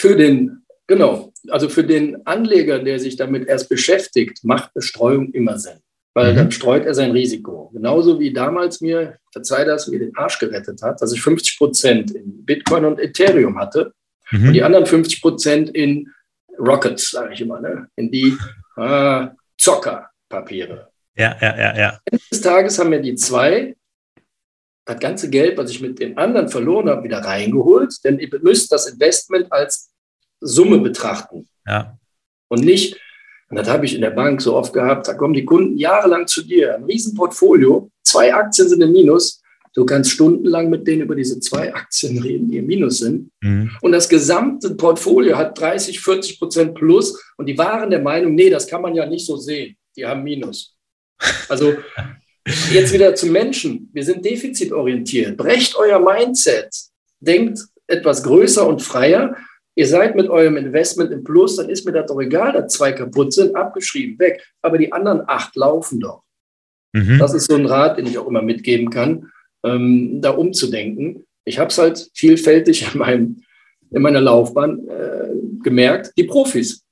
Für 0.00 0.16
den, 0.16 0.64
genau, 0.86 1.32
also 1.48 1.68
für 1.68 1.84
den 1.84 2.26
Anleger, 2.26 2.78
der 2.78 2.98
sich 2.98 3.16
damit 3.16 3.48
erst 3.48 3.68
beschäftigt, 3.68 4.42
macht 4.44 4.72
Bestreuung 4.72 5.32
immer 5.32 5.58
Sinn. 5.58 5.80
Weil 6.14 6.32
mhm. 6.32 6.36
dann 6.36 6.50
streut 6.50 6.84
er 6.84 6.94
sein 6.94 7.12
Risiko. 7.12 7.70
Genauso 7.72 8.18
wie 8.18 8.32
damals 8.32 8.80
mir, 8.80 9.18
verzeih 9.32 9.64
das, 9.64 9.86
mir 9.88 9.98
den 10.00 10.16
Arsch 10.16 10.38
gerettet 10.38 10.82
hat, 10.82 11.00
dass 11.00 11.12
ich 11.12 11.22
50 11.22 11.58
Prozent 11.58 12.10
in 12.10 12.44
Bitcoin 12.44 12.84
und 12.84 12.98
Ethereum 12.98 13.58
hatte 13.58 13.92
mhm. 14.30 14.48
und 14.48 14.52
die 14.52 14.62
anderen 14.62 14.86
50 14.86 15.22
Prozent 15.22 15.70
in 15.70 16.12
Rockets, 16.58 17.10
sage 17.10 17.34
ich 17.34 17.40
immer, 17.40 17.60
ne? 17.60 17.88
in 17.96 18.10
die 18.10 18.36
äh, 18.76 19.26
Zockerpapiere. 19.56 20.90
Ja, 21.16 21.36
ja, 21.40 21.56
ja, 21.56 21.78
ja. 21.78 21.98
Ende 22.04 22.24
des 22.30 22.40
Tages 22.40 22.78
haben 22.78 22.90
mir 22.90 23.00
die 23.00 23.14
zwei 23.14 23.76
das 24.84 24.98
ganze 24.98 25.30
Geld, 25.30 25.56
was 25.56 25.70
ich 25.70 25.80
mit 25.80 25.98
den 26.00 26.18
anderen 26.18 26.48
verloren 26.48 26.88
habe, 26.88 27.04
wieder 27.04 27.18
reingeholt, 27.18 27.94
denn 28.04 28.18
ihr 28.18 28.28
müsst 28.42 28.72
das 28.72 28.86
Investment 28.86 29.52
als 29.52 29.92
Summe 30.40 30.78
betrachten. 30.78 31.48
Ja. 31.66 31.98
Und 32.48 32.64
nicht, 32.64 32.98
und 33.50 33.56
das 33.56 33.68
habe 33.68 33.84
ich 33.84 33.94
in 33.94 34.00
der 34.00 34.10
Bank 34.10 34.40
so 34.40 34.54
oft 34.54 34.72
gehabt, 34.72 35.08
da 35.08 35.14
kommen 35.14 35.34
die 35.34 35.44
Kunden 35.44 35.76
jahrelang 35.76 36.26
zu 36.26 36.42
dir, 36.42 36.76
ein 36.76 36.84
Riesenportfolio, 36.84 37.90
zwei 38.02 38.32
Aktien 38.32 38.68
sind 38.68 38.80
im 38.80 38.92
Minus, 38.92 39.42
du 39.74 39.84
kannst 39.84 40.12
stundenlang 40.12 40.70
mit 40.70 40.86
denen 40.86 41.02
über 41.02 41.16
diese 41.16 41.40
zwei 41.40 41.74
Aktien 41.74 42.18
reden, 42.22 42.48
die 42.48 42.58
im 42.58 42.66
Minus 42.66 42.98
sind. 42.98 43.30
Mhm. 43.40 43.70
Und 43.82 43.92
das 43.92 44.08
gesamte 44.08 44.74
Portfolio 44.76 45.36
hat 45.36 45.58
30, 45.60 46.00
40 46.00 46.38
Prozent 46.38 46.74
plus 46.74 47.20
und 47.36 47.46
die 47.46 47.58
waren 47.58 47.90
der 47.90 48.00
Meinung, 48.00 48.34
nee, 48.34 48.50
das 48.50 48.66
kann 48.66 48.82
man 48.82 48.94
ja 48.94 49.04
nicht 49.06 49.26
so 49.26 49.36
sehen, 49.36 49.76
die 49.96 50.06
haben 50.06 50.22
Minus. 50.22 50.76
Also 51.48 51.74
jetzt 52.70 52.92
wieder 52.92 53.14
zum 53.14 53.32
Menschen. 53.32 53.90
Wir 53.92 54.04
sind 54.04 54.24
defizitorientiert. 54.24 55.36
Brecht 55.36 55.76
euer 55.76 55.98
Mindset. 55.98 56.68
Denkt 57.20 57.58
etwas 57.86 58.22
größer 58.22 58.66
und 58.66 58.80
freier. 58.80 59.36
Ihr 59.80 59.86
seid 59.86 60.14
mit 60.14 60.28
eurem 60.28 60.58
Investment 60.58 61.10
im 61.10 61.24
Plus, 61.24 61.56
dann 61.56 61.70
ist 61.70 61.86
mir 61.86 61.92
das 61.92 62.04
doch 62.04 62.20
egal, 62.20 62.52
dass 62.52 62.74
zwei 62.74 62.92
kaputt 62.92 63.32
sind, 63.32 63.56
abgeschrieben, 63.56 64.18
weg. 64.18 64.46
Aber 64.60 64.76
die 64.76 64.92
anderen 64.92 65.22
acht 65.26 65.56
laufen 65.56 66.00
doch. 66.00 66.22
Mhm. 66.92 67.18
Das 67.18 67.32
ist 67.32 67.50
so 67.50 67.56
ein 67.56 67.64
Rat, 67.64 67.96
den 67.96 68.04
ich 68.04 68.18
auch 68.18 68.28
immer 68.28 68.42
mitgeben 68.42 68.90
kann, 68.90 69.32
ähm, 69.64 70.20
da 70.20 70.32
umzudenken. 70.32 71.24
Ich 71.46 71.58
habe 71.58 71.68
es 71.70 71.78
halt 71.78 72.10
vielfältig 72.12 72.92
in, 72.92 72.98
meinem, 72.98 73.42
in 73.90 74.02
meiner 74.02 74.20
Laufbahn 74.20 74.86
äh, 74.86 75.30
gemerkt. 75.62 76.12
Die 76.18 76.24
Profis, 76.24 76.84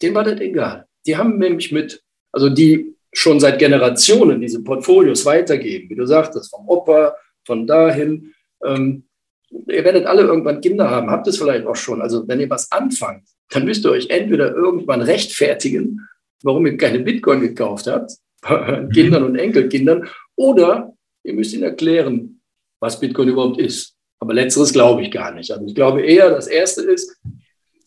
denen 0.00 0.14
war 0.14 0.22
das 0.22 0.40
egal. 0.40 0.86
Die 1.08 1.16
haben 1.16 1.38
nämlich 1.38 1.72
mit, 1.72 2.04
also 2.30 2.50
die 2.50 2.94
schon 3.12 3.40
seit 3.40 3.58
Generationen 3.58 4.40
diese 4.40 4.62
Portfolios 4.62 5.26
weitergeben, 5.26 5.90
wie 5.90 5.96
du 5.96 6.06
sagtest, 6.06 6.50
vom 6.50 6.68
Opa, 6.68 7.16
von 7.44 7.66
dahin. 7.66 8.32
Ähm, 8.64 9.07
ihr 9.50 9.84
werdet 9.84 10.06
alle 10.06 10.22
irgendwann 10.22 10.60
Kinder 10.60 10.90
haben, 10.90 11.10
habt 11.10 11.26
es 11.26 11.38
vielleicht 11.38 11.66
auch 11.66 11.76
schon. 11.76 12.02
Also 12.02 12.26
wenn 12.28 12.40
ihr 12.40 12.50
was 12.50 12.70
anfangt, 12.72 13.24
dann 13.50 13.64
müsst 13.64 13.84
ihr 13.84 13.90
euch 13.90 14.10
entweder 14.10 14.54
irgendwann 14.54 15.02
rechtfertigen, 15.02 16.00
warum 16.42 16.66
ihr 16.66 16.76
keine 16.76 17.00
Bitcoin 17.00 17.40
gekauft 17.40 17.86
habt. 17.86 18.12
Kindern 18.92 19.24
und 19.24 19.36
Enkelkindern, 19.36 20.08
oder 20.36 20.94
ihr 21.24 21.34
müsst 21.34 21.52
ihnen 21.54 21.64
erklären, 21.64 22.40
was 22.80 23.00
Bitcoin 23.00 23.28
überhaupt 23.28 23.58
ist. 23.58 23.96
Aber 24.20 24.34
letzteres 24.34 24.72
glaube 24.72 25.02
ich 25.02 25.10
gar 25.10 25.34
nicht. 25.34 25.50
Also 25.50 25.66
ich 25.66 25.74
glaube 25.74 26.02
eher, 26.02 26.30
das 26.30 26.46
Erste 26.46 26.82
ist, 26.82 27.20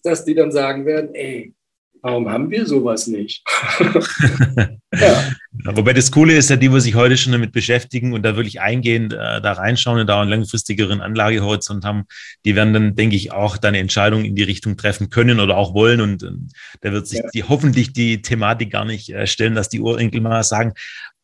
dass 0.03 0.25
die 0.25 0.35
dann 0.35 0.51
sagen 0.51 0.85
werden, 0.85 1.13
ey, 1.13 1.53
Warum 2.03 2.29
haben 2.29 2.49
wir 2.49 2.65
sowas 2.65 3.05
nicht? 3.05 3.43
ja. 4.93 5.31
Wobei 5.65 5.93
das 5.93 6.11
Coole 6.11 6.35
ist 6.35 6.49
ja, 6.49 6.55
die, 6.55 6.69
die 6.69 6.81
sich 6.81 6.95
heute 6.95 7.15
schon 7.15 7.31
damit 7.31 7.51
beschäftigen 7.51 8.13
und 8.13 8.23
da 8.23 8.35
wirklich 8.35 8.59
eingehend 8.59 9.13
äh, 9.13 9.39
da 9.39 9.51
reinschauen 9.53 9.99
und 9.99 10.07
da 10.07 10.21
einen 10.21 10.31
langfristigeren 10.31 11.01
Anlagehorizont 11.01 11.85
haben, 11.85 12.05
die 12.43 12.55
werden 12.55 12.73
dann, 12.73 12.95
denke 12.95 13.15
ich, 13.15 13.31
auch 13.31 13.57
deine 13.57 13.77
Entscheidung 13.77 14.25
in 14.25 14.35
die 14.35 14.43
Richtung 14.43 14.77
treffen 14.77 15.11
können 15.11 15.39
oder 15.39 15.57
auch 15.57 15.75
wollen. 15.75 16.01
Und 16.01 16.23
äh, 16.23 16.31
da 16.81 16.91
wird 16.91 17.07
sich 17.07 17.19
ja. 17.19 17.29
die, 17.33 17.43
hoffentlich 17.43 17.93
die 17.93 18.23
Thematik 18.23 18.71
gar 18.71 18.85
nicht 18.85 19.09
äh, 19.09 19.27
stellen, 19.27 19.53
dass 19.53 19.69
die 19.69 19.81
Urenkel 19.81 20.21
mal 20.21 20.43
sagen, 20.43 20.73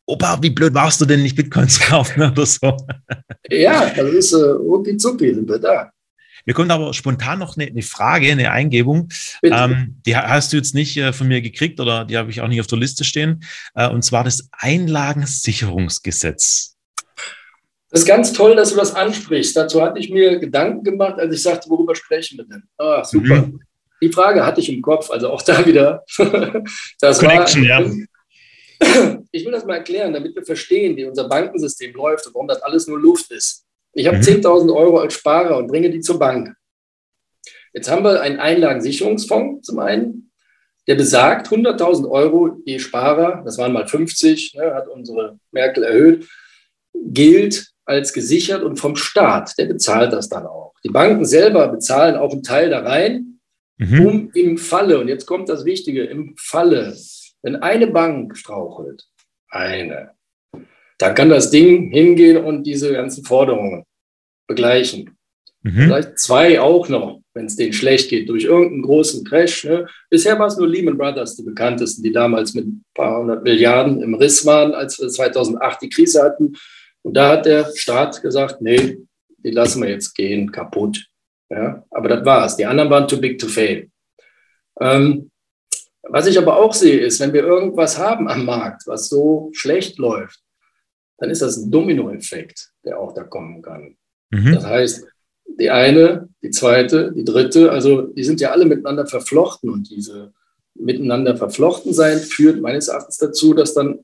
Opa, 0.06 0.38
wie 0.40 0.50
blöd 0.50 0.72
warst 0.72 1.02
du 1.02 1.04
denn, 1.04 1.22
nicht 1.22 1.36
Bitcoins 1.36 1.80
kaufen 1.88 2.22
oder 2.22 2.46
so? 2.46 2.76
Ja, 3.50 3.90
das 3.94 4.10
ist 4.10 4.32
äh, 4.32 4.36
rucki 4.36 4.96
zucki, 4.96 5.34
sind 5.34 5.48
wir 5.48 5.58
da. 5.58 5.90
Mir 6.48 6.54
kommt 6.54 6.70
aber 6.70 6.94
spontan 6.94 7.40
noch 7.40 7.58
eine, 7.58 7.66
eine 7.66 7.82
Frage, 7.82 8.32
eine 8.32 8.50
Eingebung. 8.50 9.10
Ähm, 9.42 10.00
die 10.06 10.16
hast 10.16 10.50
du 10.50 10.56
jetzt 10.56 10.74
nicht 10.74 10.96
äh, 10.96 11.12
von 11.12 11.28
mir 11.28 11.42
gekriegt 11.42 11.78
oder 11.78 12.06
die 12.06 12.16
habe 12.16 12.30
ich 12.30 12.40
auch 12.40 12.48
nicht 12.48 12.62
auf 12.62 12.66
der 12.66 12.78
Liste 12.78 13.04
stehen. 13.04 13.44
Äh, 13.74 13.90
und 13.90 14.02
zwar 14.02 14.24
das 14.24 14.48
Einlagensicherungsgesetz. 14.52 16.74
Das 17.90 18.00
ist 18.00 18.06
ganz 18.06 18.32
toll, 18.32 18.56
dass 18.56 18.70
du 18.70 18.76
das 18.76 18.94
ansprichst. 18.94 19.54
Dazu 19.54 19.82
hatte 19.82 19.98
ich 19.98 20.08
mir 20.08 20.38
Gedanken 20.38 20.84
gemacht, 20.84 21.20
als 21.20 21.34
ich 21.34 21.42
sagte, 21.42 21.68
worüber 21.68 21.94
sprechen 21.94 22.38
wir 22.38 22.46
denn? 22.46 22.62
Ah, 22.78 23.04
super. 23.04 23.42
Mhm. 23.42 23.60
Die 24.00 24.10
Frage 24.10 24.46
hatte 24.46 24.62
ich 24.62 24.72
im 24.72 24.80
Kopf, 24.80 25.10
also 25.10 25.28
auch 25.28 25.42
da 25.42 25.66
wieder. 25.66 26.02
das 26.98 27.18
Connection, 27.18 27.68
war, 27.68 27.82
ja. 27.82 27.90
Ich 29.32 29.44
will 29.44 29.52
das 29.52 29.66
mal 29.66 29.76
erklären, 29.76 30.14
damit 30.14 30.34
wir 30.34 30.46
verstehen, 30.46 30.96
wie 30.96 31.04
unser 31.04 31.28
Bankensystem 31.28 31.94
läuft 31.94 32.26
und 32.26 32.34
warum 32.34 32.48
das 32.48 32.62
alles 32.62 32.86
nur 32.86 32.98
Luft 32.98 33.30
ist. 33.32 33.66
Ich 33.98 34.06
habe 34.06 34.18
mhm. 34.18 34.22
10.000 34.22 34.72
Euro 34.72 34.98
als 34.98 35.14
Sparer 35.14 35.56
und 35.56 35.66
bringe 35.66 35.90
die 35.90 35.98
zur 35.98 36.20
Bank. 36.20 36.54
Jetzt 37.72 37.90
haben 37.90 38.04
wir 38.04 38.20
einen 38.20 38.38
Einlagensicherungsfonds 38.38 39.66
zum 39.66 39.80
einen, 39.80 40.30
der 40.86 40.94
besagt 40.94 41.48
100.000 41.48 42.08
Euro 42.08 42.58
je 42.64 42.78
Sparer, 42.78 43.42
das 43.44 43.58
waren 43.58 43.72
mal 43.72 43.88
50, 43.88 44.54
ne, 44.54 44.72
hat 44.72 44.86
unsere 44.86 45.40
Merkel 45.50 45.82
erhöht, 45.82 46.28
gilt 46.94 47.72
als 47.86 48.12
gesichert 48.12 48.62
und 48.62 48.76
vom 48.76 48.94
Staat, 48.94 49.58
der 49.58 49.64
bezahlt 49.64 50.12
das 50.12 50.28
dann 50.28 50.46
auch. 50.46 50.74
Die 50.84 50.90
Banken 50.90 51.24
selber 51.24 51.66
bezahlen 51.66 52.14
auch 52.14 52.30
einen 52.30 52.44
Teil 52.44 52.70
da 52.70 52.82
rein, 52.82 53.40
mhm. 53.78 54.06
um 54.06 54.30
im 54.32 54.58
Falle, 54.58 55.00
und 55.00 55.08
jetzt 55.08 55.26
kommt 55.26 55.48
das 55.48 55.64
Wichtige, 55.64 56.04
im 56.04 56.36
Falle, 56.38 56.96
wenn 57.42 57.56
eine 57.56 57.88
Bank 57.88 58.36
strauchelt, 58.36 59.08
eine, 59.50 60.12
dann 60.98 61.14
kann 61.16 61.30
das 61.30 61.50
Ding 61.50 61.90
hingehen 61.90 62.44
und 62.44 62.62
diese 62.62 62.92
ganzen 62.92 63.24
Forderungen 63.24 63.84
begleichen. 64.48 65.16
Mhm. 65.62 65.70
Vielleicht 65.70 66.18
zwei 66.18 66.60
auch 66.60 66.88
noch, 66.88 67.20
wenn 67.34 67.46
es 67.46 67.56
denen 67.56 67.72
schlecht 67.72 68.10
geht, 68.10 68.28
durch 68.28 68.44
irgendeinen 68.44 68.82
großen 68.82 69.24
Crash. 69.24 69.64
Ne? 69.64 69.86
Bisher 70.10 70.38
war 70.38 70.46
es 70.46 70.56
nur 70.56 70.68
Lehman 70.68 70.98
Brothers, 70.98 71.36
die 71.36 71.42
bekanntesten, 71.42 72.02
die 72.02 72.12
damals 72.12 72.54
mit 72.54 72.66
ein 72.66 72.84
paar 72.94 73.20
hundert 73.20 73.44
Milliarden 73.44 74.02
im 74.02 74.14
Riss 74.14 74.44
waren, 74.46 74.74
als 74.74 74.98
wir 74.98 75.08
2008 75.08 75.82
die 75.82 75.88
Krise 75.88 76.22
hatten. 76.22 76.54
Und 77.02 77.14
da 77.14 77.30
hat 77.30 77.46
der 77.46 77.70
Staat 77.74 78.20
gesagt, 78.22 78.60
nee, 78.60 78.98
die 79.38 79.50
lassen 79.50 79.82
wir 79.82 79.90
jetzt 79.90 80.14
gehen, 80.14 80.50
kaputt. 80.50 81.06
Ja? 81.50 81.84
Aber 81.90 82.08
das 82.08 82.24
war's. 82.24 82.56
Die 82.56 82.66
anderen 82.66 82.90
waren 82.90 83.06
too 83.06 83.20
big 83.20 83.38
to 83.38 83.46
fail. 83.46 83.88
Ähm, 84.80 85.30
was 86.02 86.26
ich 86.26 86.38
aber 86.38 86.56
auch 86.56 86.72
sehe, 86.72 87.00
ist, 87.00 87.20
wenn 87.20 87.32
wir 87.32 87.42
irgendwas 87.42 87.98
haben 87.98 88.28
am 88.28 88.44
Markt, 88.44 88.86
was 88.86 89.08
so 89.08 89.50
schlecht 89.52 89.98
läuft, 89.98 90.40
dann 91.18 91.30
ist 91.30 91.42
das 91.42 91.56
ein 91.56 91.70
Dominoeffekt, 91.70 92.70
der 92.84 92.98
auch 92.98 93.12
da 93.12 93.24
kommen 93.24 93.60
kann. 93.60 93.96
Mhm. 94.30 94.54
Das 94.54 94.64
heißt, 94.64 95.06
die 95.60 95.70
eine, 95.70 96.28
die 96.42 96.50
zweite, 96.50 97.12
die 97.12 97.24
dritte, 97.24 97.72
also 97.72 98.02
die 98.02 98.24
sind 98.24 98.40
ja 98.40 98.50
alle 98.50 98.64
miteinander 98.64 99.06
verflochten 99.06 99.70
und 99.70 99.90
diese 99.90 100.32
miteinander 100.74 101.36
verflochten 101.36 101.92
sein 101.92 102.18
führt 102.18 102.60
meines 102.60 102.88
Erachtens 102.88 103.18
dazu, 103.18 103.54
dass 103.54 103.74
dann 103.74 104.00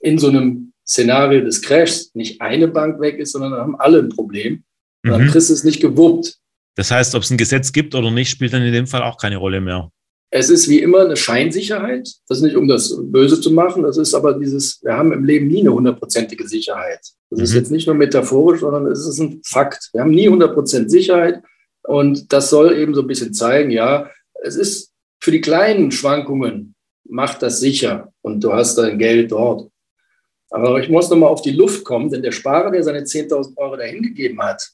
in 0.00 0.18
so 0.18 0.28
einem 0.28 0.72
Szenario 0.86 1.42
des 1.42 1.62
Crashs 1.62 2.14
nicht 2.14 2.40
eine 2.40 2.68
Bank 2.68 3.00
weg 3.00 3.18
ist, 3.18 3.32
sondern 3.32 3.52
dann 3.52 3.60
haben 3.60 3.80
alle 3.80 3.98
ein 3.98 4.08
Problem. 4.08 4.64
Und 5.04 5.10
dann 5.10 5.24
mhm. 5.24 5.28
kriegst 5.28 5.50
du 5.50 5.54
es 5.54 5.64
nicht 5.64 5.80
gewuppt. 5.80 6.38
Das 6.74 6.90
heißt, 6.90 7.14
ob 7.14 7.22
es 7.22 7.30
ein 7.30 7.38
Gesetz 7.38 7.72
gibt 7.72 7.94
oder 7.94 8.10
nicht, 8.10 8.30
spielt 8.30 8.52
dann 8.52 8.62
in 8.62 8.72
dem 8.72 8.86
Fall 8.86 9.02
auch 9.02 9.18
keine 9.18 9.36
Rolle 9.36 9.60
mehr. 9.60 9.90
Es 10.34 10.48
ist 10.48 10.66
wie 10.66 10.80
immer 10.80 11.00
eine 11.00 11.16
Scheinsicherheit. 11.16 12.08
Das 12.26 12.38
ist 12.38 12.42
nicht, 12.42 12.56
um 12.56 12.66
das 12.66 12.98
Böse 13.02 13.38
zu 13.38 13.50
machen. 13.50 13.82
Das 13.82 13.98
ist 13.98 14.14
aber 14.14 14.32
dieses, 14.32 14.82
wir 14.82 14.96
haben 14.96 15.12
im 15.12 15.24
Leben 15.24 15.48
nie 15.48 15.60
eine 15.60 15.74
hundertprozentige 15.74 16.48
Sicherheit. 16.48 17.00
Das 17.28 17.38
mhm. 17.38 17.44
ist 17.44 17.54
jetzt 17.54 17.70
nicht 17.70 17.86
nur 17.86 17.96
metaphorisch, 17.96 18.60
sondern 18.60 18.86
es 18.86 19.06
ist 19.06 19.18
ein 19.18 19.42
Fakt. 19.44 19.90
Wir 19.92 20.00
haben 20.00 20.10
nie 20.10 20.30
100% 20.30 20.88
Sicherheit. 20.88 21.42
Und 21.82 22.32
das 22.32 22.48
soll 22.48 22.78
eben 22.78 22.94
so 22.94 23.02
ein 23.02 23.06
bisschen 23.06 23.34
zeigen, 23.34 23.70
ja, 23.70 24.10
es 24.42 24.56
ist 24.56 24.92
für 25.20 25.32
die 25.32 25.42
kleinen 25.42 25.92
Schwankungen, 25.92 26.74
macht 27.04 27.42
das 27.42 27.60
sicher 27.60 28.12
und 28.22 28.42
du 28.42 28.54
hast 28.54 28.76
dein 28.78 28.98
Geld 28.98 29.32
dort. 29.32 29.70
Aber 30.48 30.80
ich 30.80 30.88
muss 30.88 31.10
nochmal 31.10 31.28
auf 31.28 31.42
die 31.42 31.52
Luft 31.52 31.84
kommen, 31.84 32.10
denn 32.10 32.22
der 32.22 32.32
Sparer, 32.32 32.70
der 32.70 32.82
seine 32.82 33.00
10.000 33.00 33.56
Euro 33.56 33.76
dahin 33.76 34.02
gegeben 34.02 34.40
hat, 34.40 34.72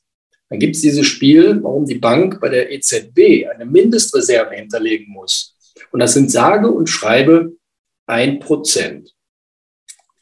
dann 0.48 0.58
gibt 0.58 0.76
es 0.76 0.82
dieses 0.82 1.06
Spiel, 1.06 1.62
warum 1.62 1.84
die 1.84 1.98
Bank 1.98 2.40
bei 2.40 2.48
der 2.48 2.72
EZB 2.72 3.48
eine 3.52 3.66
Mindestreserve 3.66 4.54
hinterlegen 4.54 5.08
muss. 5.12 5.56
Und 5.92 6.00
das 6.00 6.14
sind 6.14 6.30
sage 6.30 6.70
und 6.70 6.88
schreibe 6.88 7.52
ein 8.06 8.40
Prozent. 8.40 9.14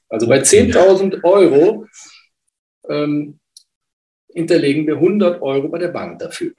Also 0.08 0.26
bei 0.26 0.40
10.000 0.40 1.22
Euro 1.24 1.86
ähm, 2.88 3.38
hinterlegen 4.32 4.86
wir 4.86 4.94
100 4.94 5.42
Euro 5.42 5.68
bei 5.68 5.78
der 5.78 5.88
Bank 5.88 6.18
dafür. 6.18 6.52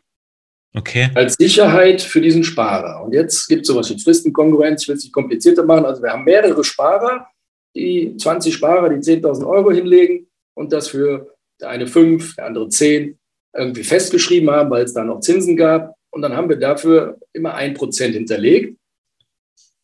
Okay. 0.75 1.09
Als 1.15 1.35
Sicherheit 1.35 2.01
für 2.01 2.21
diesen 2.21 2.43
Sparer. 2.43 3.03
Und 3.03 3.13
jetzt 3.13 3.47
gibt 3.47 3.61
es 3.61 3.67
sowas 3.67 3.89
wie 3.89 3.99
Fristenkonkurrenz. 3.99 4.83
Ich 4.83 4.87
will 4.87 4.95
es 4.95 5.03
nicht 5.03 5.13
komplizierter 5.13 5.63
machen. 5.63 5.85
Also 5.85 6.03
wir 6.03 6.11
haben 6.11 6.23
mehrere 6.23 6.63
Sparer, 6.63 7.27
die 7.75 8.15
20 8.17 8.53
Sparer, 8.53 8.89
die 8.89 8.97
10.000 8.97 9.47
Euro 9.47 9.71
hinlegen 9.71 10.27
und 10.53 10.73
das 10.73 10.89
für 10.89 11.35
der 11.59 11.69
eine 11.69 11.87
5, 11.87 12.35
der 12.35 12.45
andere 12.45 12.69
10 12.69 13.17
irgendwie 13.57 13.83
festgeschrieben 13.83 14.49
haben, 14.49 14.69
weil 14.69 14.85
es 14.85 14.93
da 14.93 15.03
noch 15.03 15.19
Zinsen 15.19 15.57
gab. 15.57 15.95
Und 16.11 16.21
dann 16.21 16.35
haben 16.35 16.49
wir 16.49 16.57
dafür 16.57 17.19
immer 17.33 17.53
ein 17.55 17.73
Prozent 17.73 18.13
hinterlegt. 18.13 18.77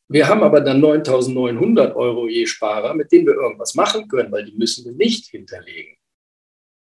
Wir 0.08 0.28
haben 0.28 0.44
aber 0.44 0.62
dann 0.62 0.82
9.900 0.82 1.96
Euro 1.96 2.28
je 2.28 2.46
Sparer, 2.46 2.94
mit 2.94 3.12
denen 3.12 3.26
wir 3.26 3.34
irgendwas 3.34 3.74
machen 3.74 4.08
können, 4.08 4.32
weil 4.32 4.46
die 4.46 4.56
müssen 4.56 4.86
wir 4.86 4.92
nicht 4.92 5.28
hinterlegen. 5.28 5.96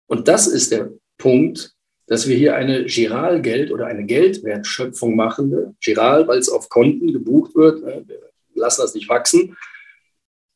Und 0.07 0.29
das 0.29 0.47
ist 0.47 0.73
der 0.73 0.93
Punkt, 1.19 1.75
dass 2.07 2.27
wir 2.27 2.37
hier 2.37 2.55
eine 2.55 2.85
Giralgeld 2.85 3.71
oder 3.71 3.87
eine 3.87 4.05
Geldwertschöpfung 4.05 5.17
machen. 5.17 5.77
Giral, 5.81 6.27
weil 6.27 6.39
es 6.39 6.49
auf 6.49 6.69
Konten 6.69 7.13
gebucht 7.13 7.55
wird. 7.55 7.83
Ne, 7.83 8.05
wir 8.07 8.21
lassen 8.55 8.83
das 8.83 8.95
nicht 8.95 9.09
wachsen. 9.09 9.57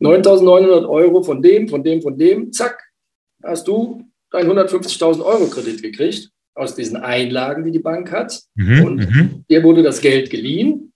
9.900 0.01 0.89
Euro 0.89 1.23
von 1.23 1.43
dem, 1.43 1.69
von 1.69 1.85
dem, 1.85 2.01
von 2.01 2.17
dem, 2.17 2.53
zack, 2.53 2.83
hast 3.43 3.69
du 3.69 4.05
einen 4.35 4.51
150.000 4.51 5.25
Euro 5.25 5.47
Kredit 5.47 5.83
gekriegt 5.83 6.31
aus 6.55 6.75
diesen 6.75 6.97
Einlagen, 6.97 7.65
die 7.65 7.71
die 7.71 7.79
Bank 7.79 8.13
hat. 8.13 8.43
Mhm, 8.55 8.85
und 8.85 8.97
mhm. 8.97 9.45
dir 9.49 9.63
wurde 9.63 9.83
das 9.83 10.01
Geld 10.01 10.31
geliehen. 10.31 10.93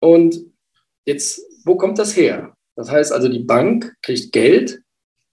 Und 0.00 0.36
jetzt, 1.04 1.42
wo 1.64 1.76
kommt 1.76 1.98
das 1.98 2.16
her? 2.16 2.54
Das 2.76 2.90
heißt 2.90 3.12
also, 3.12 3.28
die 3.28 3.40
Bank 3.40 3.94
kriegt 4.02 4.32
Geld 4.32 4.80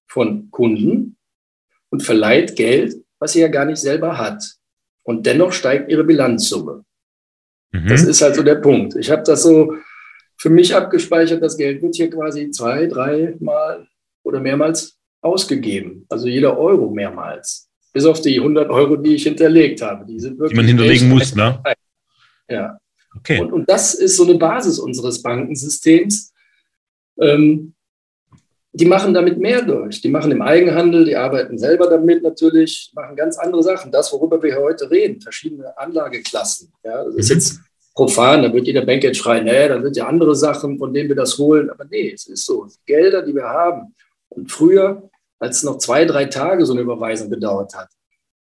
von 0.07 0.49
Kunden 0.51 1.17
und 1.89 2.03
verleiht 2.03 2.55
Geld, 2.55 2.95
was 3.19 3.33
sie 3.33 3.41
ja 3.41 3.47
gar 3.47 3.65
nicht 3.65 3.79
selber 3.79 4.17
hat. 4.17 4.43
Und 5.03 5.25
dennoch 5.25 5.51
steigt 5.51 5.91
ihre 5.91 6.03
Bilanzsumme. 6.03 6.83
Mhm. 7.71 7.87
Das 7.87 8.03
ist 8.03 8.21
halt 8.21 8.35
so 8.35 8.43
der 8.43 8.55
Punkt. 8.55 8.95
Ich 8.95 9.11
habe 9.11 9.23
das 9.23 9.43
so 9.43 9.75
für 10.37 10.49
mich 10.49 10.75
abgespeichert. 10.75 11.41
Das 11.41 11.57
Geld 11.57 11.81
wird 11.81 11.95
hier 11.95 12.09
quasi 12.09 12.49
zwei, 12.49 12.87
dreimal 12.87 13.87
oder 14.23 14.39
mehrmals 14.39 14.97
ausgegeben. 15.25 16.05
Also 16.09 16.27
jeder 16.27 16.57
Euro 16.57 16.89
mehrmals. 16.89 17.69
Bis 17.91 18.05
auf 18.05 18.21
die 18.21 18.37
100 18.37 18.69
Euro, 18.69 18.95
die 18.97 19.15
ich 19.15 19.23
hinterlegt 19.23 19.81
habe. 19.81 20.05
Die, 20.05 20.19
sind 20.19 20.37
wirklich 20.37 20.51
die 20.51 20.55
man 20.57 20.67
hinterlegen 20.67 21.09
muss, 21.09 21.33
ne? 21.35 21.61
Ja. 22.49 22.77
Okay. 23.17 23.39
Und, 23.39 23.51
und, 23.53 23.69
das 23.69 23.93
ist 23.93 24.17
so 24.17 24.23
eine 24.23 24.35
Basis 24.35 24.77
unseres 24.77 25.21
Bankensystems. 25.21 26.33
Ähm, 27.19 27.73
die 28.73 28.85
machen 28.85 29.13
damit 29.13 29.39
mehr 29.39 29.61
durch. 29.61 30.01
Die 30.01 30.09
machen 30.09 30.31
im 30.31 30.41
Eigenhandel, 30.41 31.05
die 31.05 31.15
arbeiten 31.15 31.57
selber 31.57 31.89
damit 31.89 32.21
natürlich, 32.21 32.91
machen 32.93 33.15
ganz 33.15 33.37
andere 33.37 33.63
Sachen. 33.63 33.89
Das, 33.89 34.11
worüber 34.11 34.43
wir 34.43 34.57
heute 34.57 34.91
reden, 34.91 35.21
verschiedene 35.21 35.77
Anlageklassen. 35.77 36.73
Ja, 36.83 37.05
das 37.05 37.15
ist 37.15 37.29
mhm. 37.29 37.35
jetzt 37.35 37.59
profan, 37.95 38.43
da 38.43 38.53
wird 38.53 38.67
jeder 38.67 38.85
Banker 38.85 39.07
jetzt 39.07 39.19
schreien, 39.19 39.45
nee, 39.45 39.69
da 39.69 39.81
sind 39.81 39.95
ja 39.95 40.05
andere 40.07 40.35
Sachen, 40.35 40.77
von 40.77 40.93
denen 40.93 41.07
wir 41.07 41.15
das 41.15 41.37
holen. 41.37 41.69
Aber 41.69 41.85
nee, 41.85 42.11
es 42.13 42.27
ist 42.27 42.45
so. 42.45 42.67
Gelder, 42.85 43.21
die 43.21 43.33
wir 43.33 43.45
haben. 43.45 43.95
Und 44.27 44.51
früher 44.51 45.09
als 45.45 45.57
es 45.57 45.63
noch 45.63 45.77
zwei, 45.77 46.05
drei 46.05 46.25
Tage 46.25 46.65
so 46.65 46.73
eine 46.73 46.81
Überweisung 46.81 47.29
gedauert 47.29 47.75
hat. 47.75 47.89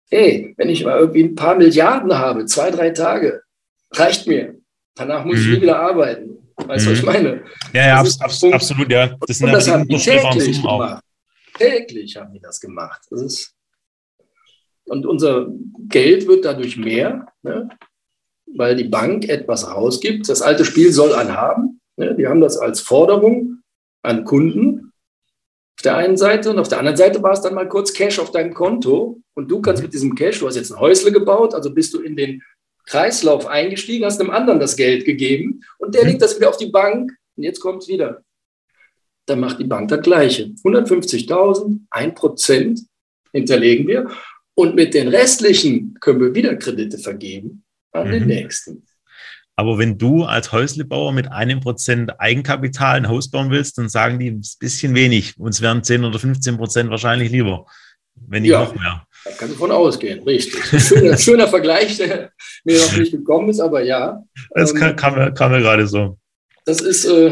Hey, 0.10 0.54
wenn 0.58 0.70
ich 0.70 0.84
mal 0.84 0.98
irgendwie 0.98 1.24
ein 1.24 1.36
paar 1.36 1.56
Milliarden 1.56 2.18
habe, 2.18 2.46
zwei, 2.46 2.72
drei 2.72 2.90
Tage, 2.92 3.42
reicht 3.92 4.26
mir. 4.28 4.56
Danach 4.96 5.26
muss 5.26 5.38
mhm. 5.38 5.42
ich 5.42 5.48
nie 5.48 5.62
wieder 5.62 5.80
arbeiten. 5.80 6.38
Weißt 6.56 6.86
du, 6.86 6.90
mhm. 6.90 6.94
was 6.94 7.00
ich 7.00 7.06
mhm. 7.06 7.12
meine? 7.12 7.44
Ja, 7.74 7.88
ja, 7.88 8.00
abs 8.00 8.20
abs 8.20 8.44
absolut, 8.44 8.92
ja. 8.92 9.16
Das, 9.28 9.40
und, 9.42 9.48
und 9.48 9.54
das 9.54 9.68
haben 9.70 9.88
die 9.88 9.98
täglich 9.98 10.62
gemacht. 10.62 11.04
Täglich 11.54 12.16
haben 12.16 12.34
die 12.34 12.40
das 12.40 12.60
gemacht. 12.60 13.02
Das 13.10 13.22
ist 13.22 13.54
und 14.88 15.06
unser 15.06 15.48
Geld 15.90 16.28
wird 16.28 16.46
dadurch 16.46 16.78
mehr, 16.78 17.28
ne? 17.44 17.70
weil 18.56 18.76
die 18.76 18.86
Bank 18.86 19.28
etwas 19.28 19.70
rausgibt. 19.70 20.30
Das 20.30 20.42
alte 20.42 20.64
Spiel 20.64 20.94
soll 20.94 21.14
anhaben. 21.14 21.82
Ne? 21.98 22.16
Die 22.16 22.28
haben 22.28 22.40
das 22.40 22.58
als 22.58 22.80
Forderung 22.80 23.64
an 24.02 24.24
Kunden 24.24 24.87
auf 25.78 25.84
der 25.84 25.96
einen 25.96 26.18
Seite 26.18 26.50
und 26.50 26.58
auf 26.58 26.70
der 26.70 26.80
anderen 26.80 26.98
Seite 26.98 27.22
war 27.22 27.34
es 27.34 27.42
dann 27.42 27.54
mal 27.54 27.70
kurz 27.70 27.94
Cash 27.94 28.18
auf 28.18 28.32
deinem 28.32 28.56
Konto 28.56 29.22
und 29.36 29.52
du 29.52 29.62
kannst 29.62 29.84
mit 29.84 29.94
diesem 29.94 30.16
Cash, 30.16 30.40
du 30.40 30.48
hast 30.48 30.56
jetzt 30.56 30.72
ein 30.72 30.80
Häusle 30.80 31.12
gebaut, 31.12 31.54
also 31.54 31.72
bist 31.72 31.94
du 31.94 32.02
in 32.02 32.16
den 32.16 32.42
Kreislauf 32.88 33.46
eingestiegen, 33.46 34.04
hast 34.04 34.20
einem 34.20 34.32
anderen 34.32 34.60
das 34.60 34.76
Geld 34.76 35.06
gegeben 35.06 35.62
und 35.78 35.94
der 35.94 36.04
mhm. 36.04 36.10
legt 36.10 36.24
das 36.24 36.36
wieder 36.36 36.50
auf 36.50 36.58
die 36.58 36.72
Bank 36.72 37.12
und 37.36 37.44
jetzt 37.44 37.60
kommt 37.60 37.84
es 37.84 37.90
wieder. 37.90 38.24
Dann 39.28 39.40
macht 39.40 39.60
die 39.60 39.66
Bank 39.66 39.90
das 39.90 40.02
Gleiche. 40.02 40.46
150.000, 40.64 41.82
ein 41.92 42.16
Prozent 42.16 42.82
hinterlegen 43.32 43.88
wir 43.88 44.10
und 44.56 44.74
mit 44.74 44.96
den 44.96 45.10
restlichen 45.10 45.96
können 46.00 46.22
wir 46.22 46.34
wieder 46.34 46.56
Kredite 46.56 46.98
vergeben 46.98 47.64
an 47.92 48.08
mhm. 48.08 48.12
den 48.14 48.26
nächsten. 48.26 48.87
Aber 49.60 49.80
wenn 49.80 49.98
du 49.98 50.24
als 50.24 50.52
Häuslebauer 50.52 51.12
mit 51.14 51.32
einem 51.32 51.62
Prozent 51.62 52.20
Eigenkapital 52.20 52.98
ein 52.98 53.08
Haus 53.08 53.32
bauen 53.32 53.50
willst, 53.50 53.80
dann 53.80 53.90
sagen 53.90 54.20
die, 54.20 54.30
ein 54.30 54.44
bisschen 54.60 54.94
wenig. 54.94 55.34
Uns 55.40 55.64
wären 55.64 55.84
10 55.84 56.06
oder 56.06 56.20
15 56.20 56.58
Prozent 56.58 56.92
wahrscheinlich 56.92 57.32
lieber, 57.32 57.66
wenn 58.28 58.44
nicht 58.44 58.52
ja, 58.52 58.64
noch 58.64 58.76
mehr. 58.76 59.08
Da 59.26 59.32
kann 59.32 59.50
ich 59.50 59.58
von 59.58 59.72
ausgehen, 59.72 60.22
richtig. 60.24 60.64
Schöner, 60.84 61.18
schöner 61.18 61.48
Vergleich, 61.48 61.98
der 61.98 62.32
mir 62.66 62.78
noch 62.78 62.98
nicht 62.98 63.12
gekommen 63.12 63.50
ist, 63.50 63.60
aber 63.60 63.84
ja. 63.84 64.24
Das 64.52 64.76
ähm, 64.76 64.96
kam, 64.96 65.16
mir, 65.16 65.32
kam 65.32 65.52
mir 65.52 65.62
gerade 65.62 65.88
so. 65.88 66.20
Das 66.66 66.80
ist, 66.80 67.06
äh, 67.06 67.32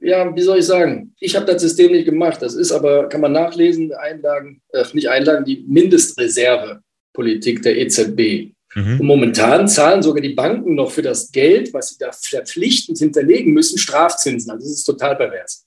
ja, 0.00 0.34
wie 0.34 0.42
soll 0.42 0.58
ich 0.58 0.66
sagen? 0.66 1.14
Ich 1.20 1.36
habe 1.36 1.46
das 1.46 1.62
System 1.62 1.92
nicht 1.92 2.06
gemacht. 2.06 2.42
Das 2.42 2.54
ist 2.54 2.72
aber, 2.72 3.08
kann 3.08 3.20
man 3.20 3.30
nachlesen, 3.30 3.92
Einlagen, 3.92 4.60
äh, 4.72 4.84
nicht 4.92 5.08
Einlagen, 5.08 5.44
die 5.44 5.64
Mindestreservepolitik 5.68 7.62
der 7.62 7.78
EZB. 7.78 8.54
Mhm. 8.74 9.00
Und 9.00 9.06
momentan 9.06 9.68
zahlen 9.68 10.02
sogar 10.02 10.22
die 10.22 10.34
Banken 10.34 10.74
noch 10.74 10.90
für 10.90 11.02
das 11.02 11.30
Geld, 11.32 11.74
was 11.74 11.90
sie 11.90 11.96
da 11.98 12.12
verpflichtend 12.12 12.98
hinterlegen 12.98 13.52
müssen, 13.52 13.78
Strafzinsen. 13.78 14.50
Also 14.50 14.64
das 14.64 14.72
ist 14.72 14.84
total 14.84 15.16
pervers. 15.16 15.66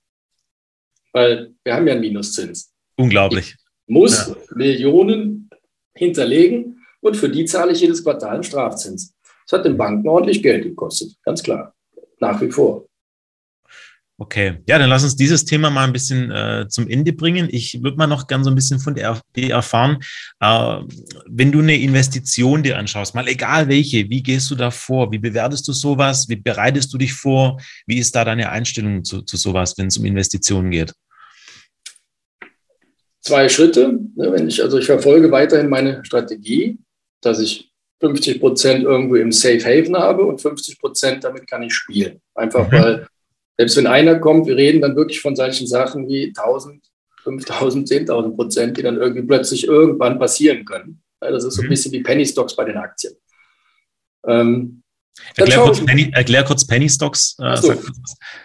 Weil 1.11 1.53
wir 1.63 1.75
haben 1.75 1.87
ja 1.87 1.93
einen 1.93 2.01
Minuszins. 2.01 2.71
Unglaublich. 2.95 3.55
Ich 3.87 3.93
muss 3.93 4.27
ja. 4.27 4.35
Millionen 4.55 5.49
hinterlegen 5.93 6.85
und 7.01 7.17
für 7.17 7.29
die 7.29 7.45
zahle 7.45 7.73
ich 7.73 7.81
jedes 7.81 8.03
Quartal 8.03 8.35
einen 8.35 8.43
Strafzins. 8.43 9.13
Das 9.45 9.59
hat 9.59 9.65
den 9.65 9.77
Banken 9.77 10.07
ordentlich 10.07 10.41
Geld 10.41 10.63
gekostet, 10.63 11.15
ganz 11.23 11.43
klar. 11.43 11.75
Nach 12.19 12.39
wie 12.41 12.49
vor. 12.49 12.87
Okay, 14.23 14.59
ja, 14.69 14.79
dann 14.79 14.89
lass 14.89 15.03
uns 15.03 15.17
dieses 15.17 15.43
Thema 15.43 15.69
mal 15.69 15.83
ein 15.83 15.91
bisschen 15.91 16.31
äh, 16.31 16.65
zum 16.69 16.87
Ende 16.87 17.11
bringen. 17.11 17.49
Ich 17.51 17.83
würde 17.83 17.97
mal 17.97 18.07
noch 18.07 18.25
gern 18.25 18.45
so 18.45 18.49
ein 18.49 18.55
bisschen 18.55 18.79
von 18.79 18.95
dir 18.95 19.19
erfahren, 19.35 19.97
äh, 20.39 20.77
wenn 21.27 21.51
du 21.51 21.59
eine 21.59 21.75
Investition 21.75 22.63
dir 22.63 22.77
anschaust, 22.77 23.15
mal 23.15 23.27
egal 23.27 23.67
welche, 23.67 24.09
wie 24.09 24.23
gehst 24.23 24.49
du 24.49 24.55
da 24.55 24.71
vor? 24.71 25.11
Wie 25.11 25.17
bewertest 25.17 25.67
du 25.67 25.73
sowas? 25.73 26.29
Wie 26.29 26.37
bereitest 26.37 26.93
du 26.93 26.97
dich 26.97 27.11
vor? 27.11 27.59
Wie 27.85 27.97
ist 27.97 28.15
da 28.15 28.23
deine 28.23 28.49
Einstellung 28.49 29.03
zu, 29.03 29.23
zu 29.23 29.35
sowas, 29.35 29.77
wenn 29.77 29.87
es 29.87 29.97
um 29.97 30.05
Investitionen 30.05 30.71
geht? 30.71 30.93
Zwei 33.19 33.49
Schritte. 33.49 33.99
Ne, 34.15 34.31
wenn 34.31 34.47
ich, 34.47 34.63
also 34.63 34.77
ich 34.77 34.85
verfolge 34.85 35.31
weiterhin 35.31 35.67
meine 35.67 36.05
Strategie, 36.05 36.77
dass 37.19 37.39
ich 37.39 37.73
50 37.99 38.39
Prozent 38.39 38.83
irgendwo 38.85 39.15
im 39.15 39.33
Safe 39.33 39.59
Haven 39.65 39.97
habe 39.97 40.23
und 40.23 40.39
50 40.39 40.79
Prozent 40.79 41.25
damit 41.25 41.45
kann 41.45 41.63
ich 41.63 41.73
spielen. 41.73 42.21
Einfach 42.35 42.71
mhm. 42.71 42.75
weil 42.77 43.07
selbst 43.57 43.77
wenn 43.77 43.87
einer 43.87 44.19
kommt, 44.19 44.47
wir 44.47 44.55
reden 44.55 44.81
dann 44.81 44.95
wirklich 44.95 45.21
von 45.21 45.35
solchen 45.35 45.67
Sachen 45.67 46.07
wie 46.07 46.27
1000, 46.35 46.83
5000, 47.23 47.87
10.000 47.87 48.35
Prozent, 48.35 48.77
die 48.77 48.81
dann 48.81 48.97
irgendwie 48.97 49.23
plötzlich 49.23 49.67
irgendwann 49.67 50.19
passieren 50.19 50.65
können. 50.65 51.01
Das 51.19 51.43
ist 51.43 51.55
so 51.55 51.61
ein 51.61 51.67
mhm. 51.67 51.69
bisschen 51.69 51.91
wie 51.91 52.03
Penny 52.03 52.25
Stocks 52.25 52.55
bei 52.55 52.65
den 52.65 52.77
Aktien. 52.77 53.13
Ähm, 54.27 54.83
erklär, 55.35 55.59
kurz 55.59 55.85
Penny, 55.85 56.11
erklär, 56.13 56.43
kurz 56.43 56.65
Penny, 56.65 56.89
Stocks. 56.89 57.35
Äh, 57.39 57.57
so, 57.57 57.73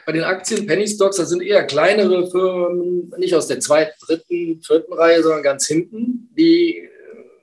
bei 0.06 0.12
den 0.12 0.24
Aktien 0.24 0.66
Penny 0.66 0.86
Stocks, 0.86 1.16
das 1.16 1.30
sind 1.30 1.42
eher 1.42 1.64
kleinere 1.64 2.30
Firmen, 2.30 3.12
nicht 3.18 3.34
aus 3.34 3.48
der 3.48 3.60
zweiten, 3.60 3.94
dritten, 4.06 4.60
vierten 4.62 4.92
Reihe, 4.92 5.22
sondern 5.22 5.42
ganz 5.42 5.66
hinten, 5.66 6.30
die 6.36 6.88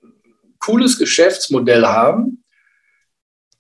ein 0.04 0.10
äh, 0.10 0.54
cooles 0.60 0.98
Geschäftsmodell 0.98 1.86
haben, 1.86 2.44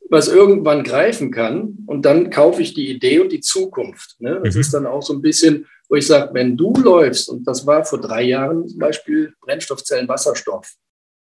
was 0.10 0.28
irgendwann 0.28 0.84
greifen 0.84 1.32
kann 1.32 1.78
und 1.88 2.06
dann 2.06 2.30
kaufe 2.30 2.62
ich 2.62 2.74
die 2.74 2.90
Idee 2.90 3.20
und 3.20 3.32
die 3.32 3.42
Zukunft. 3.42 4.16
Ne? 4.20 4.40
Das 4.44 4.56
mhm. 4.56 4.62
ist 4.62 4.74
dann 4.74 4.86
auch 4.86 5.02
so 5.02 5.14
ein 5.14 5.22
bisschen, 5.22 5.66
wo 5.90 5.96
ich 5.96 6.08
sage, 6.08 6.34
wenn 6.34 6.56
du 6.58 6.74
läufst, 6.74 7.30
und 7.30 7.48
das 7.48 7.66
war 7.66 7.86
vor 7.86 8.00
drei 8.00 8.24
Jahren 8.24 8.68
zum 8.68 8.80
Beispiel 8.80 9.34
Brennstoffzellen 9.42 10.08
Wasserstoff, 10.08 10.76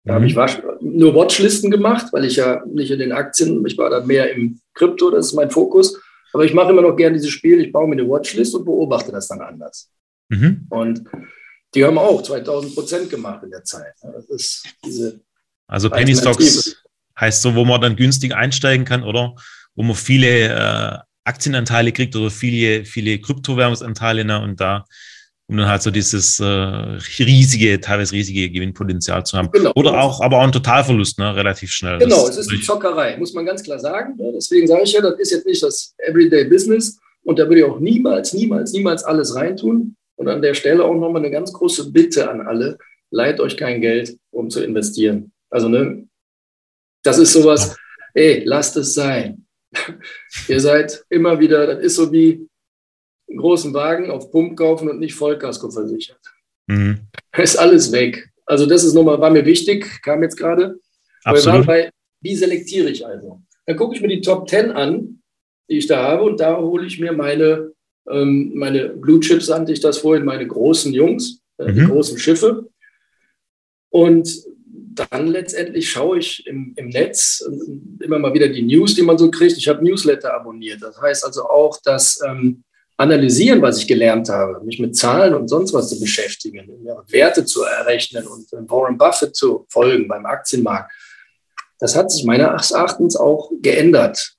da 0.07 0.13
habe 0.13 0.25
ich 0.25 0.35
mhm. 0.35 0.45
nur 0.79 1.13
Watchlisten 1.15 1.69
gemacht, 1.69 2.07
weil 2.13 2.23
ich 2.23 2.37
ja 2.37 2.63
nicht 2.65 2.91
in 2.91 2.99
den 2.99 3.11
Aktien, 3.11 3.65
ich 3.65 3.77
war 3.77 3.89
da 3.89 4.05
mehr 4.05 4.31
im 4.31 4.59
Krypto, 4.73 5.11
das 5.11 5.27
ist 5.27 5.33
mein 5.33 5.51
Fokus. 5.51 5.99
Aber 6.31 6.45
ich 6.45 6.53
mache 6.53 6.71
immer 6.71 6.81
noch 6.81 6.95
gerne 6.95 7.17
dieses 7.17 7.31
Spiel, 7.31 7.59
ich 7.59 7.73
baue 7.73 7.87
mir 7.87 7.93
eine 7.93 8.07
Watchlist 8.07 8.55
und 8.55 8.63
beobachte 8.63 9.11
das 9.11 9.27
dann 9.27 9.41
anders. 9.41 9.89
Mhm. 10.29 10.65
Und 10.69 11.03
die 11.75 11.83
haben 11.83 11.97
auch 11.97 12.21
2000 12.21 12.73
Prozent 12.73 13.09
gemacht 13.09 13.43
in 13.43 13.51
der 13.51 13.63
Zeit. 13.65 13.93
Das 14.01 14.25
ist 14.25 14.65
diese 14.85 15.19
also 15.67 15.89
Penny 15.89 16.15
Stocks 16.15 16.77
heißt 17.19 17.41
so, 17.41 17.55
wo 17.55 17.65
man 17.65 17.81
dann 17.81 17.95
günstig 17.95 18.35
einsteigen 18.35 18.85
kann, 18.85 19.03
oder? 19.03 19.35
Wo 19.75 19.83
man 19.83 19.95
viele 19.95 20.49
äh, 20.49 20.97
Aktienanteile 21.23 21.91
kriegt 21.91 22.15
oder 22.15 22.29
viele, 22.29 22.85
viele 22.85 23.19
Kryptowährungsanteile 23.19 24.25
ne? 24.25 24.41
und 24.41 24.59
da 24.59 24.85
um 25.49 25.55
dann 25.57 25.69
halt 25.69 25.81
so 25.81 25.91
dieses 25.91 26.39
äh, 26.39 26.45
riesige, 26.45 27.79
teilweise 27.79 28.13
riesige 28.13 28.49
Gewinnpotenzial 28.49 29.25
zu 29.25 29.37
haben. 29.37 29.49
Genau. 29.51 29.71
Oder 29.75 30.01
auch, 30.01 30.19
aber 30.19 30.39
auch 30.39 30.43
ein 30.43 30.51
Totalverlust, 30.51 31.19
ne, 31.19 31.35
relativ 31.35 31.71
schnell. 31.71 31.99
Genau, 31.99 32.27
das 32.27 32.37
es 32.37 32.47
ist 32.47 32.51
eine 32.51 32.61
Zockerei, 32.61 33.17
muss 33.17 33.33
man 33.33 33.45
ganz 33.45 33.63
klar 33.63 33.79
sagen. 33.79 34.15
Ne? 34.17 34.33
Deswegen 34.35 34.67
sage 34.67 34.83
ich 34.83 34.91
ja, 34.91 35.01
das 35.01 35.17
ist 35.19 35.31
jetzt 35.31 35.45
nicht 35.45 35.63
das 35.63 35.95
Everyday 35.99 36.43
Business 36.45 36.99
und 37.23 37.39
da 37.39 37.43
würde 37.43 37.59
ich 37.59 37.65
auch 37.65 37.79
niemals, 37.79 38.33
niemals, 38.33 38.73
niemals 38.73 39.03
alles 39.03 39.35
reintun. 39.35 39.95
Und 40.17 40.27
an 40.27 40.41
der 40.41 40.55
Stelle 40.55 40.83
auch 40.83 40.95
nochmal 40.95 41.21
eine 41.21 41.31
ganz 41.31 41.53
große 41.53 41.91
Bitte 41.91 42.29
an 42.29 42.41
alle, 42.41 42.77
leiht 43.11 43.39
euch 43.39 43.55
kein 43.55 43.81
Geld, 43.81 44.17
um 44.31 44.49
zu 44.49 44.63
investieren. 44.63 45.31
Also, 45.49 45.69
ne, 45.69 46.07
das 47.07 47.17
ist 47.19 47.31
sowas, 47.31 47.75
ey, 48.13 48.43
lasst 48.43 48.75
es 48.75 48.93
sein. 48.93 49.45
Ihr 50.49 50.59
seid 50.59 51.05
immer 51.09 51.39
wieder, 51.39 51.65
das 51.65 51.83
ist 51.83 51.95
so 51.95 52.11
wie 52.11 52.47
einen 53.29 53.37
großen 53.37 53.73
Wagen 53.73 54.11
auf 54.11 54.29
Pump 54.29 54.57
kaufen 54.57 54.89
und 54.89 54.99
nicht 54.99 55.15
Vollkasko 55.15 55.71
versichert. 55.71 56.19
Mhm. 56.67 57.07
Ist 57.37 57.57
alles 57.57 57.91
weg. 57.91 58.29
Also 58.45 58.65
das 58.65 58.83
ist 58.83 58.93
nochmal, 58.93 59.19
war 59.19 59.29
mir 59.29 59.45
wichtig, 59.45 60.01
kam 60.01 60.23
jetzt 60.23 60.37
gerade. 60.37 60.79
Aber 61.25 61.37
wir 61.37 61.45
waren 61.45 61.65
bei, 61.65 61.89
wie 62.21 62.35
selektiere 62.35 62.89
ich 62.89 63.05
also? 63.05 63.41
Dann 63.65 63.75
gucke 63.75 63.95
ich 63.95 64.01
mir 64.01 64.07
die 64.07 64.21
Top 64.21 64.49
10 64.49 64.71
an, 64.71 65.21
die 65.69 65.77
ich 65.77 65.87
da 65.87 66.01
habe 66.01 66.23
und 66.23 66.39
da 66.39 66.57
hole 66.57 66.87
ich 66.87 66.99
mir 66.99 67.11
meine, 67.11 67.73
ähm, 68.09 68.53
meine 68.55 68.89
Blue 68.89 69.19
Chips, 69.19 69.49
nannte 69.49 69.73
ich 69.73 69.81
das 69.81 69.97
vorhin, 69.97 70.23
meine 70.23 70.47
großen 70.47 70.93
Jungs, 70.93 71.41
äh, 71.57 71.69
mhm. 71.69 71.75
die 71.75 71.85
großen 71.85 72.17
Schiffe. 72.17 72.69
Und 73.89 74.29
dann 74.99 75.27
letztendlich 75.27 75.89
schaue 75.89 76.19
ich 76.19 76.45
im, 76.47 76.73
im 76.75 76.89
Netz 76.89 77.43
äh, 77.47 78.03
immer 78.03 78.19
mal 78.19 78.33
wieder 78.33 78.47
die 78.47 78.63
News, 78.63 78.95
die 78.95 79.01
man 79.01 79.17
so 79.17 79.29
kriegt. 79.31 79.57
Ich 79.57 79.67
habe 79.67 79.83
Newsletter 79.83 80.33
abonniert. 80.33 80.81
Das 80.81 80.99
heißt 80.99 81.25
also 81.25 81.43
auch, 81.43 81.79
dass 81.81 82.19
ähm, 82.25 82.63
analysieren, 82.97 83.61
was 83.61 83.77
ich 83.77 83.87
gelernt 83.87 84.29
habe, 84.29 84.63
mich 84.63 84.79
mit 84.79 84.95
Zahlen 84.95 85.35
und 85.35 85.47
sonst 85.47 85.73
was 85.73 85.89
zu 85.89 85.99
beschäftigen, 85.99 86.67
Werte 87.09 87.45
zu 87.45 87.63
errechnen 87.63 88.25
und 88.27 88.51
Warren 88.69 88.97
Buffett 88.97 89.35
zu 89.35 89.65
folgen 89.69 90.07
beim 90.07 90.25
Aktienmarkt, 90.25 90.91
das 91.79 91.95
hat 91.95 92.11
sich 92.11 92.23
meines 92.25 92.71
Erachtens 92.71 93.15
auch 93.15 93.51
geändert. 93.61 94.36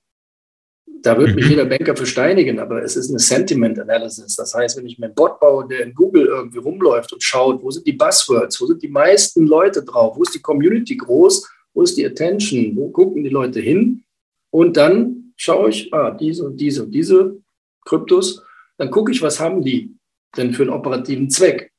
Da 1.03 1.17
wird 1.17 1.35
mich 1.35 1.45
mhm. 1.45 1.51
jeder 1.51 1.65
Banker 1.65 1.95
versteinigen, 1.95 2.59
aber 2.59 2.83
es 2.83 2.97
ist 2.97 3.11
eine 3.11 3.19
Sentiment 3.19 3.79
Analysis. 3.79 4.35
Das 4.37 4.55
heißt, 4.55 4.77
wenn 4.77 4.87
ich 4.87 4.99
mir 4.99 5.07
einen 5.07 5.15
Bot 5.15 5.39
baue, 5.39 5.67
der 5.69 5.81
in 5.81 5.95
Google 5.95 6.27
irgendwie 6.27 6.59
rumläuft 6.59 7.13
und 7.13 7.23
schaut, 7.23 7.63
wo 7.63 7.71
sind 7.71 7.87
die 7.87 7.93
Buzzwords, 7.93 8.61
wo 8.61 8.67
sind 8.67 8.83
die 8.83 8.89
meisten 8.89 9.47
Leute 9.47 9.85
drauf, 9.85 10.17
wo 10.17 10.23
ist 10.23 10.35
die 10.35 10.43
Community 10.43 10.97
groß, 10.97 11.49
wo 11.75 11.83
ist 11.83 11.97
die 11.97 12.05
Attention, 12.05 12.75
wo 12.75 12.89
gucken 12.91 13.23
die 13.23 13.31
Leute 13.31 13.61
hin? 13.61 14.03
Und 14.51 14.77
dann 14.77 15.33
schaue 15.37 15.71
ich, 15.71 15.93
ah, 15.95 16.11
diese 16.11 16.45
und 16.47 16.57
diese 16.57 16.85
und 16.85 16.91
diese 16.91 17.37
Kryptos 17.85 18.43
dann 18.79 18.91
gucke 18.91 19.13
ich, 19.13 19.21
was 19.21 19.39
haben 19.39 19.63
die 19.63 19.95
denn 20.37 20.55
für 20.55 20.63
einen 20.63 20.71
operativen 20.71 21.29
Zweck? 21.29 21.73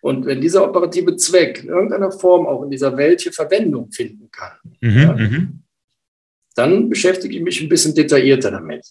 Und 0.00 0.24
wenn 0.24 0.40
dieser 0.40 0.64
operative 0.64 1.14
Zweck 1.16 1.62
in 1.62 1.68
irgendeiner 1.68 2.10
Form 2.10 2.46
auch 2.46 2.62
in 2.62 2.70
dieser 2.70 2.96
Welt 2.96 3.20
hier 3.20 3.32
Verwendung 3.32 3.92
finden 3.92 4.30
kann, 4.30 4.52
mhm, 4.80 4.98
ja, 4.98 5.12
mhm. 5.12 5.63
Dann 6.54 6.88
beschäftige 6.88 7.36
ich 7.36 7.42
mich 7.42 7.60
ein 7.60 7.68
bisschen 7.68 7.94
detaillierter 7.94 8.50
damit. 8.50 8.86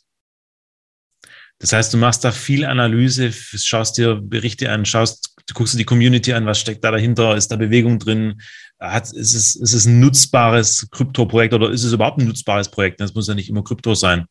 Das 1.60 1.72
heißt, 1.72 1.94
du 1.94 1.98
machst 1.98 2.24
da 2.24 2.32
viel 2.32 2.66
Analyse, 2.66 3.32
schaust 3.32 3.98
dir 3.98 4.16
Berichte 4.22 4.70
an, 4.70 4.86
schaust, 4.86 5.36
du 5.48 5.54
guckst 5.54 5.74
dir 5.74 5.78
die 5.78 5.86
Community 5.86 6.34
an, 6.34 6.46
was 6.46 6.60
steckt 6.60 6.84
da 6.84 6.92
dahinter, 6.92 7.38
ist 7.38 7.50
da 7.50 7.56
Bewegung 7.56 8.00
drin, 8.00 8.42
hat, 8.80 9.04
ist, 9.14 9.34
es, 9.34 9.56
ist 9.56 9.74
es 9.74 9.86
ein 9.86 10.00
nutzbares 10.00 10.88
Krypto-Projekt 10.92 11.54
oder 11.54 11.72
ist 11.72 11.84
es 11.84 11.94
überhaupt 11.94 12.20
ein 12.20 12.28
nutzbares 12.28 12.70
Projekt? 12.70 13.00
Das 13.00 13.14
muss 13.14 13.28
ja 13.28 13.34
nicht 13.34 13.50
immer 13.50 13.64
Krypto 13.64 13.94
sein. 13.96 14.26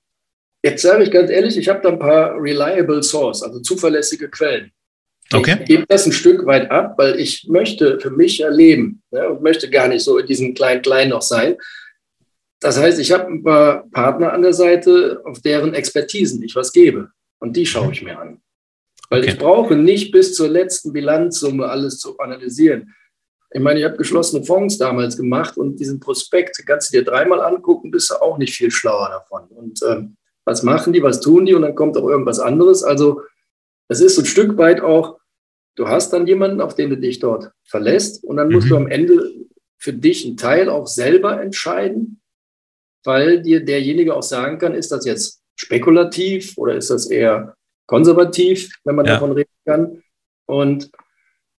Jetzt 0.62 0.82
sage 0.82 1.04
ich 1.04 1.10
ganz 1.10 1.30
ehrlich, 1.30 1.56
ich 1.56 1.68
habe 1.68 1.80
da 1.82 1.88
ein 1.88 1.98
paar 1.98 2.34
reliable 2.40 3.02
Source, 3.02 3.42
also 3.42 3.60
zuverlässige 3.60 4.28
Quellen. 4.28 4.70
Okay. 5.32 5.56
Ich 5.60 5.66
gebe 5.66 5.86
das 5.88 6.06
ein 6.06 6.12
Stück 6.12 6.44
weit 6.46 6.70
ab, 6.70 6.94
weil 6.98 7.18
ich 7.18 7.46
möchte 7.48 7.98
für 7.98 8.10
mich 8.10 8.40
erleben 8.40 9.02
ne, 9.10 9.28
und 9.28 9.42
möchte 9.42 9.70
gar 9.70 9.88
nicht 9.88 10.04
so 10.04 10.18
in 10.18 10.26
diesem 10.26 10.54
Klein-Klein 10.54 11.09
noch 11.09 11.22
sein. 11.22 11.56
Das 12.62 12.78
heißt, 12.78 13.01
ich 13.01 13.10
habe 13.10 13.26
ein 13.26 13.43
paar 13.43 13.89
Partner 13.90 14.32
an 14.32 14.43
der 14.43 14.55
Seite, 14.55 15.20
auf 15.24 15.40
deren 15.40 15.74
Expertisen 15.74 16.43
ich 16.43 16.55
was 16.55 16.72
gebe. 16.72 17.10
Und 17.40 17.56
die 17.56 17.66
schaue 17.66 17.90
ich 17.90 18.02
mir 18.02 18.18
an. 18.18 18.40
Weil 19.10 19.22
okay. 19.22 19.32
ich 19.32 19.39
brauche 19.39 19.74
nicht 19.74 20.12
bis 20.12 20.34
zur 20.34 20.48
letzten 20.48 20.93
Bilanzsumme 20.93 21.66
alles 21.66 21.98
zu 21.98 22.16
analysieren. 22.18 22.94
Ich 23.51 23.60
meine, 23.60 23.80
ich 23.80 23.84
habe 23.84 23.97
geschlossene 23.97 24.44
Fonds 24.44 24.78
damals 24.78 25.16
gemacht 25.16 25.56
und 25.56 25.80
diesen 25.80 25.98
Prospekt 25.98 26.62
kannst 26.64 26.94
du 26.94 26.98
dir 26.98 27.05
dreimal 27.05 27.40
angucken, 27.40 27.90
bist 27.90 28.10
du 28.10 28.14
auch 28.22 28.39
nicht 28.39 28.55
viel 28.55 28.70
schlauer 28.70 29.09
davon. 29.09 29.48
Und 29.48 29.80
ähm, 29.82 30.16
was 30.44 30.62
machen 30.62 30.93
die, 30.93 31.02
was 31.02 31.20
tun 31.20 31.44
die 31.47 31.55
und 31.55 31.62
dann 31.62 31.74
kommt 31.74 31.97
auch 31.97 32.09
irgendwas 32.09 32.39
anderes. 32.39 32.84
Also 32.84 33.22
es 33.89 34.01
ist 34.01 34.14
so 34.14 34.22
ein 34.22 34.26
Stück 34.26 34.56
weit 34.56 34.80
auch, 34.80 35.18
du 35.74 35.89
hast 35.89 36.12
dann 36.12 36.28
jemanden, 36.28 36.60
auf 36.60 36.76
den 36.76 36.90
du 36.90 36.97
dich 36.97 37.18
dort 37.18 37.51
verlässt 37.64 38.22
und 38.22 38.36
dann 38.36 38.51
musst 38.51 38.66
mhm. 38.66 38.70
du 38.70 38.76
am 38.76 38.86
Ende 38.86 39.34
für 39.78 39.93
dich 39.93 40.24
einen 40.24 40.36
Teil 40.36 40.68
auch 40.68 40.86
selber 40.86 41.43
entscheiden, 41.43 42.22
weil 43.04 43.42
dir 43.42 43.64
derjenige 43.64 44.14
auch 44.14 44.22
sagen 44.22 44.58
kann, 44.58 44.74
ist 44.74 44.92
das 44.92 45.04
jetzt 45.04 45.42
spekulativ 45.56 46.56
oder 46.56 46.74
ist 46.74 46.90
das 46.90 47.06
eher 47.06 47.54
konservativ, 47.86 48.74
wenn 48.84 48.96
man 48.96 49.06
ja. 49.06 49.14
davon 49.14 49.32
reden 49.32 49.50
kann 49.66 50.02
und 50.46 50.90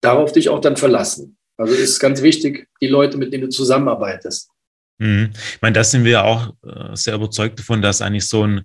darauf 0.01 0.31
dich 0.31 0.49
auch 0.49 0.61
dann 0.61 0.77
verlassen. 0.77 1.37
Also 1.57 1.73
ist 1.73 1.99
ganz 1.99 2.21
wichtig, 2.21 2.67
die 2.81 2.87
Leute, 2.87 3.17
mit 3.17 3.31
denen 3.31 3.43
du 3.43 3.49
zusammenarbeitest. 3.49 4.49
Mhm. 4.97 5.31
Ich 5.33 5.61
meine, 5.61 5.73
da 5.73 5.83
sind 5.83 6.03
wir 6.03 6.23
auch 6.25 6.53
äh, 6.65 6.95
sehr 6.95 7.15
überzeugt 7.15 7.59
davon, 7.59 7.81
dass 7.81 8.01
eigentlich 8.01 8.27
so 8.27 8.45
ein 8.45 8.63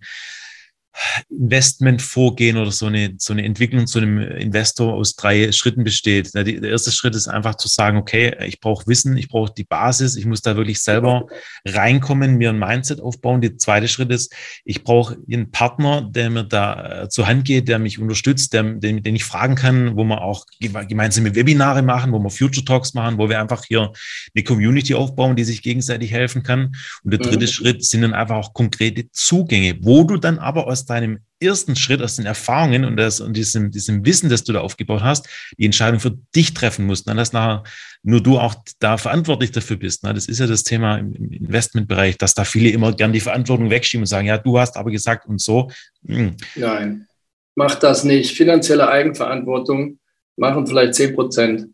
Investment 1.31 2.03
vorgehen 2.03 2.57
oder 2.57 2.71
so 2.71 2.87
eine, 2.87 3.15
so 3.19 3.33
eine 3.33 3.45
Entwicklung 3.45 3.87
zu 3.87 3.99
einem 3.99 4.19
Investor 4.19 4.95
aus 4.95 5.15
drei 5.15 5.53
Schritten 5.53 5.85
besteht. 5.85 6.35
Der 6.35 6.63
erste 6.63 6.91
Schritt 6.91 7.15
ist 7.15 7.29
einfach 7.29 7.57
zu 7.57 7.69
sagen, 7.69 7.99
okay, 7.99 8.35
ich 8.47 8.61
brauche 8.61 8.87
Wissen, 8.87 9.17
ich 9.17 9.29
brauche 9.29 9.53
die 9.57 9.65
Basis, 9.65 10.17
ich 10.17 10.27
muss 10.27 10.43
da 10.43 10.57
wirklich 10.57 10.83
selber 10.83 11.27
reinkommen, 11.65 12.37
mir 12.37 12.51
ein 12.51 12.59
Mindset 12.59 13.01
aufbauen. 13.01 13.41
Der 13.41 13.57
zweite 13.59 13.89
Schritt 13.89 14.11
ist, 14.11 14.35
ich 14.65 14.83
brauche 14.83 15.17
einen 15.31 15.51
Partner, 15.51 16.03
der 16.11 16.31
mir 16.31 16.45
da 16.45 17.03
äh, 17.03 17.09
zur 17.09 17.27
Hand 17.27 17.45
geht, 17.45 17.69
der 17.69 17.79
mich 17.79 17.99
unterstützt, 17.99 18.53
der, 18.53 18.65
den, 18.65 19.03
den 19.03 19.17
ich 19.17 19.25
fragen 19.25 19.55
kann, 19.55 19.97
wo 19.97 20.05
wir 20.05 20.23
auch 20.23 20.45
gemeinsame 20.61 21.35
Webinare 21.35 21.83
machen, 21.83 22.13
wo 22.13 22.19
wir 22.19 22.31
Future 22.31 22.65
Talks 22.65 22.95
machen, 22.95 23.19
wo 23.19 23.29
wir 23.29 23.41
einfach 23.41 23.65
hier 23.65 23.93
eine 24.35 24.45
Community 24.45 24.95
aufbauen, 24.95 25.37
die 25.37 25.45
sich 25.45 25.63
gegenseitig 25.63 26.13
helfen 26.13 26.43
kann. 26.43 26.75
Und 27.05 27.13
der 27.13 27.21
dritte 27.21 27.47
mhm. 27.47 27.51
Schritt 27.51 27.85
sind 27.85 28.03
dann 28.03 28.15
einfach 28.15 28.37
auch 28.37 28.53
konkrete 28.53 29.11
Zugänge, 29.13 29.79
wo 29.81 30.05
du 30.05 30.17
dann 30.17 30.39
aber 30.39 30.67
aus 30.67 30.78
deinem 30.87 31.21
ersten 31.41 31.77
Schritt, 31.77 32.03
aus 32.03 32.17
den 32.17 32.27
Erfahrungen 32.27 32.85
und, 32.85 32.97
das, 32.97 33.21
und 33.21 33.37
diesem, 33.37 33.71
diesem 33.71 34.05
Wissen, 34.05 34.29
das 34.29 34.45
du 34.45 34.53
da 34.53 34.61
aufgebaut 34.61 35.03
hast, 35.03 35.29
die 35.57 35.65
Entscheidung 35.65 36.01
für 36.01 36.19
dich 36.35 36.55
treffen 36.55 36.87
musst. 36.87 37.09
Und 37.09 37.17
dass 37.17 37.33
nachher 37.33 37.63
nur 38.03 38.23
du 38.23 38.39
auch 38.39 38.55
da 38.79 38.97
verantwortlich 38.97 39.53
dafür 39.53 39.77
bist. 39.77 40.05
Ne? 40.05 40.15
Das 40.15 40.27
ist 40.27 40.41
ja 40.41 40.47
das 40.47 40.65
Thema 40.65 40.99
im, 40.99 41.15
Investmentbereich, 41.15 42.19
dass 42.19 42.35
da 42.35 42.45
viele 42.45 42.71
immer 42.71 42.93
gern 42.93 43.13
die 43.13 43.21
Verantwortung 43.21 43.71
wegschieben 43.71 44.03
und 44.03 44.07
sagen, 44.07 44.27
ja, 44.27 44.39
du 44.39 44.59
hast 44.59 44.77
aber 44.77 44.91
gesagt 44.91 45.27
und 45.27 45.41
so. 45.41 45.71
Hm. 46.07 46.37
Nein, 46.57 47.07
mach 47.55 47.75
das 47.77 48.05
nicht. 48.05 48.37
Finanzielle 48.37 48.89
Eigenverantwortung 48.89 49.99
machen 50.37 50.67
vielleicht 50.67 50.95
10 50.95 51.15
Prozent. 51.15 51.67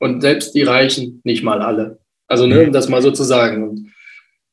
Und 0.00 0.20
selbst 0.20 0.54
die 0.54 0.62
Reichen 0.62 1.20
nicht 1.24 1.42
mal 1.42 1.62
alle. 1.62 1.98
Also, 2.26 2.46
ne, 2.46 2.64
um 2.64 2.72
das 2.72 2.88
mal 2.88 3.02
so 3.02 3.10
zu 3.10 3.22
sagen. 3.22 3.68
Und 3.68 3.92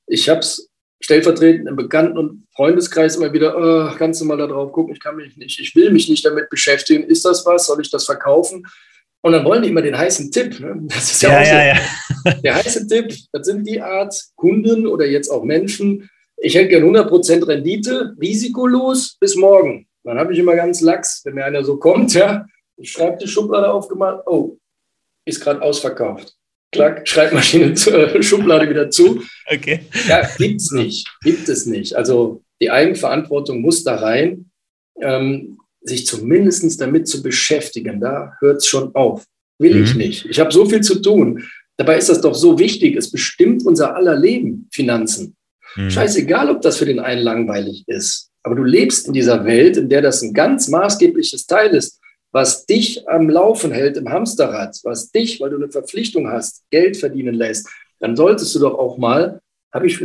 ich 0.07 0.29
habe 0.29 0.39
es 0.39 0.69
stellvertretend 1.01 1.67
im 1.67 1.75
Bekannten- 1.75 2.17
und 2.17 2.47
Freundeskreis 2.61 3.15
immer 3.15 3.33
wieder, 3.33 3.57
oh, 3.57 3.97
kannst 3.97 4.21
du 4.21 4.25
mal 4.25 4.38
da 4.38 4.45
drauf 4.45 4.71
gucken, 4.71 4.93
ich 4.93 4.99
kann 4.99 5.15
mich 5.15 5.35
nicht, 5.35 5.59
ich 5.59 5.75
will 5.75 5.89
mich 5.89 6.09
nicht 6.09 6.23
damit 6.23 6.47
beschäftigen, 6.51 7.05
ist 7.05 7.25
das 7.25 7.43
was, 7.43 7.65
soll 7.65 7.81
ich 7.81 7.89
das 7.89 8.05
verkaufen? 8.05 8.67
Und 9.21 9.31
dann 9.31 9.43
wollen 9.45 9.63
die 9.63 9.69
immer 9.69 9.81
den 9.81 9.97
heißen 9.97 10.31
Tipp. 10.31 10.59
Ne? 10.59 10.79
Das 10.83 11.11
ist 11.11 11.23
ja, 11.23 11.31
ja 11.31 11.39
auch 11.39 11.45
so. 11.45 11.53
Ja, 11.55 11.65
ja. 11.65 12.41
Der 12.43 12.55
heiße 12.55 12.88
Tipp, 12.88 13.15
das 13.31 13.47
sind 13.47 13.67
die 13.67 13.81
Art 13.81 14.15
Kunden 14.35 14.85
oder 14.85 15.07
jetzt 15.07 15.29
auch 15.29 15.43
Menschen, 15.43 16.07
ich 16.38 16.53
hätte 16.53 16.69
gern 16.69 16.83
100% 16.83 17.47
Rendite, 17.47 18.15
risikolos 18.21 19.17
bis 19.19 19.35
morgen. 19.35 19.88
Dann 20.03 20.19
habe 20.19 20.31
ich 20.31 20.38
immer 20.38 20.55
ganz 20.55 20.81
lax, 20.81 21.21
wenn 21.25 21.33
mir 21.33 21.45
einer 21.45 21.63
so 21.63 21.77
kommt, 21.77 22.13
ja, 22.13 22.45
ich 22.77 22.91
schreibe 22.91 23.17
die 23.17 23.27
Schublade 23.27 23.71
aufgemacht, 23.71 24.21
oh, 24.27 24.57
ist 25.25 25.41
gerade 25.41 25.63
ausverkauft 25.63 26.35
klack, 26.71 27.07
Schreibmaschine, 27.07 27.73
äh, 27.73 28.23
Schublade 28.23 28.69
wieder 28.69 28.89
zu. 28.89 29.21
Okay. 29.53 29.81
Ja, 30.07 30.27
gibt 30.38 30.61
es 30.61 30.71
nicht. 30.71 31.07
Gibt 31.21 31.49
es 31.49 31.65
nicht. 31.65 31.95
Also 31.95 32.43
die 32.61 32.71
Eigenverantwortung 32.71 33.61
muss 33.61 33.83
da 33.83 33.95
rein, 33.95 34.51
ähm, 35.01 35.57
sich 35.81 36.05
zumindest 36.05 36.79
damit 36.79 37.07
zu 37.07 37.23
beschäftigen. 37.23 37.99
Da 37.99 38.33
hört 38.39 38.57
es 38.57 38.67
schon 38.67 38.93
auf. 38.95 39.25
Will 39.59 39.75
mhm. 39.75 39.83
ich 39.83 39.95
nicht. 39.95 40.25
Ich 40.25 40.39
habe 40.39 40.51
so 40.51 40.65
viel 40.65 40.81
zu 40.81 41.01
tun. 41.01 41.43
Dabei 41.77 41.97
ist 41.97 42.09
das 42.09 42.21
doch 42.21 42.35
so 42.35 42.59
wichtig. 42.59 42.95
Es 42.95 43.11
bestimmt 43.11 43.65
unser 43.65 43.95
aller 43.95 44.15
Leben, 44.15 44.69
Finanzen. 44.71 45.35
Mhm. 45.75 45.89
Scheißegal, 45.89 46.49
ob 46.49 46.61
das 46.61 46.77
für 46.77 46.85
den 46.85 46.99
einen 46.99 47.23
langweilig 47.23 47.83
ist. 47.88 48.29
Aber 48.43 48.55
du 48.55 48.63
lebst 48.63 49.07
in 49.07 49.13
dieser 49.13 49.45
Welt, 49.45 49.77
in 49.77 49.89
der 49.89 50.01
das 50.01 50.21
ein 50.21 50.33
ganz 50.33 50.67
maßgebliches 50.67 51.45
Teil 51.47 51.71
ist, 51.71 51.99
was 52.31 52.65
dich 52.65 53.07
am 53.09 53.29
Laufen 53.29 53.71
hält 53.71 53.97
im 53.97 54.09
Hamsterrad, 54.09 54.77
was 54.83 55.11
dich, 55.11 55.41
weil 55.41 55.49
du 55.49 55.57
eine 55.57 55.69
Verpflichtung 55.69 56.29
hast, 56.29 56.63
Geld 56.69 56.97
verdienen 56.97 57.35
lässt. 57.35 57.67
Dann 57.99 58.15
solltest 58.15 58.55
du 58.55 58.59
doch 58.59 58.75
auch 58.75 58.97
mal, 58.97 59.41
habe 59.73 59.88
ich 59.88 60.03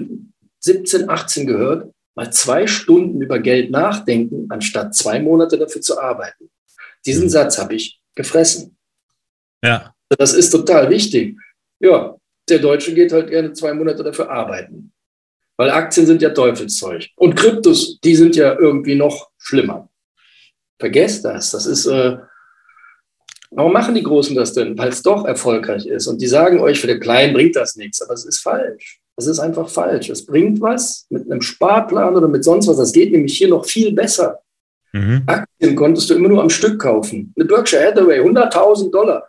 17, 0.61 1.09
18 1.09 1.47
gehört, 1.47 1.93
mal 2.17 2.33
zwei 2.33 2.67
Stunden 2.67 3.21
über 3.21 3.39
Geld 3.39 3.71
nachdenken, 3.71 4.47
anstatt 4.49 4.95
zwei 4.95 5.21
Monate 5.21 5.59
dafür 5.59 5.83
zu 5.83 6.01
arbeiten. 6.01 6.51
Diesen 7.05 7.25
mhm. 7.25 7.29
Satz 7.29 7.59
habe 7.59 7.75
ich 7.75 8.01
gefressen. 8.15 8.77
Ja. 9.63 9.95
Das 10.09 10.33
ist 10.33 10.51
total 10.51 10.91
wichtig. 10.91 11.37
Ja, 11.79 12.17
der 12.49 12.59
Deutsche 12.59 12.95
geht 12.95 13.13
halt 13.13 13.29
gerne 13.29 13.53
zwei 13.53 13.75
Monate 13.75 14.03
dafür 14.03 14.31
arbeiten. 14.31 14.93
Weil 15.57 15.71
Aktien 15.71 16.07
sind 16.07 16.23
ja 16.23 16.31
Teufelszeug. 16.31 17.09
Und 17.17 17.35
Kryptos, 17.35 18.01
die 18.01 18.17
sind 18.17 18.37
ja 18.37 18.59
irgendwie 18.59 18.95
noch 18.95 19.31
schlimmer. 19.39 19.91
Vergesst 20.79 21.25
das. 21.25 21.51
Das 21.51 21.67
ist, 21.67 21.87
äh, 21.87 22.19
warum 23.51 23.73
machen 23.73 23.95
die 23.95 24.03
Großen 24.03 24.37
das 24.37 24.53
denn? 24.53 24.77
Weil 24.79 24.91
es 24.91 25.03
doch 25.03 25.25
erfolgreich 25.25 25.87
ist. 25.87 26.07
Und 26.07 26.21
die 26.21 26.27
sagen 26.27 26.61
euch, 26.61 26.81
für 26.81 26.87
den 26.87 27.01
Kleinen 27.01 27.35
bringt 27.35 27.57
das 27.57 27.77
nichts. 27.77 28.01
Aber 28.03 28.15
es 28.15 28.25
ist 28.25 28.41
falsch. 28.41 29.01
Es 29.17 29.27
ist 29.27 29.39
einfach 29.39 29.69
falsch. 29.69 30.11
Es 30.11 30.27
bringt 30.27 30.61
was 30.61 31.07
mit 31.09 31.31
einem 31.31 31.41
Sparplan 31.41 32.17
oder 32.17 32.29
mit 32.29 32.45
sonst 32.45 32.69
was. 32.69 32.77
Das 32.77 32.93
geht 32.93 33.13
nämlich 33.13 33.37
hier 33.37 33.49
noch 33.49 33.65
viel 33.65 33.93
besser. 33.93 34.41
Mhm. 34.93 35.23
Aktien 35.27 35.75
konntest 35.75 36.11
du 36.11 36.15
immer 36.15 36.29
nur 36.29 36.43
am 36.43 36.51
Stück 36.51 36.81
kaufen. 36.81 37.33
Eine 37.37 37.47
Berkshire 37.47 37.87
Hathaway, 37.87 38.21
100.000 38.21 38.91
Dollar. 38.91 39.29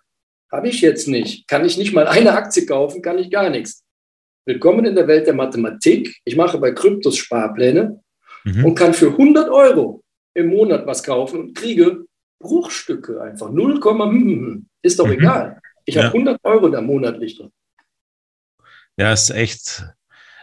Habe 0.51 0.69
ich 0.69 0.81
jetzt 0.81 1.07
nicht. 1.07 1.47
Kann 1.47 1.65
ich 1.65 1.77
nicht 1.77 1.93
mal 1.93 2.07
eine 2.07 2.33
Aktie 2.33 2.65
kaufen, 2.65 3.01
kann 3.01 3.17
ich 3.17 3.31
gar 3.31 3.49
nichts. 3.49 3.83
Willkommen 4.45 4.85
in 4.85 4.95
der 4.95 5.07
Welt 5.07 5.27
der 5.27 5.33
Mathematik. 5.33 6.17
Ich 6.23 6.35
mache 6.37 6.57
bei 6.57 6.71
Kryptos 6.71 7.17
Sparpläne 7.17 7.99
mhm. 8.45 8.65
und 8.65 8.75
kann 8.75 8.93
für 8.93 9.07
100 9.07 9.49
Euro 9.49 10.03
im 10.33 10.47
Monat 10.47 10.85
was 10.85 11.03
kaufen 11.03 11.39
und 11.39 11.57
kriege 11.57 12.05
Bruchstücke 12.39 13.21
einfach. 13.21 13.49
0, 13.49 13.75
hm, 13.75 13.99
hm, 13.99 14.11
hm. 14.11 14.65
ist 14.81 14.99
doch 14.99 15.07
mhm. 15.07 15.13
egal. 15.13 15.59
Ich 15.85 15.95
ja. 15.95 16.03
habe 16.03 16.13
100 16.13 16.39
Euro 16.43 16.69
da 16.69 16.81
monatlich 16.81 17.37
drin. 17.37 17.51
Ja, 18.97 19.13
ist 19.13 19.29
echt 19.29 19.85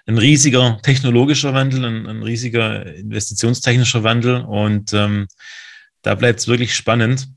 ein 0.06 0.18
riesiger 0.18 0.78
technologischer 0.82 1.54
Wandel, 1.54 1.84
ein, 1.84 2.06
ein 2.06 2.22
riesiger 2.22 2.86
investitionstechnischer 2.94 4.02
Wandel 4.04 4.42
und 4.42 4.92
ähm, 4.92 5.26
da 6.02 6.14
bleibt 6.14 6.40
es 6.40 6.48
wirklich 6.48 6.74
spannend. 6.74 7.28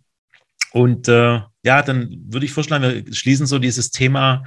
Und 0.74 1.08
äh, 1.08 1.40
ja, 1.64 1.82
dann 1.82 2.26
würde 2.28 2.46
ich 2.46 2.52
vorschlagen, 2.52 3.06
wir 3.06 3.14
schließen 3.14 3.48
so 3.48 3.58
dieses 3.58 3.90
Thema 3.90 4.44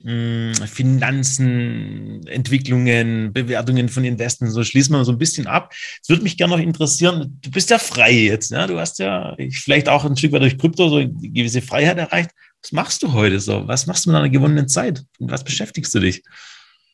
hm, 0.00 0.54
Finanzen, 0.66 2.24
Entwicklungen, 2.28 3.32
Bewertungen 3.32 3.88
von 3.88 4.04
Investments, 4.04 4.54
so 4.54 4.62
schließen 4.62 4.94
wir 4.94 5.04
so 5.04 5.12
ein 5.12 5.18
bisschen 5.18 5.48
ab. 5.48 5.74
Es 6.00 6.08
würde 6.08 6.22
mich 6.22 6.36
gerne 6.36 6.56
noch 6.56 6.62
interessieren, 6.62 7.38
du 7.42 7.50
bist 7.50 7.70
ja 7.70 7.78
frei 7.78 8.12
jetzt, 8.12 8.52
ja? 8.52 8.68
du 8.68 8.78
hast 8.78 9.00
ja 9.00 9.36
vielleicht 9.50 9.88
auch 9.88 10.04
ein 10.04 10.16
Stück 10.16 10.32
weit 10.32 10.42
durch 10.42 10.56
Krypto 10.56 10.88
so 10.88 10.96
eine 10.98 11.10
gewisse 11.10 11.62
Freiheit 11.62 11.98
erreicht. 11.98 12.30
Was 12.62 12.72
machst 12.72 13.02
du 13.02 13.12
heute 13.12 13.40
so? 13.40 13.66
Was 13.66 13.86
machst 13.86 14.04
du 14.04 14.10
mit 14.10 14.16
deiner 14.16 14.28
gewonnenen 14.28 14.68
Zeit? 14.68 15.04
Und 15.18 15.30
was 15.30 15.44
beschäftigst 15.44 15.94
du 15.94 16.00
dich? 16.00 16.22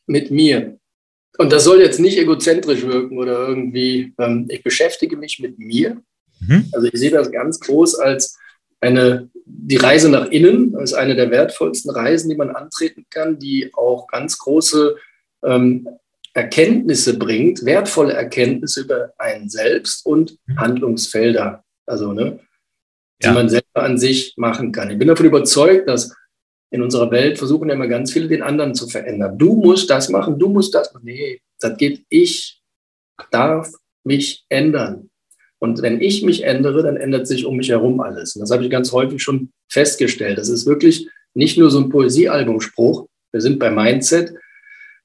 Mit 0.07 0.31
mir. 0.31 0.79
Und 1.39 1.53
das 1.53 1.65
soll 1.65 1.81
jetzt 1.81 1.99
nicht 1.99 2.19
egozentrisch 2.19 2.83
wirken 2.83 3.19
oder 3.19 3.49
irgendwie, 3.49 4.15
ähm, 4.19 4.47
ich 4.49 4.63
beschäftige 4.63 5.17
mich 5.17 5.41
mit 5.41 5.59
mir. 5.59 6.01
Mhm. 6.41 6.69
Also 6.73 6.87
ich 6.87 6.99
sehe 6.99 7.11
das 7.11 7.33
ganz 7.33 7.59
groß 7.61 7.97
als 7.97 8.39
eine, 8.81 9.31
die 9.47 9.77
Reise 9.77 10.11
nach 10.11 10.27
innen 10.27 10.79
ist 10.79 10.93
eine 10.93 11.17
der 11.17 11.31
wertvollsten 11.31 11.91
Reisen, 11.91 12.29
die 12.29 12.37
man 12.37 12.51
antreten 12.51 13.07
kann, 13.11 13.39
die 13.39 13.73
auch 13.75 14.07
ganz 14.09 14.39
große 14.39 14.97
ähm, 15.45 15.89
Erkenntnisse 16.35 17.19
bringt, 17.19 17.65
wertvolle 17.65 18.13
Erkenntnisse 18.13 18.83
über 18.83 19.13
einen 19.19 19.49
selbst 19.49 20.05
und 20.05 20.37
mhm. 20.47 20.59
Handlungsfelder, 20.59 21.65
also 21.87 22.13
ne, 22.13 22.41
die 23.23 23.27
ja. 23.27 23.33
man 23.33 23.49
selber 23.49 23.83
an 23.83 23.99
sich 23.99 24.35
machen 24.37 24.73
kann. 24.73 24.91
Ich 24.91 24.99
bin 24.99 25.09
davon 25.09 25.27
überzeugt, 25.27 25.89
dass 25.89 26.15
in 26.71 26.83
unserer 26.83 27.11
Welt 27.11 27.39
versuchen 27.39 27.69
ja 27.69 27.75
immer 27.75 27.87
ganz 27.87 28.13
viele 28.13 28.29
den 28.29 28.43
anderen 28.43 28.75
zu 28.75 28.89
verändern. 28.89 29.39
Du 29.39 29.55
musst 29.55 29.89
das 29.91 30.09
machen, 30.09 30.39
du 30.39 30.49
musst 30.49 30.75
das 30.75 30.93
machen. 30.93 31.05
Nee, 31.05 31.41
das 31.61 31.77
geht. 31.79 32.05
Ich 32.09 32.61
darf 33.31 33.71
mich 34.03 34.45
ändern. 34.49 35.11
Und 35.59 35.81
wenn 35.83 36.01
ich 36.01 36.23
mich 36.23 36.45
ändere, 36.45 36.83
dann 36.83 36.97
ändert 36.97 37.27
sich 37.27 37.47
um 37.47 37.57
mich 37.57 37.71
herum 37.71 38.01
alles. 38.01 38.35
Und 38.35 38.41
das 38.41 38.51
habe 38.51 38.65
ich 38.65 38.71
ganz 38.71 38.93
häufig 38.93 39.23
schon 39.23 39.51
festgestellt. 39.71 40.37
Das 40.37 40.49
ist 40.49 40.67
wirklich 40.67 41.09
nicht 41.33 41.57
nur 41.57 41.71
so 41.71 41.79
ein 41.79 41.89
Poesiealbumspruch. 41.89 43.07
Wir 43.33 43.41
sind 43.41 43.59
bei 43.59 43.71
Mindset. 43.71 44.35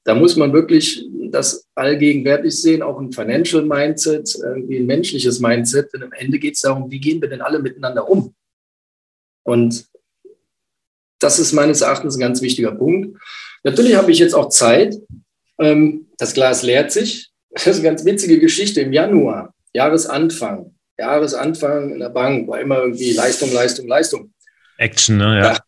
Da 0.04 0.16
muss 0.16 0.36
man 0.36 0.54
wirklich 0.54 1.06
das 1.30 1.68
allgegenwärtig 1.76 2.60
sehen, 2.60 2.82
auch 2.82 3.00
ein 3.00 3.12
Financial 3.12 3.64
Mindset, 3.64 4.36
irgendwie 4.42 4.78
ein 4.78 4.86
menschliches 4.86 5.40
Mindset. 5.40 5.94
Denn 5.94 6.04
am 6.04 6.14
Ende 6.14 6.40
geht 6.40 6.56
es 6.56 6.62
darum, 6.62 6.90
wie 6.90 7.00
gehen 7.00 7.22
wir 7.22 7.30
denn 7.30 7.42
alle 7.42 7.60
miteinander 7.60 8.10
um? 8.10 8.34
Und 9.44 9.86
das 11.20 11.40
ist 11.40 11.54
meines 11.54 11.82
Erachtens 11.82 12.16
ein 12.16 12.22
ganz 12.22 12.42
wichtiger 12.42 12.72
Punkt. 12.72 13.18
Natürlich 13.64 13.96
habe 13.96 14.12
ich 14.12 14.20
jetzt 14.20 14.34
auch 14.34 14.50
Zeit. 14.50 14.96
Ähm, 15.60 16.08
das 16.18 16.34
Glas 16.34 16.64
leert 16.64 16.92
sich. 16.92 17.32
Das 17.52 17.68
ist 17.68 17.80
eine 17.80 17.90
ganz 17.90 18.06
witzige 18.06 18.40
Geschichte. 18.40 18.82
Im 18.82 18.94
Januar 18.94 19.54
Jahresanfang, 19.74 20.76
Jahresanfang 20.98 21.92
in 21.92 22.00
der 22.00 22.10
Bank 22.10 22.48
war 22.48 22.60
immer 22.60 22.80
irgendwie 22.80 23.12
Leistung, 23.14 23.52
Leistung, 23.52 23.88
Leistung. 23.88 24.34
Action, 24.78 25.18
ne? 25.18 25.40
Ja. 25.40 25.54
ja. 25.54 25.60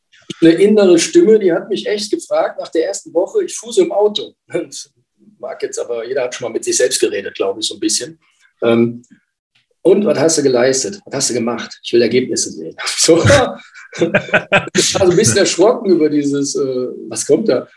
Eine 0.41 0.51
innere 0.51 0.99
Stimme, 0.99 1.39
die 1.39 1.51
hat 1.51 1.69
mich 1.69 1.85
echt 1.87 2.11
gefragt 2.11 2.59
nach 2.59 2.69
der 2.69 2.87
ersten 2.87 3.13
Woche, 3.13 3.43
ich 3.43 3.55
fuße 3.55 3.81
im 3.81 3.91
Auto. 3.91 4.33
Das 4.47 4.91
mag 5.39 5.61
jetzt 5.63 5.79
aber, 5.79 6.07
jeder 6.07 6.23
hat 6.23 6.35
schon 6.35 6.47
mal 6.47 6.53
mit 6.53 6.63
sich 6.63 6.77
selbst 6.77 6.99
geredet, 6.99 7.35
glaube 7.35 7.59
ich, 7.59 7.67
so 7.67 7.75
ein 7.75 7.79
bisschen. 7.79 8.19
Ähm, 8.61 9.03
und 9.83 10.05
was 10.05 10.19
hast 10.19 10.37
du 10.37 10.43
geleistet? 10.43 10.99
Was 11.05 11.15
hast 11.15 11.29
du 11.31 11.33
gemacht? 11.33 11.79
Ich 11.83 11.91
will 11.93 12.01
Ergebnisse 12.01 12.51
sehen. 12.51 12.75
So, 12.97 13.17
ich 13.17 13.29
war 14.95 15.05
so 15.05 15.11
ein 15.11 15.17
bisschen 15.17 15.37
erschrocken 15.37 15.89
über 15.89 16.09
dieses, 16.09 16.55
äh, 16.55 16.87
was 17.09 17.25
kommt 17.25 17.49
da? 17.49 17.67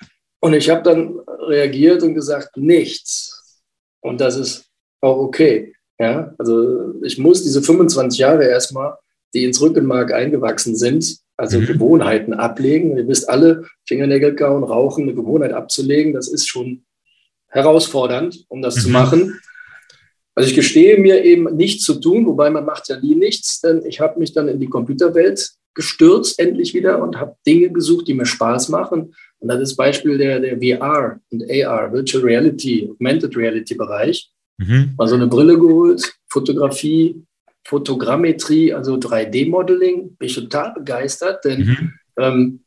Und 0.40 0.52
ich 0.52 0.68
habe 0.68 0.82
dann 0.82 1.18
reagiert 1.48 2.02
und 2.02 2.14
gesagt, 2.14 2.56
nichts. 2.56 3.62
Und 4.00 4.20
das 4.20 4.36
ist 4.36 4.66
auch 5.00 5.16
okay. 5.16 5.74
Ja, 5.98 6.34
also 6.38 7.00
ich 7.02 7.16
muss 7.18 7.42
diese 7.42 7.62
25 7.62 8.18
Jahre 8.18 8.44
erstmal, 8.44 8.98
die 9.32 9.44
ins 9.44 9.60
Rückenmark 9.60 10.12
eingewachsen 10.12 10.76
sind, 10.76 11.18
also 11.36 11.60
mhm. 11.60 11.66
Gewohnheiten 11.66 12.34
ablegen. 12.34 12.96
Ihr 12.96 13.08
wisst 13.08 13.28
alle, 13.28 13.64
Fingernägel 13.86 14.36
kauen, 14.36 14.64
rauchen, 14.64 15.04
eine 15.04 15.14
Gewohnheit 15.14 15.52
abzulegen, 15.52 16.12
das 16.12 16.28
ist 16.28 16.48
schon 16.48 16.84
herausfordernd, 17.48 18.44
um 18.48 18.62
das 18.62 18.76
mhm. 18.76 18.80
zu 18.80 18.88
machen. 18.90 19.40
Also 20.34 20.50
ich 20.50 20.56
gestehe 20.56 20.98
mir 20.98 21.24
eben 21.24 21.56
nichts 21.56 21.84
zu 21.84 21.94
tun, 22.00 22.26
wobei 22.26 22.50
man 22.50 22.64
macht 22.64 22.88
ja 22.88 22.98
nie 23.00 23.14
nichts, 23.14 23.60
denn 23.60 23.84
ich 23.86 24.00
habe 24.00 24.18
mich 24.18 24.32
dann 24.32 24.48
in 24.48 24.58
die 24.58 24.68
Computerwelt 24.68 25.52
gestürzt, 25.74 26.38
endlich 26.38 26.74
wieder, 26.74 27.02
und 27.02 27.18
habe 27.18 27.36
Dinge 27.46 27.70
gesucht, 27.70 28.08
die 28.08 28.14
mir 28.14 28.26
Spaß 28.26 28.68
machen. 28.68 29.14
Und 29.38 29.48
das 29.48 29.60
ist 29.60 29.76
Beispiel 29.76 30.18
der, 30.18 30.40
der 30.40 30.58
VR 30.58 31.20
und 31.30 31.44
AR, 31.50 31.92
Virtual 31.92 32.24
Reality, 32.24 32.88
Augmented 32.90 33.36
Reality 33.36 33.74
Bereich. 33.74 34.30
Mhm. 34.58 34.94
Mal 34.96 35.08
so 35.08 35.16
eine 35.16 35.26
Brille 35.26 35.58
geholt, 35.58 36.14
Fotografie, 36.28 37.24
Fotogrammetrie, 37.64 38.72
also 38.72 38.94
3D-Modeling. 38.94 40.16
Bin 40.16 40.28
ich 40.28 40.34
total 40.34 40.74
begeistert, 40.74 41.44
denn 41.44 41.60
mhm. 41.60 41.92
ähm, 42.18 42.60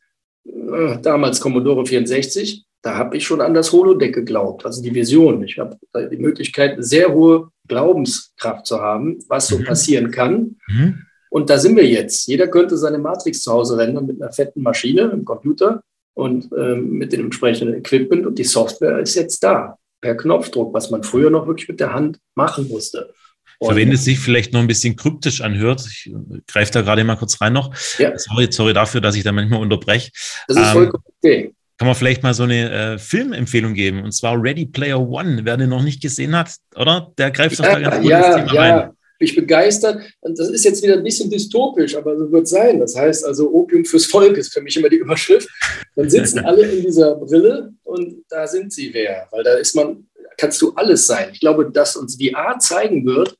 äh, 0.44 0.98
damals 1.00 1.40
Commodore 1.40 1.86
64, 1.86 2.64
da 2.82 2.96
habe 2.96 3.16
ich 3.16 3.26
schon 3.26 3.40
an 3.40 3.54
das 3.54 3.72
Holodeck 3.72 4.14
geglaubt, 4.14 4.64
also 4.64 4.82
die 4.82 4.94
Vision. 4.94 5.42
Ich 5.42 5.58
habe 5.58 5.76
die 6.10 6.16
Möglichkeit, 6.16 6.76
sehr 6.78 7.12
hohe 7.12 7.48
Glaubenskraft 7.66 8.66
zu 8.66 8.80
haben, 8.80 9.18
was 9.28 9.48
so 9.48 9.58
mhm. 9.58 9.64
passieren 9.64 10.10
kann. 10.10 10.56
Mhm. 10.68 11.02
Und 11.30 11.50
da 11.50 11.58
sind 11.58 11.76
wir 11.76 11.86
jetzt. 11.86 12.26
Jeder 12.26 12.48
könnte 12.48 12.76
seine 12.78 12.98
Matrix 12.98 13.42
zu 13.42 13.52
Hause 13.52 13.76
rendern 13.76 14.06
mit 14.06 14.20
einer 14.20 14.32
fetten 14.32 14.62
Maschine, 14.62 15.10
einem 15.10 15.24
Computer 15.24 15.82
und 16.14 16.48
ähm, 16.56 16.90
mit 16.90 17.12
dem 17.12 17.24
entsprechenden 17.24 17.74
Equipment. 17.74 18.26
Und 18.26 18.38
die 18.38 18.44
Software 18.44 18.98
ist 19.00 19.14
jetzt 19.14 19.42
da 19.44 19.76
per 20.00 20.16
Knopfdruck, 20.16 20.72
was 20.72 20.90
man 20.90 21.02
früher 21.02 21.30
noch 21.30 21.46
wirklich 21.46 21.68
mit 21.68 21.80
der 21.80 21.92
Hand 21.92 22.18
machen 22.34 22.68
musste. 22.68 23.12
Und 23.58 23.76
wenn 23.76 23.90
es 23.92 24.04
sich 24.04 24.18
vielleicht 24.18 24.52
noch 24.52 24.60
ein 24.60 24.66
bisschen 24.66 24.94
kryptisch 24.94 25.40
anhört, 25.40 25.84
ich 25.86 26.12
greife 26.46 26.72
da 26.72 26.82
gerade 26.82 27.02
mal 27.04 27.16
kurz 27.16 27.40
rein 27.40 27.52
noch. 27.52 27.74
Ja. 27.98 28.16
Sorry, 28.16 28.48
sorry 28.50 28.72
dafür, 28.72 29.00
dass 29.00 29.16
ich 29.16 29.24
da 29.24 29.32
manchmal 29.32 29.60
unterbreche. 29.60 30.10
Das 30.46 30.56
ist 30.56 30.62
ähm, 30.62 30.72
vollkommen 30.72 31.04
okay. 31.22 31.54
Kann 31.76 31.86
man 31.86 31.94
vielleicht 31.94 32.22
mal 32.22 32.34
so 32.34 32.42
eine 32.42 32.70
äh, 32.70 32.98
Filmempfehlung 32.98 33.74
geben, 33.74 34.02
und 34.02 34.12
zwar 34.12 34.40
Ready 34.40 34.66
Player 34.66 35.00
One. 35.00 35.40
Wer 35.44 35.56
den 35.56 35.70
noch 35.70 35.82
nicht 35.82 36.02
gesehen 36.02 36.36
hat, 36.36 36.54
oder? 36.74 37.12
Der 37.18 37.30
greift 37.30 37.58
doch 37.58 37.64
ja, 37.64 37.74
da 37.74 37.80
ganz 37.80 38.02
gut 38.02 38.10
ja, 38.10 38.18
ins 38.18 38.36
Thema 38.36 38.54
ja. 38.54 38.76
rein 38.78 38.90
mich 39.20 39.34
begeistert. 39.34 40.02
Und 40.20 40.38
das 40.38 40.48
ist 40.48 40.64
jetzt 40.64 40.82
wieder 40.82 40.94
ein 40.94 41.04
bisschen 41.04 41.30
dystopisch, 41.30 41.96
aber 41.96 42.16
so 42.16 42.30
wird 42.30 42.44
es 42.44 42.50
sein. 42.50 42.78
Das 42.78 42.96
heißt 42.96 43.24
also, 43.24 43.50
Opium 43.52 43.84
fürs 43.84 44.06
Volk 44.06 44.36
ist 44.36 44.52
für 44.52 44.60
mich 44.60 44.76
immer 44.76 44.88
die 44.88 44.96
Überschrift. 44.96 45.48
Dann 45.96 46.08
sitzen 46.08 46.40
alle 46.40 46.62
in 46.62 46.84
dieser 46.84 47.16
Brille 47.16 47.72
und 47.84 48.24
da 48.28 48.46
sind 48.46 48.72
sie 48.72 48.92
wer. 48.92 49.26
Weil 49.30 49.44
da 49.44 49.54
ist 49.54 49.74
man, 49.74 50.06
kannst 50.36 50.62
du 50.62 50.72
alles 50.74 51.06
sein. 51.06 51.30
Ich 51.32 51.40
glaube, 51.40 51.70
dass 51.70 51.96
uns 51.96 52.16
VR 52.16 52.58
zeigen 52.58 53.04
wird, 53.06 53.34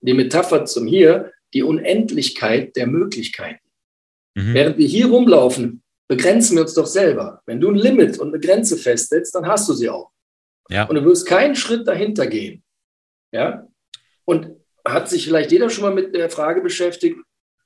die 0.00 0.14
Metapher 0.14 0.64
zum 0.64 0.86
Hier, 0.86 1.32
die 1.54 1.62
Unendlichkeit 1.62 2.76
der 2.76 2.86
Möglichkeiten. 2.86 3.64
Mhm. 4.34 4.54
Während 4.54 4.78
wir 4.78 4.86
hier 4.86 5.06
rumlaufen, 5.06 5.82
begrenzen 6.08 6.56
wir 6.56 6.62
uns 6.62 6.74
doch 6.74 6.86
selber. 6.86 7.42
Wenn 7.46 7.60
du 7.60 7.70
ein 7.70 7.76
Limit 7.76 8.18
und 8.18 8.28
eine 8.28 8.40
Grenze 8.40 8.76
festsetzt, 8.76 9.34
dann 9.34 9.46
hast 9.46 9.68
du 9.68 9.72
sie 9.72 9.88
auch. 9.88 10.10
Ja. 10.68 10.84
Und 10.84 10.96
du 10.96 11.04
wirst 11.04 11.26
keinen 11.26 11.56
Schritt 11.56 11.86
dahinter 11.86 12.26
gehen. 12.26 12.62
Ja? 13.32 13.66
Und 14.24 14.50
hat 14.84 15.08
sich 15.08 15.24
vielleicht 15.24 15.52
jeder 15.52 15.70
schon 15.70 15.82
mal 15.82 15.94
mit 15.94 16.14
der 16.14 16.30
Frage 16.30 16.60
beschäftigt, 16.60 17.16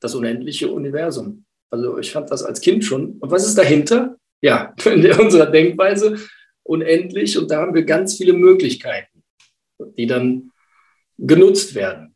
das 0.00 0.14
unendliche 0.14 0.70
Universum. 0.70 1.44
Also 1.70 1.98
ich 1.98 2.10
fand 2.10 2.30
das 2.30 2.42
als 2.42 2.60
Kind 2.60 2.84
schon. 2.84 3.18
Und 3.18 3.30
was 3.30 3.46
ist 3.46 3.58
dahinter? 3.58 4.16
Ja, 4.42 4.74
in 4.84 5.10
unserer 5.12 5.46
Denkweise 5.46 6.18
unendlich 6.62 7.36
und 7.36 7.50
da 7.50 7.62
haben 7.62 7.74
wir 7.74 7.84
ganz 7.84 8.16
viele 8.16 8.32
Möglichkeiten, 8.32 9.22
die 9.98 10.06
dann 10.06 10.52
genutzt 11.18 11.74
werden. 11.74 12.14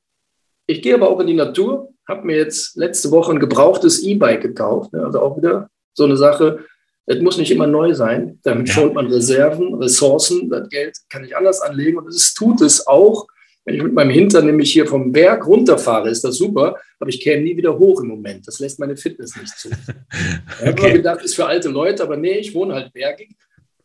Ich 0.66 0.82
gehe 0.82 0.94
aber 0.94 1.10
auch 1.10 1.20
in 1.20 1.26
die 1.26 1.34
Natur, 1.34 1.90
habe 2.08 2.26
mir 2.26 2.36
jetzt 2.36 2.76
letzte 2.76 3.10
Woche 3.10 3.32
ein 3.32 3.40
gebrauchtes 3.40 4.02
E-Bike 4.02 4.42
gekauft, 4.42 4.92
ne, 4.92 5.04
also 5.04 5.20
auch 5.20 5.36
wieder 5.36 5.68
so 5.94 6.04
eine 6.04 6.16
Sache. 6.16 6.64
Es 7.06 7.20
muss 7.20 7.36
nicht 7.36 7.50
immer 7.50 7.66
neu 7.66 7.92
sein, 7.94 8.38
damit 8.44 8.68
ja. 8.68 8.74
schont 8.74 8.94
man 8.94 9.08
Reserven, 9.08 9.74
Ressourcen, 9.74 10.48
das 10.48 10.68
Geld 10.70 10.96
kann 11.10 11.24
ich 11.24 11.36
anders 11.36 11.60
anlegen 11.60 11.98
und 11.98 12.08
es 12.08 12.32
tut 12.32 12.62
es 12.62 12.86
auch, 12.86 13.26
wenn 13.66 13.76
ich 13.76 13.82
mit 13.82 13.94
meinem 13.94 14.10
Hintern 14.10 14.46
nämlich 14.46 14.72
hier 14.72 14.86
vom 14.86 15.10
Berg 15.12 15.46
runterfahre, 15.46 16.10
ist 16.10 16.22
das 16.22 16.36
super, 16.36 16.76
aber 16.98 17.08
ich 17.08 17.20
käme 17.20 17.42
nie 17.42 17.56
wieder 17.56 17.78
hoch 17.78 18.02
im 18.02 18.08
Moment. 18.08 18.46
Das 18.46 18.58
lässt 18.60 18.78
meine 18.78 18.96
Fitness 18.96 19.36
nicht 19.36 19.58
zu. 19.58 19.68
okay. 20.60 20.72
Ich 20.76 20.82
habe 20.82 20.92
gedacht, 20.92 21.22
ist 21.22 21.34
für 21.34 21.46
alte 21.46 21.70
Leute, 21.70 22.02
aber 22.02 22.16
nee, 22.16 22.38
ich 22.38 22.54
wohne 22.54 22.74
halt 22.74 22.92
bergig. 22.92 23.30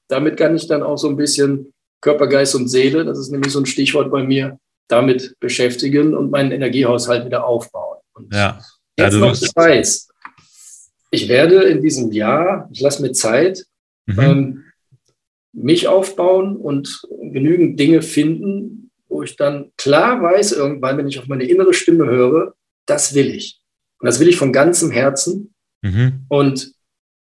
Damit 0.09 0.35
kann 0.35 0.55
ich 0.55 0.67
dann 0.67 0.83
auch 0.83 0.97
so 0.97 1.07
ein 1.07 1.15
bisschen 1.15 1.73
Körper, 2.01 2.27
Geist 2.27 2.55
und 2.55 2.67
Seele, 2.67 3.05
das 3.05 3.19
ist 3.19 3.31
nämlich 3.31 3.53
so 3.53 3.59
ein 3.59 3.65
Stichwort 3.65 4.11
bei 4.11 4.23
mir, 4.23 4.59
damit 4.89 5.35
beschäftigen 5.39 6.15
und 6.15 6.31
meinen 6.31 6.51
Energiehaushalt 6.51 7.25
wieder 7.25 7.45
aufbauen. 7.45 7.99
Und 8.13 8.33
ja. 8.33 8.59
Jetzt 8.97 9.15
also 9.15 9.19
noch 9.19 9.55
weiß, 9.55 10.09
ich 11.11 11.29
werde 11.29 11.63
in 11.63 11.81
diesem 11.81 12.11
Jahr, 12.11 12.69
ich 12.71 12.81
lasse 12.81 13.01
mir 13.01 13.13
Zeit, 13.13 13.63
mhm. 14.05 14.19
ähm, 14.19 14.63
mich 15.53 15.87
aufbauen 15.87 16.57
und 16.57 17.01
genügend 17.31 17.79
Dinge 17.79 18.01
finden, 18.01 18.91
wo 19.07 19.23
ich 19.23 19.35
dann 19.35 19.71
klar 19.77 20.21
weiß, 20.21 20.51
irgendwann, 20.51 20.97
wenn 20.97 21.07
ich 21.07 21.19
auf 21.19 21.27
meine 21.27 21.45
innere 21.45 21.73
Stimme 21.73 22.05
höre, 22.05 22.53
das 22.85 23.15
will 23.15 23.33
ich. 23.33 23.59
Und 23.99 24.05
das 24.05 24.19
will 24.19 24.27
ich 24.27 24.37
von 24.37 24.53
ganzem 24.53 24.91
Herzen. 24.91 25.53
Mhm. 25.81 26.25
Und 26.27 26.73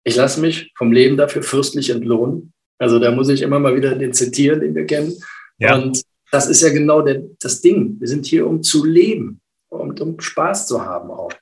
ich 0.05 0.17
lasse 0.17 0.41
mich 0.41 0.73
vom 0.77 0.93
Leben 0.93 1.17
dafür 1.17 1.43
fürstlich 1.43 1.91
entlohnen. 1.91 2.53
Also 2.79 2.99
da 2.99 3.11
muss 3.11 3.29
ich 3.29 3.43
immer 3.43 3.59
mal 3.59 3.77
wieder 3.77 3.95
den 3.95 4.13
zitieren, 4.13 4.61
den 4.61 4.75
wir 4.75 4.87
kennen. 4.87 5.15
Ja. 5.59 5.77
Und 5.77 6.03
das 6.35 6.49
ist 6.49 6.63
ja 6.63 6.71
genau 6.71 7.01
der, 7.01 7.23
das 7.39 7.61
Ding. 7.61 8.01
Wir 8.01 8.09
sind 8.09 8.27
hier, 8.27 8.45
um 8.49 8.61
zu 8.61 8.85
leben 8.85 9.41
und 9.69 10.01
um 10.01 10.19
Spaß 10.19 10.67
zu 10.67 10.85
haben 10.85 11.13
auch. 11.13 11.33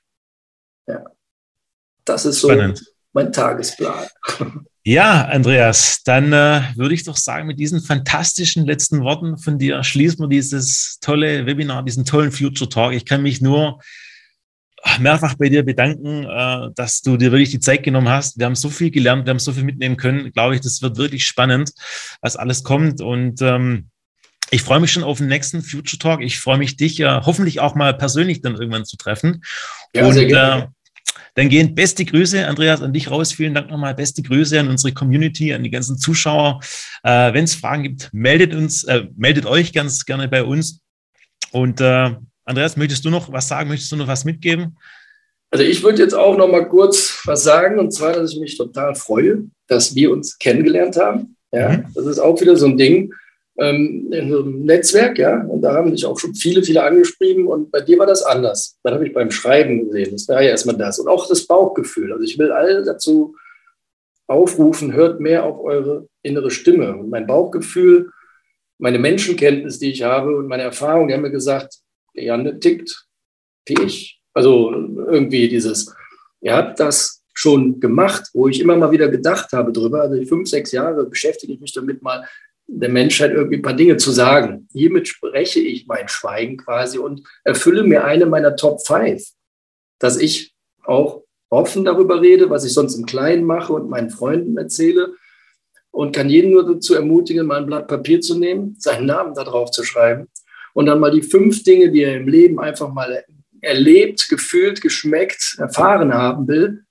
Ja. 0.87 1.03
Das 2.05 2.25
ist 2.25 2.41
so 2.41 2.49
Spannend. 2.49 2.85
mein 3.11 3.31
Tagesplan. 3.33 4.07
Ja, 4.85 5.29
Andreas, 5.29 6.01
dann 6.03 6.33
äh, 6.33 6.61
würde 6.75 6.93
ich 6.93 7.05
doch 7.05 7.15
sagen, 7.15 7.47
mit 7.47 7.57
diesen 7.57 7.79
fantastischen 7.79 8.65
letzten 8.65 9.01
Worten 9.01 9.37
von 9.37 9.57
dir 9.57 9.81
schließen 9.81 10.19
wir 10.19 10.27
dieses 10.27 10.97
tolle 10.99 11.45
Webinar, 11.45 11.83
diesen 11.83 12.03
tollen 12.03 12.33
Future 12.33 12.69
Talk. 12.69 12.91
Ich 12.91 13.05
kann 13.05 13.21
mich 13.21 13.39
nur 13.39 13.79
mehrfach 14.99 15.35
bei 15.35 15.47
dir 15.47 15.63
bedanken, 15.63 16.25
äh, 16.25 16.69
dass 16.75 17.01
du 17.01 17.15
dir 17.15 17.31
wirklich 17.31 17.51
die 17.51 17.61
Zeit 17.61 17.83
genommen 17.83 18.09
hast. 18.09 18.37
Wir 18.37 18.45
haben 18.45 18.55
so 18.55 18.67
viel 18.67 18.91
gelernt, 18.91 19.25
wir 19.25 19.29
haben 19.29 19.39
so 19.39 19.53
viel 19.53 19.63
mitnehmen 19.63 19.95
können. 19.95 20.33
Glaube 20.33 20.55
ich, 20.55 20.59
das 20.59 20.81
wird 20.81 20.97
wirklich 20.97 21.25
spannend, 21.25 21.71
was 22.19 22.35
alles 22.35 22.65
kommt. 22.65 22.99
Und 22.99 23.41
ähm, 23.41 23.89
ich 24.53 24.61
freue 24.61 24.79
mich 24.79 24.91
schon 24.91 25.03
auf 25.03 25.17
den 25.17 25.27
nächsten 25.27 25.63
Future 25.63 25.97
Talk. 25.97 26.21
Ich 26.21 26.39
freue 26.39 26.59
mich, 26.59 26.77
dich 26.77 26.99
ja 26.99 27.17
äh, 27.17 27.21
hoffentlich 27.25 27.59
auch 27.59 27.73
mal 27.73 27.93
persönlich 27.97 28.41
dann 28.41 28.55
irgendwann 28.55 28.85
zu 28.85 28.97
treffen. 28.97 29.43
Ja, 29.95 30.05
und. 30.05 30.17
Äh, 30.17 30.67
dann 31.35 31.49
gehen 31.49 31.73
beste 31.73 32.05
Grüße, 32.05 32.45
Andreas, 32.45 32.83
an 32.83 32.93
dich 32.93 33.09
raus. 33.09 33.33
Vielen 33.33 33.55
Dank 33.55 33.71
nochmal. 33.71 33.95
Beste 33.95 34.21
Grüße 34.21 34.59
an 34.59 34.67
unsere 34.67 34.93
Community, 34.93 35.51
an 35.51 35.63
die 35.63 35.71
ganzen 35.71 35.97
Zuschauer. 35.97 36.59
Äh, 37.01 37.33
Wenn 37.33 37.45
es 37.45 37.55
Fragen 37.55 37.81
gibt, 37.81 38.11
meldet 38.13 38.53
uns, 38.53 38.83
äh, 38.83 39.05
meldet 39.15 39.47
euch 39.47 39.73
ganz 39.73 40.05
gerne 40.05 40.27
bei 40.27 40.43
uns. 40.43 40.81
Und 41.51 41.81
äh, 41.81 42.11
Andreas, 42.45 42.77
möchtest 42.77 43.03
du 43.03 43.09
noch 43.09 43.31
was 43.31 43.47
sagen? 43.47 43.69
Möchtest 43.69 43.91
du 43.91 43.95
noch 43.95 44.07
was 44.07 44.25
mitgeben? 44.25 44.77
Also 45.49 45.65
ich 45.65 45.81
würde 45.81 46.03
jetzt 46.03 46.13
auch 46.13 46.37
noch 46.37 46.47
mal 46.47 46.69
kurz 46.69 47.19
was 47.25 47.43
sagen, 47.43 47.79
und 47.79 47.91
zwar, 47.91 48.13
dass 48.13 48.33
ich 48.33 48.39
mich 48.39 48.55
total 48.55 48.93
freue, 48.93 49.45
dass 49.67 49.95
wir 49.95 50.11
uns 50.11 50.37
kennengelernt 50.37 50.97
haben. 50.97 51.35
Ja, 51.51 51.69
mhm. 51.69 51.85
das 51.95 52.05
ist 52.05 52.19
auch 52.19 52.39
wieder 52.39 52.55
so 52.55 52.67
ein 52.67 52.77
Ding 52.77 53.11
ähm, 53.57 54.11
in 54.11 54.25
einem 54.25 54.65
Netzwerk, 54.65 55.17
ja, 55.19 55.41
und 55.41 55.61
da 55.61 55.73
haben 55.73 55.91
sich 55.91 56.05
auch 56.05 56.19
schon 56.19 56.33
viele, 56.33 56.63
viele 56.63 56.83
angeschrieben 56.83 57.47
und 57.47 57.71
bei 57.71 57.81
dir 57.81 57.99
war 57.99 58.07
das 58.07 58.23
anders. 58.23 58.79
Dann 58.83 58.95
habe 58.95 59.07
ich 59.07 59.13
beim 59.13 59.31
Schreiben 59.31 59.85
gesehen, 59.85 60.11
das 60.13 60.27
war 60.27 60.41
ja 60.41 60.49
erstmal 60.49 60.77
das 60.77 60.99
und 60.99 61.07
auch 61.07 61.27
das 61.27 61.45
Bauchgefühl. 61.45 62.11
Also 62.11 62.23
ich 62.23 62.37
will 62.39 62.51
alle 62.51 62.83
dazu 62.83 63.35
aufrufen, 64.27 64.93
hört 64.93 65.19
mehr 65.19 65.43
auf 65.45 65.59
eure 65.59 66.07
innere 66.23 66.49
Stimme 66.49 66.95
und 66.95 67.09
mein 67.09 67.27
Bauchgefühl, 67.27 68.09
meine 68.79 68.99
Menschenkenntnis, 68.99 69.79
die 69.79 69.91
ich 69.91 70.03
habe 70.03 70.35
und 70.35 70.47
meine 70.47 70.63
Erfahrung, 70.63 71.07
die 71.07 71.13
haben 71.13 71.21
mir 71.21 71.31
gesagt, 71.31 71.75
der 72.15 72.23
Janne 72.23 72.59
tickt 72.59 73.07
wie 73.65 73.81
ich. 73.83 74.19
Also 74.33 74.73
irgendwie 74.73 75.47
dieses, 75.47 75.93
ihr 76.41 76.55
habt 76.55 76.79
das 76.79 77.23
schon 77.33 77.79
gemacht, 77.79 78.29
wo 78.33 78.47
ich 78.47 78.59
immer 78.59 78.75
mal 78.75 78.91
wieder 78.91 79.09
gedacht 79.09 79.53
habe 79.53 79.71
drüber. 79.71 80.01
Also 80.01 80.23
fünf, 80.25 80.49
sechs 80.49 80.71
Jahre 80.71 81.05
beschäftige 81.05 81.53
ich 81.53 81.59
mich 81.59 81.73
damit 81.73 82.01
mal 82.01 82.27
der 82.67 82.89
Menschheit 82.89 83.31
irgendwie 83.31 83.57
ein 83.57 83.61
paar 83.61 83.75
Dinge 83.75 83.97
zu 83.97 84.11
sagen. 84.11 84.67
Hiermit 84.71 85.07
spreche 85.07 85.59
ich 85.59 85.87
mein 85.87 86.07
Schweigen 86.07 86.57
quasi 86.57 86.97
und 86.97 87.27
erfülle 87.43 87.83
mir 87.83 88.05
eine 88.05 88.25
meiner 88.25 88.55
Top 88.55 88.85
Five, 88.85 89.23
dass 89.99 90.17
ich 90.17 90.53
auch 90.83 91.23
offen 91.49 91.85
darüber 91.85 92.21
rede, 92.21 92.49
was 92.49 92.65
ich 92.65 92.73
sonst 92.73 92.95
im 92.95 93.05
Kleinen 93.05 93.43
mache 93.43 93.73
und 93.73 93.89
meinen 93.89 94.09
Freunden 94.09 94.57
erzähle 94.57 95.13
und 95.91 96.15
kann 96.15 96.29
jeden 96.29 96.51
nur 96.51 96.65
dazu 96.65 96.95
ermutigen, 96.95 97.45
mal 97.45 97.59
ein 97.59 97.67
Blatt 97.67 97.87
Papier 97.87 98.21
zu 98.21 98.37
nehmen, 98.37 98.75
seinen 98.79 99.05
Namen 99.05 99.35
da 99.35 99.43
drauf 99.43 99.69
zu 99.71 99.83
schreiben 99.83 100.27
und 100.73 100.87
dann 100.87 100.99
mal 100.99 101.11
die 101.11 101.21
fünf 101.21 101.63
Dinge, 101.63 101.91
die 101.91 102.01
er 102.01 102.17
im 102.17 102.27
Leben 102.27 102.59
einfach 102.59 102.91
mal 102.91 103.23
erlebt, 103.61 104.27
gefühlt, 104.29 104.81
geschmeckt, 104.81 105.55
erfahren 105.59 106.13
haben 106.13 106.47
will, 106.47 106.85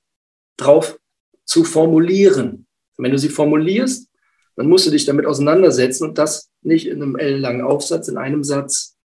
drauf 0.57 0.99
zu 1.45 1.65
formulieren. 1.65 2.67
wenn 2.97 3.11
du 3.11 3.19
sie 3.19 3.29
formulierst, 3.29 4.09
dann 4.57 4.69
musst 4.69 4.87
du 4.87 4.91
dich 4.91 5.05
damit 5.05 5.27
auseinandersetzen 5.27 6.05
und 6.05 6.19
das 6.19 6.51
nicht 6.63 6.87
in 6.87 7.03
einem 7.03 7.17
ellenlangen 7.17 7.63
Aufsatz, 7.63 8.09
in 8.09 8.17
einem 8.17 8.45
Satz 8.45 8.97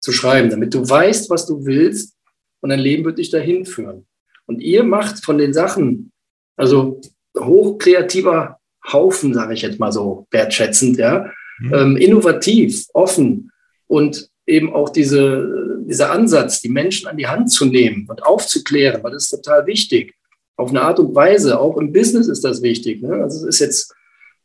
zu 0.00 0.12
schreiben, 0.12 0.50
damit 0.50 0.74
du 0.74 0.88
weißt, 0.88 1.30
was 1.30 1.46
du 1.46 1.64
willst 1.64 2.16
und 2.60 2.70
dein 2.70 2.80
Leben 2.80 3.04
wird 3.04 3.18
dich 3.18 3.30
dahin 3.30 3.64
führen. 3.64 4.06
Und 4.46 4.60
ihr 4.60 4.82
macht 4.82 5.24
von 5.24 5.38
den 5.38 5.52
Sachen, 5.52 6.12
also 6.56 7.00
hochkreativer 7.38 8.58
Haufen, 8.92 9.32
sage 9.32 9.54
ich 9.54 9.62
jetzt 9.62 9.78
mal 9.78 9.92
so 9.92 10.26
wertschätzend, 10.30 10.98
ja, 10.98 11.30
mhm. 11.60 11.74
ähm, 11.74 11.96
innovativ, 11.96 12.86
offen 12.92 13.52
und 13.86 14.28
eben 14.46 14.72
auch 14.72 14.88
diese, 14.88 15.82
dieser 15.86 16.10
Ansatz, 16.10 16.60
die 16.60 16.68
Menschen 16.68 17.06
an 17.08 17.16
die 17.16 17.28
Hand 17.28 17.50
zu 17.50 17.64
nehmen 17.64 18.06
und 18.08 18.24
aufzuklären, 18.24 19.02
weil 19.02 19.12
das 19.12 19.24
ist 19.24 19.30
total 19.30 19.66
wichtig. 19.66 20.14
Auf 20.56 20.70
eine 20.70 20.82
Art 20.82 20.98
und 20.98 21.14
Weise, 21.14 21.58
auch 21.58 21.76
im 21.76 21.92
Business 21.92 22.28
ist 22.28 22.44
das 22.44 22.62
wichtig. 22.62 23.02
Ne? 23.02 23.14
Also 23.22 23.46
es 23.46 23.54
ist 23.54 23.60
jetzt 23.60 23.94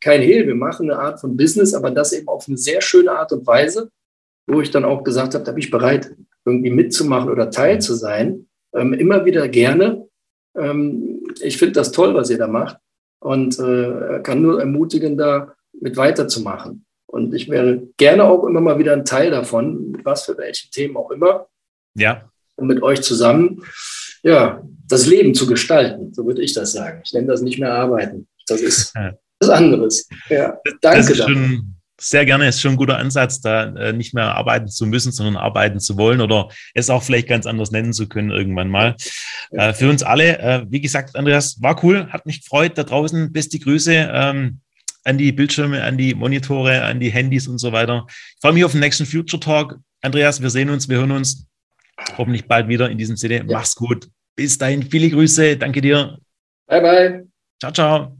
kein 0.01 0.21
Hehl, 0.21 0.47
wir 0.47 0.55
machen 0.55 0.89
eine 0.89 0.99
Art 0.99 1.19
von 1.19 1.37
Business, 1.37 1.73
aber 1.73 1.91
das 1.91 2.13
eben 2.13 2.27
auf 2.27 2.47
eine 2.47 2.57
sehr 2.57 2.81
schöne 2.81 3.11
Art 3.11 3.31
und 3.31 3.45
Weise, 3.47 3.89
wo 4.47 4.61
ich 4.61 4.71
dann 4.71 4.85
auch 4.85 5.03
gesagt 5.03 5.33
habe, 5.33 5.43
da 5.43 5.51
bin 5.51 5.63
ich 5.63 5.71
bereit, 5.71 6.15
irgendwie 6.45 6.69
mitzumachen 6.69 7.29
oder 7.29 7.49
Teil 7.49 7.81
zu 7.81 7.93
sein. 7.93 8.47
Ähm, 8.73 8.93
immer 8.93 9.25
wieder 9.25 9.47
gerne. 9.47 10.07
Ähm, 10.55 11.23
ich 11.41 11.57
finde 11.57 11.73
das 11.73 11.91
toll, 11.91 12.13
was 12.13 12.29
ihr 12.29 12.37
da 12.37 12.47
macht 12.47 12.77
und 13.19 13.59
äh, 13.59 14.21
kann 14.23 14.41
nur 14.41 14.59
ermutigen, 14.59 15.17
da 15.17 15.53
mit 15.73 15.97
weiterzumachen. 15.97 16.85
Und 17.07 17.33
ich 17.33 17.49
wäre 17.49 17.87
gerne 17.97 18.25
auch 18.25 18.45
immer 18.45 18.61
mal 18.61 18.79
wieder 18.79 18.93
ein 18.93 19.05
Teil 19.05 19.31
davon, 19.31 19.91
mit 19.91 20.05
was 20.05 20.25
für 20.25 20.37
welchen 20.37 20.71
Themen 20.71 20.97
auch 20.97 21.11
immer. 21.11 21.47
Ja. 21.95 22.29
Und 22.55 22.67
mit 22.67 22.81
euch 22.83 23.01
zusammen, 23.01 23.63
ja, 24.23 24.61
das 24.87 25.05
Leben 25.05 25.33
zu 25.33 25.47
gestalten, 25.47 26.13
so 26.13 26.25
würde 26.25 26.41
ich 26.41 26.53
das 26.53 26.71
sagen. 26.71 27.01
Ich 27.05 27.13
nenne 27.13 27.27
das 27.27 27.41
nicht 27.41 27.59
mehr 27.59 27.73
arbeiten. 27.73 28.27
Das 28.47 28.61
ist 28.61 28.93
was 29.39 29.49
anderes. 29.49 30.07
Ja, 30.29 30.57
danke. 30.81 30.97
Das 30.97 31.09
ist 31.09 31.23
schon 31.23 31.77
sehr 31.99 32.25
gerne, 32.25 32.47
ist 32.47 32.61
schon 32.61 32.73
ein 32.73 32.77
guter 32.77 32.97
Ansatz, 32.97 33.41
da 33.41 33.75
äh, 33.75 33.93
nicht 33.93 34.13
mehr 34.13 34.35
arbeiten 34.35 34.67
zu 34.67 34.85
müssen, 34.85 35.11
sondern 35.11 35.35
arbeiten 35.35 35.79
zu 35.79 35.97
wollen 35.97 36.21
oder 36.21 36.49
es 36.73 36.89
auch 36.89 37.01
vielleicht 37.01 37.27
ganz 37.27 37.45
anders 37.45 37.71
nennen 37.71 37.93
zu 37.93 38.07
können 38.07 38.29
irgendwann 38.29 38.69
mal. 38.69 38.95
Ja. 39.51 39.69
Äh, 39.69 39.73
für 39.73 39.89
uns 39.89 40.03
alle, 40.03 40.37
äh, 40.39 40.65
wie 40.69 40.81
gesagt, 40.81 41.15
Andreas, 41.15 41.61
war 41.61 41.83
cool, 41.83 42.07
hat 42.11 42.25
mich 42.25 42.41
gefreut 42.41 42.77
da 42.77 42.83
draußen. 42.83 43.31
Beste 43.31 43.57
Grüße 43.59 43.93
ähm, 44.13 44.59
an 45.03 45.17
die 45.17 45.31
Bildschirme, 45.31 45.83
an 45.83 45.97
die 45.97 46.13
Monitore, 46.13 46.83
an 46.83 46.99
die 46.99 47.09
Handys 47.09 47.47
und 47.47 47.57
so 47.57 47.71
weiter. 47.71 48.05
Ich 48.07 48.41
freue 48.41 48.53
mich 48.53 48.65
auf 48.65 48.73
den 48.73 48.81
nächsten 48.81 49.05
Future 49.05 49.39
Talk. 49.39 49.79
Andreas, 50.01 50.41
wir 50.41 50.49
sehen 50.49 50.69
uns, 50.69 50.87
wir 50.87 50.97
hören 50.97 51.11
uns 51.11 51.47
hoffentlich 52.17 52.45
bald 52.45 52.67
wieder 52.67 52.89
in 52.89 52.97
diesem 52.97 53.15
Sinne. 53.15 53.37
Ja. 53.37 53.43
Mach's 53.45 53.75
gut. 53.75 54.07
Bis 54.35 54.57
dahin, 54.57 54.83
viele 54.83 55.09
Grüße. 55.09 55.57
Danke 55.57 55.81
dir. 55.81 56.19
Bye, 56.67 56.81
bye. 56.81 57.27
Ciao, 57.59 57.71
ciao. 57.71 58.16